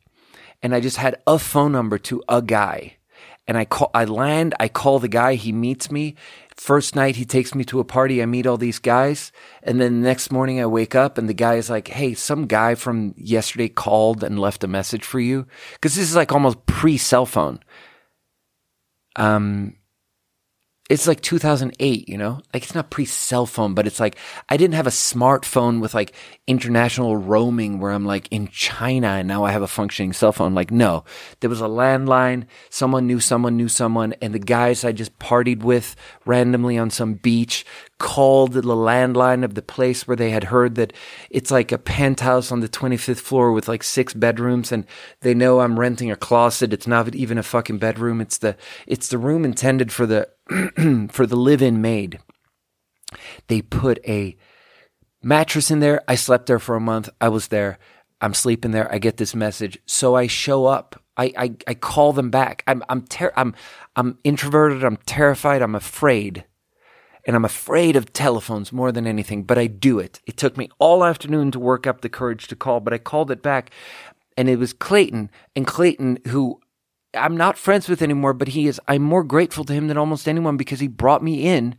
and 0.64 0.74
I 0.74 0.80
just 0.80 0.98
had 0.98 1.22
a 1.28 1.38
phone 1.38 1.72
number 1.72 1.98
to 2.00 2.24
a 2.28 2.42
guy. 2.42 2.96
And 3.48 3.58
I 3.58 3.64
call, 3.64 3.92
I 3.94 4.04
land, 4.04 4.56
I 4.60 4.68
call 4.68 5.00
the 5.00 5.08
guy, 5.08 5.36
he 5.36 5.54
meets 5.54 5.90
me. 5.90 6.16
First 6.56 6.96
night, 6.96 7.16
he 7.16 7.24
takes 7.24 7.56
me 7.56 7.64
to 7.66 7.80
a 7.80 7.86
party. 7.86 8.22
I 8.22 8.26
meet 8.26 8.46
all 8.46 8.58
these 8.58 8.80
guys. 8.80 9.32
And 9.64 9.80
then 9.80 10.02
the 10.02 10.08
next 10.08 10.32
morning, 10.32 10.60
I 10.60 10.66
wake 10.66 10.96
up 10.96 11.18
and 11.18 11.30
the 11.30 11.34
guy 11.34 11.56
is 11.56 11.70
like, 11.70 11.88
Hey, 11.88 12.14
some 12.14 12.46
guy 12.48 12.76
from 12.76 13.14
yesterday 13.16 13.70
called 13.70 14.24
and 14.24 14.40
left 14.40 14.66
a 14.66 14.68
message 14.68 15.06
for 15.06 15.20
you. 15.20 15.46
Cause 15.80 15.96
this 15.96 16.10
is 16.10 16.16
like 16.16 16.34
almost 16.34 16.66
pre 16.66 16.98
cell 16.98 17.26
phone. 17.26 17.60
Um, 19.16 19.76
it's 20.90 21.08
like 21.08 21.22
2008, 21.22 22.08
you 22.08 22.18
know? 22.18 22.40
Like 22.54 22.64
it's 22.64 22.76
not 22.76 22.90
pre 22.90 23.06
cell 23.06 23.46
phone, 23.46 23.74
but 23.74 23.88
it's 23.88 24.00
like 24.00 24.18
I 24.48 24.58
didn't 24.58 24.76
have 24.76 24.88
a 24.88 24.92
smartphone 24.92 25.82
with 25.82 25.94
like 25.94 26.14
international 26.48 27.18
roaming 27.18 27.80
where 27.80 27.92
I'm 27.92 28.06
like 28.06 28.28
in 28.32 28.48
China 28.48 29.08
and 29.08 29.28
now 29.28 29.44
I 29.44 29.52
have 29.52 29.62
a 29.62 29.68
functioning 29.68 30.14
cell 30.14 30.32
phone. 30.32 30.54
Like, 30.54 30.72
no, 30.72 31.04
there 31.42 31.50
was 31.50 31.62
a 31.62 31.66
landline. 31.66 32.46
Someone 32.70 33.06
knew 33.06 33.20
someone 33.20 33.58
knew 33.58 33.68
someone. 33.68 34.14
And 34.22 34.34
the 34.34 34.40
guys 34.40 34.86
I 34.86 34.94
just 34.94 35.18
partied 35.20 35.64
with 35.64 35.96
randomly 36.26 36.78
on 36.78 36.90
some 36.90 37.16
beach 37.16 37.66
called 38.00 38.54
the 38.54 38.62
landline 38.62 39.44
of 39.44 39.56
the 39.56 39.62
place 39.62 40.08
where 40.08 40.16
they 40.16 40.30
had 40.30 40.46
heard 40.46 40.76
that 40.76 40.94
it's 41.30 41.50
like 41.52 41.72
a 41.72 41.78
penthouse 41.78 42.52
on 42.52 42.60
the 42.60 42.70
25th 42.70 43.20
floor 43.20 43.52
with 43.52 43.68
like 43.68 43.84
six 43.84 44.14
bedrooms 44.14 44.72
and 44.72 44.86
they 45.22 45.34
know 45.34 45.60
I'm 45.60 45.80
renting 45.80 46.12
a 46.12 46.16
closet. 46.16 46.74
It's 46.74 46.88
not 46.88 47.14
even 47.16 47.38
a 47.38 47.44
fucking 47.44 47.80
bedroom. 47.80 48.22
It's 48.22 48.38
the, 48.38 48.56
it's 48.86 49.10
the 49.10 49.18
room 49.18 49.44
intended 49.46 49.92
for 49.92 50.06
the, 50.06 50.30
for 51.12 51.26
the 51.26 51.36
live-in 51.36 51.82
maid. 51.82 52.20
They 53.48 53.62
put 53.62 54.00
a 54.08 54.38
mattress 55.24 55.72
in 55.72 55.80
there. 55.80 56.02
I 56.08 56.16
slept 56.16 56.46
there 56.46 56.60
for 56.60 56.76
a 56.76 56.82
month. 56.82 57.10
I 57.20 57.30
was 57.30 57.48
there. 57.48 57.80
I'm 58.22 58.34
sleeping 58.34 58.72
there. 58.72 58.92
I 58.92 59.00
get 59.00 59.18
this 59.18 59.36
message. 59.36 59.80
So 59.86 60.16
I 60.16 60.28
show 60.28 60.66
up. 60.66 61.02
I, 61.18 61.34
I, 61.38 61.56
I 61.68 61.74
call 61.74 62.14
them 62.14 62.30
back. 62.30 62.64
I'm, 62.68 62.84
I'm, 62.90 63.02
ter- 63.04 63.34
I'm, 63.36 63.56
I'm 63.96 64.20
introverted. 64.24 64.84
I'm 64.84 64.98
terrified. 64.98 65.62
I'm 65.62 65.76
afraid 65.76 66.46
and 67.28 67.36
I'm 67.36 67.46
afraid 67.46 67.98
of 67.98 68.14
telephones 68.14 68.72
more 68.72 68.94
than 68.94 69.06
anything, 69.06 69.44
but 69.44 69.58
I 69.58 69.68
do 69.68 70.00
it. 70.00 70.22
It 70.26 70.38
took 70.38 70.56
me 70.58 70.70
all 70.80 71.04
afternoon 71.04 71.52
to 71.52 71.60
work 71.60 71.86
up 71.86 72.00
the 72.00 72.10
courage 72.10 72.48
to 72.48 72.56
call, 72.56 72.80
but 72.80 72.94
I 72.94 72.98
called 72.98 73.30
it 73.30 73.44
back 73.44 73.70
and 74.38 74.50
it 74.50 74.58
was 74.58 74.72
Clayton 74.72 75.30
and 75.56 75.68
Clayton 75.68 76.20
who 76.28 76.62
I'm 77.14 77.36
not 77.36 77.58
friends 77.58 77.90
with 77.90 78.02
anymore, 78.02 78.34
but 78.34 78.50
he 78.50 78.68
is, 78.68 78.80
I'm 78.88 79.02
more 79.02 79.24
grateful 79.24 79.66
to 79.66 79.74
him 79.74 79.88
than 79.88 79.98
almost 79.98 80.28
anyone 80.28 80.56
because 80.56 80.80
he 80.80 80.88
brought 80.88 81.24
me 81.24 81.46
in 81.46 81.76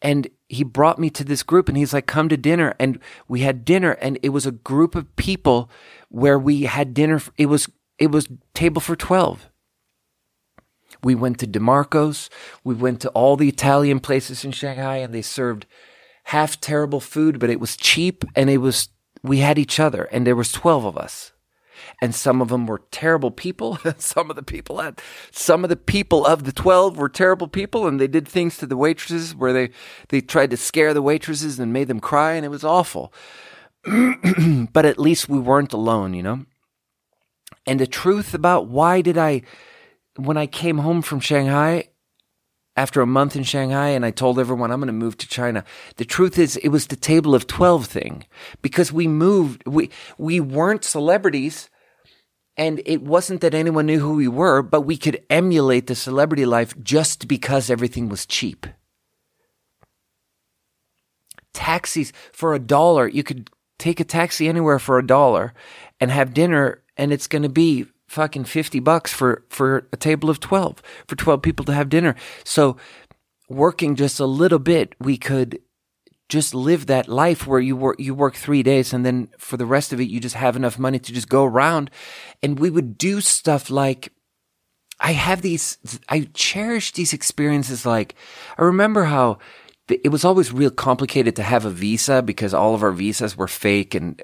and 0.00 0.28
he 0.48 0.62
brought 0.62 0.98
me 0.98 1.10
to 1.10 1.24
this 1.24 1.42
group 1.42 1.68
and 1.68 1.76
he's 1.76 1.92
like, 1.92 2.06
come 2.06 2.28
to 2.28 2.36
dinner. 2.36 2.74
And 2.78 3.00
we 3.26 3.40
had 3.40 3.64
dinner 3.64 3.92
and 3.92 4.18
it 4.22 4.28
was 4.28 4.46
a 4.46 4.52
group 4.52 4.94
of 4.94 5.14
people 5.16 5.70
where 6.08 6.38
we 6.38 6.62
had 6.62 6.94
dinner. 6.94 7.20
It 7.36 7.46
was, 7.46 7.68
it 7.98 8.10
was 8.12 8.28
table 8.54 8.80
for 8.80 8.94
12 8.94 9.48
we 11.02 11.14
went 11.14 11.38
to 11.40 11.46
DeMarco's. 11.46 12.30
We 12.64 12.74
went 12.74 13.00
to 13.00 13.08
all 13.10 13.36
the 13.36 13.48
Italian 13.48 14.00
places 14.00 14.44
in 14.44 14.52
Shanghai 14.52 14.98
and 14.98 15.12
they 15.12 15.22
served 15.22 15.66
half 16.24 16.60
terrible 16.60 17.00
food, 17.00 17.38
but 17.38 17.50
it 17.50 17.60
was 17.60 17.76
cheap 17.76 18.24
and 18.36 18.48
it 18.48 18.58
was, 18.58 18.88
we 19.22 19.38
had 19.38 19.58
each 19.58 19.80
other 19.80 20.04
and 20.04 20.26
there 20.26 20.36
was 20.36 20.52
12 20.52 20.84
of 20.84 20.96
us. 20.96 21.32
and 22.00 22.14
some 22.14 22.40
of 22.40 22.48
them 22.48 22.66
were 22.66 22.82
terrible 22.90 23.30
people. 23.30 23.78
some 23.98 24.30
of 24.30 24.36
the 24.36 24.42
people 24.42 24.78
had, 24.78 25.00
some 25.30 25.64
of 25.64 25.70
the 25.70 25.76
people 25.76 26.24
of 26.24 26.44
the 26.44 26.52
12 26.52 26.96
were 26.96 27.08
terrible 27.08 27.48
people 27.48 27.86
and 27.86 28.00
they 28.00 28.06
did 28.06 28.26
things 28.26 28.56
to 28.58 28.66
the 28.66 28.76
waitresses 28.76 29.34
where 29.34 29.52
they, 29.52 29.70
they 30.08 30.20
tried 30.20 30.50
to 30.50 30.56
scare 30.56 30.94
the 30.94 31.02
waitresses 31.02 31.58
and 31.58 31.72
made 31.72 31.88
them 31.88 32.00
cry 32.00 32.32
and 32.32 32.44
it 32.44 32.50
was 32.50 32.64
awful. 32.64 33.12
but 34.72 34.84
at 34.84 34.98
least 34.98 35.28
we 35.28 35.38
weren't 35.38 35.72
alone, 35.72 36.14
you 36.14 36.22
know? 36.22 36.46
And 37.66 37.80
the 37.80 37.86
truth 37.86 38.34
about 38.34 38.68
why 38.68 39.02
did 39.02 39.18
I, 39.18 39.42
when 40.16 40.36
I 40.36 40.46
came 40.46 40.78
home 40.78 41.02
from 41.02 41.20
Shanghai, 41.20 41.88
after 42.76 43.00
a 43.00 43.06
month 43.06 43.36
in 43.36 43.42
Shanghai 43.42 43.88
and 43.88 44.04
I 44.04 44.10
told 44.10 44.38
everyone 44.38 44.70
I'm 44.70 44.80
going 44.80 44.86
to 44.86 44.92
move 44.92 45.16
to 45.18 45.28
China. 45.28 45.64
The 45.96 46.04
truth 46.04 46.38
is 46.38 46.56
it 46.56 46.68
was 46.68 46.86
the 46.86 46.96
table 46.96 47.34
of 47.34 47.46
12 47.46 47.86
thing 47.86 48.24
because 48.62 48.92
we 48.92 49.06
moved, 49.06 49.62
we, 49.66 49.90
we 50.16 50.40
weren't 50.40 50.84
celebrities 50.84 51.68
and 52.56 52.80
it 52.84 53.02
wasn't 53.02 53.40
that 53.42 53.54
anyone 53.54 53.86
knew 53.86 53.98
who 53.98 54.14
we 54.14 54.28
were, 54.28 54.62
but 54.62 54.82
we 54.82 54.96
could 54.96 55.22
emulate 55.30 55.86
the 55.86 55.94
celebrity 55.94 56.46
life 56.46 56.74
just 56.82 57.28
because 57.28 57.70
everything 57.70 58.08
was 58.08 58.26
cheap. 58.26 58.66
Taxis 61.54 62.12
for 62.32 62.54
a 62.54 62.58
dollar, 62.58 63.06
you 63.06 63.22
could 63.22 63.50
take 63.78 64.00
a 64.00 64.04
taxi 64.04 64.48
anywhere 64.48 64.78
for 64.78 64.98
a 64.98 65.06
dollar 65.06 65.52
and 66.00 66.10
have 66.10 66.34
dinner 66.34 66.82
and 66.96 67.12
it's 67.12 67.26
going 67.26 67.42
to 67.42 67.48
be 67.48 67.86
fucking 68.12 68.44
50 68.44 68.78
bucks 68.80 69.10
for, 69.10 69.42
for 69.48 69.88
a 69.90 69.96
table 69.96 70.28
of 70.28 70.38
12, 70.38 70.82
for 71.08 71.16
12 71.16 71.40
people 71.40 71.64
to 71.64 71.72
have 71.72 71.88
dinner. 71.88 72.14
So 72.44 72.76
working 73.48 73.96
just 73.96 74.20
a 74.20 74.26
little 74.26 74.58
bit, 74.58 74.94
we 75.00 75.16
could 75.16 75.60
just 76.28 76.54
live 76.54 76.86
that 76.86 77.08
life 77.08 77.46
where 77.46 77.58
you 77.58 77.74
work, 77.74 77.98
you 77.98 78.14
work 78.14 78.34
three 78.34 78.62
days 78.62 78.92
and 78.92 79.04
then 79.04 79.28
for 79.38 79.56
the 79.56 79.64
rest 79.64 79.94
of 79.94 80.00
it, 80.00 80.10
you 80.10 80.20
just 80.20 80.34
have 80.34 80.56
enough 80.56 80.78
money 80.78 80.98
to 80.98 81.12
just 81.12 81.30
go 81.30 81.44
around. 81.44 81.90
And 82.42 82.60
we 82.60 82.68
would 82.68 82.98
do 82.98 83.22
stuff 83.22 83.70
like, 83.70 84.12
I 85.00 85.12
have 85.12 85.40
these, 85.40 85.78
I 86.10 86.28
cherish 86.34 86.92
these 86.92 87.14
experiences. 87.14 87.86
Like, 87.86 88.14
I 88.58 88.62
remember 88.62 89.04
how 89.04 89.38
it 89.88 90.10
was 90.10 90.24
always 90.24 90.52
real 90.52 90.70
complicated 90.70 91.34
to 91.36 91.42
have 91.42 91.64
a 91.64 91.70
visa 91.70 92.22
because 92.22 92.52
all 92.52 92.74
of 92.74 92.82
our 92.82 92.92
visas 92.92 93.36
were 93.36 93.48
fake 93.48 93.94
and 93.94 94.20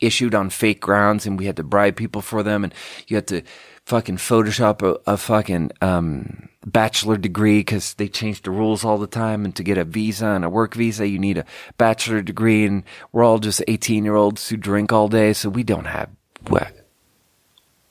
issued 0.00 0.34
on 0.34 0.50
fake 0.50 0.80
grounds 0.80 1.26
and 1.26 1.38
we 1.38 1.46
had 1.46 1.56
to 1.56 1.64
bribe 1.64 1.96
people 1.96 2.22
for 2.22 2.42
them 2.42 2.64
and 2.64 2.74
you 3.06 3.16
had 3.16 3.26
to 3.28 3.42
fucking 3.84 4.16
Photoshop 4.16 4.82
a, 4.82 5.00
a 5.10 5.16
fucking, 5.16 5.72
um, 5.80 6.48
bachelor 6.70 7.16
degree 7.16 7.60
because 7.60 7.94
they 7.94 8.08
changed 8.08 8.44
the 8.44 8.50
rules 8.50 8.84
all 8.84 8.98
the 8.98 9.06
time. 9.06 9.44
And 9.44 9.54
to 9.56 9.62
get 9.62 9.78
a 9.78 9.84
visa 9.84 10.26
and 10.26 10.44
a 10.44 10.50
work 10.50 10.74
visa, 10.74 11.06
you 11.06 11.18
need 11.18 11.38
a 11.38 11.44
bachelor 11.76 12.22
degree. 12.22 12.64
And 12.64 12.84
we're 13.12 13.24
all 13.24 13.38
just 13.38 13.62
18 13.66 14.04
year 14.04 14.14
olds 14.14 14.48
who 14.48 14.56
drink 14.56 14.92
all 14.92 15.08
day. 15.08 15.32
So 15.32 15.48
we 15.48 15.62
don't 15.62 15.86
have 15.86 16.10
what? 16.46 16.86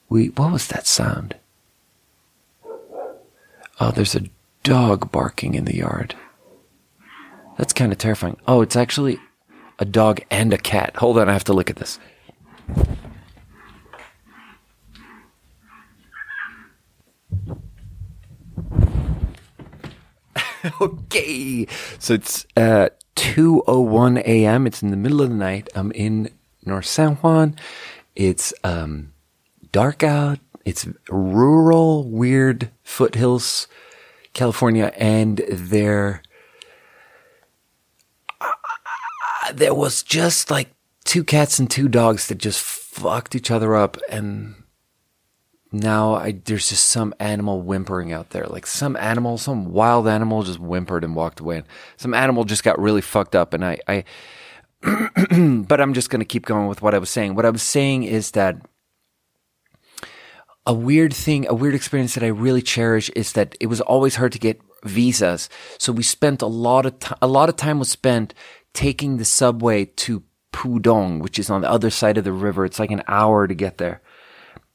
We, 0.10 0.28
what 0.30 0.54
was 0.54 0.68
that 0.68 0.88
sound? 0.88 1.36
Oh, 3.80 3.92
there's 3.92 4.16
a 4.16 4.30
dog 4.64 5.12
barking 5.12 5.56
in 5.56 5.66
the 5.66 5.76
yard. 5.76 6.16
That's 7.58 7.74
kind 7.74 7.92
of 7.92 7.98
terrifying. 7.98 8.38
Oh, 8.48 8.62
it's 8.62 8.76
actually 8.76 9.20
a 9.80 9.86
dog 9.86 10.22
and 10.30 10.54
a 10.54 10.58
cat. 10.58 10.96
Hold 10.98 11.18
on, 11.20 11.30
I 11.30 11.34
have 11.34 11.44
to 11.46 11.54
look 11.54 11.70
at 11.70 11.76
this. 11.78 12.00
okay, 20.82 21.68
so 22.00 22.14
it's 22.14 22.46
uh, 22.56 22.90
2:01 23.16 24.20
a.m. 24.20 24.68
It's 24.68 24.82
in 24.82 24.92
the 24.92 24.98
middle 24.98 25.22
of 25.22 25.30
the 25.30 25.36
night. 25.36 25.70
I'm 25.76 25.92
in 25.92 26.30
North 26.66 26.86
San 26.86 27.16
Juan. 27.16 27.56
It's 28.16 28.54
um, 28.64 29.14
dark 29.72 30.04
out. 30.04 30.40
It's 30.66 30.88
rural, 31.10 32.04
weird 32.04 32.72
foothills, 32.84 33.68
California, 34.34 34.92
and 34.98 35.38
there 35.50 36.22
there 39.54 39.74
was 39.74 40.04
just 40.04 40.52
like 40.52 40.74
two 41.06 41.24
cats 41.24 41.60
and 41.60 41.70
two 41.70 41.88
dogs 41.88 42.28
that 42.28 42.38
just 42.38 42.62
fucked 42.62 43.36
each 43.36 43.52
other 43.52 43.76
up 43.76 43.98
and 44.10 44.56
now 45.72 46.16
I, 46.16 46.32
there's 46.32 46.70
just 46.70 46.86
some 46.88 47.14
animal 47.20 47.62
whimpering 47.62 48.14
out 48.14 48.30
there. 48.30 48.46
Like 48.46 48.66
some 48.66 48.96
animal, 48.96 49.38
some 49.38 49.72
wild 49.72 50.08
animal 50.08 50.44
just 50.44 50.60
whimpered 50.60 51.04
and 51.04 51.16
walked 51.16 51.40
away. 51.40 51.58
And 51.58 51.66
some 51.98 52.14
animal 52.14 52.46
just 52.46 52.64
got 52.64 52.80
really 52.80 53.02
fucked 53.02 53.36
up. 53.36 53.54
And 53.54 53.66
I, 53.66 53.80
I 53.88 54.04
but 55.68 55.82
I'm 55.82 55.94
just 55.94 56.10
going 56.10 56.20
to 56.20 56.26
keep 56.26 56.46
going 56.46 56.68
with 56.68 56.82
what 56.82 56.94
I 56.94 57.00
was 57.00 57.10
saying. 57.10 57.36
What 57.36 57.46
I 57.46 57.50
was 57.50 57.64
saying 57.64 58.04
is 58.04 58.32
that 58.32 58.58
a 60.66 60.74
weird 60.74 61.14
thing, 61.14 61.48
a 61.48 61.54
weird 61.54 61.76
experience 61.76 62.14
that 62.14 62.24
I 62.24 62.28
really 62.28 62.62
cherish 62.62 63.10
is 63.10 63.34
that 63.34 63.56
it 63.60 63.68
was 63.68 63.82
always 63.82 64.16
hard 64.16 64.34
to 64.34 64.40
get 64.40 64.62
visas. 64.84 65.50
So 65.78 65.92
we 65.92 66.04
spent 66.04 66.42
a 66.42 66.48
lot 66.48 66.86
of 66.86 67.00
time, 67.00 67.18
a 67.22 67.28
lot 67.28 67.50
of 67.50 67.56
time 67.56 67.80
was 67.80 67.90
spent 67.90 68.34
taking 68.78 69.18
the 69.18 69.26
subway 69.26 69.86
to 69.86 70.22
Pudong, 70.54 71.20
which 71.20 71.40
is 71.40 71.50
on 71.50 71.62
the 71.62 71.70
other 71.70 71.90
side 71.90 72.16
of 72.16 72.24
the 72.24 72.32
river. 72.32 72.64
It's 72.64 72.78
like 72.78 72.92
an 72.92 73.02
hour 73.08 73.48
to 73.48 73.56
get 73.56 73.80
there 73.80 74.04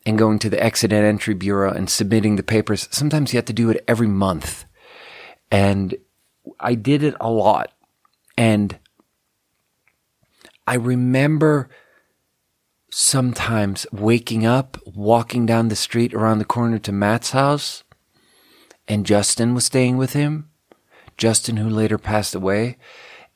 and 0.04 0.18
going 0.18 0.40
to 0.40 0.50
the 0.50 0.60
exit 0.60 0.92
and 0.92 1.06
entry 1.06 1.34
bureau 1.34 1.72
and 1.72 1.88
submitting 1.88 2.34
the 2.34 2.42
papers. 2.42 2.88
Sometimes 2.90 3.32
you 3.32 3.36
have 3.36 3.44
to 3.44 3.52
do 3.52 3.70
it 3.70 3.84
every 3.86 4.08
month. 4.08 4.64
And 5.52 5.94
I 6.58 6.74
did 6.74 7.04
it 7.04 7.14
a 7.20 7.30
lot. 7.30 7.70
And 8.36 8.76
I 10.66 10.74
remember 10.74 11.70
sometimes 12.90 13.86
waking 13.92 14.44
up, 14.44 14.78
walking 14.84 15.46
down 15.46 15.68
the 15.68 15.76
street 15.76 16.12
around 16.12 16.40
the 16.40 16.44
corner 16.44 16.80
to 16.80 16.90
Matt's 16.90 17.30
house, 17.30 17.84
and 18.88 19.06
Justin 19.06 19.54
was 19.54 19.64
staying 19.64 19.96
with 19.96 20.12
him. 20.12 20.50
Justin, 21.16 21.58
who 21.58 21.68
later 21.68 21.98
passed 21.98 22.34
away 22.34 22.78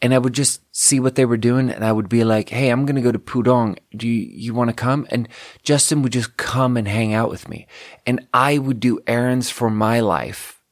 and 0.02 0.12
I 0.12 0.18
would 0.18 0.34
just 0.34 0.62
see 0.76 1.00
what 1.00 1.14
they 1.14 1.24
were 1.24 1.36
doing 1.36 1.70
and 1.70 1.84
I 1.84 1.92
would 1.92 2.08
be 2.08 2.24
like, 2.24 2.50
Hey, 2.50 2.68
I'm 2.68 2.84
going 2.84 2.96
to 2.96 3.02
go 3.02 3.12
to 3.12 3.18
Pudong. 3.18 3.78
Do 3.96 4.06
you, 4.06 4.28
you 4.30 4.54
want 4.54 4.68
to 4.68 4.74
come? 4.74 5.06
And 5.10 5.28
Justin 5.62 6.02
would 6.02 6.12
just 6.12 6.36
come 6.36 6.76
and 6.76 6.86
hang 6.86 7.14
out 7.14 7.30
with 7.30 7.48
me 7.48 7.66
and 8.06 8.26
I 8.32 8.58
would 8.58 8.80
do 8.80 9.00
errands 9.06 9.50
for 9.50 9.70
my 9.70 10.00
life 10.00 10.62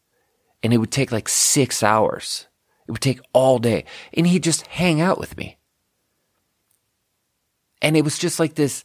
and 0.62 0.72
it 0.72 0.78
would 0.78 0.90
take 0.90 1.12
like 1.12 1.28
six 1.28 1.82
hours. 1.82 2.46
It 2.86 2.92
would 2.92 3.00
take 3.00 3.20
all 3.32 3.58
day 3.58 3.84
and 4.12 4.26
he'd 4.26 4.42
just 4.42 4.66
hang 4.66 5.00
out 5.00 5.18
with 5.18 5.36
me. 5.36 5.58
And 7.80 7.96
it 7.96 8.04
was 8.04 8.18
just 8.18 8.38
like 8.38 8.54
this 8.54 8.84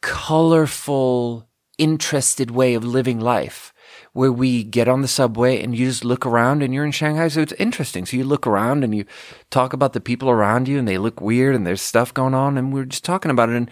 colorful, 0.00 1.48
interested 1.78 2.50
way 2.50 2.74
of 2.74 2.84
living 2.84 3.20
life 3.20 3.72
where 4.12 4.32
we 4.32 4.62
get 4.62 4.88
on 4.88 5.00
the 5.00 5.08
subway 5.08 5.62
and 5.62 5.76
you 5.76 5.86
just 5.86 6.04
look 6.04 6.26
around 6.26 6.62
and 6.62 6.74
you're 6.74 6.84
in 6.84 6.92
Shanghai. 6.92 7.28
So 7.28 7.40
it's 7.40 7.54
interesting. 7.54 8.04
So 8.04 8.16
you 8.16 8.24
look 8.24 8.46
around 8.46 8.84
and 8.84 8.94
you 8.94 9.04
talk 9.50 9.72
about 9.72 9.94
the 9.94 10.00
people 10.00 10.28
around 10.28 10.68
you 10.68 10.78
and 10.78 10.86
they 10.86 10.98
look 10.98 11.20
weird 11.20 11.54
and 11.54 11.66
there's 11.66 11.82
stuff 11.82 12.12
going 12.12 12.34
on. 12.34 12.58
And 12.58 12.72
we're 12.72 12.84
just 12.84 13.04
talking 13.04 13.30
about 13.30 13.48
it. 13.48 13.56
And, 13.56 13.70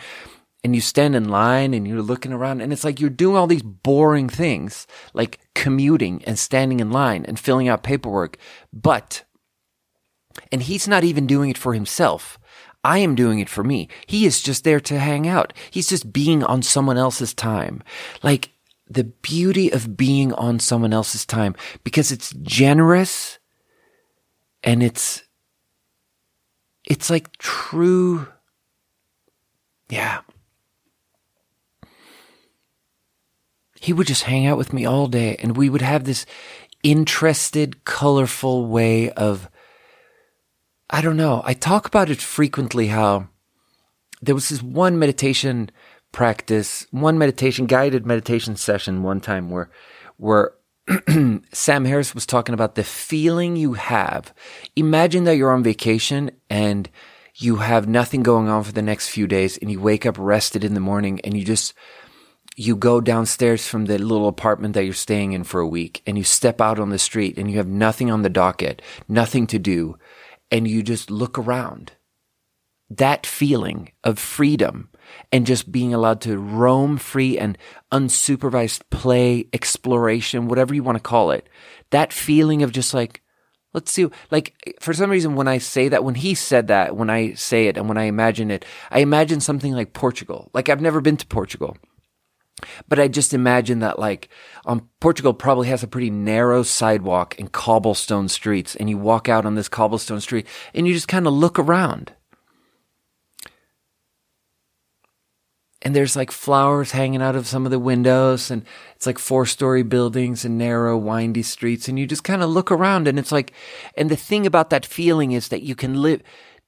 and 0.65 0.75
you 0.75 0.81
stand 0.81 1.15
in 1.15 1.29
line 1.29 1.75
and 1.75 1.87
you're 1.87 2.03
looking 2.03 2.33
around 2.33 2.61
and 2.61 2.73
it's 2.73 2.85
like 2.85 3.01
you're 3.01 3.11
doing 3.11 3.37
all 3.37 3.47
these 3.47 3.63
boring 3.63 4.29
things 4.29 4.87
like 5.15 5.41
commuting 5.55 6.23
and 6.27 6.39
standing 6.39 6.81
in 6.81 6.91
line 6.91 7.25
and 7.27 7.39
filling 7.39 7.69
out 7.69 7.83
paperwork. 7.83 8.39
But, 8.73 9.25
and 10.51 10.63
he's 10.63 10.89
not 10.89 11.05
even 11.05 11.27
doing 11.27 11.51
it 11.51 11.59
for 11.59 11.75
himself. 11.75 12.39
I 12.83 12.99
am 12.99 13.15
doing 13.15 13.41
it 13.41 13.49
for 13.51 13.63
me. 13.63 13.89
He 14.07 14.25
is 14.25 14.43
just 14.43 14.65
there 14.65 14.81
to 14.81 14.99
hang 14.99 15.29
out. 15.29 15.53
He's 15.71 15.89
just 15.89 16.15
being 16.15 16.43
on 16.43 16.63
someone 16.63 16.97
else's 16.97 17.35
time. 17.35 17.83
Like, 18.23 18.51
the 18.91 19.05
beauty 19.05 19.71
of 19.71 19.97
being 19.97 20.33
on 20.35 20.59
someone 20.59 20.93
else's 20.93 21.25
time 21.25 21.55
because 21.85 22.11
it's 22.11 22.33
generous 22.43 23.39
and 24.65 24.83
it's 24.83 25.23
it's 26.85 27.09
like 27.09 27.37
true 27.39 28.27
yeah. 29.91 30.21
He 33.81 33.93
would 33.93 34.07
just 34.07 34.25
hang 34.25 34.47
out 34.47 34.59
with 34.59 34.73
me 34.73 34.87
all 34.87 35.09
day 35.09 35.37
and 35.37 35.57
we 35.57 35.69
would 35.69 35.83
have 35.83 36.05
this 36.05 36.25
interested 36.83 37.85
colorful 37.85 38.67
way 38.67 39.11
of 39.11 39.49
i 40.89 41.01
don't 41.01 41.17
know. 41.17 41.43
I 41.45 41.55
talk 41.55 41.87
about 41.87 42.09
it 42.09 42.23
frequently 42.23 42.87
how 42.87 43.29
there 44.23 44.35
was 44.35 44.49
this 44.49 44.63
one 44.63 44.99
meditation 44.99 45.71
practice 46.13 46.87
one 46.91 47.19
meditation 47.19 47.67
guided 47.67 48.07
meditation 48.07 48.57
session 48.57 49.03
one 49.03 49.21
time 49.21 49.51
where 49.51 49.71
where 50.17 50.53
Sam 51.53 51.85
Harris 51.85 52.15
was 52.15 52.27
talking 52.27 52.55
about 52.55 52.75
the 52.75 52.85
feeling 52.85 53.55
you 53.57 53.75
have. 53.75 54.35
Imagine 54.75 55.25
that 55.25 55.37
you're 55.37 55.53
on 55.53 55.63
vacation 55.63 56.33
and 56.49 56.91
you 57.37 57.57
have 57.57 57.89
nothing 57.89 58.23
going 58.23 58.49
on 58.49 58.65
for 58.65 58.73
the 58.73 58.83
next 58.83 59.09
few 59.09 59.27
days 59.27 59.57
and 59.59 59.71
you 59.71 59.81
wake 59.81 60.05
up 60.05 60.17
rested 60.19 60.65
in 60.65 60.75
the 60.75 60.81
morning 60.81 61.21
and 61.21 61.37
you 61.37 61.45
just 61.45 61.75
you 62.57 62.77
go 62.77 63.01
downstairs 63.01 63.67
from 63.67 63.87
the 63.87 63.99
little 63.99 64.29
apartment 64.29 64.75
that 64.75 64.85
you're 64.85 64.93
staying 64.93 65.33
in 65.33 65.45
for 65.45 65.61
a 65.61 65.67
week 65.67 66.03
and 66.07 66.19
you 66.19 66.25
step 66.25 66.61
out 66.61 66.79
on 66.79 66.91
the 66.91 66.99
street 66.99 67.39
and 67.39 67.51
you 67.51 67.57
have 67.57 67.69
nothing 67.69 68.11
on 68.11 68.23
the 68.23 68.29
docket, 68.29 68.83
nothing 69.09 69.47
to 69.47 69.59
do, 69.59 69.97
and 70.51 70.69
you 70.69 70.83
just 70.83 71.11
look 71.11 71.39
around. 71.39 71.93
That 72.91 73.25
feeling 73.25 73.93
of 74.05 74.19
freedom 74.19 74.90
and 75.33 75.47
just 75.47 75.71
being 75.71 75.95
allowed 75.95 76.21
to 76.23 76.39
roam 76.39 76.97
free 76.97 77.39
and 77.39 77.57
unsupervised 77.93 78.83
play, 78.91 79.47
exploration, 79.53 80.49
whatever 80.49 80.75
you 80.75 80.83
want 80.83 80.97
to 80.97 81.03
call 81.03 81.31
it. 81.31 81.49
That 81.91 82.13
feeling 82.13 82.63
of 82.63 82.73
just 82.73 82.95
like, 82.95 83.23
let's 83.73 83.91
see, 83.91 84.09
like 84.31 84.55
for 84.81 84.93
some 84.93 85.11
reason, 85.11 85.35
when 85.35 85.49
I 85.49 85.59
say 85.59 85.89
that, 85.89 86.05
when 86.05 86.17
he 86.17 86.35
said 86.35 86.69
that, 86.69 86.97
when 86.97 87.11
I 87.11 87.35
say 87.35 87.67
it 87.67 87.77
and 87.77 87.89
when 87.89 87.99
I 87.99 88.05
imagine 88.05 88.51
it, 88.51 88.65
I 88.91 89.01
imagine 89.01 89.41
something 89.41 89.73
like 89.73 89.93
Portugal. 89.93 90.51
Like 90.53 90.69
I've 90.69 90.81
never 90.81 91.01
been 91.01 91.17
to 91.17 91.27
Portugal. 91.27 91.77
But 92.89 92.99
I 92.99 93.09
just 93.09 93.33
imagine 93.33 93.79
that 93.79 93.99
like 93.99 94.29
um, 94.67 94.89
Portugal 95.01 95.33
probably 95.33 95.69
has 95.69 95.83
a 95.83 95.89
pretty 95.89 96.11
narrow 96.11 96.63
sidewalk 96.63 97.39
and 97.39 97.51
cobblestone 97.51 98.29
streets 98.29 98.77
and 98.77 98.91
you 98.91 98.99
walk 98.99 99.29
out 99.29 99.47
on 99.47 99.55
this 99.55 99.69
cobblestone 99.69 100.21
street 100.21 100.47
and 100.75 100.87
you 100.87 100.93
just 100.93 101.09
kind 101.09 101.27
of 101.27 101.33
look 101.33 101.59
around 101.59 102.13
and 105.83 105.97
there's 105.97 106.17
like 106.17 106.31
flowers 106.31 106.93
hanging 106.93 107.23
out 107.23 107.37
of 107.37 107.47
some 107.47 107.65
of 107.65 107.71
the 107.71 107.79
windows 107.79 108.51
and 108.51 108.65
it's 108.97 109.07
like 109.07 109.19
four 109.19 109.47
story 109.47 109.83
buildings 109.83 110.45
and 110.45 110.59
narrow 110.59 110.97
windy 110.97 111.43
streets 111.43 111.89
and 111.89 111.99
you 111.99 112.07
just 112.07 112.25
kind 112.25 112.43
of 112.43 112.51
look 112.51 112.71
around 112.71 113.09
and 113.09 113.19
it's 113.19 113.33
like 113.33 113.53
and 113.97 114.11
the 114.11 114.17
thing 114.17 114.47
about 114.47 114.71
that 114.71 114.85
feeling 114.85 115.33
is 115.33 115.49
that 115.49 115.63
you 115.63 115.75
can 115.75 116.03
live 116.03 116.23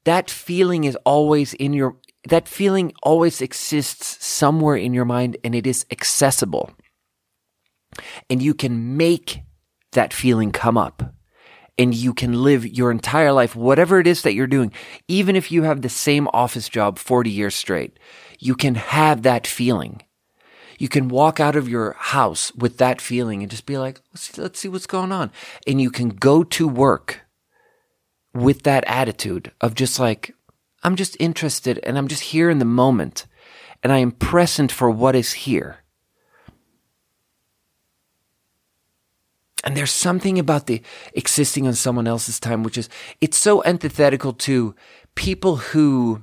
that 0.05 0.31
feeling 0.31 0.85
is 0.85 0.97
always 1.05 1.55
in 1.55 1.73
your 1.73 1.97
that 2.29 2.49
feeling 2.49 2.93
always 3.03 3.41
exists 3.41 4.25
somewhere 4.25 4.77
in 4.77 4.95
your 4.95 5.05
mind 5.05 5.37
and 5.43 5.55
it 5.55 5.67
is 5.67 5.85
accessible. 5.91 6.71
And 8.31 8.41
you 8.41 8.55
can 8.55 8.97
make 8.97 9.43
that 9.93 10.13
feeling 10.13 10.53
come 10.53 10.79
up 10.79 11.15
and 11.79 11.95
you 11.95 12.13
can 12.13 12.43
live 12.43 12.67
your 12.67 12.91
entire 12.91 13.33
life, 13.33 13.57
whatever 13.57 13.99
it 13.99 14.07
is 14.07 14.23
that 14.23 14.35
you're 14.35 14.47
doing, 14.47 14.73
even 15.09 15.37
if 15.37 15.51
you 15.51 15.63
have 15.63 15.83
the 15.83 15.89
same 15.89 16.29
office 16.33 16.69
job 16.69 16.99
40 16.99 17.31
years 17.31 17.55
straight, 17.55 17.99
you 18.39 18.55
can 18.55 18.75
have 18.75 19.23
that 19.23 19.47
feeling. 19.47 20.03
You 20.79 20.89
can 20.89 21.09
walk 21.09 21.39
out 21.41 21.57
of 21.57 21.69
your 21.69 21.93
house 21.93 22.53
with 22.55 22.79
that 22.79 23.01
feeling 23.01 23.43
and 23.43 23.51
just 23.51 23.67
be 23.67 23.79
like, 23.79 24.01
let's 24.13 24.23
see, 24.23 24.43
let's 24.43 24.59
see 24.59 24.69
what's 24.69 24.87
going 24.87 25.13
on. 25.13 25.31
And 25.67 25.81
you 25.81 25.91
can 25.91 26.09
go 26.09 26.43
to 26.45 26.69
work 26.69 27.21
with 28.35 28.63
that 28.65 28.85
attitude 28.87 29.53
of 29.61 29.75
just 29.75 29.99
like, 29.99 30.35
I'm 30.83 30.97
just 30.97 31.17
interested 31.21 31.79
and 31.85 31.97
I'm 31.97 32.09
just 32.09 32.23
here 32.23 32.51
in 32.51 32.59
the 32.59 32.65
moment 32.65 33.27
and 33.83 33.93
I 33.93 33.99
am 33.99 34.13
present 34.13 34.73
for 34.73 34.91
what 34.91 35.15
is 35.15 35.33
here. 35.33 35.82
And 39.65 39.77
there's 39.77 39.93
something 39.93 40.39
about 40.39 40.67
the 40.67 40.83
existing 41.15 41.67
on 41.67 41.75
someone 41.75 42.07
else's 42.07 42.41
time, 42.41 42.63
which 42.63 42.77
is, 42.77 42.89
it's 43.21 43.37
so 43.37 43.63
antithetical 43.65 44.33
to 44.33 44.75
people 45.15 45.57
who 45.57 46.23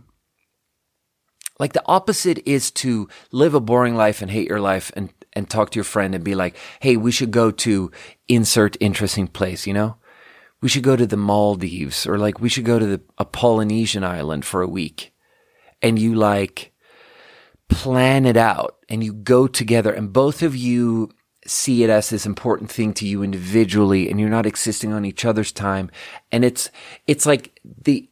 like 1.60 1.74
the 1.74 1.84
opposite 1.86 2.40
is 2.46 2.72
to 2.72 3.10
live 3.32 3.54
a 3.54 3.60
boring 3.60 3.96
life 3.96 4.22
and 4.22 4.32
hate 4.32 4.48
your 4.48 4.62
life 4.62 4.92
and, 4.96 5.14
and 5.34 5.50
talk 5.50 5.72
to 5.72 5.76
your 5.76 5.84
friend 5.84 6.16
and 6.16 6.24
be 6.24 6.34
like, 6.34 6.56
Hey, 6.80 6.96
we 6.96 7.12
should 7.12 7.32
go 7.32 7.52
to 7.52 7.92
insert 8.28 8.78
interesting 8.80 9.28
place, 9.28 9.68
you 9.68 9.74
know? 9.74 9.98
We 10.62 10.70
should 10.70 10.84
go 10.84 10.96
to 10.96 11.06
the 11.06 11.18
Maldives 11.18 12.08
or 12.08 12.18
like 12.18 12.40
we 12.40 12.50
should 12.50 12.66
go 12.66 12.80
to 12.80 12.86
the, 12.86 13.02
a 13.18 13.26
Polynesian 13.26 14.04
island 14.04 14.46
for 14.46 14.62
a 14.62 14.68
week. 14.68 15.14
And 15.82 16.00
you 16.00 16.16
like 16.16 16.74
plan 17.70 18.26
it 18.26 18.36
out 18.36 18.78
and 18.90 19.04
you 19.04 19.14
go 19.14 19.48
together 19.48 19.94
and 19.94 20.12
both 20.12 20.42
of 20.42 20.56
you 20.56 21.12
see 21.50 21.84
it 21.84 21.89
as 21.89 22.10
this 22.10 22.26
important 22.26 22.72
thing 22.72 22.93
to 22.93 23.06
you 23.06 23.24
individually 23.24 24.10
and 24.10 24.20
you're 24.20 24.30
not 24.30 24.45
existing 24.45 24.93
on 24.93 25.06
each 25.06 25.26
other's 25.26 25.52
time. 25.52 25.89
And 26.32 26.45
it's, 26.45 26.70
it's 27.08 27.26
like 27.26 27.60
the, 27.64 28.10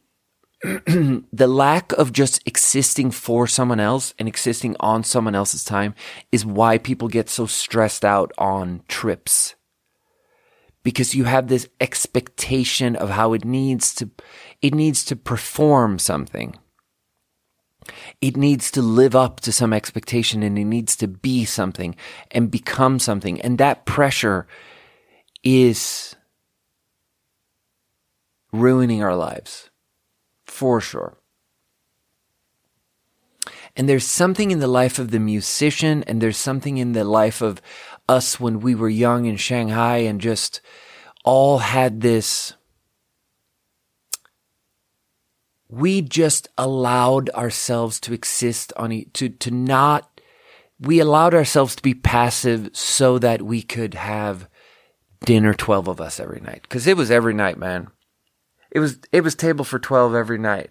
the 0.62 1.46
lack 1.46 1.92
of 1.92 2.12
just 2.12 2.46
existing 2.46 3.12
for 3.12 3.46
someone 3.46 3.78
else 3.78 4.12
and 4.18 4.26
existing 4.26 4.74
on 4.80 5.04
someone 5.04 5.34
else's 5.34 5.64
time 5.64 5.94
is 6.32 6.44
why 6.44 6.78
people 6.78 7.08
get 7.08 7.28
so 7.28 7.46
stressed 7.46 8.04
out 8.04 8.32
on 8.38 8.82
trips. 8.88 9.54
Because 10.82 11.14
you 11.14 11.24
have 11.24 11.48
this 11.48 11.68
expectation 11.80 12.96
of 12.96 13.10
how 13.10 13.34
it 13.34 13.44
needs 13.44 13.94
to, 13.96 14.10
it 14.60 14.74
needs 14.74 15.04
to 15.04 15.16
perform 15.16 15.98
something. 15.98 16.56
It 18.20 18.36
needs 18.36 18.70
to 18.72 18.82
live 18.82 19.16
up 19.16 19.40
to 19.40 19.52
some 19.52 19.72
expectation 19.72 20.42
and 20.42 20.58
it 20.58 20.64
needs 20.64 20.96
to 20.96 21.08
be 21.08 21.44
something 21.44 21.96
and 22.30 22.50
become 22.50 22.98
something. 22.98 23.40
And 23.40 23.58
that 23.58 23.84
pressure 23.84 24.46
is 25.42 26.16
ruining 28.52 29.02
our 29.02 29.16
lives 29.16 29.70
for 30.46 30.80
sure. 30.80 31.18
And 33.76 33.88
there's 33.88 34.04
something 34.04 34.50
in 34.50 34.58
the 34.58 34.66
life 34.66 34.98
of 34.98 35.12
the 35.12 35.20
musician, 35.20 36.02
and 36.08 36.20
there's 36.20 36.36
something 36.36 36.78
in 36.78 36.92
the 36.92 37.04
life 37.04 37.40
of 37.40 37.62
us 38.08 38.40
when 38.40 38.58
we 38.58 38.74
were 38.74 38.88
young 38.88 39.26
in 39.26 39.36
Shanghai 39.36 39.98
and 39.98 40.20
just 40.20 40.60
all 41.24 41.58
had 41.58 42.00
this. 42.00 42.54
We 45.68 46.00
just 46.02 46.48
allowed 46.56 47.30
ourselves 47.30 48.00
to 48.00 48.14
exist 48.14 48.72
on, 48.76 48.92
e- 48.92 49.04
to, 49.14 49.28
to 49.28 49.50
not, 49.50 50.20
we 50.80 50.98
allowed 51.00 51.34
ourselves 51.34 51.76
to 51.76 51.82
be 51.82 51.94
passive 51.94 52.70
so 52.72 53.18
that 53.18 53.42
we 53.42 53.62
could 53.62 53.94
have 53.94 54.48
dinner 55.24 55.52
12 55.52 55.88
of 55.88 56.00
us 56.00 56.20
every 56.20 56.40
night. 56.40 56.68
Cause 56.68 56.86
it 56.86 56.96
was 56.96 57.10
every 57.10 57.34
night, 57.34 57.58
man. 57.58 57.88
It 58.70 58.80
was 58.80 58.98
it 59.12 59.22
was 59.22 59.34
table 59.34 59.64
for 59.64 59.78
12 59.78 60.14
every 60.14 60.38
night. 60.38 60.70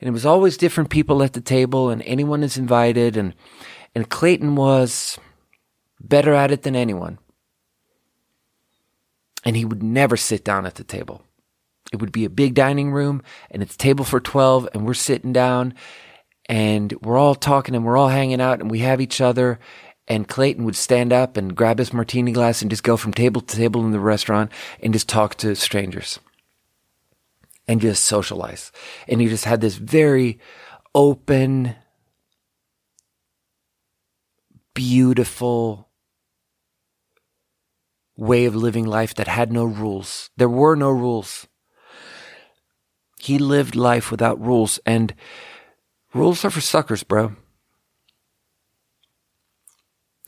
And 0.00 0.08
it 0.08 0.12
was 0.12 0.26
always 0.26 0.56
different 0.56 0.90
people 0.90 1.22
at 1.22 1.32
the 1.32 1.40
table 1.40 1.88
and 1.88 2.02
anyone 2.02 2.42
is 2.42 2.58
invited 2.58 3.16
and 3.16 3.34
and 3.94 4.08
Clayton 4.08 4.56
was 4.56 5.18
better 6.00 6.34
at 6.34 6.50
it 6.50 6.62
than 6.62 6.76
anyone. 6.76 7.18
And 9.44 9.56
he 9.56 9.64
would 9.64 9.82
never 9.82 10.16
sit 10.16 10.44
down 10.44 10.66
at 10.66 10.74
the 10.74 10.84
table. 10.84 11.22
It 11.94 12.00
would 12.00 12.10
be 12.10 12.24
a 12.24 12.30
big 12.30 12.54
dining 12.54 12.90
room 12.90 13.22
and 13.52 13.62
it's 13.62 13.76
table 13.76 14.04
for 14.04 14.18
12 14.18 14.68
and 14.74 14.84
we're 14.84 14.94
sitting 14.94 15.32
down 15.32 15.74
and 16.46 16.92
we're 17.02 17.16
all 17.16 17.36
talking 17.36 17.76
and 17.76 17.84
we're 17.84 17.96
all 17.96 18.08
hanging 18.08 18.40
out 18.40 18.60
and 18.60 18.68
we 18.68 18.80
have 18.80 19.00
each 19.00 19.20
other 19.20 19.60
and 20.08 20.26
Clayton 20.26 20.64
would 20.64 20.74
stand 20.74 21.12
up 21.12 21.36
and 21.36 21.56
grab 21.56 21.78
his 21.78 21.92
martini 21.92 22.32
glass 22.32 22.62
and 22.62 22.70
just 22.70 22.82
go 22.82 22.96
from 22.96 23.14
table 23.14 23.40
to 23.40 23.56
table 23.56 23.84
in 23.84 23.92
the 23.92 24.00
restaurant 24.00 24.50
and 24.82 24.92
just 24.92 25.08
talk 25.08 25.36
to 25.36 25.54
strangers 25.54 26.18
and 27.68 27.80
just 27.80 28.02
socialize. 28.02 28.72
And 29.06 29.20
he 29.20 29.28
just 29.28 29.44
had 29.44 29.60
this 29.60 29.76
very 29.76 30.40
open, 30.96 31.76
beautiful 34.74 35.90
way 38.16 38.46
of 38.46 38.56
living 38.56 38.84
life 38.84 39.14
that 39.14 39.28
had 39.28 39.52
no 39.52 39.64
rules. 39.64 40.30
There 40.36 40.48
were 40.48 40.74
no 40.74 40.90
rules. 40.90 41.46
He 43.24 43.38
lived 43.38 43.74
life 43.74 44.10
without 44.10 44.38
rules, 44.38 44.78
and 44.84 45.14
rules 46.12 46.44
are 46.44 46.50
for 46.50 46.60
suckers, 46.60 47.02
bro. 47.02 47.32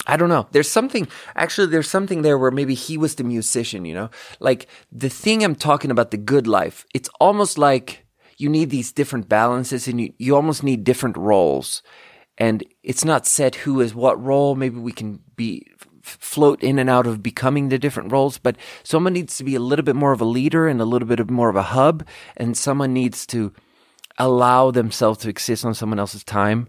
I 0.06 0.16
don't 0.16 0.30
know. 0.30 0.46
There's 0.52 0.70
something, 0.70 1.06
actually, 1.34 1.66
there's 1.66 1.90
something 1.90 2.22
there 2.22 2.38
where 2.38 2.50
maybe 2.50 2.72
he 2.72 2.96
was 2.96 3.16
the 3.16 3.24
musician, 3.24 3.84
you 3.84 3.92
know? 3.92 4.08
Like 4.40 4.66
the 4.90 5.10
thing 5.10 5.44
I'm 5.44 5.56
talking 5.56 5.90
about, 5.90 6.10
the 6.10 6.16
good 6.16 6.46
life, 6.46 6.86
it's 6.94 7.10
almost 7.20 7.58
like 7.58 8.06
you 8.38 8.48
need 8.48 8.70
these 8.70 8.92
different 8.92 9.28
balances 9.28 9.86
and 9.88 10.00
you, 10.00 10.14
you 10.16 10.34
almost 10.34 10.62
need 10.62 10.82
different 10.82 11.18
roles. 11.18 11.82
And 12.38 12.64
it's 12.82 13.04
not 13.04 13.26
set 13.26 13.56
who 13.56 13.82
is 13.82 13.94
what 13.94 14.22
role. 14.22 14.54
Maybe 14.54 14.78
we 14.78 14.92
can 14.92 15.20
be, 15.36 15.66
float 16.06 16.62
in 16.62 16.78
and 16.78 16.88
out 16.88 17.06
of 17.06 17.22
becoming 17.22 17.68
the 17.68 17.78
different 17.78 18.12
roles, 18.12 18.38
but 18.38 18.56
someone 18.82 19.12
needs 19.12 19.36
to 19.38 19.44
be 19.44 19.54
a 19.54 19.60
little 19.60 19.84
bit 19.84 19.96
more 19.96 20.12
of 20.12 20.20
a 20.20 20.24
leader 20.24 20.68
and 20.68 20.80
a 20.80 20.84
little 20.84 21.08
bit 21.08 21.20
of 21.20 21.30
more 21.30 21.48
of 21.48 21.56
a 21.56 21.62
hub. 21.62 22.06
And 22.36 22.56
someone 22.56 22.92
needs 22.92 23.26
to 23.26 23.52
allow 24.18 24.70
themselves 24.70 25.18
to 25.20 25.28
exist 25.28 25.64
on 25.64 25.74
someone 25.74 25.98
else's 25.98 26.24
time. 26.24 26.68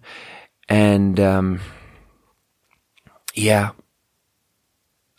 And, 0.67 1.19
um, 1.19 1.61
yeah. 3.33 3.71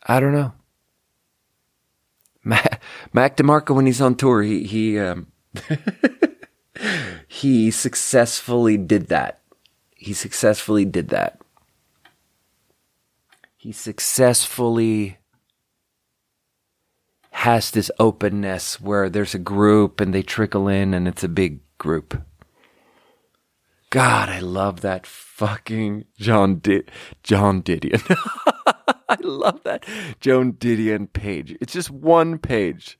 I 0.06 0.20
don't 0.20 0.32
know. 0.32 0.52
Mac, 2.44 2.82
Mac 3.12 3.36
DeMarco, 3.36 3.74
when 3.74 3.86
he's 3.86 4.00
on 4.00 4.14
tour, 4.14 4.42
he, 4.42 4.64
he, 4.64 4.98
um, 4.98 5.26
he 7.28 7.70
successfully 7.70 8.76
did 8.76 9.08
that. 9.08 9.40
He 9.94 10.14
successfully 10.14 10.84
did 10.84 11.08
that. 11.08 11.37
He 13.68 13.72
successfully 13.72 15.18
has 17.32 17.70
this 17.70 17.90
openness 17.98 18.80
where 18.80 19.10
there's 19.10 19.34
a 19.34 19.38
group 19.38 20.00
and 20.00 20.14
they 20.14 20.22
trickle 20.22 20.68
in 20.68 20.94
and 20.94 21.06
it's 21.06 21.22
a 21.22 21.28
big 21.28 21.60
group. 21.76 22.18
God, 23.90 24.30
I 24.30 24.40
love 24.40 24.80
that 24.80 25.06
fucking 25.06 26.06
John 26.18 26.60
Di- 26.60 26.86
John 27.22 27.62
Didion. 27.62 28.00
I 29.06 29.18
love 29.20 29.62
that 29.64 29.84
Joan 30.18 30.54
Didion 30.54 31.12
page. 31.12 31.54
It's 31.60 31.74
just 31.74 31.90
one 31.90 32.38
page. 32.38 32.98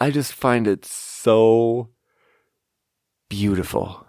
I 0.00 0.10
just 0.10 0.32
find 0.32 0.66
it 0.66 0.84
so 0.84 1.90
beautiful. 3.28 4.07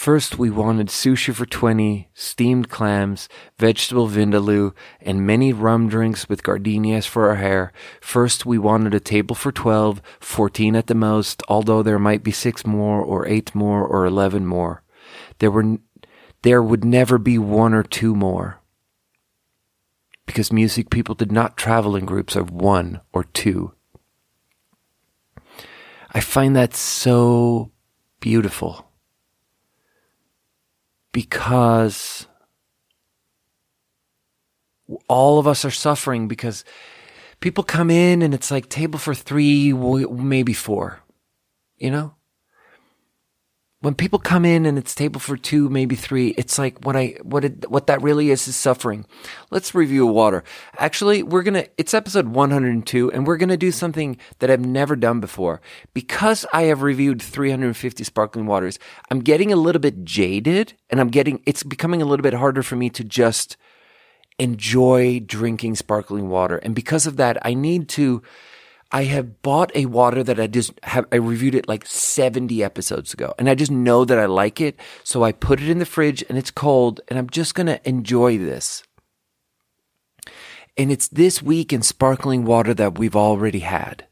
First, 0.00 0.38
we 0.38 0.48
wanted 0.48 0.86
sushi 0.86 1.34
for 1.34 1.44
20, 1.44 2.08
steamed 2.14 2.70
clams, 2.70 3.28
vegetable 3.58 4.08
vindaloo, 4.08 4.72
and 4.98 5.26
many 5.26 5.52
rum 5.52 5.90
drinks 5.90 6.26
with 6.26 6.42
gardenias 6.42 7.04
for 7.04 7.28
our 7.28 7.34
hair. 7.34 7.70
First, 8.00 8.46
we 8.46 8.56
wanted 8.56 8.94
a 8.94 8.98
table 8.98 9.36
for 9.36 9.52
12, 9.52 10.00
14 10.18 10.74
at 10.74 10.86
the 10.86 10.94
most, 10.94 11.42
although 11.50 11.82
there 11.82 11.98
might 11.98 12.22
be 12.22 12.30
six 12.30 12.64
more, 12.64 13.02
or 13.02 13.28
eight 13.28 13.54
more, 13.54 13.86
or 13.86 14.06
11 14.06 14.46
more. 14.46 14.82
There 15.38 15.50
were, 15.50 15.76
there 16.40 16.62
would 16.62 16.82
never 16.82 17.18
be 17.18 17.36
one 17.36 17.74
or 17.74 17.82
two 17.82 18.14
more. 18.14 18.62
Because 20.24 20.50
music 20.50 20.88
people 20.88 21.14
did 21.14 21.30
not 21.30 21.58
travel 21.58 21.94
in 21.94 22.06
groups 22.06 22.36
of 22.36 22.50
one 22.50 23.02
or 23.12 23.24
two. 23.24 23.74
I 26.14 26.20
find 26.20 26.56
that 26.56 26.74
so 26.74 27.70
beautiful 28.18 28.89
because 31.12 32.26
all 35.08 35.38
of 35.38 35.46
us 35.46 35.64
are 35.64 35.70
suffering 35.70 36.28
because 36.28 36.64
people 37.40 37.64
come 37.64 37.90
in 37.90 38.22
and 38.22 38.34
it's 38.34 38.50
like 38.50 38.68
table 38.68 38.98
for 38.98 39.14
three, 39.14 39.72
maybe 39.72 40.52
four, 40.52 41.00
you 41.76 41.90
know? 41.90 42.14
When 43.82 43.94
people 43.94 44.18
come 44.18 44.44
in 44.44 44.66
and 44.66 44.76
it's 44.76 44.94
table 44.94 45.20
for 45.20 45.38
two, 45.38 45.70
maybe 45.70 45.96
three, 45.96 46.28
it's 46.36 46.58
like 46.58 46.84
what 46.84 46.96
I, 46.96 47.16
what 47.22 47.44
it, 47.44 47.70
what 47.70 47.86
that 47.86 48.02
really 48.02 48.30
is 48.30 48.46
is 48.46 48.54
suffering. 48.54 49.06
Let's 49.50 49.74
review 49.74 50.06
water. 50.06 50.44
Actually, 50.76 51.22
we're 51.22 51.42
to, 51.44 51.66
it's 51.78 51.94
episode 51.94 52.28
102 52.28 53.10
and 53.10 53.26
we're 53.26 53.38
to 53.38 53.56
do 53.56 53.72
something 53.72 54.18
that 54.40 54.50
I've 54.50 54.64
never 54.64 54.96
done 54.96 55.20
before. 55.20 55.62
Because 55.94 56.44
I 56.52 56.62
have 56.64 56.82
reviewed 56.82 57.22
350 57.22 58.04
sparkling 58.04 58.46
waters, 58.46 58.78
I'm 59.10 59.20
getting 59.20 59.50
a 59.50 59.56
little 59.56 59.80
bit 59.80 60.04
jaded 60.04 60.74
and 60.90 61.00
I'm 61.00 61.08
getting, 61.08 61.42
it's 61.46 61.62
becoming 61.62 62.02
a 62.02 62.06
little 62.06 62.22
bit 62.22 62.34
harder 62.34 62.62
for 62.62 62.76
me 62.76 62.90
to 62.90 63.02
just 63.02 63.56
enjoy 64.38 65.20
drinking 65.20 65.76
sparkling 65.76 66.28
water. 66.28 66.58
And 66.58 66.74
because 66.74 67.06
of 67.06 67.16
that, 67.16 67.38
I 67.46 67.54
need 67.54 67.88
to, 67.90 68.22
I 68.92 69.04
have 69.04 69.40
bought 69.42 69.70
a 69.74 69.86
water 69.86 70.24
that 70.24 70.40
I 70.40 70.48
just 70.48 70.72
have, 70.82 71.06
I 71.12 71.16
reviewed 71.16 71.54
it 71.54 71.68
like 71.68 71.86
70 71.86 72.62
episodes 72.62 73.14
ago 73.14 73.34
and 73.38 73.48
I 73.48 73.54
just 73.54 73.70
know 73.70 74.04
that 74.04 74.18
I 74.18 74.26
like 74.26 74.60
it. 74.60 74.76
So 75.04 75.22
I 75.22 75.32
put 75.32 75.60
it 75.60 75.68
in 75.68 75.78
the 75.78 75.86
fridge 75.86 76.24
and 76.28 76.36
it's 76.36 76.50
cold 76.50 77.00
and 77.08 77.18
I'm 77.18 77.30
just 77.30 77.54
going 77.54 77.68
to 77.68 77.88
enjoy 77.88 78.36
this. 78.36 78.82
And 80.76 80.90
it's 80.90 81.08
this 81.08 81.42
week 81.42 81.72
in 81.72 81.82
sparkling 81.82 82.44
water 82.44 82.74
that 82.74 82.98
we've 82.98 83.16
already 83.16 83.60
had. 83.60 84.06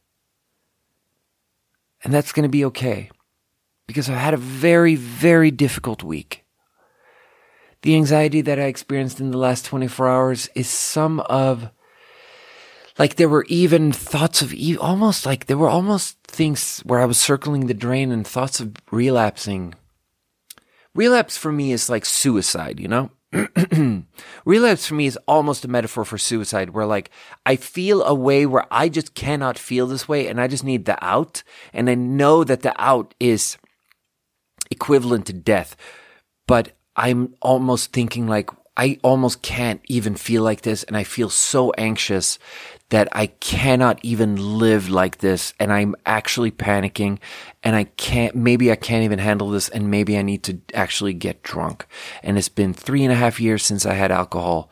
And 2.04 2.14
that's 2.14 2.32
going 2.32 2.44
to 2.44 2.48
be 2.48 2.64
okay 2.66 3.10
because 3.88 4.08
I've 4.08 4.18
had 4.18 4.34
a 4.34 4.38
very, 4.38 4.94
very 4.94 5.50
difficult 5.50 6.04
week. 6.04 6.44
The 7.82 7.96
anxiety 7.96 8.40
that 8.42 8.58
I 8.58 8.64
experienced 8.64 9.18
in 9.18 9.30
the 9.30 9.38
last 9.38 9.64
24 9.64 10.08
hours 10.08 10.48
is 10.54 10.68
some 10.68 11.20
of 11.20 11.70
like 12.98 13.14
there 13.14 13.28
were 13.28 13.44
even 13.48 13.92
thoughts 13.92 14.42
of 14.42 14.52
almost 14.80 15.24
like 15.24 15.46
there 15.46 15.58
were 15.58 15.68
almost 15.68 16.18
things 16.24 16.80
where 16.80 17.00
I 17.00 17.04
was 17.04 17.18
circling 17.18 17.66
the 17.66 17.74
drain 17.74 18.10
and 18.10 18.26
thoughts 18.26 18.60
of 18.60 18.74
relapsing. 18.90 19.74
Relapse 20.94 21.36
for 21.36 21.52
me 21.52 21.72
is 21.72 21.88
like 21.88 22.04
suicide, 22.04 22.80
you 22.80 22.88
know? 22.88 23.10
relapse 24.44 24.86
for 24.86 24.94
me 24.94 25.06
is 25.06 25.18
almost 25.28 25.64
a 25.64 25.68
metaphor 25.68 26.04
for 26.04 26.16
suicide 26.16 26.70
where 26.70 26.86
like 26.86 27.10
I 27.44 27.56
feel 27.56 28.02
a 28.02 28.14
way 28.14 28.46
where 28.46 28.66
I 28.70 28.88
just 28.88 29.14
cannot 29.14 29.58
feel 29.58 29.86
this 29.86 30.08
way 30.08 30.28
and 30.28 30.40
I 30.40 30.48
just 30.48 30.64
need 30.64 30.86
the 30.86 31.02
out 31.04 31.42
and 31.74 31.90
I 31.90 31.94
know 31.94 32.42
that 32.42 32.62
the 32.62 32.74
out 32.82 33.14
is 33.20 33.58
equivalent 34.70 35.26
to 35.26 35.34
death 35.34 35.76
but 36.46 36.72
I'm 36.96 37.34
almost 37.42 37.92
thinking 37.92 38.26
like 38.26 38.48
I 38.78 38.98
almost 39.02 39.42
can't 39.42 39.82
even 39.88 40.14
feel 40.14 40.42
like 40.42 40.62
this 40.62 40.82
and 40.84 40.96
I 40.96 41.04
feel 41.04 41.28
so 41.28 41.72
anxious 41.72 42.38
that 42.90 43.08
I 43.12 43.26
cannot 43.26 43.98
even 44.02 44.58
live 44.58 44.88
like 44.88 45.18
this 45.18 45.52
and 45.60 45.72
I'm 45.72 45.94
actually 46.06 46.50
panicking 46.50 47.18
and 47.62 47.76
I 47.76 47.84
can't, 47.84 48.34
maybe 48.34 48.72
I 48.72 48.76
can't 48.76 49.04
even 49.04 49.18
handle 49.18 49.50
this 49.50 49.68
and 49.68 49.90
maybe 49.90 50.16
I 50.16 50.22
need 50.22 50.42
to 50.44 50.58
actually 50.72 51.12
get 51.12 51.42
drunk. 51.42 51.86
And 52.22 52.38
it's 52.38 52.48
been 52.48 52.72
three 52.72 53.04
and 53.04 53.12
a 53.12 53.16
half 53.16 53.40
years 53.40 53.62
since 53.62 53.84
I 53.84 53.94
had 53.94 54.10
alcohol. 54.10 54.70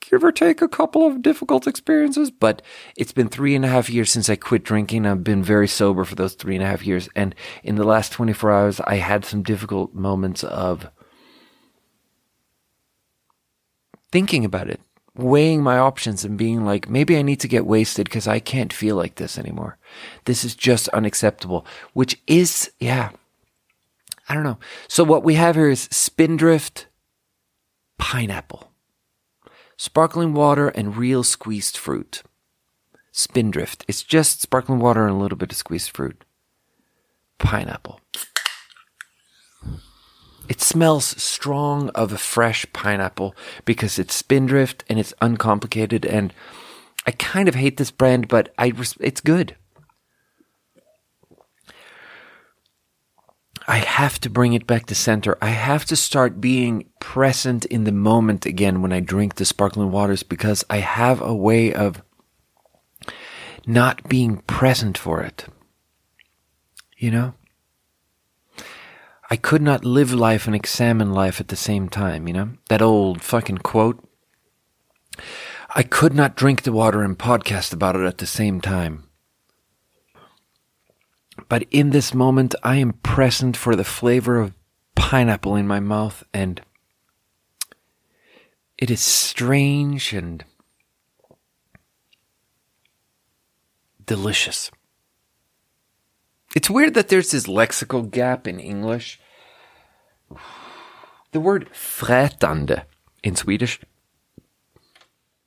Give 0.00 0.24
or 0.24 0.32
take 0.32 0.62
a 0.62 0.68
couple 0.68 1.06
of 1.06 1.22
difficult 1.22 1.66
experiences, 1.66 2.30
but 2.30 2.62
it's 2.96 3.12
been 3.12 3.28
three 3.28 3.54
and 3.54 3.64
a 3.64 3.68
half 3.68 3.90
years 3.90 4.10
since 4.10 4.30
I 4.30 4.36
quit 4.36 4.62
drinking. 4.62 5.06
I've 5.06 5.24
been 5.24 5.42
very 5.42 5.68
sober 5.68 6.04
for 6.04 6.14
those 6.14 6.34
three 6.34 6.54
and 6.54 6.64
a 6.64 6.66
half 6.66 6.86
years. 6.86 7.08
And 7.14 7.34
in 7.62 7.76
the 7.76 7.84
last 7.84 8.12
24 8.12 8.50
hours, 8.50 8.80
I 8.80 8.96
had 8.96 9.24
some 9.24 9.42
difficult 9.42 9.94
moments 9.94 10.44
of 10.44 10.90
thinking 14.10 14.44
about 14.44 14.68
it 14.68 14.80
weighing 15.18 15.62
my 15.62 15.78
options 15.78 16.24
and 16.24 16.38
being 16.38 16.64
like, 16.64 16.88
maybe 16.88 17.16
I 17.16 17.22
need 17.22 17.40
to 17.40 17.48
get 17.48 17.66
wasted 17.66 18.04
because 18.04 18.28
I 18.28 18.38
can't 18.38 18.72
feel 18.72 18.96
like 18.96 19.16
this 19.16 19.36
anymore. 19.36 19.76
This 20.24 20.44
is 20.44 20.54
just 20.54 20.88
unacceptable, 20.90 21.66
which 21.92 22.20
is, 22.26 22.70
yeah, 22.78 23.10
I 24.28 24.34
don't 24.34 24.44
know. 24.44 24.58
So 24.86 25.02
what 25.02 25.24
we 25.24 25.34
have 25.34 25.56
here 25.56 25.68
is 25.68 25.88
Spindrift 25.90 26.86
pineapple, 27.98 28.70
sparkling 29.76 30.34
water, 30.34 30.68
and 30.68 30.96
real 30.96 31.24
squeezed 31.24 31.76
fruit. 31.76 32.22
Spindrift. 33.10 33.84
It's 33.88 34.04
just 34.04 34.40
sparkling 34.40 34.78
water 34.78 35.04
and 35.04 35.16
a 35.16 35.18
little 35.18 35.38
bit 35.38 35.50
of 35.50 35.58
squeezed 35.58 35.90
fruit. 35.90 36.22
Pineapple. 37.38 38.00
It 40.48 40.60
smells 40.60 41.04
strong 41.04 41.90
of 41.90 42.12
a 42.12 42.18
fresh 42.18 42.64
pineapple 42.72 43.34
because 43.64 43.98
it's 43.98 44.14
spindrift 44.14 44.82
and 44.88 44.98
it's 44.98 45.14
uncomplicated. 45.20 46.06
And 46.06 46.32
I 47.06 47.10
kind 47.12 47.48
of 47.48 47.54
hate 47.54 47.76
this 47.76 47.90
brand, 47.90 48.28
but 48.28 48.52
I 48.58 48.72
it's 49.00 49.20
good. 49.20 49.56
I 53.70 53.78
have 53.78 54.18
to 54.20 54.30
bring 54.30 54.54
it 54.54 54.66
back 54.66 54.86
to 54.86 54.94
center. 54.94 55.36
I 55.42 55.50
have 55.50 55.84
to 55.86 55.96
start 55.96 56.40
being 56.40 56.86
present 57.00 57.66
in 57.66 57.84
the 57.84 57.92
moment 57.92 58.46
again 58.46 58.80
when 58.80 58.94
I 58.94 59.00
drink 59.00 59.34
the 59.34 59.44
sparkling 59.44 59.90
waters 59.90 60.22
because 60.22 60.64
I 60.70 60.78
have 60.78 61.20
a 61.20 61.34
way 61.34 61.74
of 61.74 62.02
not 63.66 64.08
being 64.08 64.38
present 64.38 64.96
for 64.96 65.20
it. 65.20 65.44
You 66.96 67.10
know? 67.10 67.34
I 69.30 69.36
could 69.36 69.60
not 69.60 69.84
live 69.84 70.12
life 70.12 70.46
and 70.46 70.56
examine 70.56 71.12
life 71.12 71.40
at 71.40 71.48
the 71.48 71.56
same 71.56 71.88
time, 71.88 72.26
you 72.26 72.32
know? 72.32 72.50
That 72.68 72.80
old 72.80 73.22
fucking 73.22 73.58
quote. 73.58 74.02
I 75.74 75.82
could 75.82 76.14
not 76.14 76.36
drink 76.36 76.62
the 76.62 76.72
water 76.72 77.02
and 77.02 77.18
podcast 77.18 77.72
about 77.72 77.96
it 77.96 78.06
at 78.06 78.18
the 78.18 78.26
same 78.26 78.60
time. 78.60 79.04
But 81.48 81.66
in 81.70 81.90
this 81.90 82.14
moment, 82.14 82.54
I 82.62 82.76
am 82.76 82.94
present 82.94 83.56
for 83.56 83.76
the 83.76 83.84
flavor 83.84 84.38
of 84.38 84.54
pineapple 84.94 85.56
in 85.56 85.66
my 85.66 85.78
mouth, 85.78 86.24
and 86.32 86.60
it 88.78 88.90
is 88.90 89.00
strange 89.00 90.12
and 90.12 90.44
delicious. 94.04 94.70
It's 96.56 96.70
weird 96.70 96.94
that 96.94 97.08
there's 97.08 97.30
this 97.30 97.46
lexical 97.46 98.10
gap 98.10 98.48
in 98.48 98.58
English. 98.58 99.20
The 101.32 101.40
word 101.40 101.68
frätande 101.72 102.84
in 103.22 103.36
Swedish. 103.36 103.80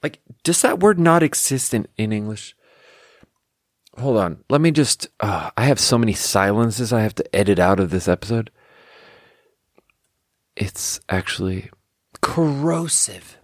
Like, 0.03 0.19
does 0.43 0.61
that 0.61 0.79
word 0.79 0.99
not 0.99 1.23
exist 1.23 1.73
in, 1.73 1.87
in 1.97 2.11
English? 2.11 2.55
Hold 3.97 4.17
on. 4.17 4.43
Let 4.49 4.61
me 4.61 4.71
just. 4.71 5.09
Uh, 5.19 5.51
I 5.57 5.65
have 5.65 5.79
so 5.79 5.97
many 5.97 6.13
silences 6.13 6.93
I 6.93 7.01
have 7.01 7.15
to 7.15 7.35
edit 7.35 7.59
out 7.59 7.79
of 7.79 7.89
this 7.89 8.07
episode. 8.07 8.49
It's 10.55 10.99
actually 11.09 11.69
corrosive. 12.21 13.37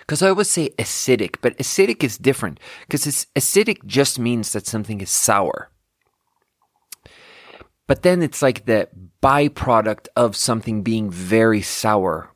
Because 0.00 0.22
I 0.22 0.28
always 0.28 0.50
say 0.50 0.70
acidic, 0.78 1.36
but 1.40 1.56
acidic 1.58 2.04
is 2.04 2.18
different. 2.18 2.58
Because 2.86 3.26
acidic 3.36 3.84
just 3.86 4.18
means 4.18 4.52
that 4.52 4.66
something 4.66 5.00
is 5.00 5.10
sour. 5.10 5.71
But 7.86 8.02
then 8.02 8.22
it's 8.22 8.42
like 8.42 8.64
the 8.64 8.88
byproduct 9.22 10.08
of 10.16 10.36
something 10.36 10.82
being 10.82 11.10
very 11.10 11.62
sour 11.62 12.30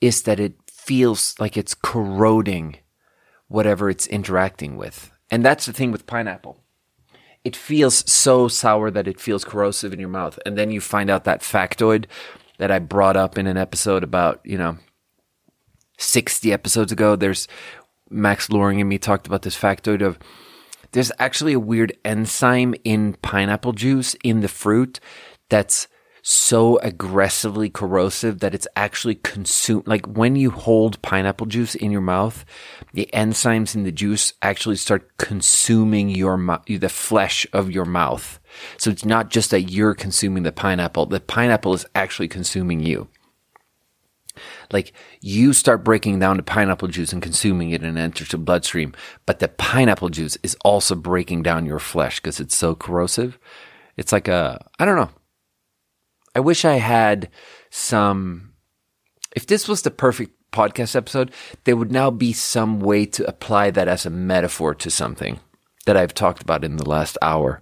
is 0.00 0.22
that 0.22 0.40
it 0.40 0.54
feels 0.70 1.34
like 1.38 1.56
it's 1.56 1.74
corroding 1.74 2.76
whatever 3.48 3.88
it's 3.88 4.06
interacting 4.06 4.76
with. 4.76 5.12
And 5.30 5.44
that's 5.44 5.66
the 5.66 5.72
thing 5.72 5.92
with 5.92 6.06
pineapple. 6.06 6.58
It 7.44 7.56
feels 7.56 8.10
so 8.10 8.48
sour 8.48 8.90
that 8.90 9.08
it 9.08 9.20
feels 9.20 9.44
corrosive 9.44 9.92
in 9.92 10.00
your 10.00 10.08
mouth. 10.08 10.38
And 10.44 10.56
then 10.56 10.70
you 10.70 10.80
find 10.80 11.10
out 11.10 11.24
that 11.24 11.40
factoid 11.40 12.06
that 12.58 12.70
I 12.70 12.78
brought 12.78 13.16
up 13.16 13.38
in 13.38 13.46
an 13.46 13.56
episode 13.56 14.04
about, 14.04 14.40
you 14.44 14.58
know, 14.58 14.78
60 15.98 16.52
episodes 16.52 16.92
ago. 16.92 17.16
There's 17.16 17.48
Max 18.10 18.50
Loring 18.50 18.80
and 18.80 18.88
me 18.88 18.98
talked 18.98 19.26
about 19.26 19.42
this 19.42 19.58
factoid 19.58 20.02
of 20.02 20.18
there's 20.92 21.12
actually 21.18 21.52
a 21.52 21.60
weird 21.60 21.96
enzyme 22.04 22.74
in 22.84 23.14
pineapple 23.22 23.72
juice 23.72 24.14
in 24.22 24.40
the 24.40 24.48
fruit 24.48 25.00
that's 25.48 25.88
so 26.22 26.78
aggressively 26.78 27.68
corrosive 27.68 28.38
that 28.38 28.54
it's 28.54 28.68
actually 28.76 29.16
consumed. 29.16 29.86
Like 29.88 30.06
when 30.06 30.36
you 30.36 30.50
hold 30.50 31.02
pineapple 31.02 31.46
juice 31.46 31.74
in 31.74 31.90
your 31.90 32.00
mouth, 32.00 32.44
the 32.92 33.10
enzymes 33.12 33.74
in 33.74 33.82
the 33.82 33.90
juice 33.90 34.32
actually 34.40 34.76
start 34.76 35.16
consuming 35.16 36.08
your 36.08 36.36
mouth, 36.36 36.64
the 36.66 36.88
flesh 36.88 37.46
of 37.52 37.72
your 37.72 37.84
mouth. 37.84 38.38
So 38.76 38.90
it's 38.90 39.04
not 39.04 39.30
just 39.30 39.50
that 39.50 39.62
you're 39.62 39.94
consuming 39.94 40.44
the 40.44 40.52
pineapple. 40.52 41.06
The 41.06 41.20
pineapple 41.20 41.74
is 41.74 41.86
actually 41.94 42.28
consuming 42.28 42.80
you. 42.80 43.08
Like 44.72 44.92
you 45.20 45.52
start 45.52 45.84
breaking 45.84 46.18
down 46.18 46.36
the 46.36 46.42
pineapple 46.42 46.88
juice 46.88 47.12
and 47.12 47.22
consuming 47.22 47.70
it 47.70 47.82
and 47.82 47.98
enters 47.98 48.28
the 48.28 48.38
bloodstream, 48.38 48.94
but 49.26 49.38
the 49.38 49.48
pineapple 49.48 50.08
juice 50.08 50.36
is 50.42 50.56
also 50.64 50.94
breaking 50.94 51.42
down 51.42 51.66
your 51.66 51.78
flesh 51.78 52.20
because 52.20 52.40
it's 52.40 52.56
so 52.56 52.74
corrosive. 52.74 53.38
It's 53.96 54.12
like 54.12 54.28
a, 54.28 54.64
I 54.78 54.84
don't 54.84 54.96
know. 54.96 55.10
I 56.34 56.40
wish 56.40 56.64
I 56.64 56.76
had 56.76 57.28
some, 57.70 58.54
if 59.36 59.46
this 59.46 59.68
was 59.68 59.82
the 59.82 59.90
perfect 59.90 60.32
podcast 60.52 60.96
episode, 60.96 61.32
there 61.64 61.76
would 61.76 61.92
now 61.92 62.10
be 62.10 62.32
some 62.32 62.80
way 62.80 63.06
to 63.06 63.26
apply 63.28 63.70
that 63.70 63.88
as 63.88 64.06
a 64.06 64.10
metaphor 64.10 64.74
to 64.74 64.90
something 64.90 65.40
that 65.86 65.96
I've 65.96 66.14
talked 66.14 66.42
about 66.42 66.64
in 66.64 66.76
the 66.76 66.88
last 66.88 67.18
hour. 67.20 67.60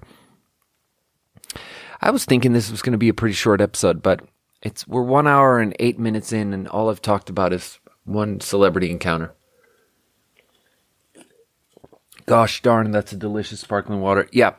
I 2.01 2.11
was 2.11 2.25
thinking 2.25 2.53
this 2.53 2.71
was 2.71 2.83
going 2.83 2.93
to 2.93 2.99
be 2.99 3.09
a 3.09 3.15
pretty 3.15 3.35
short 3.35 3.61
episode, 3.61 4.03
but 4.03 4.23
it's 4.63 4.87
we're 4.87 5.03
one 5.03 5.27
hour 5.27 5.59
and 5.59 5.75
eight 5.79 5.99
minutes 5.99 6.33
in, 6.33 6.53
and 6.53 6.69
all 6.69 6.91
I've 6.91 7.03
talked 7.03 7.31
about 7.31 7.53
is 7.53 7.79
one 8.05 8.41
celebrity 8.41 8.91
encounter. 8.91 9.35
Gosh 12.27 12.63
darn, 12.63 12.91
that's 12.91 13.13
a 13.13 13.17
delicious 13.17 13.61
sparkling 13.61 14.01
water. 14.01 14.29
Yeah. 14.33 14.55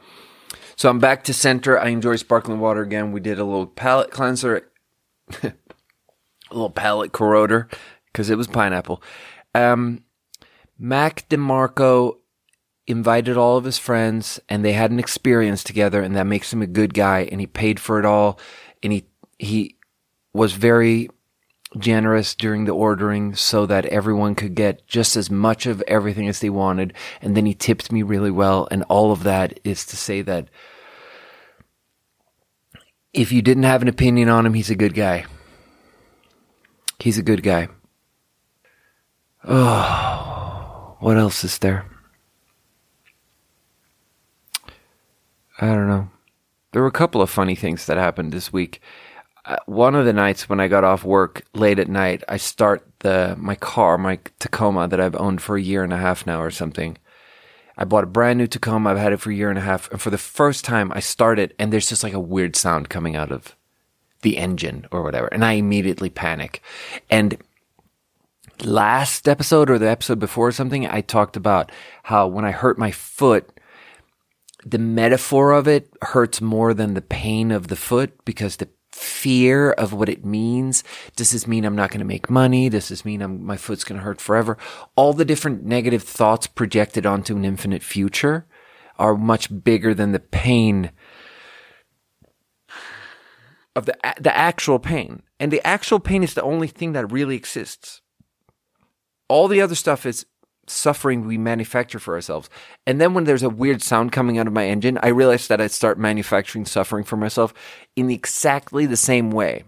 So 0.76 0.90
I'm 0.90 1.00
back 1.00 1.24
to 1.26 1.34
center. 1.34 1.80
I 1.80 1.90
enjoy 1.90 2.16
sparkling 2.16 2.60
water 2.60 2.82
again. 2.82 3.12
We 3.12 3.20
did 3.20 3.40
a 3.40 3.46
little 3.46 3.68
palate 3.68 4.12
cleanser, 4.12 4.70
a 5.44 5.54
little 6.50 6.72
palate 6.72 7.12
corroder 7.12 7.70
because 8.08 8.30
it 8.30 8.38
was 8.38 8.48
pineapple. 8.48 9.02
Um, 9.54 10.04
Mac 10.80 11.30
DeMarco 11.30 12.18
invited 12.88 13.38
all 13.38 13.58
of 13.58 13.64
his 13.64 13.78
friends 13.78 14.40
and 14.50 14.66
they 14.66 14.74
had 14.74 14.92
an 14.92 15.00
experience 15.00 15.64
together 15.64 16.02
and 16.02 16.16
that 16.16 16.26
makes 16.26 16.52
him 16.52 16.62
a 16.62 16.68
good 16.68 16.94
guy 16.94 17.30
and 17.32 17.40
he 17.40 17.48
paid 17.48 17.80
for 17.80 18.00
it 18.00 18.06
all 18.06 18.40
and 18.82 18.92
he 18.92 19.06
he 19.38 19.78
was 20.34 20.54
very 20.54 21.10
generous 21.78 22.36
during 22.36 22.66
the 22.66 22.74
ordering 22.74 23.34
so 23.34 23.66
that 23.66 23.86
everyone 23.86 24.36
could 24.36 24.56
get 24.56 24.86
just 24.88 25.16
as 25.16 25.30
much 25.32 25.66
of 25.66 25.82
everything 25.88 26.28
as 26.28 26.40
they 26.40 26.50
wanted 26.50 26.94
and 27.22 27.36
then 27.36 27.46
he 27.46 27.54
tipped 27.54 27.92
me 27.92 28.04
really 28.04 28.32
well 28.32 28.68
and 28.72 28.84
all 28.90 29.14
of 29.14 29.24
that 29.24 29.58
is 29.64 29.86
to 29.86 29.96
say 29.96 30.22
that 30.22 30.50
if 33.14 33.32
you 33.32 33.42
didn't 33.42 33.64
have 33.64 33.82
an 33.82 33.88
opinion 33.88 34.30
on 34.30 34.46
him, 34.46 34.54
he's 34.54 34.70
a 34.70 34.76
good 34.76 34.94
guy. 34.94 35.26
He's 37.00 37.18
a 37.18 37.24
good 37.24 37.44
guy. 37.44 37.68
Oh, 39.44 40.96
what 41.00 41.18
else 41.18 41.44
is 41.44 41.58
there? 41.58 41.86
I 45.60 45.68
don't 45.68 45.88
know. 45.88 46.10
There 46.72 46.82
were 46.82 46.88
a 46.88 46.92
couple 46.92 47.22
of 47.22 47.30
funny 47.30 47.56
things 47.56 47.86
that 47.86 47.98
happened 47.98 48.32
this 48.32 48.54
week. 48.54 48.82
One 49.66 49.96
of 49.96 50.06
the 50.06 50.14
nights 50.14 50.48
when 50.48 50.60
I 50.60 50.68
got 50.68 50.84
off 50.84 51.04
work 51.04 51.44
late 51.54 51.80
at 51.80 51.90
night, 51.90 52.24
I 52.30 52.38
start 52.38 52.88
the 53.00 53.36
my 53.40 53.56
car, 53.56 53.98
my 53.98 54.20
Tacoma 54.40 54.88
that 54.88 55.00
I've 55.00 55.16
owned 55.16 55.42
for 55.42 55.58
a 55.58 55.62
year 55.62 55.84
and 55.84 55.94
a 55.94 55.98
half 55.98 56.26
now 56.26 56.42
or 56.42 56.52
something. 56.52 56.98
I 57.78 57.86
bought 57.86 58.04
a 58.04 58.08
brand 58.08 58.38
new 58.38 58.48
Tacoma. 58.48 58.92
I've 58.92 58.98
had 58.98 59.14
it 59.14 59.20
for 59.20 59.32
a 59.32 59.36
year 59.36 59.50
and 59.50 59.58
a 59.58 59.64
half. 59.64 59.90
And 59.92 60.02
for 60.02 60.10
the 60.10 60.18
first 60.18 60.64
time, 60.64 60.92
I 60.94 61.00
start 61.00 61.40
it 61.40 61.56
and 61.58 61.72
there's 61.72 61.90
just 61.90 62.04
like 62.04 62.14
a 62.14 62.20
weird 62.20 62.56
sound 62.56 62.90
coming 62.90 63.16
out 63.16 63.32
of 63.32 63.56
the 64.22 64.38
engine 64.38 64.86
or 64.92 65.02
whatever. 65.02 65.28
And 65.28 65.44
I 65.44 65.54
immediately 65.54 66.10
panic. 66.10 66.62
And 67.10 67.38
last 68.64 69.28
episode 69.28 69.70
or 69.70 69.80
the 69.80 69.90
episode 69.90 70.20
before 70.20 70.48
or 70.50 70.52
something, 70.52 70.88
I 70.88 71.02
talked 71.02 71.36
about 71.36 71.72
how 72.04 72.28
when 72.28 72.46
I 72.46 72.52
hurt 72.52 72.78
my 72.78 72.92
foot, 72.92 73.50
the 74.66 74.78
metaphor 74.78 75.52
of 75.52 75.68
it 75.68 75.92
hurts 76.02 76.40
more 76.42 76.74
than 76.74 76.94
the 76.94 77.02
pain 77.02 77.52
of 77.52 77.68
the 77.68 77.76
foot 77.76 78.14
because 78.26 78.58
the 78.58 78.70
fear 79.02 79.72
of 79.72 79.94
what 79.94 80.10
it 80.10 80.26
means. 80.26 80.84
Does 81.16 81.32
this 81.32 81.48
mean 81.48 81.66
I'm 81.66 81.76
not 81.76 81.90
going 81.90 82.00
to 82.00 82.06
make 82.06 82.30
money? 82.30 82.70
Does 82.70 82.90
this 82.90 83.04
mean 83.04 83.22
I'm, 83.22 83.44
my 83.46 83.58
foot's 83.58 83.84
going 83.84 84.00
to 84.00 84.06
hurt 84.06 84.22
forever? 84.22 84.58
All 84.96 85.14
the 85.14 85.26
different 85.26 85.64
negative 85.64 86.04
thoughts 86.04 86.48
projected 86.48 87.06
onto 87.06 87.36
an 87.36 87.46
infinite 87.46 87.84
future 87.84 88.46
are 88.98 89.16
much 89.16 89.64
bigger 89.64 89.94
than 89.94 90.12
the 90.12 90.20
pain 90.20 90.92
of 93.76 93.86
the, 93.86 93.98
the 94.20 94.36
actual 94.36 94.80
pain. 94.80 95.24
And 95.40 95.52
the 95.52 95.66
actual 95.66 96.00
pain 96.00 96.24
is 96.24 96.34
the 96.34 96.44
only 96.44 96.68
thing 96.68 96.94
that 96.94 97.12
really 97.12 97.36
exists. 97.36 98.02
All 99.28 99.48
the 99.48 99.62
other 99.62 99.76
stuff 99.76 100.06
is 100.06 100.26
suffering 100.72 101.26
we 101.26 101.38
manufacture 101.38 102.00
for 102.00 102.16
ourselves. 102.16 102.50
And 102.88 103.00
then 103.00 103.14
when 103.14 103.26
there's 103.26 103.44
a 103.44 103.50
weird 103.50 103.82
sound 103.82 104.12
coming 104.12 104.38
out 104.38 104.48
of 104.48 104.54
my 104.54 104.68
engine, 104.68 104.98
I 105.02 105.10
realize 105.10 105.48
that 105.48 105.62
I 105.62 105.68
start 105.68 106.00
manufacturing 106.00 106.66
suffering 106.66 107.04
for 107.04 107.18
myself 107.18 107.54
in 107.96 108.10
exactly 108.10 108.86
the 108.86 108.98
same 108.98 109.32
way. 109.32 109.64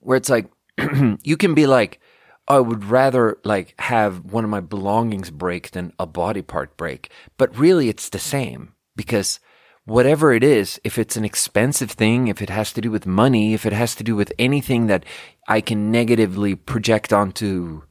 Where 0.00 0.16
it's 0.16 0.30
like, 0.30 0.50
you 1.22 1.36
can 1.36 1.54
be 1.54 1.66
like, 1.66 2.00
oh, 2.48 2.56
I 2.56 2.60
would 2.60 2.84
rather 2.84 3.38
like 3.44 3.74
have 3.78 4.32
one 4.32 4.44
of 4.44 4.50
my 4.50 4.60
belongings 4.60 5.30
break 5.30 5.70
than 5.70 5.92
a 5.98 6.06
body 6.06 6.42
part 6.42 6.76
break. 6.76 7.10
But 7.38 7.56
really 7.56 7.88
it's 7.88 8.08
the 8.08 8.18
same 8.18 8.74
because 8.96 9.40
whatever 9.84 10.32
it 10.32 10.42
is, 10.42 10.80
if 10.84 10.98
it's 10.98 11.16
an 11.16 11.24
expensive 11.24 11.90
thing, 11.90 12.28
if 12.28 12.42
it 12.42 12.50
has 12.50 12.72
to 12.72 12.80
do 12.80 12.90
with 12.90 13.06
money, 13.06 13.54
if 13.54 13.66
it 13.66 13.72
has 13.72 13.94
to 13.96 14.04
do 14.04 14.16
with 14.16 14.32
anything 14.38 14.86
that 14.86 15.04
I 15.48 15.60
can 15.60 15.90
negatively 15.90 16.54
project 16.54 17.12
onto 17.12 17.82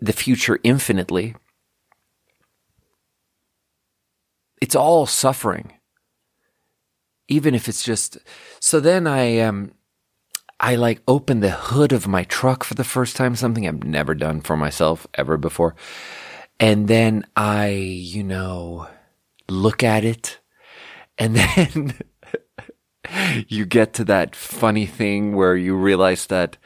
the 0.00 0.12
future 0.12 0.58
infinitely. 0.62 1.34
It's 4.60 4.76
all 4.76 5.06
suffering. 5.06 5.72
Even 7.28 7.54
if 7.54 7.68
it's 7.68 7.82
just 7.82 8.18
so 8.60 8.78
then 8.80 9.06
I 9.06 9.38
um 9.38 9.72
I 10.60 10.76
like 10.76 11.02
open 11.08 11.40
the 11.40 11.50
hood 11.50 11.92
of 11.92 12.06
my 12.06 12.22
truck 12.24 12.62
for 12.62 12.74
the 12.74 12.84
first 12.84 13.16
time, 13.16 13.34
something 13.34 13.66
I've 13.66 13.82
never 13.82 14.14
done 14.14 14.40
for 14.40 14.56
myself 14.56 15.06
ever 15.14 15.36
before. 15.36 15.74
And 16.60 16.86
then 16.86 17.26
I, 17.34 17.70
you 17.70 18.22
know, 18.22 18.86
look 19.48 19.82
at 19.82 20.04
it 20.04 20.38
and 21.18 21.36
then 21.56 21.94
you 23.48 23.66
get 23.66 23.94
to 23.94 24.04
that 24.04 24.36
funny 24.36 24.86
thing 24.86 25.34
where 25.34 25.56
you 25.56 25.76
realize 25.76 26.26
that 26.26 26.56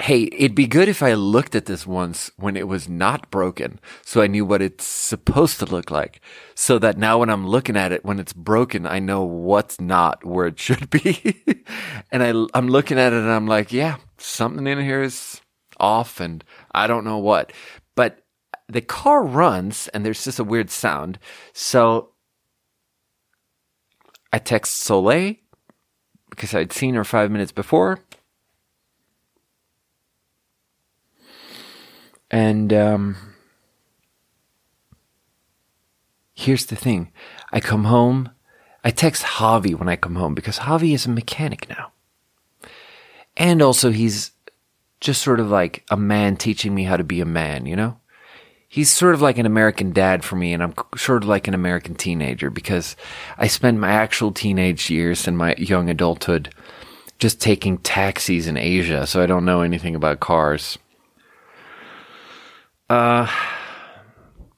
hey, 0.00 0.28
it'd 0.32 0.54
be 0.54 0.66
good 0.66 0.88
if 0.88 1.02
I 1.02 1.14
looked 1.14 1.54
at 1.56 1.66
this 1.66 1.86
once 1.86 2.30
when 2.36 2.56
it 2.56 2.68
was 2.68 2.88
not 2.88 3.30
broken 3.30 3.80
so 4.04 4.22
I 4.22 4.28
knew 4.28 4.44
what 4.44 4.62
it's 4.62 4.86
supposed 4.86 5.58
to 5.58 5.66
look 5.66 5.90
like. 5.90 6.20
So 6.54 6.78
that 6.78 6.98
now 6.98 7.18
when 7.18 7.30
I'm 7.30 7.46
looking 7.46 7.76
at 7.76 7.90
it, 7.90 8.04
when 8.04 8.20
it's 8.20 8.32
broken, 8.32 8.86
I 8.86 9.00
know 9.00 9.24
what's 9.24 9.80
not 9.80 10.24
where 10.24 10.46
it 10.46 10.58
should 10.58 10.88
be. 10.90 11.42
and 12.12 12.22
I, 12.22 12.28
I'm 12.56 12.68
looking 12.68 12.98
at 12.98 13.12
it 13.12 13.18
and 13.18 13.30
I'm 13.30 13.46
like, 13.46 13.72
yeah, 13.72 13.96
something 14.18 14.66
in 14.66 14.80
here 14.80 15.02
is 15.02 15.40
off 15.80 16.20
and 16.20 16.44
I 16.72 16.86
don't 16.86 17.04
know 17.04 17.18
what. 17.18 17.52
But 17.96 18.24
the 18.68 18.80
car 18.80 19.24
runs 19.24 19.88
and 19.88 20.06
there's 20.06 20.22
just 20.22 20.38
a 20.38 20.44
weird 20.44 20.70
sound. 20.70 21.18
So 21.52 22.10
I 24.32 24.38
text 24.38 24.76
Soleil 24.76 25.34
because 26.30 26.54
I'd 26.54 26.72
seen 26.72 26.94
her 26.94 27.04
five 27.04 27.30
minutes 27.30 27.52
before 27.52 28.00
And 32.30 32.72
um, 32.72 33.16
here's 36.34 36.66
the 36.66 36.76
thing 36.76 37.10
I 37.52 37.60
come 37.60 37.84
home, 37.84 38.30
I 38.84 38.90
text 38.90 39.24
Javi 39.24 39.74
when 39.74 39.88
I 39.88 39.96
come 39.96 40.16
home 40.16 40.34
because 40.34 40.58
Javi 40.58 40.94
is 40.94 41.06
a 41.06 41.10
mechanic 41.10 41.68
now. 41.68 41.92
And 43.36 43.62
also, 43.62 43.90
he's 43.90 44.32
just 45.00 45.22
sort 45.22 45.40
of 45.40 45.48
like 45.48 45.84
a 45.90 45.96
man 45.96 46.36
teaching 46.36 46.74
me 46.74 46.84
how 46.84 46.96
to 46.96 47.04
be 47.04 47.20
a 47.20 47.26
man, 47.26 47.66
you 47.66 47.76
know? 47.76 47.98
He's 48.70 48.90
sort 48.90 49.14
of 49.14 49.22
like 49.22 49.38
an 49.38 49.46
American 49.46 49.92
dad 49.92 50.24
for 50.24 50.36
me, 50.36 50.52
and 50.52 50.62
I'm 50.62 50.74
sort 50.96 51.22
of 51.22 51.28
like 51.28 51.48
an 51.48 51.54
American 51.54 51.94
teenager 51.94 52.50
because 52.50 52.96
I 53.38 53.46
spent 53.46 53.78
my 53.78 53.90
actual 53.90 54.30
teenage 54.30 54.90
years 54.90 55.26
and 55.26 55.38
my 55.38 55.54
young 55.56 55.88
adulthood 55.88 56.52
just 57.18 57.40
taking 57.40 57.78
taxis 57.78 58.46
in 58.46 58.58
Asia, 58.58 59.06
so 59.06 59.22
I 59.22 59.26
don't 59.26 59.46
know 59.46 59.62
anything 59.62 59.94
about 59.94 60.20
cars. 60.20 60.78
Uh, 62.88 63.26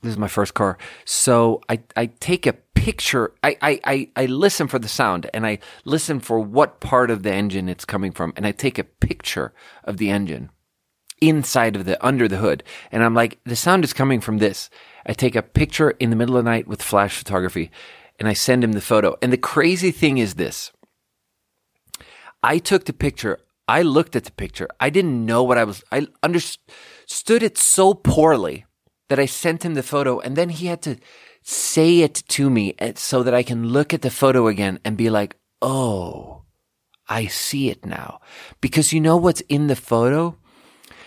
this 0.02 0.12
is 0.12 0.18
my 0.18 0.28
first 0.28 0.54
car. 0.54 0.78
So 1.04 1.60
I, 1.68 1.80
I 1.96 2.06
take 2.06 2.46
a 2.46 2.52
picture. 2.52 3.32
I, 3.42 3.56
I, 3.60 3.80
I, 3.84 4.08
I 4.16 4.26
listen 4.26 4.66
for 4.68 4.78
the 4.78 4.88
sound 4.88 5.28
and 5.34 5.46
I 5.46 5.58
listen 5.84 6.20
for 6.20 6.40
what 6.40 6.80
part 6.80 7.10
of 7.10 7.22
the 7.22 7.32
engine 7.32 7.68
it's 7.68 7.84
coming 7.84 8.12
from. 8.12 8.32
And 8.36 8.46
I 8.46 8.52
take 8.52 8.78
a 8.78 8.84
picture 8.84 9.52
of 9.84 9.98
the 9.98 10.10
engine 10.10 10.50
inside 11.20 11.76
of 11.76 11.84
the, 11.84 12.04
under 12.04 12.28
the 12.28 12.38
hood. 12.38 12.64
And 12.90 13.04
I'm 13.04 13.14
like, 13.14 13.38
the 13.44 13.56
sound 13.56 13.84
is 13.84 13.92
coming 13.92 14.20
from 14.20 14.38
this. 14.38 14.70
I 15.04 15.12
take 15.12 15.36
a 15.36 15.42
picture 15.42 15.90
in 15.90 16.10
the 16.10 16.16
middle 16.16 16.36
of 16.36 16.44
the 16.44 16.50
night 16.50 16.66
with 16.66 16.82
flash 16.82 17.18
photography 17.18 17.70
and 18.18 18.28
I 18.28 18.32
send 18.32 18.64
him 18.64 18.72
the 18.72 18.80
photo. 18.80 19.16
And 19.20 19.32
the 19.32 19.38
crazy 19.38 19.90
thing 19.90 20.18
is 20.18 20.34
this. 20.34 20.72
I 22.42 22.58
took 22.58 22.86
the 22.86 22.92
picture. 22.94 23.38
I 23.68 23.82
looked 23.82 24.16
at 24.16 24.24
the 24.24 24.32
picture. 24.32 24.68
I 24.80 24.88
didn't 24.88 25.26
know 25.26 25.42
what 25.42 25.58
I 25.58 25.64
was, 25.64 25.84
I 25.92 26.06
understood 26.22 26.60
it 27.42 27.58
so 27.58 27.94
poorly 27.94 28.66
that 29.08 29.18
I 29.18 29.26
sent 29.26 29.64
him 29.64 29.74
the 29.74 29.82
photo 29.82 30.20
and 30.20 30.36
then 30.36 30.50
he 30.50 30.66
had 30.66 30.82
to 30.82 30.96
say 31.42 32.00
it 32.00 32.14
to 32.28 32.50
me 32.50 32.74
eh, 32.78 32.92
so 32.96 33.22
that 33.22 33.34
I 33.34 33.42
can 33.42 33.68
look 33.68 33.94
at 33.94 34.02
the 34.02 34.10
photo 34.10 34.46
again 34.46 34.78
and 34.84 34.96
be 34.96 35.10
like, 35.10 35.36
oh, 35.62 36.42
I 37.08 37.26
see 37.26 37.70
it 37.70 37.84
now. 37.84 38.20
Because 38.60 38.92
you 38.92 39.00
know 39.00 39.16
what's 39.16 39.40
in 39.42 39.66
the 39.66 39.76
photo? 39.76 40.36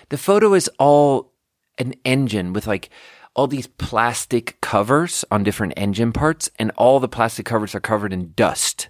The 0.09 0.17
photo 0.17 0.53
is 0.53 0.69
all 0.77 1.33
an 1.77 1.93
engine 2.03 2.53
with 2.53 2.67
like 2.67 2.89
all 3.35 3.47
these 3.47 3.67
plastic 3.67 4.59
covers 4.61 5.25
on 5.31 5.43
different 5.43 5.73
engine 5.75 6.11
parts, 6.11 6.51
and 6.59 6.71
all 6.77 6.99
the 6.99 7.07
plastic 7.07 7.45
covers 7.47 7.73
are 7.73 7.79
covered 7.79 8.13
in 8.13 8.33
dust. 8.35 8.89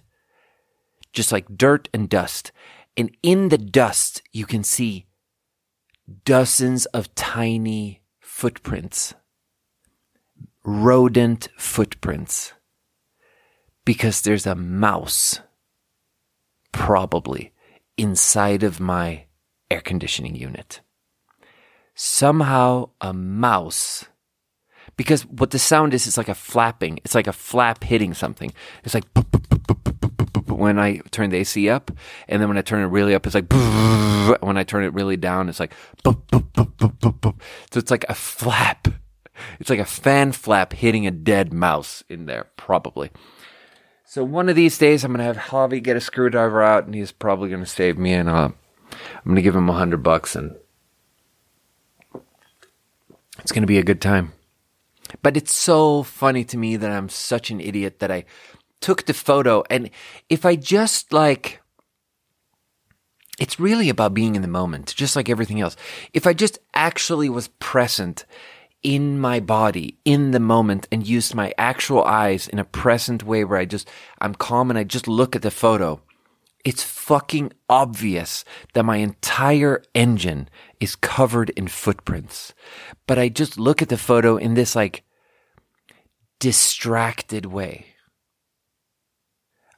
Just 1.12 1.32
like 1.32 1.56
dirt 1.56 1.88
and 1.94 2.10
dust. 2.10 2.52
And 2.96 3.16
in 3.22 3.48
the 3.48 3.58
dust, 3.58 4.22
you 4.32 4.44
can 4.44 4.62
see 4.62 5.06
dozens 6.24 6.86
of 6.86 7.14
tiny 7.14 8.02
footprints 8.20 9.14
rodent 10.64 11.48
footprints 11.56 12.54
because 13.84 14.22
there's 14.22 14.46
a 14.46 14.54
mouse 14.54 15.40
probably 16.72 17.52
inside 17.96 18.62
of 18.62 18.80
my 18.80 19.26
air 19.70 19.80
conditioning 19.80 20.34
unit. 20.34 20.80
Somehow 21.94 22.90
a 23.00 23.12
mouse 23.12 24.06
because 24.96 25.26
what 25.26 25.50
the 25.50 25.58
sound 25.58 25.94
is 25.94 26.06
is 26.06 26.16
like 26.16 26.28
a 26.28 26.34
flapping. 26.34 26.98
It's 27.04 27.14
like 27.14 27.26
a 27.26 27.32
flap 27.32 27.84
hitting 27.84 28.14
something. 28.14 28.52
It's 28.82 28.94
like 28.94 29.04
when 30.58 30.78
I 30.78 30.98
turn 31.10 31.30
the 31.30 31.38
AC 31.38 31.68
up, 31.68 31.90
and 32.28 32.40
then 32.40 32.48
when 32.48 32.58
I 32.58 32.62
turn 32.62 32.82
it 32.82 32.86
really 32.86 33.14
up, 33.14 33.26
it's 33.26 33.34
like 33.34 33.52
when 34.42 34.56
I 34.56 34.64
turn 34.64 34.84
it 34.84 34.94
really 34.94 35.16
down, 35.16 35.48
it's 35.48 35.60
like 35.60 35.72
so 36.04 36.22
it's 37.74 37.90
like 37.90 38.04
a 38.08 38.14
flap 38.14 38.88
it's 39.58 39.70
like 39.70 39.78
a 39.78 39.84
fan 39.84 40.32
flap 40.32 40.72
hitting 40.72 41.06
a 41.06 41.10
dead 41.10 41.52
mouse 41.52 42.04
in 42.08 42.26
there, 42.26 42.48
probably. 42.56 43.10
So 44.04 44.22
one 44.22 44.48
of 44.48 44.56
these 44.56 44.78
days, 44.78 45.04
I'm 45.04 45.12
gonna 45.12 45.24
have 45.24 45.36
Javi 45.36 45.82
get 45.82 45.96
a 45.96 46.00
screwdriver 46.00 46.62
out, 46.62 46.84
and 46.84 46.94
he's 46.94 47.12
probably 47.12 47.50
gonna 47.50 47.66
save 47.66 47.98
me, 47.98 48.12
and 48.12 48.28
uh, 48.28 48.50
I'm 48.90 49.24
gonna 49.26 49.42
give 49.42 49.56
him 49.56 49.68
a 49.68 49.74
hundred 49.74 50.02
bucks, 50.02 50.36
and 50.36 50.56
it's 53.40 53.52
gonna 53.52 53.66
be 53.66 53.78
a 53.78 53.84
good 53.84 54.00
time. 54.00 54.32
But 55.22 55.36
it's 55.36 55.54
so 55.54 56.02
funny 56.02 56.44
to 56.44 56.56
me 56.56 56.76
that 56.76 56.90
I'm 56.90 57.08
such 57.08 57.50
an 57.50 57.60
idiot 57.60 57.98
that 58.00 58.10
I 58.10 58.24
took 58.84 59.06
the 59.06 59.14
photo, 59.14 59.64
and 59.70 59.90
if 60.28 60.44
I 60.44 60.56
just 60.56 61.12
like 61.12 61.62
it's 63.38 63.58
really 63.58 63.88
about 63.88 64.14
being 64.14 64.36
in 64.36 64.42
the 64.42 64.48
moment, 64.60 64.94
just 64.94 65.16
like 65.16 65.28
everything 65.28 65.60
else. 65.60 65.74
If 66.12 66.26
I 66.26 66.34
just 66.34 66.58
actually 66.72 67.28
was 67.28 67.48
present 67.58 68.26
in 68.82 69.18
my 69.18 69.40
body 69.40 69.98
in 70.04 70.30
the 70.30 70.38
moment 70.38 70.86
and 70.92 71.06
used 71.06 71.34
my 71.34 71.52
actual 71.58 72.04
eyes 72.04 72.46
in 72.46 72.58
a 72.58 72.64
present 72.64 73.24
way 73.24 73.42
where 73.42 73.58
I 73.58 73.64
just, 73.64 73.88
I'm 74.20 74.34
calm 74.34 74.70
and 74.70 74.78
I 74.78 74.84
just 74.84 75.08
look 75.08 75.34
at 75.34 75.42
the 75.42 75.50
photo, 75.50 76.00
it's 76.64 76.84
fucking 76.84 77.52
obvious 77.68 78.44
that 78.74 78.84
my 78.84 78.98
entire 78.98 79.82
engine 79.94 80.48
is 80.78 80.94
covered 80.94 81.50
in 81.50 81.66
footprints. 81.66 82.54
But 83.06 83.18
I 83.18 83.30
just 83.30 83.58
look 83.58 83.82
at 83.82 83.88
the 83.88 83.98
photo 83.98 84.36
in 84.36 84.54
this 84.54 84.76
like 84.76 85.02
distracted 86.38 87.46
way. 87.46 87.93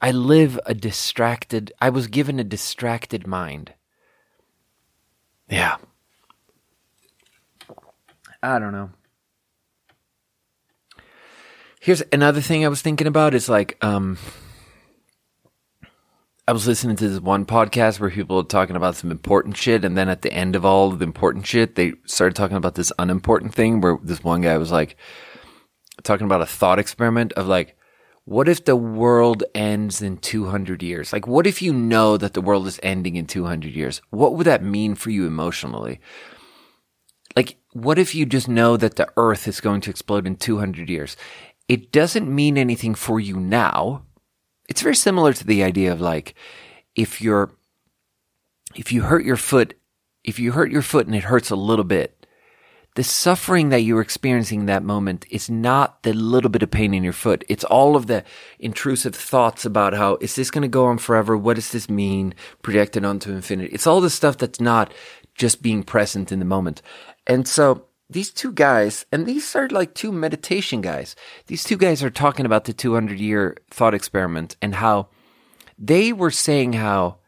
I 0.00 0.10
live 0.10 0.60
a 0.66 0.74
distracted, 0.74 1.72
I 1.80 1.90
was 1.90 2.06
given 2.06 2.38
a 2.38 2.44
distracted 2.44 3.26
mind. 3.26 3.72
Yeah. 5.48 5.76
I 8.42 8.58
don't 8.58 8.72
know. 8.72 8.90
Here's 11.80 12.02
another 12.12 12.40
thing 12.40 12.64
I 12.64 12.68
was 12.68 12.82
thinking 12.82 13.06
about 13.06 13.34
is 13.34 13.48
like, 13.48 13.76
um, 13.82 14.18
I 16.48 16.52
was 16.52 16.66
listening 16.66 16.96
to 16.96 17.08
this 17.08 17.20
one 17.20 17.44
podcast 17.46 17.98
where 17.98 18.10
people 18.10 18.36
were 18.36 18.42
talking 18.44 18.76
about 18.76 18.96
some 18.96 19.10
important 19.10 19.56
shit, 19.56 19.84
and 19.84 19.96
then 19.96 20.08
at 20.08 20.22
the 20.22 20.32
end 20.32 20.54
of 20.54 20.64
all 20.64 20.90
the 20.90 21.04
important 21.04 21.46
shit, 21.46 21.74
they 21.74 21.94
started 22.04 22.36
talking 22.36 22.56
about 22.56 22.74
this 22.76 22.92
unimportant 22.98 23.54
thing 23.54 23.80
where 23.80 23.98
this 24.02 24.22
one 24.22 24.42
guy 24.42 24.56
was 24.58 24.70
like 24.70 24.96
talking 26.02 26.24
about 26.24 26.42
a 26.42 26.46
thought 26.46 26.78
experiment 26.78 27.32
of 27.32 27.46
like, 27.46 27.75
what 28.26 28.48
if 28.48 28.64
the 28.64 28.74
world 28.74 29.44
ends 29.54 30.02
in 30.02 30.16
200 30.16 30.82
years? 30.82 31.12
Like, 31.12 31.28
what 31.28 31.46
if 31.46 31.62
you 31.62 31.72
know 31.72 32.16
that 32.16 32.34
the 32.34 32.40
world 32.40 32.66
is 32.66 32.80
ending 32.82 33.14
in 33.14 33.26
200 33.26 33.72
years? 33.72 34.02
What 34.10 34.34
would 34.34 34.48
that 34.48 34.64
mean 34.64 34.96
for 34.96 35.10
you 35.10 35.28
emotionally? 35.28 36.00
Like, 37.36 37.58
what 37.72 38.00
if 38.00 38.16
you 38.16 38.26
just 38.26 38.48
know 38.48 38.76
that 38.76 38.96
the 38.96 39.08
earth 39.16 39.46
is 39.46 39.60
going 39.60 39.80
to 39.82 39.90
explode 39.90 40.26
in 40.26 40.34
200 40.36 40.90
years? 40.90 41.16
It 41.68 41.92
doesn't 41.92 42.28
mean 42.28 42.58
anything 42.58 42.96
for 42.96 43.20
you 43.20 43.38
now. 43.38 44.02
It's 44.68 44.82
very 44.82 44.96
similar 44.96 45.32
to 45.32 45.46
the 45.46 45.62
idea 45.62 45.92
of 45.92 46.00
like, 46.00 46.34
if 46.96 47.20
you're, 47.22 47.52
if 48.74 48.90
you 48.90 49.02
hurt 49.02 49.24
your 49.24 49.36
foot, 49.36 49.74
if 50.24 50.40
you 50.40 50.50
hurt 50.50 50.72
your 50.72 50.82
foot 50.82 51.06
and 51.06 51.14
it 51.14 51.24
hurts 51.24 51.50
a 51.50 51.56
little 51.56 51.84
bit, 51.84 52.15
the 52.96 53.04
suffering 53.04 53.68
that 53.68 53.82
you're 53.82 54.00
experiencing 54.00 54.60
in 54.60 54.66
that 54.66 54.82
moment 54.82 55.26
is 55.30 55.50
not 55.50 56.02
the 56.02 56.14
little 56.14 56.48
bit 56.48 56.62
of 56.62 56.70
pain 56.70 56.94
in 56.94 57.04
your 57.04 57.12
foot. 57.12 57.44
It's 57.46 57.62
all 57.64 57.94
of 57.94 58.06
the 58.06 58.24
intrusive 58.58 59.14
thoughts 59.14 59.66
about 59.66 59.92
how 59.92 60.16
is 60.22 60.34
this 60.34 60.50
going 60.50 60.62
to 60.62 60.68
go 60.68 60.86
on 60.86 60.96
forever? 60.96 61.36
What 61.36 61.56
does 61.56 61.72
this 61.72 61.90
mean? 61.90 62.34
Projected 62.62 63.04
onto 63.04 63.32
infinity. 63.32 63.68
It's 63.70 63.86
all 63.86 64.00
the 64.00 64.08
stuff 64.08 64.38
that's 64.38 64.62
not 64.62 64.94
just 65.34 65.60
being 65.60 65.82
present 65.82 66.32
in 66.32 66.38
the 66.38 66.46
moment. 66.46 66.80
And 67.26 67.46
so 67.46 67.84
these 68.08 68.30
two 68.30 68.50
guys, 68.50 69.04
and 69.12 69.26
these 69.26 69.54
are 69.54 69.68
like 69.68 69.94
two 69.94 70.10
meditation 70.10 70.80
guys. 70.80 71.14
These 71.48 71.64
two 71.64 71.76
guys 71.76 72.02
are 72.02 72.08
talking 72.08 72.46
about 72.46 72.64
the 72.64 72.72
200 72.72 73.20
year 73.20 73.58
thought 73.70 73.92
experiment 73.92 74.56
and 74.62 74.74
how 74.74 75.08
they 75.78 76.14
were 76.14 76.30
saying 76.30 76.72
how 76.72 77.18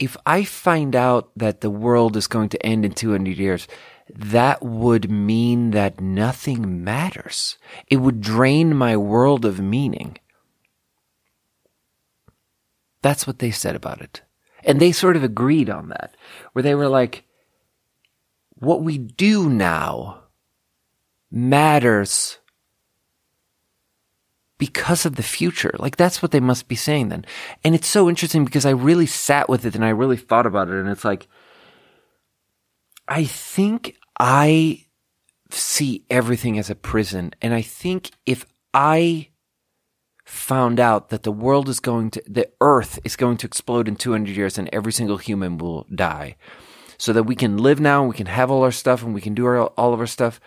if 0.00 0.16
I 0.24 0.44
find 0.44 0.96
out 0.96 1.30
that 1.36 1.60
the 1.60 1.68
world 1.68 2.16
is 2.16 2.26
going 2.26 2.48
to 2.50 2.66
end 2.66 2.86
in 2.86 2.92
200 2.92 3.36
years, 3.36 3.68
that 4.16 4.62
would 4.62 5.10
mean 5.10 5.70
that 5.72 6.00
nothing 6.00 6.84
matters. 6.84 7.58
It 7.86 7.96
would 7.96 8.20
drain 8.20 8.76
my 8.76 8.96
world 8.96 9.44
of 9.44 9.60
meaning. 9.60 10.18
That's 13.02 13.26
what 13.26 13.38
they 13.38 13.50
said 13.50 13.74
about 13.74 14.00
it. 14.00 14.22
And 14.64 14.80
they 14.80 14.92
sort 14.92 15.16
of 15.16 15.24
agreed 15.24 15.70
on 15.70 15.88
that, 15.88 16.16
where 16.52 16.62
they 16.62 16.74
were 16.74 16.88
like, 16.88 17.24
what 18.54 18.82
we 18.82 18.98
do 18.98 19.48
now 19.48 20.24
matters 21.30 22.38
because 24.58 25.06
of 25.06 25.16
the 25.16 25.22
future. 25.22 25.74
Like 25.78 25.96
that's 25.96 26.20
what 26.20 26.32
they 26.32 26.40
must 26.40 26.68
be 26.68 26.76
saying 26.76 27.08
then. 27.08 27.24
And 27.64 27.74
it's 27.74 27.88
so 27.88 28.08
interesting 28.08 28.44
because 28.44 28.66
I 28.66 28.70
really 28.70 29.06
sat 29.06 29.48
with 29.48 29.64
it 29.64 29.74
and 29.74 29.84
I 29.84 29.88
really 29.88 30.18
thought 30.18 30.44
about 30.44 30.68
it. 30.68 30.74
And 30.74 30.88
it's 30.88 31.04
like, 31.04 31.26
I 33.08 33.24
think 33.24 33.96
I 34.18 34.86
see 35.50 36.04
everything 36.10 36.58
as 36.58 36.70
a 36.70 36.74
prison. 36.74 37.32
And 37.40 37.54
I 37.54 37.62
think 37.62 38.10
if 38.26 38.46
I 38.72 39.28
found 40.24 40.78
out 40.78 41.08
that 41.08 41.24
the 41.24 41.32
world 41.32 41.68
is 41.68 41.80
going 41.80 42.10
to, 42.12 42.22
the 42.26 42.48
earth 42.60 42.98
is 43.04 43.16
going 43.16 43.36
to 43.38 43.46
explode 43.46 43.88
in 43.88 43.96
200 43.96 44.36
years 44.36 44.58
and 44.58 44.68
every 44.72 44.92
single 44.92 45.18
human 45.18 45.58
will 45.58 45.86
die, 45.94 46.36
so 46.98 47.12
that 47.12 47.24
we 47.24 47.34
can 47.34 47.58
live 47.58 47.80
now 47.80 48.00
and 48.00 48.08
we 48.08 48.16
can 48.16 48.26
have 48.26 48.50
all 48.50 48.62
our 48.62 48.70
stuff 48.70 49.02
and 49.02 49.14
we 49.14 49.20
can 49.20 49.34
do 49.34 49.46
our, 49.46 49.66
all 49.68 49.92
of 49.94 50.00
our 50.00 50.06
stuff. 50.06 50.40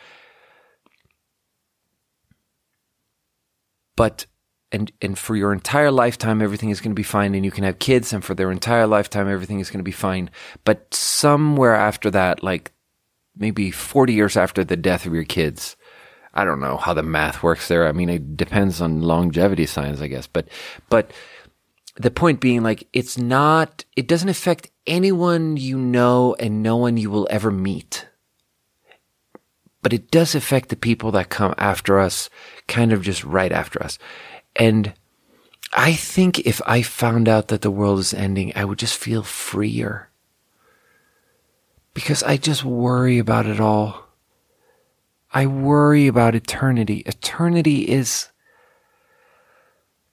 But 3.96 4.26
and 4.72 4.92
and 5.02 5.18
for 5.18 5.36
your 5.36 5.54
entire 5.54 5.92
lifetime 5.92 6.42
everything 6.42 6.70
is 6.70 6.82
going 6.82 6.92
to 6.92 6.96
be 6.96 7.04
fine 7.04 7.36
and 7.36 7.46
you 7.46 7.52
can 7.52 7.64
have 7.64 7.78
kids 7.78 8.12
and 8.12 8.26
for 8.26 8.34
their 8.34 8.52
entire 8.52 8.88
lifetime 8.88 9.30
everything 9.30 9.60
is 9.60 9.70
going 9.70 9.80
to 9.80 9.84
be 9.84 9.92
fine. 9.92 10.30
But 10.64 10.94
somewhere 10.94 11.76
after 11.76 12.10
that 12.12 12.44
like 12.44 12.73
maybe 13.36 13.72
40 13.72 14.14
years 14.14 14.38
after 14.38 14.64
the 14.64 14.78
death 14.78 15.06
of 15.06 15.14
your 15.14 15.24
kids, 15.24 15.76
I 16.34 16.46
don't 16.46 16.60
know 16.60 16.78
how 16.78 16.94
the 16.94 17.04
math 17.04 17.44
works 17.44 17.68
there. 17.68 17.88
I 17.88 17.92
mean, 17.92 18.10
it 18.10 18.38
depends 18.38 18.82
on 18.82 19.02
longevity 19.02 19.66
science, 19.66 20.02
I 20.02 20.08
guess. 20.08 20.28
But, 20.28 20.48
but 20.90 21.12
the 21.96 22.12
point 22.12 22.40
being 22.40 22.64
like 22.64 22.88
it's 22.94 23.18
not 23.18 23.86
it 23.96 24.08
doesn't 24.08 24.30
affect 24.30 24.70
anyone 24.88 25.58
you 25.58 25.78
know 25.78 26.36
and 26.40 26.64
no 26.64 26.76
one 26.76 26.98
you 26.98 27.10
will 27.10 27.28
ever 27.30 27.52
meet 27.52 28.08
but 29.82 29.94
it 29.94 30.10
does 30.10 30.34
affect 30.34 30.70
the 30.70 30.76
people 30.76 31.12
that 31.12 31.30
come 31.30 31.54
after 31.58 32.00
us 32.00 32.30
kind 32.68 32.92
of 32.92 33.02
just 33.02 33.24
right 33.24 33.52
after 33.52 33.82
us 33.84 34.00
and 34.56 34.94
i 35.72 35.94
think 35.94 36.40
if 36.40 36.62
i 36.66 36.82
found 36.82 37.28
out 37.28 37.50
that 37.50 37.62
the 37.62 37.72
world 37.72 38.00
is 38.00 38.14
ending 38.14 38.52
i 38.56 38.66
would 38.66 38.80
just 38.80 38.98
feel 38.98 39.24
freer 39.24 40.10
because 41.94 42.24
i 42.24 42.38
just 42.38 42.64
worry 42.64 43.20
about 43.20 43.46
it 43.46 43.60
all. 43.60 44.04
I 45.36 45.48
worry 45.48 46.06
about 46.08 46.36
eternity. 46.36 47.04
Eternity 47.08 47.90
is 47.90 48.30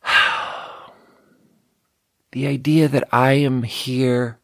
The 2.32 2.46
idea 2.46 2.88
that 2.88 3.08
I 3.12 3.32
am 3.32 3.64
here 3.64 4.39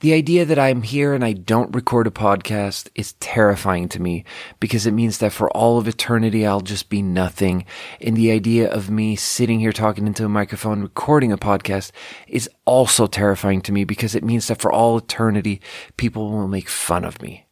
the 0.00 0.12
idea 0.12 0.44
that 0.44 0.58
I'm 0.58 0.82
here 0.82 1.12
and 1.12 1.24
I 1.24 1.32
don't 1.32 1.74
record 1.74 2.06
a 2.06 2.10
podcast 2.10 2.88
is 2.94 3.14
terrifying 3.14 3.88
to 3.90 4.00
me 4.00 4.24
because 4.60 4.86
it 4.86 4.92
means 4.92 5.18
that 5.18 5.32
for 5.32 5.50
all 5.50 5.78
of 5.78 5.88
eternity, 5.88 6.46
I'll 6.46 6.60
just 6.60 6.88
be 6.88 7.02
nothing. 7.02 7.64
And 8.00 8.16
the 8.16 8.30
idea 8.30 8.70
of 8.70 8.90
me 8.90 9.16
sitting 9.16 9.58
here 9.58 9.72
talking 9.72 10.06
into 10.06 10.24
a 10.24 10.28
microphone, 10.28 10.82
recording 10.82 11.32
a 11.32 11.38
podcast 11.38 11.90
is 12.28 12.48
also 12.64 13.06
terrifying 13.06 13.60
to 13.62 13.72
me 13.72 13.84
because 13.84 14.14
it 14.14 14.22
means 14.22 14.46
that 14.46 14.60
for 14.60 14.72
all 14.72 14.98
eternity, 14.98 15.60
people 15.96 16.30
will 16.30 16.48
make 16.48 16.68
fun 16.68 17.04
of 17.04 17.20
me. 17.20 17.46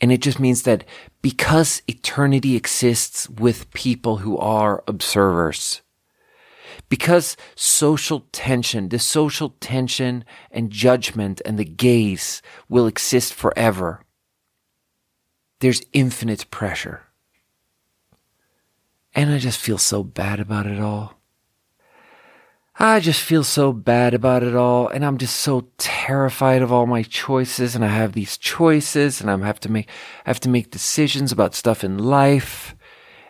And 0.00 0.12
it 0.12 0.22
just 0.22 0.38
means 0.38 0.62
that 0.62 0.84
because 1.22 1.82
eternity 1.88 2.56
exists 2.56 3.28
with 3.28 3.72
people 3.72 4.18
who 4.18 4.38
are 4.38 4.84
observers, 4.86 5.82
because 6.94 7.36
social 7.56 8.24
tension, 8.30 8.88
the 8.88 9.00
social 9.00 9.48
tension 9.58 10.24
and 10.52 10.70
judgment 10.70 11.42
and 11.44 11.58
the 11.58 11.64
gaze 11.64 12.40
will 12.68 12.86
exist 12.86 13.34
forever. 13.34 14.02
There's 15.58 15.82
infinite 15.92 16.48
pressure. 16.52 17.02
And 19.12 19.28
I 19.32 19.38
just 19.38 19.58
feel 19.58 19.76
so 19.76 20.04
bad 20.04 20.38
about 20.38 20.68
it 20.68 20.78
all. 20.78 21.14
I 22.78 23.00
just 23.00 23.20
feel 23.20 23.42
so 23.42 23.72
bad 23.72 24.14
about 24.14 24.44
it 24.44 24.54
all. 24.54 24.86
And 24.86 25.04
I'm 25.04 25.18
just 25.18 25.40
so 25.40 25.66
terrified 25.78 26.62
of 26.62 26.72
all 26.72 26.86
my 26.86 27.02
choices. 27.02 27.74
And 27.74 27.84
I 27.84 27.88
have 27.88 28.12
these 28.12 28.38
choices 28.38 29.20
and 29.20 29.28
I 29.28 29.36
have 29.44 29.58
to 29.58 29.68
make, 29.68 29.88
I 30.24 30.30
have 30.30 30.38
to 30.40 30.48
make 30.48 30.70
decisions 30.70 31.32
about 31.32 31.56
stuff 31.56 31.82
in 31.82 31.98
life 31.98 32.76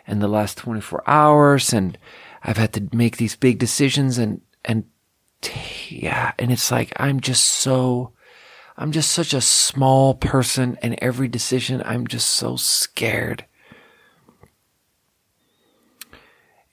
and 0.05 0.21
the 0.21 0.27
last 0.27 0.55
24 0.55 1.01
hours. 1.07 1.73
And, 1.73 1.97
I've 2.45 2.57
had 2.57 2.73
to 2.73 2.87
make 2.95 3.17
these 3.17 3.35
big 3.35 3.57
decisions 3.57 4.19
and, 4.19 4.41
and 4.63 4.85
yeah, 5.89 6.33
and 6.37 6.51
it's 6.51 6.69
like, 6.69 6.93
I'm 6.97 7.19
just 7.19 7.43
so, 7.43 8.13
I'm 8.77 8.91
just 8.91 9.11
such 9.11 9.33
a 9.33 9.41
small 9.41 10.13
person 10.13 10.77
and 10.83 10.95
every 11.01 11.27
decision, 11.27 11.81
I'm 11.83 12.05
just 12.05 12.29
so 12.29 12.55
scared. 12.55 13.45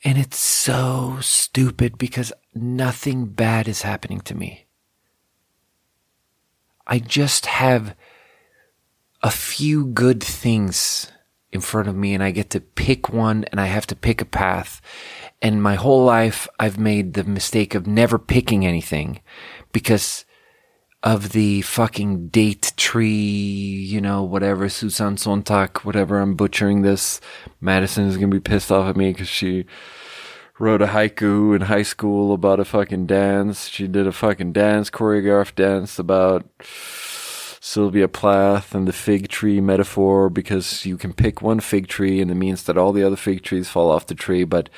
And 0.04 0.18
it's 0.18 0.38
so 0.38 1.18
stupid 1.22 1.96
because 1.96 2.34
nothing 2.54 3.26
bad 3.26 3.66
is 3.66 3.80
happening 3.80 4.20
to 4.22 4.34
me. 4.34 4.66
I 6.86 6.98
just 6.98 7.46
have 7.46 7.96
a 9.22 9.30
few 9.30 9.86
good 9.86 10.22
things 10.22 11.10
in 11.52 11.60
front 11.60 11.88
of 11.88 11.94
me 11.94 12.12
and 12.12 12.22
I 12.22 12.30
get 12.30 12.50
to 12.50 12.60
pick 12.60 13.10
one 13.10 13.44
and 13.44 13.60
I 13.60 13.66
have 13.66 13.86
to 13.88 13.96
pick 13.96 14.20
a 14.20 14.26
path 14.26 14.82
and 15.43 15.60
my 15.60 15.74
whole 15.74 16.05
life, 16.05 16.47
I've 16.60 16.78
made 16.78 17.14
the 17.14 17.24
mistake 17.24 17.74
of 17.74 17.86
never 17.86 18.19
picking 18.19 18.64
anything 18.64 19.20
because 19.73 20.24
of 21.02 21.31
the 21.31 21.62
fucking 21.62 22.28
date 22.28 22.73
tree, 22.77 23.09
you 23.09 24.01
know, 24.01 24.23
whatever, 24.23 24.69
Susan 24.69 25.16
Sontag, 25.16 25.78
whatever. 25.78 26.20
I'm 26.20 26.36
butchering 26.36 26.82
this. 26.82 27.20
Madison 27.60 28.06
is 28.06 28.16
going 28.16 28.31
to 28.31 28.36
be 28.36 28.40
pissed 28.40 28.70
off 28.70 28.89
at 28.89 28.97
me 28.97 29.10
because 29.10 29.28
she 29.28 29.66
wrote 30.60 30.81
a 30.81 30.86
haiku 30.86 31.56
in 31.56 31.62
high 31.62 31.82
school 31.82 32.32
about 32.32 32.60
a 32.60 32.64
fucking 32.64 33.06
dance. 33.06 33.66
She 33.66 33.89
did 33.89 34.06
a 34.06 34.12
fucking 34.12 34.52
dance, 34.52 34.90
choreographed 34.90 35.56
dance 35.56 35.98
about 35.98 36.47
Sylvia 37.60 38.06
Plath 38.06 38.77
and 38.77 38.86
the 38.86 38.93
fig 38.93 39.27
tree 39.28 39.60
metaphor 39.60 40.31
because 40.31 40.86
you 40.86 40.97
can 40.97 41.12
pick 41.12 41.43
one 41.43 41.59
fig 41.59 41.89
tree 41.89 42.20
and 42.20 42.31
it 42.31 42.36
means 42.36 42.62
that 42.64 42.78
all 42.78 42.93
the 42.93 43.02
other 43.02 43.16
fig 43.16 43.43
trees 43.43 43.69
fall 43.69 43.90
off 43.90 44.06
the 44.06 44.14
tree. 44.14 44.44
But 44.44 44.69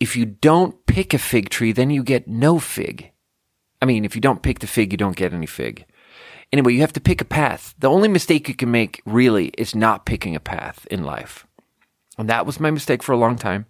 if 0.00 0.16
you 0.16 0.24
don't 0.24 0.84
pick 0.86 1.14
a 1.14 1.18
fig 1.18 1.50
tree, 1.50 1.72
then 1.72 1.90
you 1.90 2.02
get 2.02 2.26
no 2.26 2.58
fig. 2.58 3.12
I 3.80 3.86
mean, 3.86 4.04
if 4.04 4.14
you 4.14 4.20
don't 4.20 4.42
pick 4.42 4.58
the 4.58 4.66
fig, 4.66 4.92
you 4.92 4.98
don't 4.98 5.16
get 5.16 5.32
any 5.32 5.46
fig. 5.46 5.84
Anyway, 6.52 6.72
you 6.72 6.80
have 6.80 6.92
to 6.94 7.00
pick 7.00 7.20
a 7.20 7.24
path. 7.24 7.74
The 7.78 7.88
only 7.88 8.08
mistake 8.08 8.48
you 8.48 8.54
can 8.54 8.70
make 8.70 9.02
really 9.04 9.48
is 9.56 9.74
not 9.74 10.06
picking 10.06 10.34
a 10.34 10.40
path 10.40 10.86
in 10.90 11.04
life. 11.04 11.46
And 12.18 12.28
that 12.28 12.44
was 12.44 12.58
my 12.58 12.70
mistake 12.70 13.02
for 13.02 13.12
a 13.12 13.18
long 13.18 13.36
time. 13.36 13.66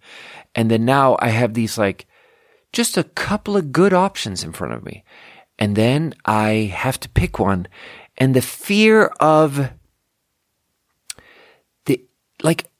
And 0.55 0.71
then 0.71 0.83
now 0.83 1.15
I 1.19 1.29
have 1.29 1.53
these 1.53 1.77
like 1.77 2.07
just 2.73 2.97
a 2.97 3.03
couple 3.03 3.55
of 3.55 3.71
good 3.71 3.93
options 3.93 4.43
in 4.43 4.51
front 4.51 4.73
of 4.73 4.83
me. 4.83 5.03
And 5.59 5.75
then 5.75 6.15
I 6.25 6.71
have 6.73 6.99
to 7.01 7.09
pick 7.09 7.37
one. 7.37 7.67
And 8.17 8.33
the 8.35 8.41
fear 8.41 9.07
of 9.19 9.71
the, 11.85 12.03
like, 12.41 12.70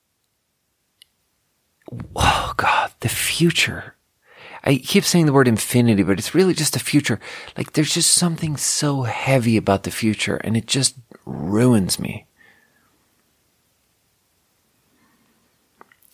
oh 2.15 2.53
God, 2.57 2.91
the 2.99 3.09
future. 3.09 3.95
I 4.63 4.75
keep 4.75 5.03
saying 5.03 5.25
the 5.25 5.33
word 5.33 5.47
infinity, 5.47 6.03
but 6.03 6.19
it's 6.19 6.35
really 6.35 6.53
just 6.53 6.73
the 6.73 6.79
future. 6.79 7.19
Like 7.57 7.73
there's 7.73 7.93
just 7.93 8.11
something 8.11 8.57
so 8.57 9.03
heavy 9.03 9.57
about 9.57 9.83
the 9.83 9.91
future 9.91 10.37
and 10.37 10.55
it 10.55 10.67
just 10.67 10.95
ruins 11.25 11.99
me. 11.99 12.25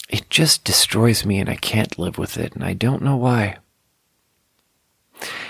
It 0.10 0.30
just 0.30 0.64
destroys 0.64 1.26
me 1.26 1.40
and 1.40 1.49
I 1.49 1.56
can't 1.56 1.99
live 1.99 2.18
with 2.18 2.38
it 2.38 2.54
and 2.54 2.64
I 2.64 2.74
don't 2.74 3.02
know 3.02 3.18
why. 3.18 3.58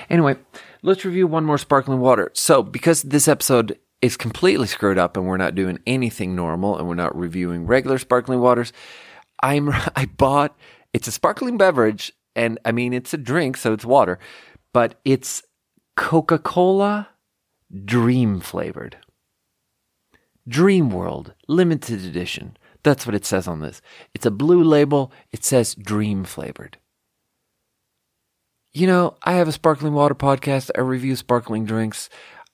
Anyway, 0.10 0.38
let's 0.82 1.06
review 1.06 1.28
one 1.28 1.46
more 1.46 1.60
sparkling 1.60 2.00
water. 2.00 2.32
So, 2.34 2.64
because 2.64 3.04
this 3.04 3.28
episode 3.28 3.78
is 4.02 4.18
completely 4.18 4.68
screwed 4.68 4.98
up 4.98 5.18
and 5.18 5.28
we're 5.28 5.38
not 5.38 5.54
doing 5.54 5.80
anything 5.86 6.36
normal 6.36 6.78
and 6.78 6.88
we're 6.88 6.96
not 6.96 7.16
reviewing 7.16 7.68
regular 7.68 8.00
sparkling 8.00 8.40
waters, 8.40 8.74
I'm 9.42 9.70
I 9.96 10.06
bought 10.18 10.58
it's 10.94 11.08
a 11.08 11.12
sparkling 11.12 11.58
beverage 11.58 12.14
and 12.36 12.60
I 12.66 12.72
mean 12.72 12.94
it's 12.94 13.14
a 13.14 13.18
drink 13.18 13.58
so 13.58 13.74
it's 13.74 13.86
water, 13.86 14.20
but 14.74 15.00
it's 15.06 15.44
Coca-Cola 15.96 17.10
dream 17.86 18.40
flavored. 18.40 18.98
Dreamworld 20.48 21.34
limited 21.48 22.06
edition. 22.06 22.56
That's 22.84 23.06
what 23.06 23.16
it 23.16 23.26
says 23.26 23.48
on 23.48 23.60
this. 23.60 23.82
It's 24.14 24.26
a 24.26 24.32
blue 24.32 24.64
label. 24.64 25.12
It 25.32 25.44
says 25.44 25.76
dream 25.76 26.24
flavored. 26.24 26.78
You 28.72 28.88
know, 28.88 29.18
I 29.24 29.34
have 29.34 29.48
a 29.48 29.52
sparkling 29.52 29.94
water 29.94 30.16
podcast. 30.16 30.70
I 30.78 30.82
review 30.82 31.16
sparkling 31.16 31.66
drinks. 31.66 32.10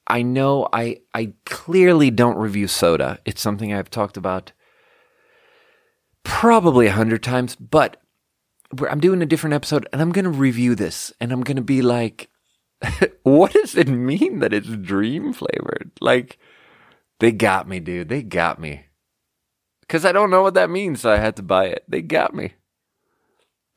I 0.07 0.21
know 0.21 0.67
I 0.73 1.01
I 1.13 1.33
clearly 1.45 2.09
don't 2.09 2.37
review 2.37 2.67
soda. 2.67 3.19
It's 3.25 3.41
something 3.41 3.73
I've 3.73 3.89
talked 3.89 4.17
about 4.17 4.53
probably 6.23 6.87
a 6.87 6.91
hundred 6.93 7.23
times, 7.23 7.55
but 7.55 7.97
I'm 8.89 8.99
doing 8.99 9.21
a 9.21 9.27
different 9.27 9.53
episode 9.53 9.87
and 9.93 10.01
I'm 10.01 10.11
going 10.11 10.25
to 10.25 10.31
review 10.31 10.75
this 10.75 11.13
and 11.19 11.31
I'm 11.31 11.41
going 11.41 11.57
to 11.57 11.61
be 11.61 11.81
like, 11.81 12.29
what 13.23 13.53
does 13.53 13.75
it 13.75 13.87
mean 13.87 14.39
that 14.39 14.53
it's 14.53 14.67
dream 14.67 15.33
flavored? 15.33 15.91
Like, 16.01 16.39
they 17.19 17.31
got 17.31 17.67
me, 17.67 17.79
dude. 17.79 18.09
They 18.09 18.23
got 18.23 18.59
me. 18.59 18.85
Cause 19.87 20.05
I 20.05 20.11
don't 20.11 20.31
know 20.31 20.41
what 20.41 20.55
that 20.55 20.69
means. 20.69 21.01
So 21.01 21.11
I 21.11 21.17
had 21.17 21.35
to 21.35 21.43
buy 21.43 21.65
it. 21.65 21.83
They 21.87 22.01
got 22.01 22.33
me. 22.33 22.53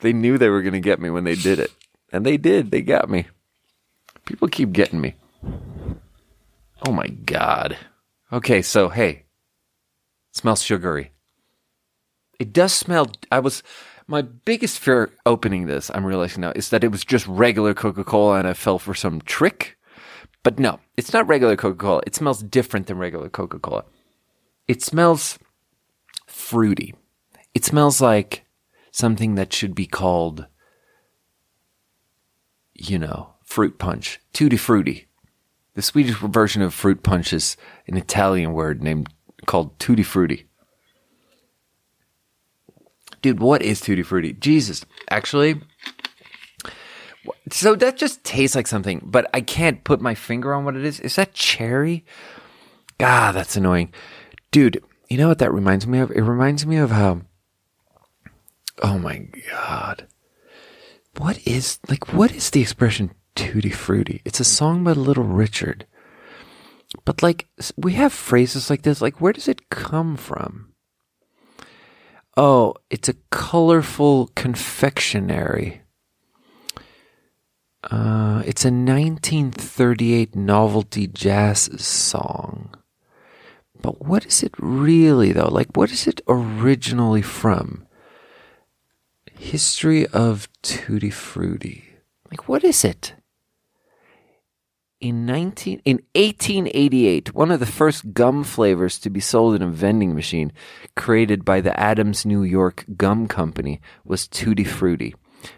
They 0.01 0.13
knew 0.13 0.39
they 0.39 0.49
were 0.49 0.63
going 0.63 0.73
to 0.73 0.81
get 0.81 1.01
me 1.01 1.11
when 1.11 1.25
they 1.25 1.35
did 1.35 1.59
it. 1.59 1.73
And 2.13 2.25
they 2.25 2.37
did. 2.37 2.71
They 2.71 2.81
got 2.81 3.11
me. 3.11 3.27
People 4.25 4.49
keep 4.49 4.73
getting 4.73 5.01
me. 5.01 5.15
Oh 6.87 6.93
my 6.93 7.09
God. 7.09 7.77
Okay. 8.33 8.63
So, 8.63 8.89
hey, 8.89 9.25
smells 10.33 10.63
sugary 10.63 11.13
it 12.39 12.53
does 12.53 12.73
smell. 12.73 13.11
I 13.31 13.41
was 13.41 13.63
my 14.07 14.23
biggest 14.23 14.79
fear 14.79 15.11
opening 15.25 15.67
this. 15.67 15.91
I'm 15.95 16.07
realizing 16.07 16.43
now 16.43 16.53
is 16.55 16.71
that 16.71 16.85
it 16.85 16.93
was 16.93 17.05
just 17.05 17.27
regular 17.27 17.75
Coca 17.75 18.05
Cola, 18.05 18.39
and 18.39 18.49
I 18.49 18.53
fell 18.53 18.79
for 18.79 18.95
some 18.95 19.21
trick. 19.23 19.77
But 20.43 20.59
no, 20.59 20.79
it's 20.97 21.13
not 21.13 21.27
regular 21.27 21.57
Coca 21.57 21.77
Cola. 21.77 22.03
It 22.07 22.15
smells 22.15 22.43
different 22.43 22.87
than 22.87 22.99
regular 22.99 23.29
Coca 23.29 23.59
Cola. 23.59 23.85
It 24.69 24.83
smells 24.83 25.39
fruity. 26.27 26.95
It 27.55 27.65
smells 27.65 28.01
like 28.01 28.45
something 28.93 29.35
that 29.35 29.53
should 29.53 29.75
be 29.75 29.87
called, 29.87 30.47
you 32.75 32.99
know, 32.99 33.35
fruit 33.45 33.79
punch, 33.79 34.21
tutti 34.33 34.57
frutti. 34.57 35.09
The 35.75 35.83
Swedish 35.83 36.17
version 36.17 36.63
of 36.63 36.73
fruit 36.73 37.03
punch 37.03 37.33
is 37.33 37.57
an 37.87 37.97
Italian 37.97 38.53
word 38.53 38.83
named 38.83 39.09
called 39.47 39.79
tutti 39.79 40.03
frutti 40.03 40.46
dude, 43.23 43.41
what 43.41 43.63
is 43.63 43.81
Tutti 43.81 44.03
Frutti? 44.03 44.35
Jesus, 44.35 44.85
actually. 45.11 45.61
So 47.51 47.75
that 47.75 47.97
just 47.97 48.23
tastes 48.25 48.55
like 48.55 48.67
something, 48.67 49.01
but 49.05 49.29
I 49.35 49.41
can't 49.41 49.85
put 49.85 50.01
my 50.01 50.15
finger 50.15 50.55
on 50.55 50.65
what 50.65 50.77
it 50.77 50.85
is. 50.85 51.01
Is 51.01 51.17
that 51.17 51.35
cherry? 51.35 52.05
God, 52.99 53.35
that's 53.35 53.57
annoying. 53.57 53.93
Dude, 54.51 54.83
you 55.09 55.19
know 55.19 55.29
what 55.29 55.39
that 55.39 55.53
reminds 55.53 55.87
me 55.87 55.99
of? 55.99 56.11
It 56.11 56.23
reminds 56.23 56.67
me 56.67 56.77
of 56.77 56.91
how. 56.91 57.23
Oh 58.83 58.99
my 58.99 59.27
God. 59.51 60.07
What 61.17 61.39
is, 61.47 61.79
like, 61.89 62.13
what 62.13 62.33
is 62.33 62.51
the 62.51 62.61
expression 62.61 63.13
tutti 63.35 63.71
frutti? 63.71 64.21
It's 64.25 64.41
a 64.41 64.45
song 64.45 64.85
by 64.85 64.93
Little 64.93 65.25
Richard. 65.25 65.87
But, 67.05 67.23
like, 67.23 67.49
we 67.77 67.95
have 67.95 68.13
phrases 68.13 68.71
like 68.71 68.83
this. 68.83 69.01
Like, 69.01 69.21
where 69.21 69.33
does 69.33 69.49
it 69.49 69.71
come 69.71 70.17
from? 70.17 70.73
Oh, 72.37 72.75
it's 72.91 73.09
a 73.09 73.15
colorful 73.31 74.31
confectionery. 74.35 75.81
Uh, 77.91 78.43
it's 78.45 78.65
a 78.65 78.69
1938 78.69 80.35
novelty 80.37 81.07
jazz 81.07 81.71
song. 81.81 82.75
But 83.81 84.05
what 84.05 84.27
is 84.27 84.43
it 84.43 84.53
really, 84.59 85.33
though? 85.33 85.49
Like, 85.49 85.77
what 85.77 85.91
is 85.91 86.07
it 86.07 86.21
originally 86.29 87.23
from? 87.23 87.87
History 89.39 90.07
of 90.09 90.49
Tutti 90.63 91.11
Frutti. 91.11 91.85
Like, 92.31 92.49
what 92.49 92.65
is 92.65 92.85
it? 92.85 93.15
In 94.99 95.27
19, 95.27 95.83
in 95.85 95.97
1888, 96.15 97.35
one 97.35 97.51
of 97.51 97.61
the 97.61 97.67
first 97.67 98.15
gum 98.15 98.43
flavors 98.43 98.99
to 99.01 99.11
be 99.11 99.21
sold 99.21 99.55
in 99.55 99.61
a 99.61 99.69
vending 99.69 100.15
machine 100.15 100.53
created 100.97 101.45
by 101.45 101.61
the 101.61 101.79
Adams 101.79 102.25
New 102.25 102.43
York 102.43 102.87
Gum 102.97 103.29
Company 103.29 103.83
was 104.07 104.27
Tutti 104.27 104.65
Frutti. 104.65 105.15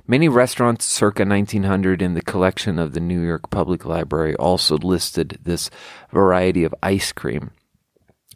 Many 0.09 0.29
restaurants 0.29 0.87
circa 0.87 1.25
1900 1.25 2.03
in 2.03 2.15
the 2.15 2.21
collection 2.23 2.81
of 2.81 2.95
the 2.95 3.01
New 3.01 3.21
York 3.21 3.49
Public 3.49 3.85
Library 3.85 4.35
also 4.35 4.77
listed 4.77 5.39
this 5.41 5.71
variety 6.11 6.65
of 6.65 6.75
ice 6.83 7.13
cream. 7.13 7.53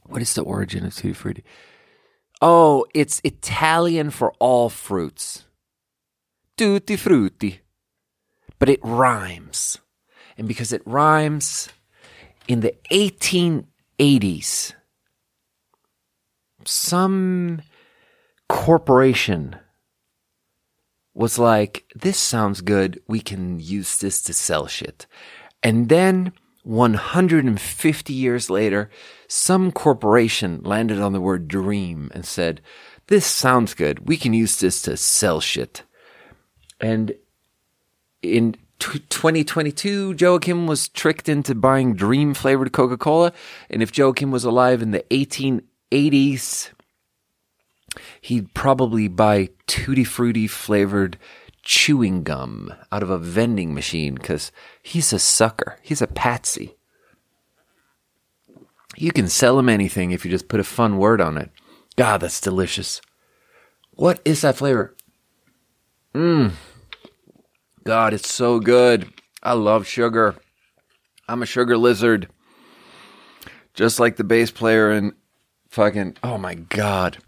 What 0.05 0.23
is 0.23 0.35
the 0.35 0.43
origin 0.43 0.87
of 0.87 0.95
Tutti 0.95 1.15
Frutti? 1.15 1.43
Oh, 2.41 2.87
it's 2.95 3.21
Italian 3.25 4.11
for 4.11 4.33
all 4.39 4.69
fruits. 4.69 5.47
Tutti 6.57 6.95
Frutti. 6.95 7.61
But 8.61 8.69
it 8.69 8.79
rhymes. 8.85 9.79
And 10.37 10.49
because 10.49 10.73
it 10.73 10.83
rhymes, 10.87 11.69
in 12.49 12.61
the 12.61 12.75
1880s, 12.91 14.73
some 16.65 17.63
corporation 18.49 19.57
was 21.15 21.39
like, 21.39 21.85
this 21.95 22.19
sounds 22.19 22.61
good. 22.61 23.01
We 23.07 23.21
can 23.21 23.61
use 23.61 23.99
this 23.99 24.23
to 24.23 24.33
sell 24.33 24.67
shit. 24.67 25.07
And 25.63 25.89
then 25.89 26.33
150 26.65 28.13
years 28.13 28.49
later, 28.49 28.91
some 29.29 29.73
corporation 29.73 30.63
landed 30.63 31.01
on 31.01 31.13
the 31.13 31.21
word 31.21 31.49
dream 31.49 32.11
and 32.15 32.25
said, 32.25 32.61
this 33.09 33.27
sounds 33.27 33.75
good. 33.75 34.09
We 34.09 34.17
can 34.17 34.33
use 34.33 34.57
this 34.59 34.81
to 34.83 34.97
sell 34.97 35.41
shit. 35.41 35.83
And 36.81 37.15
in 38.23 38.57
2022, 38.83 40.17
Joachim 40.19 40.67
was 40.67 40.89
tricked 40.89 41.29
into 41.29 41.55
buying 41.55 41.95
dream 41.95 42.35
flavored 42.35 42.73
Coca 42.73 42.97
Cola. 42.97 43.33
And 43.71 43.81
if 43.81 43.97
Joachim 43.97 44.33
was 44.33 44.43
alive 44.43 44.83
in 44.83 44.91
the 44.91 45.05
1880s, 45.11 46.71
he'd 48.21 48.53
probably 48.55 49.07
buy 49.07 49.51
tutti 49.69 50.03
frutti 50.03 50.49
flavored 50.49 51.17
chewing 51.63 52.25
gum 52.25 52.75
out 52.91 53.05
of 53.05 53.11
a 53.11 53.19
vending 53.19 53.73
machine 53.73 54.17
because 54.17 54.51
he's 54.83 55.13
a 55.13 55.21
sucker. 55.21 55.79
He's 55.83 56.03
a 56.03 56.09
patsy. 56.09 56.75
You 58.97 59.13
can 59.13 59.29
sell 59.29 59.61
him 59.61 59.69
anything 59.69 60.11
if 60.11 60.25
you 60.25 60.31
just 60.31 60.49
put 60.49 60.59
a 60.59 60.65
fun 60.65 60.99
word 60.99 61.21
on 61.21 61.39
it. 61.39 61.53
God, 61.95 62.23
that's 62.23 62.41
delicious. 62.41 63.01
What 63.93 64.21
is 64.25 64.41
that 64.41 64.57
flavor? 64.57 64.97
Mmm. 66.13 66.51
God, 67.85 68.15
it's 68.15 68.33
so 68.33 68.61
good. 68.61 69.13
I 69.43 69.55
love 69.55 69.87
sugar. 69.87 70.37
I'm 71.29 71.43
a 71.43 71.47
sugar 71.47 71.77
lizard. 71.77 72.29
Just 73.75 73.99
like 73.99 74.17
the 74.17 74.25
bass 74.25 74.51
player 74.51 74.91
in 74.93 75.15
fucking, 75.69 76.17
oh 76.23 76.39
my 76.39 76.55
God. 76.55 77.19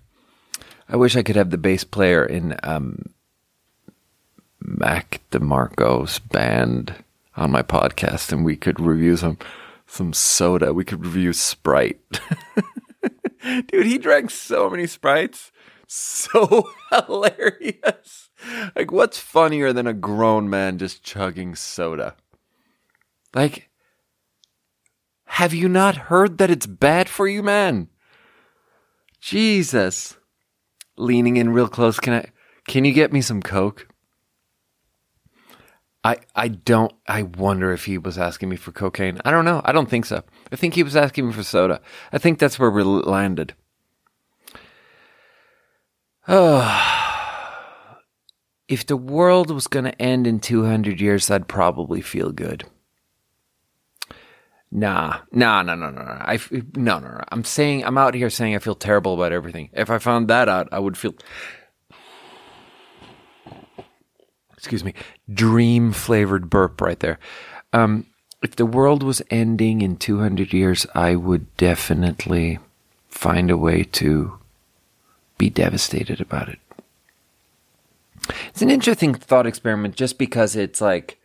I 0.89 0.97
wish 0.97 1.17
I 1.17 1.23
could 1.23 1.37
have 1.37 1.51
the 1.51 1.59
bass 1.59 1.83
player 1.83 2.25
in 2.25 2.57
um, 2.63 3.07
Mac 4.61 5.21
DeMarco's 5.31 6.19
band 6.19 6.95
on 7.37 7.51
my 7.51 7.63
podcast 7.63 8.33
and 8.33 8.45
we 8.45 8.57
could 8.57 8.79
review 8.79 9.17
some 9.17 9.39
some 9.87 10.13
soda. 10.13 10.73
We 10.73 10.85
could 10.85 11.05
review 11.05 11.33
Sprite. 11.33 12.01
Dude, 13.67 13.87
he 13.87 13.99
drank 13.99 14.31
so 14.31 14.71
many 14.71 14.87
Sprites. 14.87 15.53
So 15.87 16.71
hilarious. 16.91 18.31
Like, 18.75 18.91
what's 18.91 19.19
funnier 19.19 19.73
than 19.73 19.87
a 19.87 19.93
grown 19.93 20.51
man 20.51 20.79
just 20.79 21.03
chugging 21.03 21.55
soda? 21.55 22.17
Like, 23.35 23.71
have 25.27 25.55
you 25.55 25.69
not 25.69 25.97
heard 25.97 26.39
that 26.39 26.51
it's 26.51 26.67
bad 26.67 27.09
for 27.09 27.27
you, 27.27 27.43
man? 27.43 27.89
Jesus. 29.21 30.17
Leaning 30.97 31.37
in 31.37 31.51
real 31.51 31.69
close. 31.69 31.99
Can 31.99 32.15
I, 32.15 32.27
can 32.69 32.85
you 32.85 32.93
get 32.93 33.13
me 33.13 33.21
some 33.21 33.43
Coke? 33.43 33.89
I, 36.05 36.19
I 36.37 36.49
don't, 36.49 36.93
I 37.09 37.23
wonder 37.23 37.73
if 37.73 37.87
he 37.87 37.97
was 37.97 38.19
asking 38.19 38.51
me 38.51 38.57
for 38.57 38.73
cocaine. 38.73 39.19
I 39.25 39.31
don't 39.31 39.47
know. 39.47 39.63
I 39.65 39.73
don't 39.73 39.89
think 39.89 40.05
so. 40.05 40.23
I 40.53 40.57
think 40.57 40.75
he 40.75 40.83
was 40.83 40.97
asking 40.97 41.27
me 41.27 41.33
for 41.33 41.43
soda. 41.43 41.81
I 42.13 42.19
think 42.19 42.39
that's 42.39 42.59
where 42.59 42.71
we 42.71 42.83
landed. 42.83 43.55
If 48.67 48.87
the 48.87 48.97
world 48.97 49.51
was 49.51 49.67
going 49.67 49.85
to 49.85 50.03
end 50.03 50.27
in 50.27 50.41
200 50.41 50.99
years, 50.99 51.31
I'd 51.31 51.49
probably 51.49 52.01
feel 52.01 52.33
good. 52.33 52.65
Nah, 54.73 55.19
nah, 55.31 55.63
no, 55.63 55.75
no, 55.75 55.91
no, 55.91 56.03
no. 56.03 56.11
I, 56.11 56.41
no, 56.75 56.99
no, 56.99 57.09
no. 57.09 57.21
I'm 57.29 57.45
saying, 57.45 57.85
I'm 57.85 57.99
out 57.99 58.15
here 58.15 58.31
saying 58.31 58.57
I 58.57 58.59
feel 58.59 58.75
terrible 58.75 59.15
about 59.15 59.33
everything. 59.33 59.69
If 59.75 59.91
I 59.91 59.99
found 59.99 60.29
that 60.29 60.49
out, 60.49 60.69
I 60.73 60.79
would 60.79 60.97
feel, 60.97 61.15
excuse 64.57 64.83
me, 64.83 64.95
dream 65.33 65.93
flavored 65.93 66.49
burp 66.49 66.81
right 66.81 66.99
there. 66.99 67.19
Um, 67.73 68.07
if 68.43 68.57
the 68.57 68.67
world 68.67 69.03
was 69.03 69.23
ending 69.31 69.83
in 69.83 69.97
200 69.97 70.53
years, 70.53 70.87
I 70.95 71.17
would 71.17 71.55
definitely 71.57 72.59
find 73.09 73.51
a 73.51 73.57
way 73.57 73.85
to 73.85 74.39
be 75.39 75.51
devastated 75.51 76.21
about 76.21 76.49
it. 76.49 76.59
It's 78.49 78.63
an 78.63 78.71
interesting 78.71 79.15
thought 79.15 79.47
experiment 79.47 79.97
just 79.97 80.19
because 80.19 80.57
it's 80.57 80.81
like, 80.81 81.19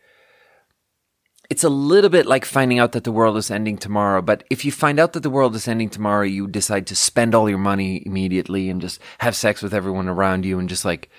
it's 1.48 1.64
a 1.64 1.68
little 1.68 2.10
bit 2.10 2.26
like 2.26 2.44
finding 2.44 2.78
out 2.78 2.92
that 2.92 3.04
the 3.04 3.12
world 3.12 3.36
is 3.36 3.50
ending 3.50 3.76
tomorrow. 3.76 4.22
But 4.22 4.44
if 4.50 4.64
you 4.64 4.70
find 4.70 5.00
out 5.00 5.14
that 5.14 5.22
the 5.22 5.30
world 5.30 5.56
is 5.56 5.66
ending 5.66 5.90
tomorrow, 5.90 6.22
you 6.22 6.46
decide 6.46 6.86
to 6.88 6.96
spend 6.96 7.34
all 7.34 7.48
your 7.48 7.58
money 7.58 8.02
immediately 8.06 8.70
and 8.70 8.80
just 8.80 9.00
have 9.18 9.34
sex 9.34 9.60
with 9.60 9.74
everyone 9.74 10.08
around 10.08 10.44
you 10.44 10.58
and 10.58 10.68
just 10.68 10.84
like 10.84 11.10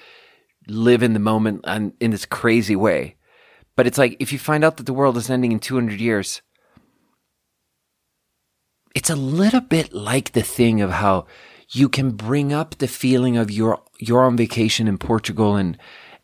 live 0.67 1.03
in 1.03 1.13
the 1.13 1.19
moment 1.19 1.61
and 1.65 1.93
in 1.99 2.11
this 2.11 2.25
crazy 2.25 2.75
way. 2.75 3.15
But 3.75 3.87
it's 3.87 3.97
like 3.97 4.15
if 4.19 4.31
you 4.31 4.39
find 4.39 4.63
out 4.63 4.77
that 4.77 4.85
the 4.85 4.93
world 4.93 5.17
is 5.17 5.29
ending 5.29 5.51
in 5.51 5.59
200 5.59 5.99
years, 5.99 6.41
it's 8.95 9.09
a 9.09 9.15
little 9.15 9.61
bit 9.61 9.93
like 9.93 10.31
the 10.31 10.43
thing 10.43 10.81
of 10.81 10.91
how 10.91 11.25
you 11.71 11.87
can 11.87 12.11
bring 12.11 12.51
up 12.51 12.77
the 12.77 12.87
feeling 12.87 13.37
of 13.37 13.49
you're 13.49 13.81
you're 13.97 14.25
on 14.25 14.37
vacation 14.37 14.87
in 14.87 14.97
Portugal 14.97 15.55
and 15.55 15.77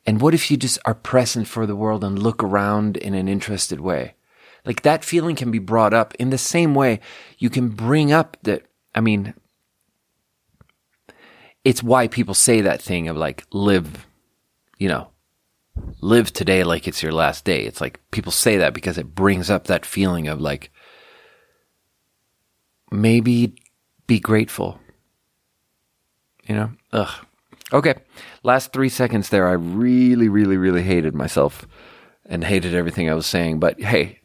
and 0.06 0.22
what 0.22 0.34
if 0.34 0.49
you 0.49 0.57
just 0.57 0.80
are 0.86 0.94
present 0.94 1.48
for 1.48 1.65
the 1.65 1.76
world 1.76 2.03
and 2.03 2.18
look 2.18 2.44
around 2.44 2.95
in 2.98 3.14
an 3.14 3.28
interested 3.28 3.80
way? 3.80 4.15
Like 4.65 4.82
that 4.82 5.06
feeling 5.06 5.36
can 5.36 5.52
be 5.52 5.60
brought 5.60 5.94
up 5.94 6.14
in 6.15 6.30
the 6.30 6.38
same 6.38 6.76
way 6.76 6.99
you 7.38 7.49
can 7.49 7.69
bring 7.69 8.11
up 8.11 8.38
that 8.44 8.64
I 8.94 8.99
mean 8.99 9.34
it's 11.64 11.84
why 11.84 12.07
people 12.07 12.34
say 12.34 12.61
that 12.61 12.82
thing 12.82 13.07
of 13.07 13.15
like 13.15 13.45
live 13.52 14.06
you 14.78 14.90
know 14.90 15.10
live 16.02 16.34
today 16.34 16.64
like 16.64 16.88
it's 16.88 17.03
your 17.03 17.14
last 17.14 17.45
day. 17.45 17.61
It's 17.61 17.80
like 17.80 18.02
people 18.11 18.32
say 18.32 18.57
that 18.57 18.74
because 18.74 18.98
it 18.98 19.15
brings 19.15 19.49
up 19.49 19.65
that 19.65 19.86
feeling 19.86 20.28
of 20.28 20.41
like 20.41 20.72
maybe 22.91 23.56
be 24.07 24.19
grateful 24.19 24.80
you 26.48 26.56
know? 26.56 26.72
Ugh. 26.94 27.26
Okay. 27.74 27.95
Last 28.44 28.72
three 28.72 28.90
seconds 28.90 29.30
there. 29.30 29.48
I 29.48 29.53
really, 29.53 30.30
really, 30.30 30.57
really 30.57 30.84
hated 30.84 31.14
myself 31.14 31.68
and 32.26 32.44
hated 32.44 32.74
everything 32.74 33.10
I 33.10 33.14
was 33.14 33.26
saying. 33.26 33.60
But 33.60 33.82
hey, 33.82 34.19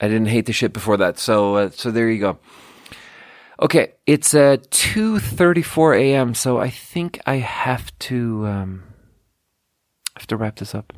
I 0.00 0.08
didn't 0.08 0.28
hate 0.28 0.46
the 0.46 0.52
shit 0.52 0.72
before 0.72 0.96
that. 0.96 1.18
So, 1.18 1.56
uh, 1.56 1.70
so 1.70 1.90
there 1.90 2.08
you 2.08 2.20
go. 2.20 2.38
Okay. 3.60 3.92
It's 4.06 4.34
uh, 4.34 4.56
2.34 4.70 6.00
a.m. 6.00 6.34
So 6.34 6.58
I 6.58 6.70
think 6.70 7.20
I 7.26 7.36
have 7.36 7.96
to, 8.00 8.46
um, 8.46 8.84
have 10.16 10.26
to 10.28 10.36
wrap 10.36 10.56
this 10.56 10.74
up. 10.74 10.92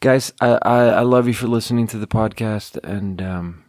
Guys, 0.00 0.32
I, 0.42 0.58
I, 0.62 0.84
I 0.88 1.00
love 1.00 1.26
you 1.26 1.34
for 1.34 1.46
listening 1.46 1.86
to 1.88 1.98
the 1.98 2.06
podcast. 2.06 2.76
And, 2.84 3.22
um, 3.22 3.64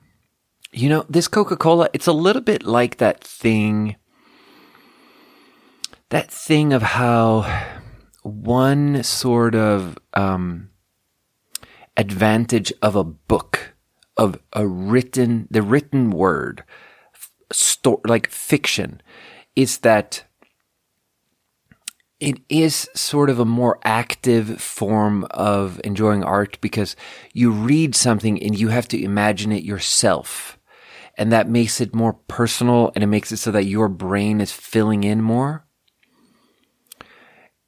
you 0.73 0.89
know, 0.89 1.05
this 1.09 1.29
Coca 1.29 1.55
Cola, 1.55 1.89
it's 1.93 2.07
a 2.07 2.13
little 2.13 2.41
bit 2.41 2.63
like 2.63 2.97
that 2.97 3.23
thing 3.23 3.95
that 6.09 6.31
thing 6.31 6.73
of 6.73 6.81
how 6.81 7.65
one 8.23 9.03
sort 9.03 9.55
of 9.55 9.97
um, 10.13 10.69
advantage 11.95 12.71
of 12.81 12.95
a 12.95 13.03
book 13.03 13.73
of 14.15 14.39
a 14.53 14.65
written 14.67 15.47
the 15.51 15.61
written 15.61 16.09
word 16.09 16.63
sto- 17.51 18.01
like 18.05 18.29
fiction 18.29 19.01
is 19.55 19.79
that 19.79 20.23
it 22.19 22.39
is 22.49 22.89
sort 22.95 23.29
of 23.29 23.39
a 23.39 23.45
more 23.45 23.79
active 23.83 24.59
form 24.59 25.25
of 25.31 25.79
enjoying 25.83 26.23
art 26.23 26.57
because 26.61 26.95
you 27.33 27.51
read 27.51 27.95
something 27.95 28.41
and 28.41 28.57
you 28.57 28.69
have 28.69 28.87
to 28.87 29.01
imagine 29.01 29.51
it 29.51 29.63
yourself. 29.63 30.57
And 31.15 31.31
that 31.31 31.47
makes 31.47 31.79
it 31.79 31.93
more 31.93 32.13
personal 32.13 32.91
and 32.95 33.03
it 33.03 33.07
makes 33.07 33.31
it 33.31 33.37
so 33.37 33.51
that 33.51 33.65
your 33.65 33.87
brain 33.87 34.41
is 34.41 34.51
filling 34.51 35.03
in 35.03 35.21
more. 35.21 35.66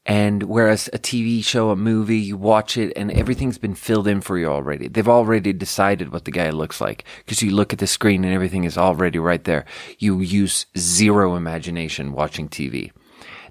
And 0.10 0.42
whereas 0.42 0.90
a 0.92 0.98
TV 0.98 1.46
show, 1.46 1.70
a 1.70 1.76
movie, 1.76 2.18
you 2.18 2.36
watch 2.36 2.78
it 2.78 2.92
and 2.96 3.12
everything's 3.12 3.60
been 3.60 3.76
filled 3.76 4.08
in 4.08 4.22
for 4.22 4.40
you 4.40 4.48
already. 4.48 4.88
They've 4.88 5.08
already 5.08 5.54
decided 5.54 6.12
what 6.12 6.26
the 6.26 6.32
guy 6.32 6.50
looks 6.50 6.82
like 6.82 7.04
because 7.20 7.44
you 7.44 7.52
look 7.52 7.74
at 7.74 7.80
the 7.80 7.86
screen 7.86 8.26
and 8.26 8.34
everything 8.34 8.64
is 8.64 8.76
already 8.76 9.20
right 9.20 9.44
there. 9.44 9.66
You 10.00 10.20
use 10.22 10.66
zero 10.76 11.36
imagination 11.36 12.12
watching 12.12 12.50
TV. 12.50 12.92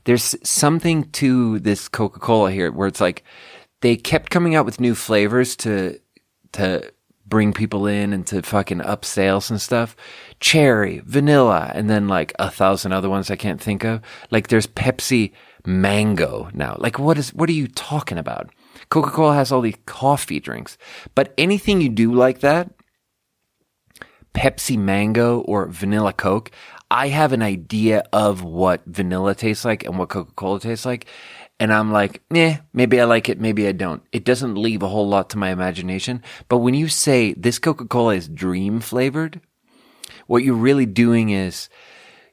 There's 0.02 0.34
something 0.42 1.08
to 1.12 1.60
this 1.60 1.86
Coca-Cola 1.86 2.50
here 2.50 2.72
where 2.72 2.88
it's 2.88 3.00
like 3.00 3.22
they 3.80 3.94
kept 3.94 4.30
coming 4.30 4.56
out 4.56 4.66
with 4.66 4.80
new 4.80 4.96
flavors 4.96 5.54
to, 5.58 6.00
to 6.54 6.92
bring 7.24 7.52
people 7.52 7.86
in 7.86 8.12
and 8.12 8.26
to 8.26 8.42
fucking 8.42 8.80
up 8.80 9.04
sales 9.04 9.48
and 9.48 9.60
stuff. 9.60 9.94
Cherry, 10.40 11.02
vanilla, 11.04 11.70
and 11.72 11.88
then 11.88 12.08
like 12.08 12.32
a 12.40 12.50
thousand 12.50 12.90
other 12.90 13.08
ones 13.08 13.30
I 13.30 13.36
can't 13.36 13.60
think 13.60 13.84
of. 13.84 14.00
Like 14.32 14.48
there's 14.48 14.66
Pepsi 14.66 15.34
mango 15.68 16.48
now. 16.54 16.76
Like 16.78 16.98
what 16.98 17.18
is, 17.18 17.32
what 17.34 17.48
are 17.48 17.52
you 17.52 17.68
talking 17.68 18.18
about? 18.18 18.50
Coca-Cola 18.88 19.34
has 19.34 19.52
all 19.52 19.60
these 19.60 19.76
coffee 19.84 20.40
drinks, 20.40 20.78
but 21.14 21.34
anything 21.36 21.80
you 21.80 21.90
do 21.90 22.12
like 22.12 22.40
that, 22.40 22.70
Pepsi 24.34 24.78
mango 24.78 25.40
or 25.40 25.66
vanilla 25.66 26.12
Coke, 26.12 26.50
I 26.90 27.08
have 27.08 27.32
an 27.32 27.42
idea 27.42 28.04
of 28.12 28.42
what 28.42 28.82
vanilla 28.86 29.34
tastes 29.34 29.64
like 29.64 29.84
and 29.84 29.98
what 29.98 30.08
Coca-Cola 30.08 30.60
tastes 30.60 30.86
like. 30.86 31.06
And 31.60 31.72
I'm 31.72 31.92
like, 31.92 32.22
eh, 32.32 32.58
maybe 32.72 33.00
I 33.00 33.04
like 33.04 33.28
it, 33.28 33.40
maybe 33.40 33.66
I 33.66 33.72
don't. 33.72 34.02
It 34.12 34.24
doesn't 34.24 34.54
leave 34.54 34.82
a 34.82 34.88
whole 34.88 35.08
lot 35.08 35.28
to 35.30 35.38
my 35.38 35.50
imagination. 35.50 36.22
But 36.48 36.58
when 36.58 36.74
you 36.74 36.88
say 36.88 37.34
this 37.34 37.58
Coca-Cola 37.58 38.14
is 38.14 38.28
dream 38.28 38.80
flavored, 38.80 39.40
what 40.28 40.44
you're 40.44 40.54
really 40.54 40.86
doing 40.86 41.30
is 41.30 41.68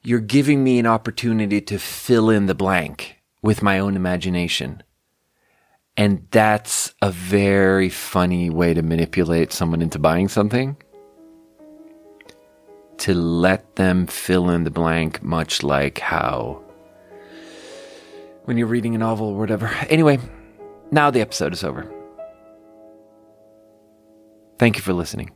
you're 0.03 0.19
giving 0.19 0.63
me 0.63 0.79
an 0.79 0.85
opportunity 0.85 1.59
to 1.61 1.79
fill 1.79 2.29
in 2.29 2.45
the 2.45 2.55
blank 2.55 3.14
with 3.45 3.61
my 3.61 3.77
own 3.77 3.95
imagination. 3.95 4.81
And 5.95 6.25
that's 6.31 6.95
a 7.03 7.11
very 7.11 7.89
funny 7.89 8.49
way 8.49 8.73
to 8.73 8.81
manipulate 8.81 9.53
someone 9.53 9.83
into 9.83 9.99
buying 9.99 10.29
something. 10.29 10.75
To 12.97 13.13
let 13.13 13.75
them 13.75 14.07
fill 14.07 14.49
in 14.49 14.63
the 14.63 14.71
blank, 14.71 15.21
much 15.21 15.61
like 15.61 15.99
how 15.99 16.63
when 18.45 18.57
you're 18.57 18.65
reading 18.65 18.95
a 18.95 18.97
novel 18.97 19.27
or 19.27 19.37
whatever. 19.37 19.67
Anyway, 19.89 20.17
now 20.89 21.11
the 21.11 21.21
episode 21.21 21.53
is 21.53 21.63
over. 21.63 21.91
Thank 24.57 24.75
you 24.75 24.81
for 24.81 24.93
listening. 24.93 25.34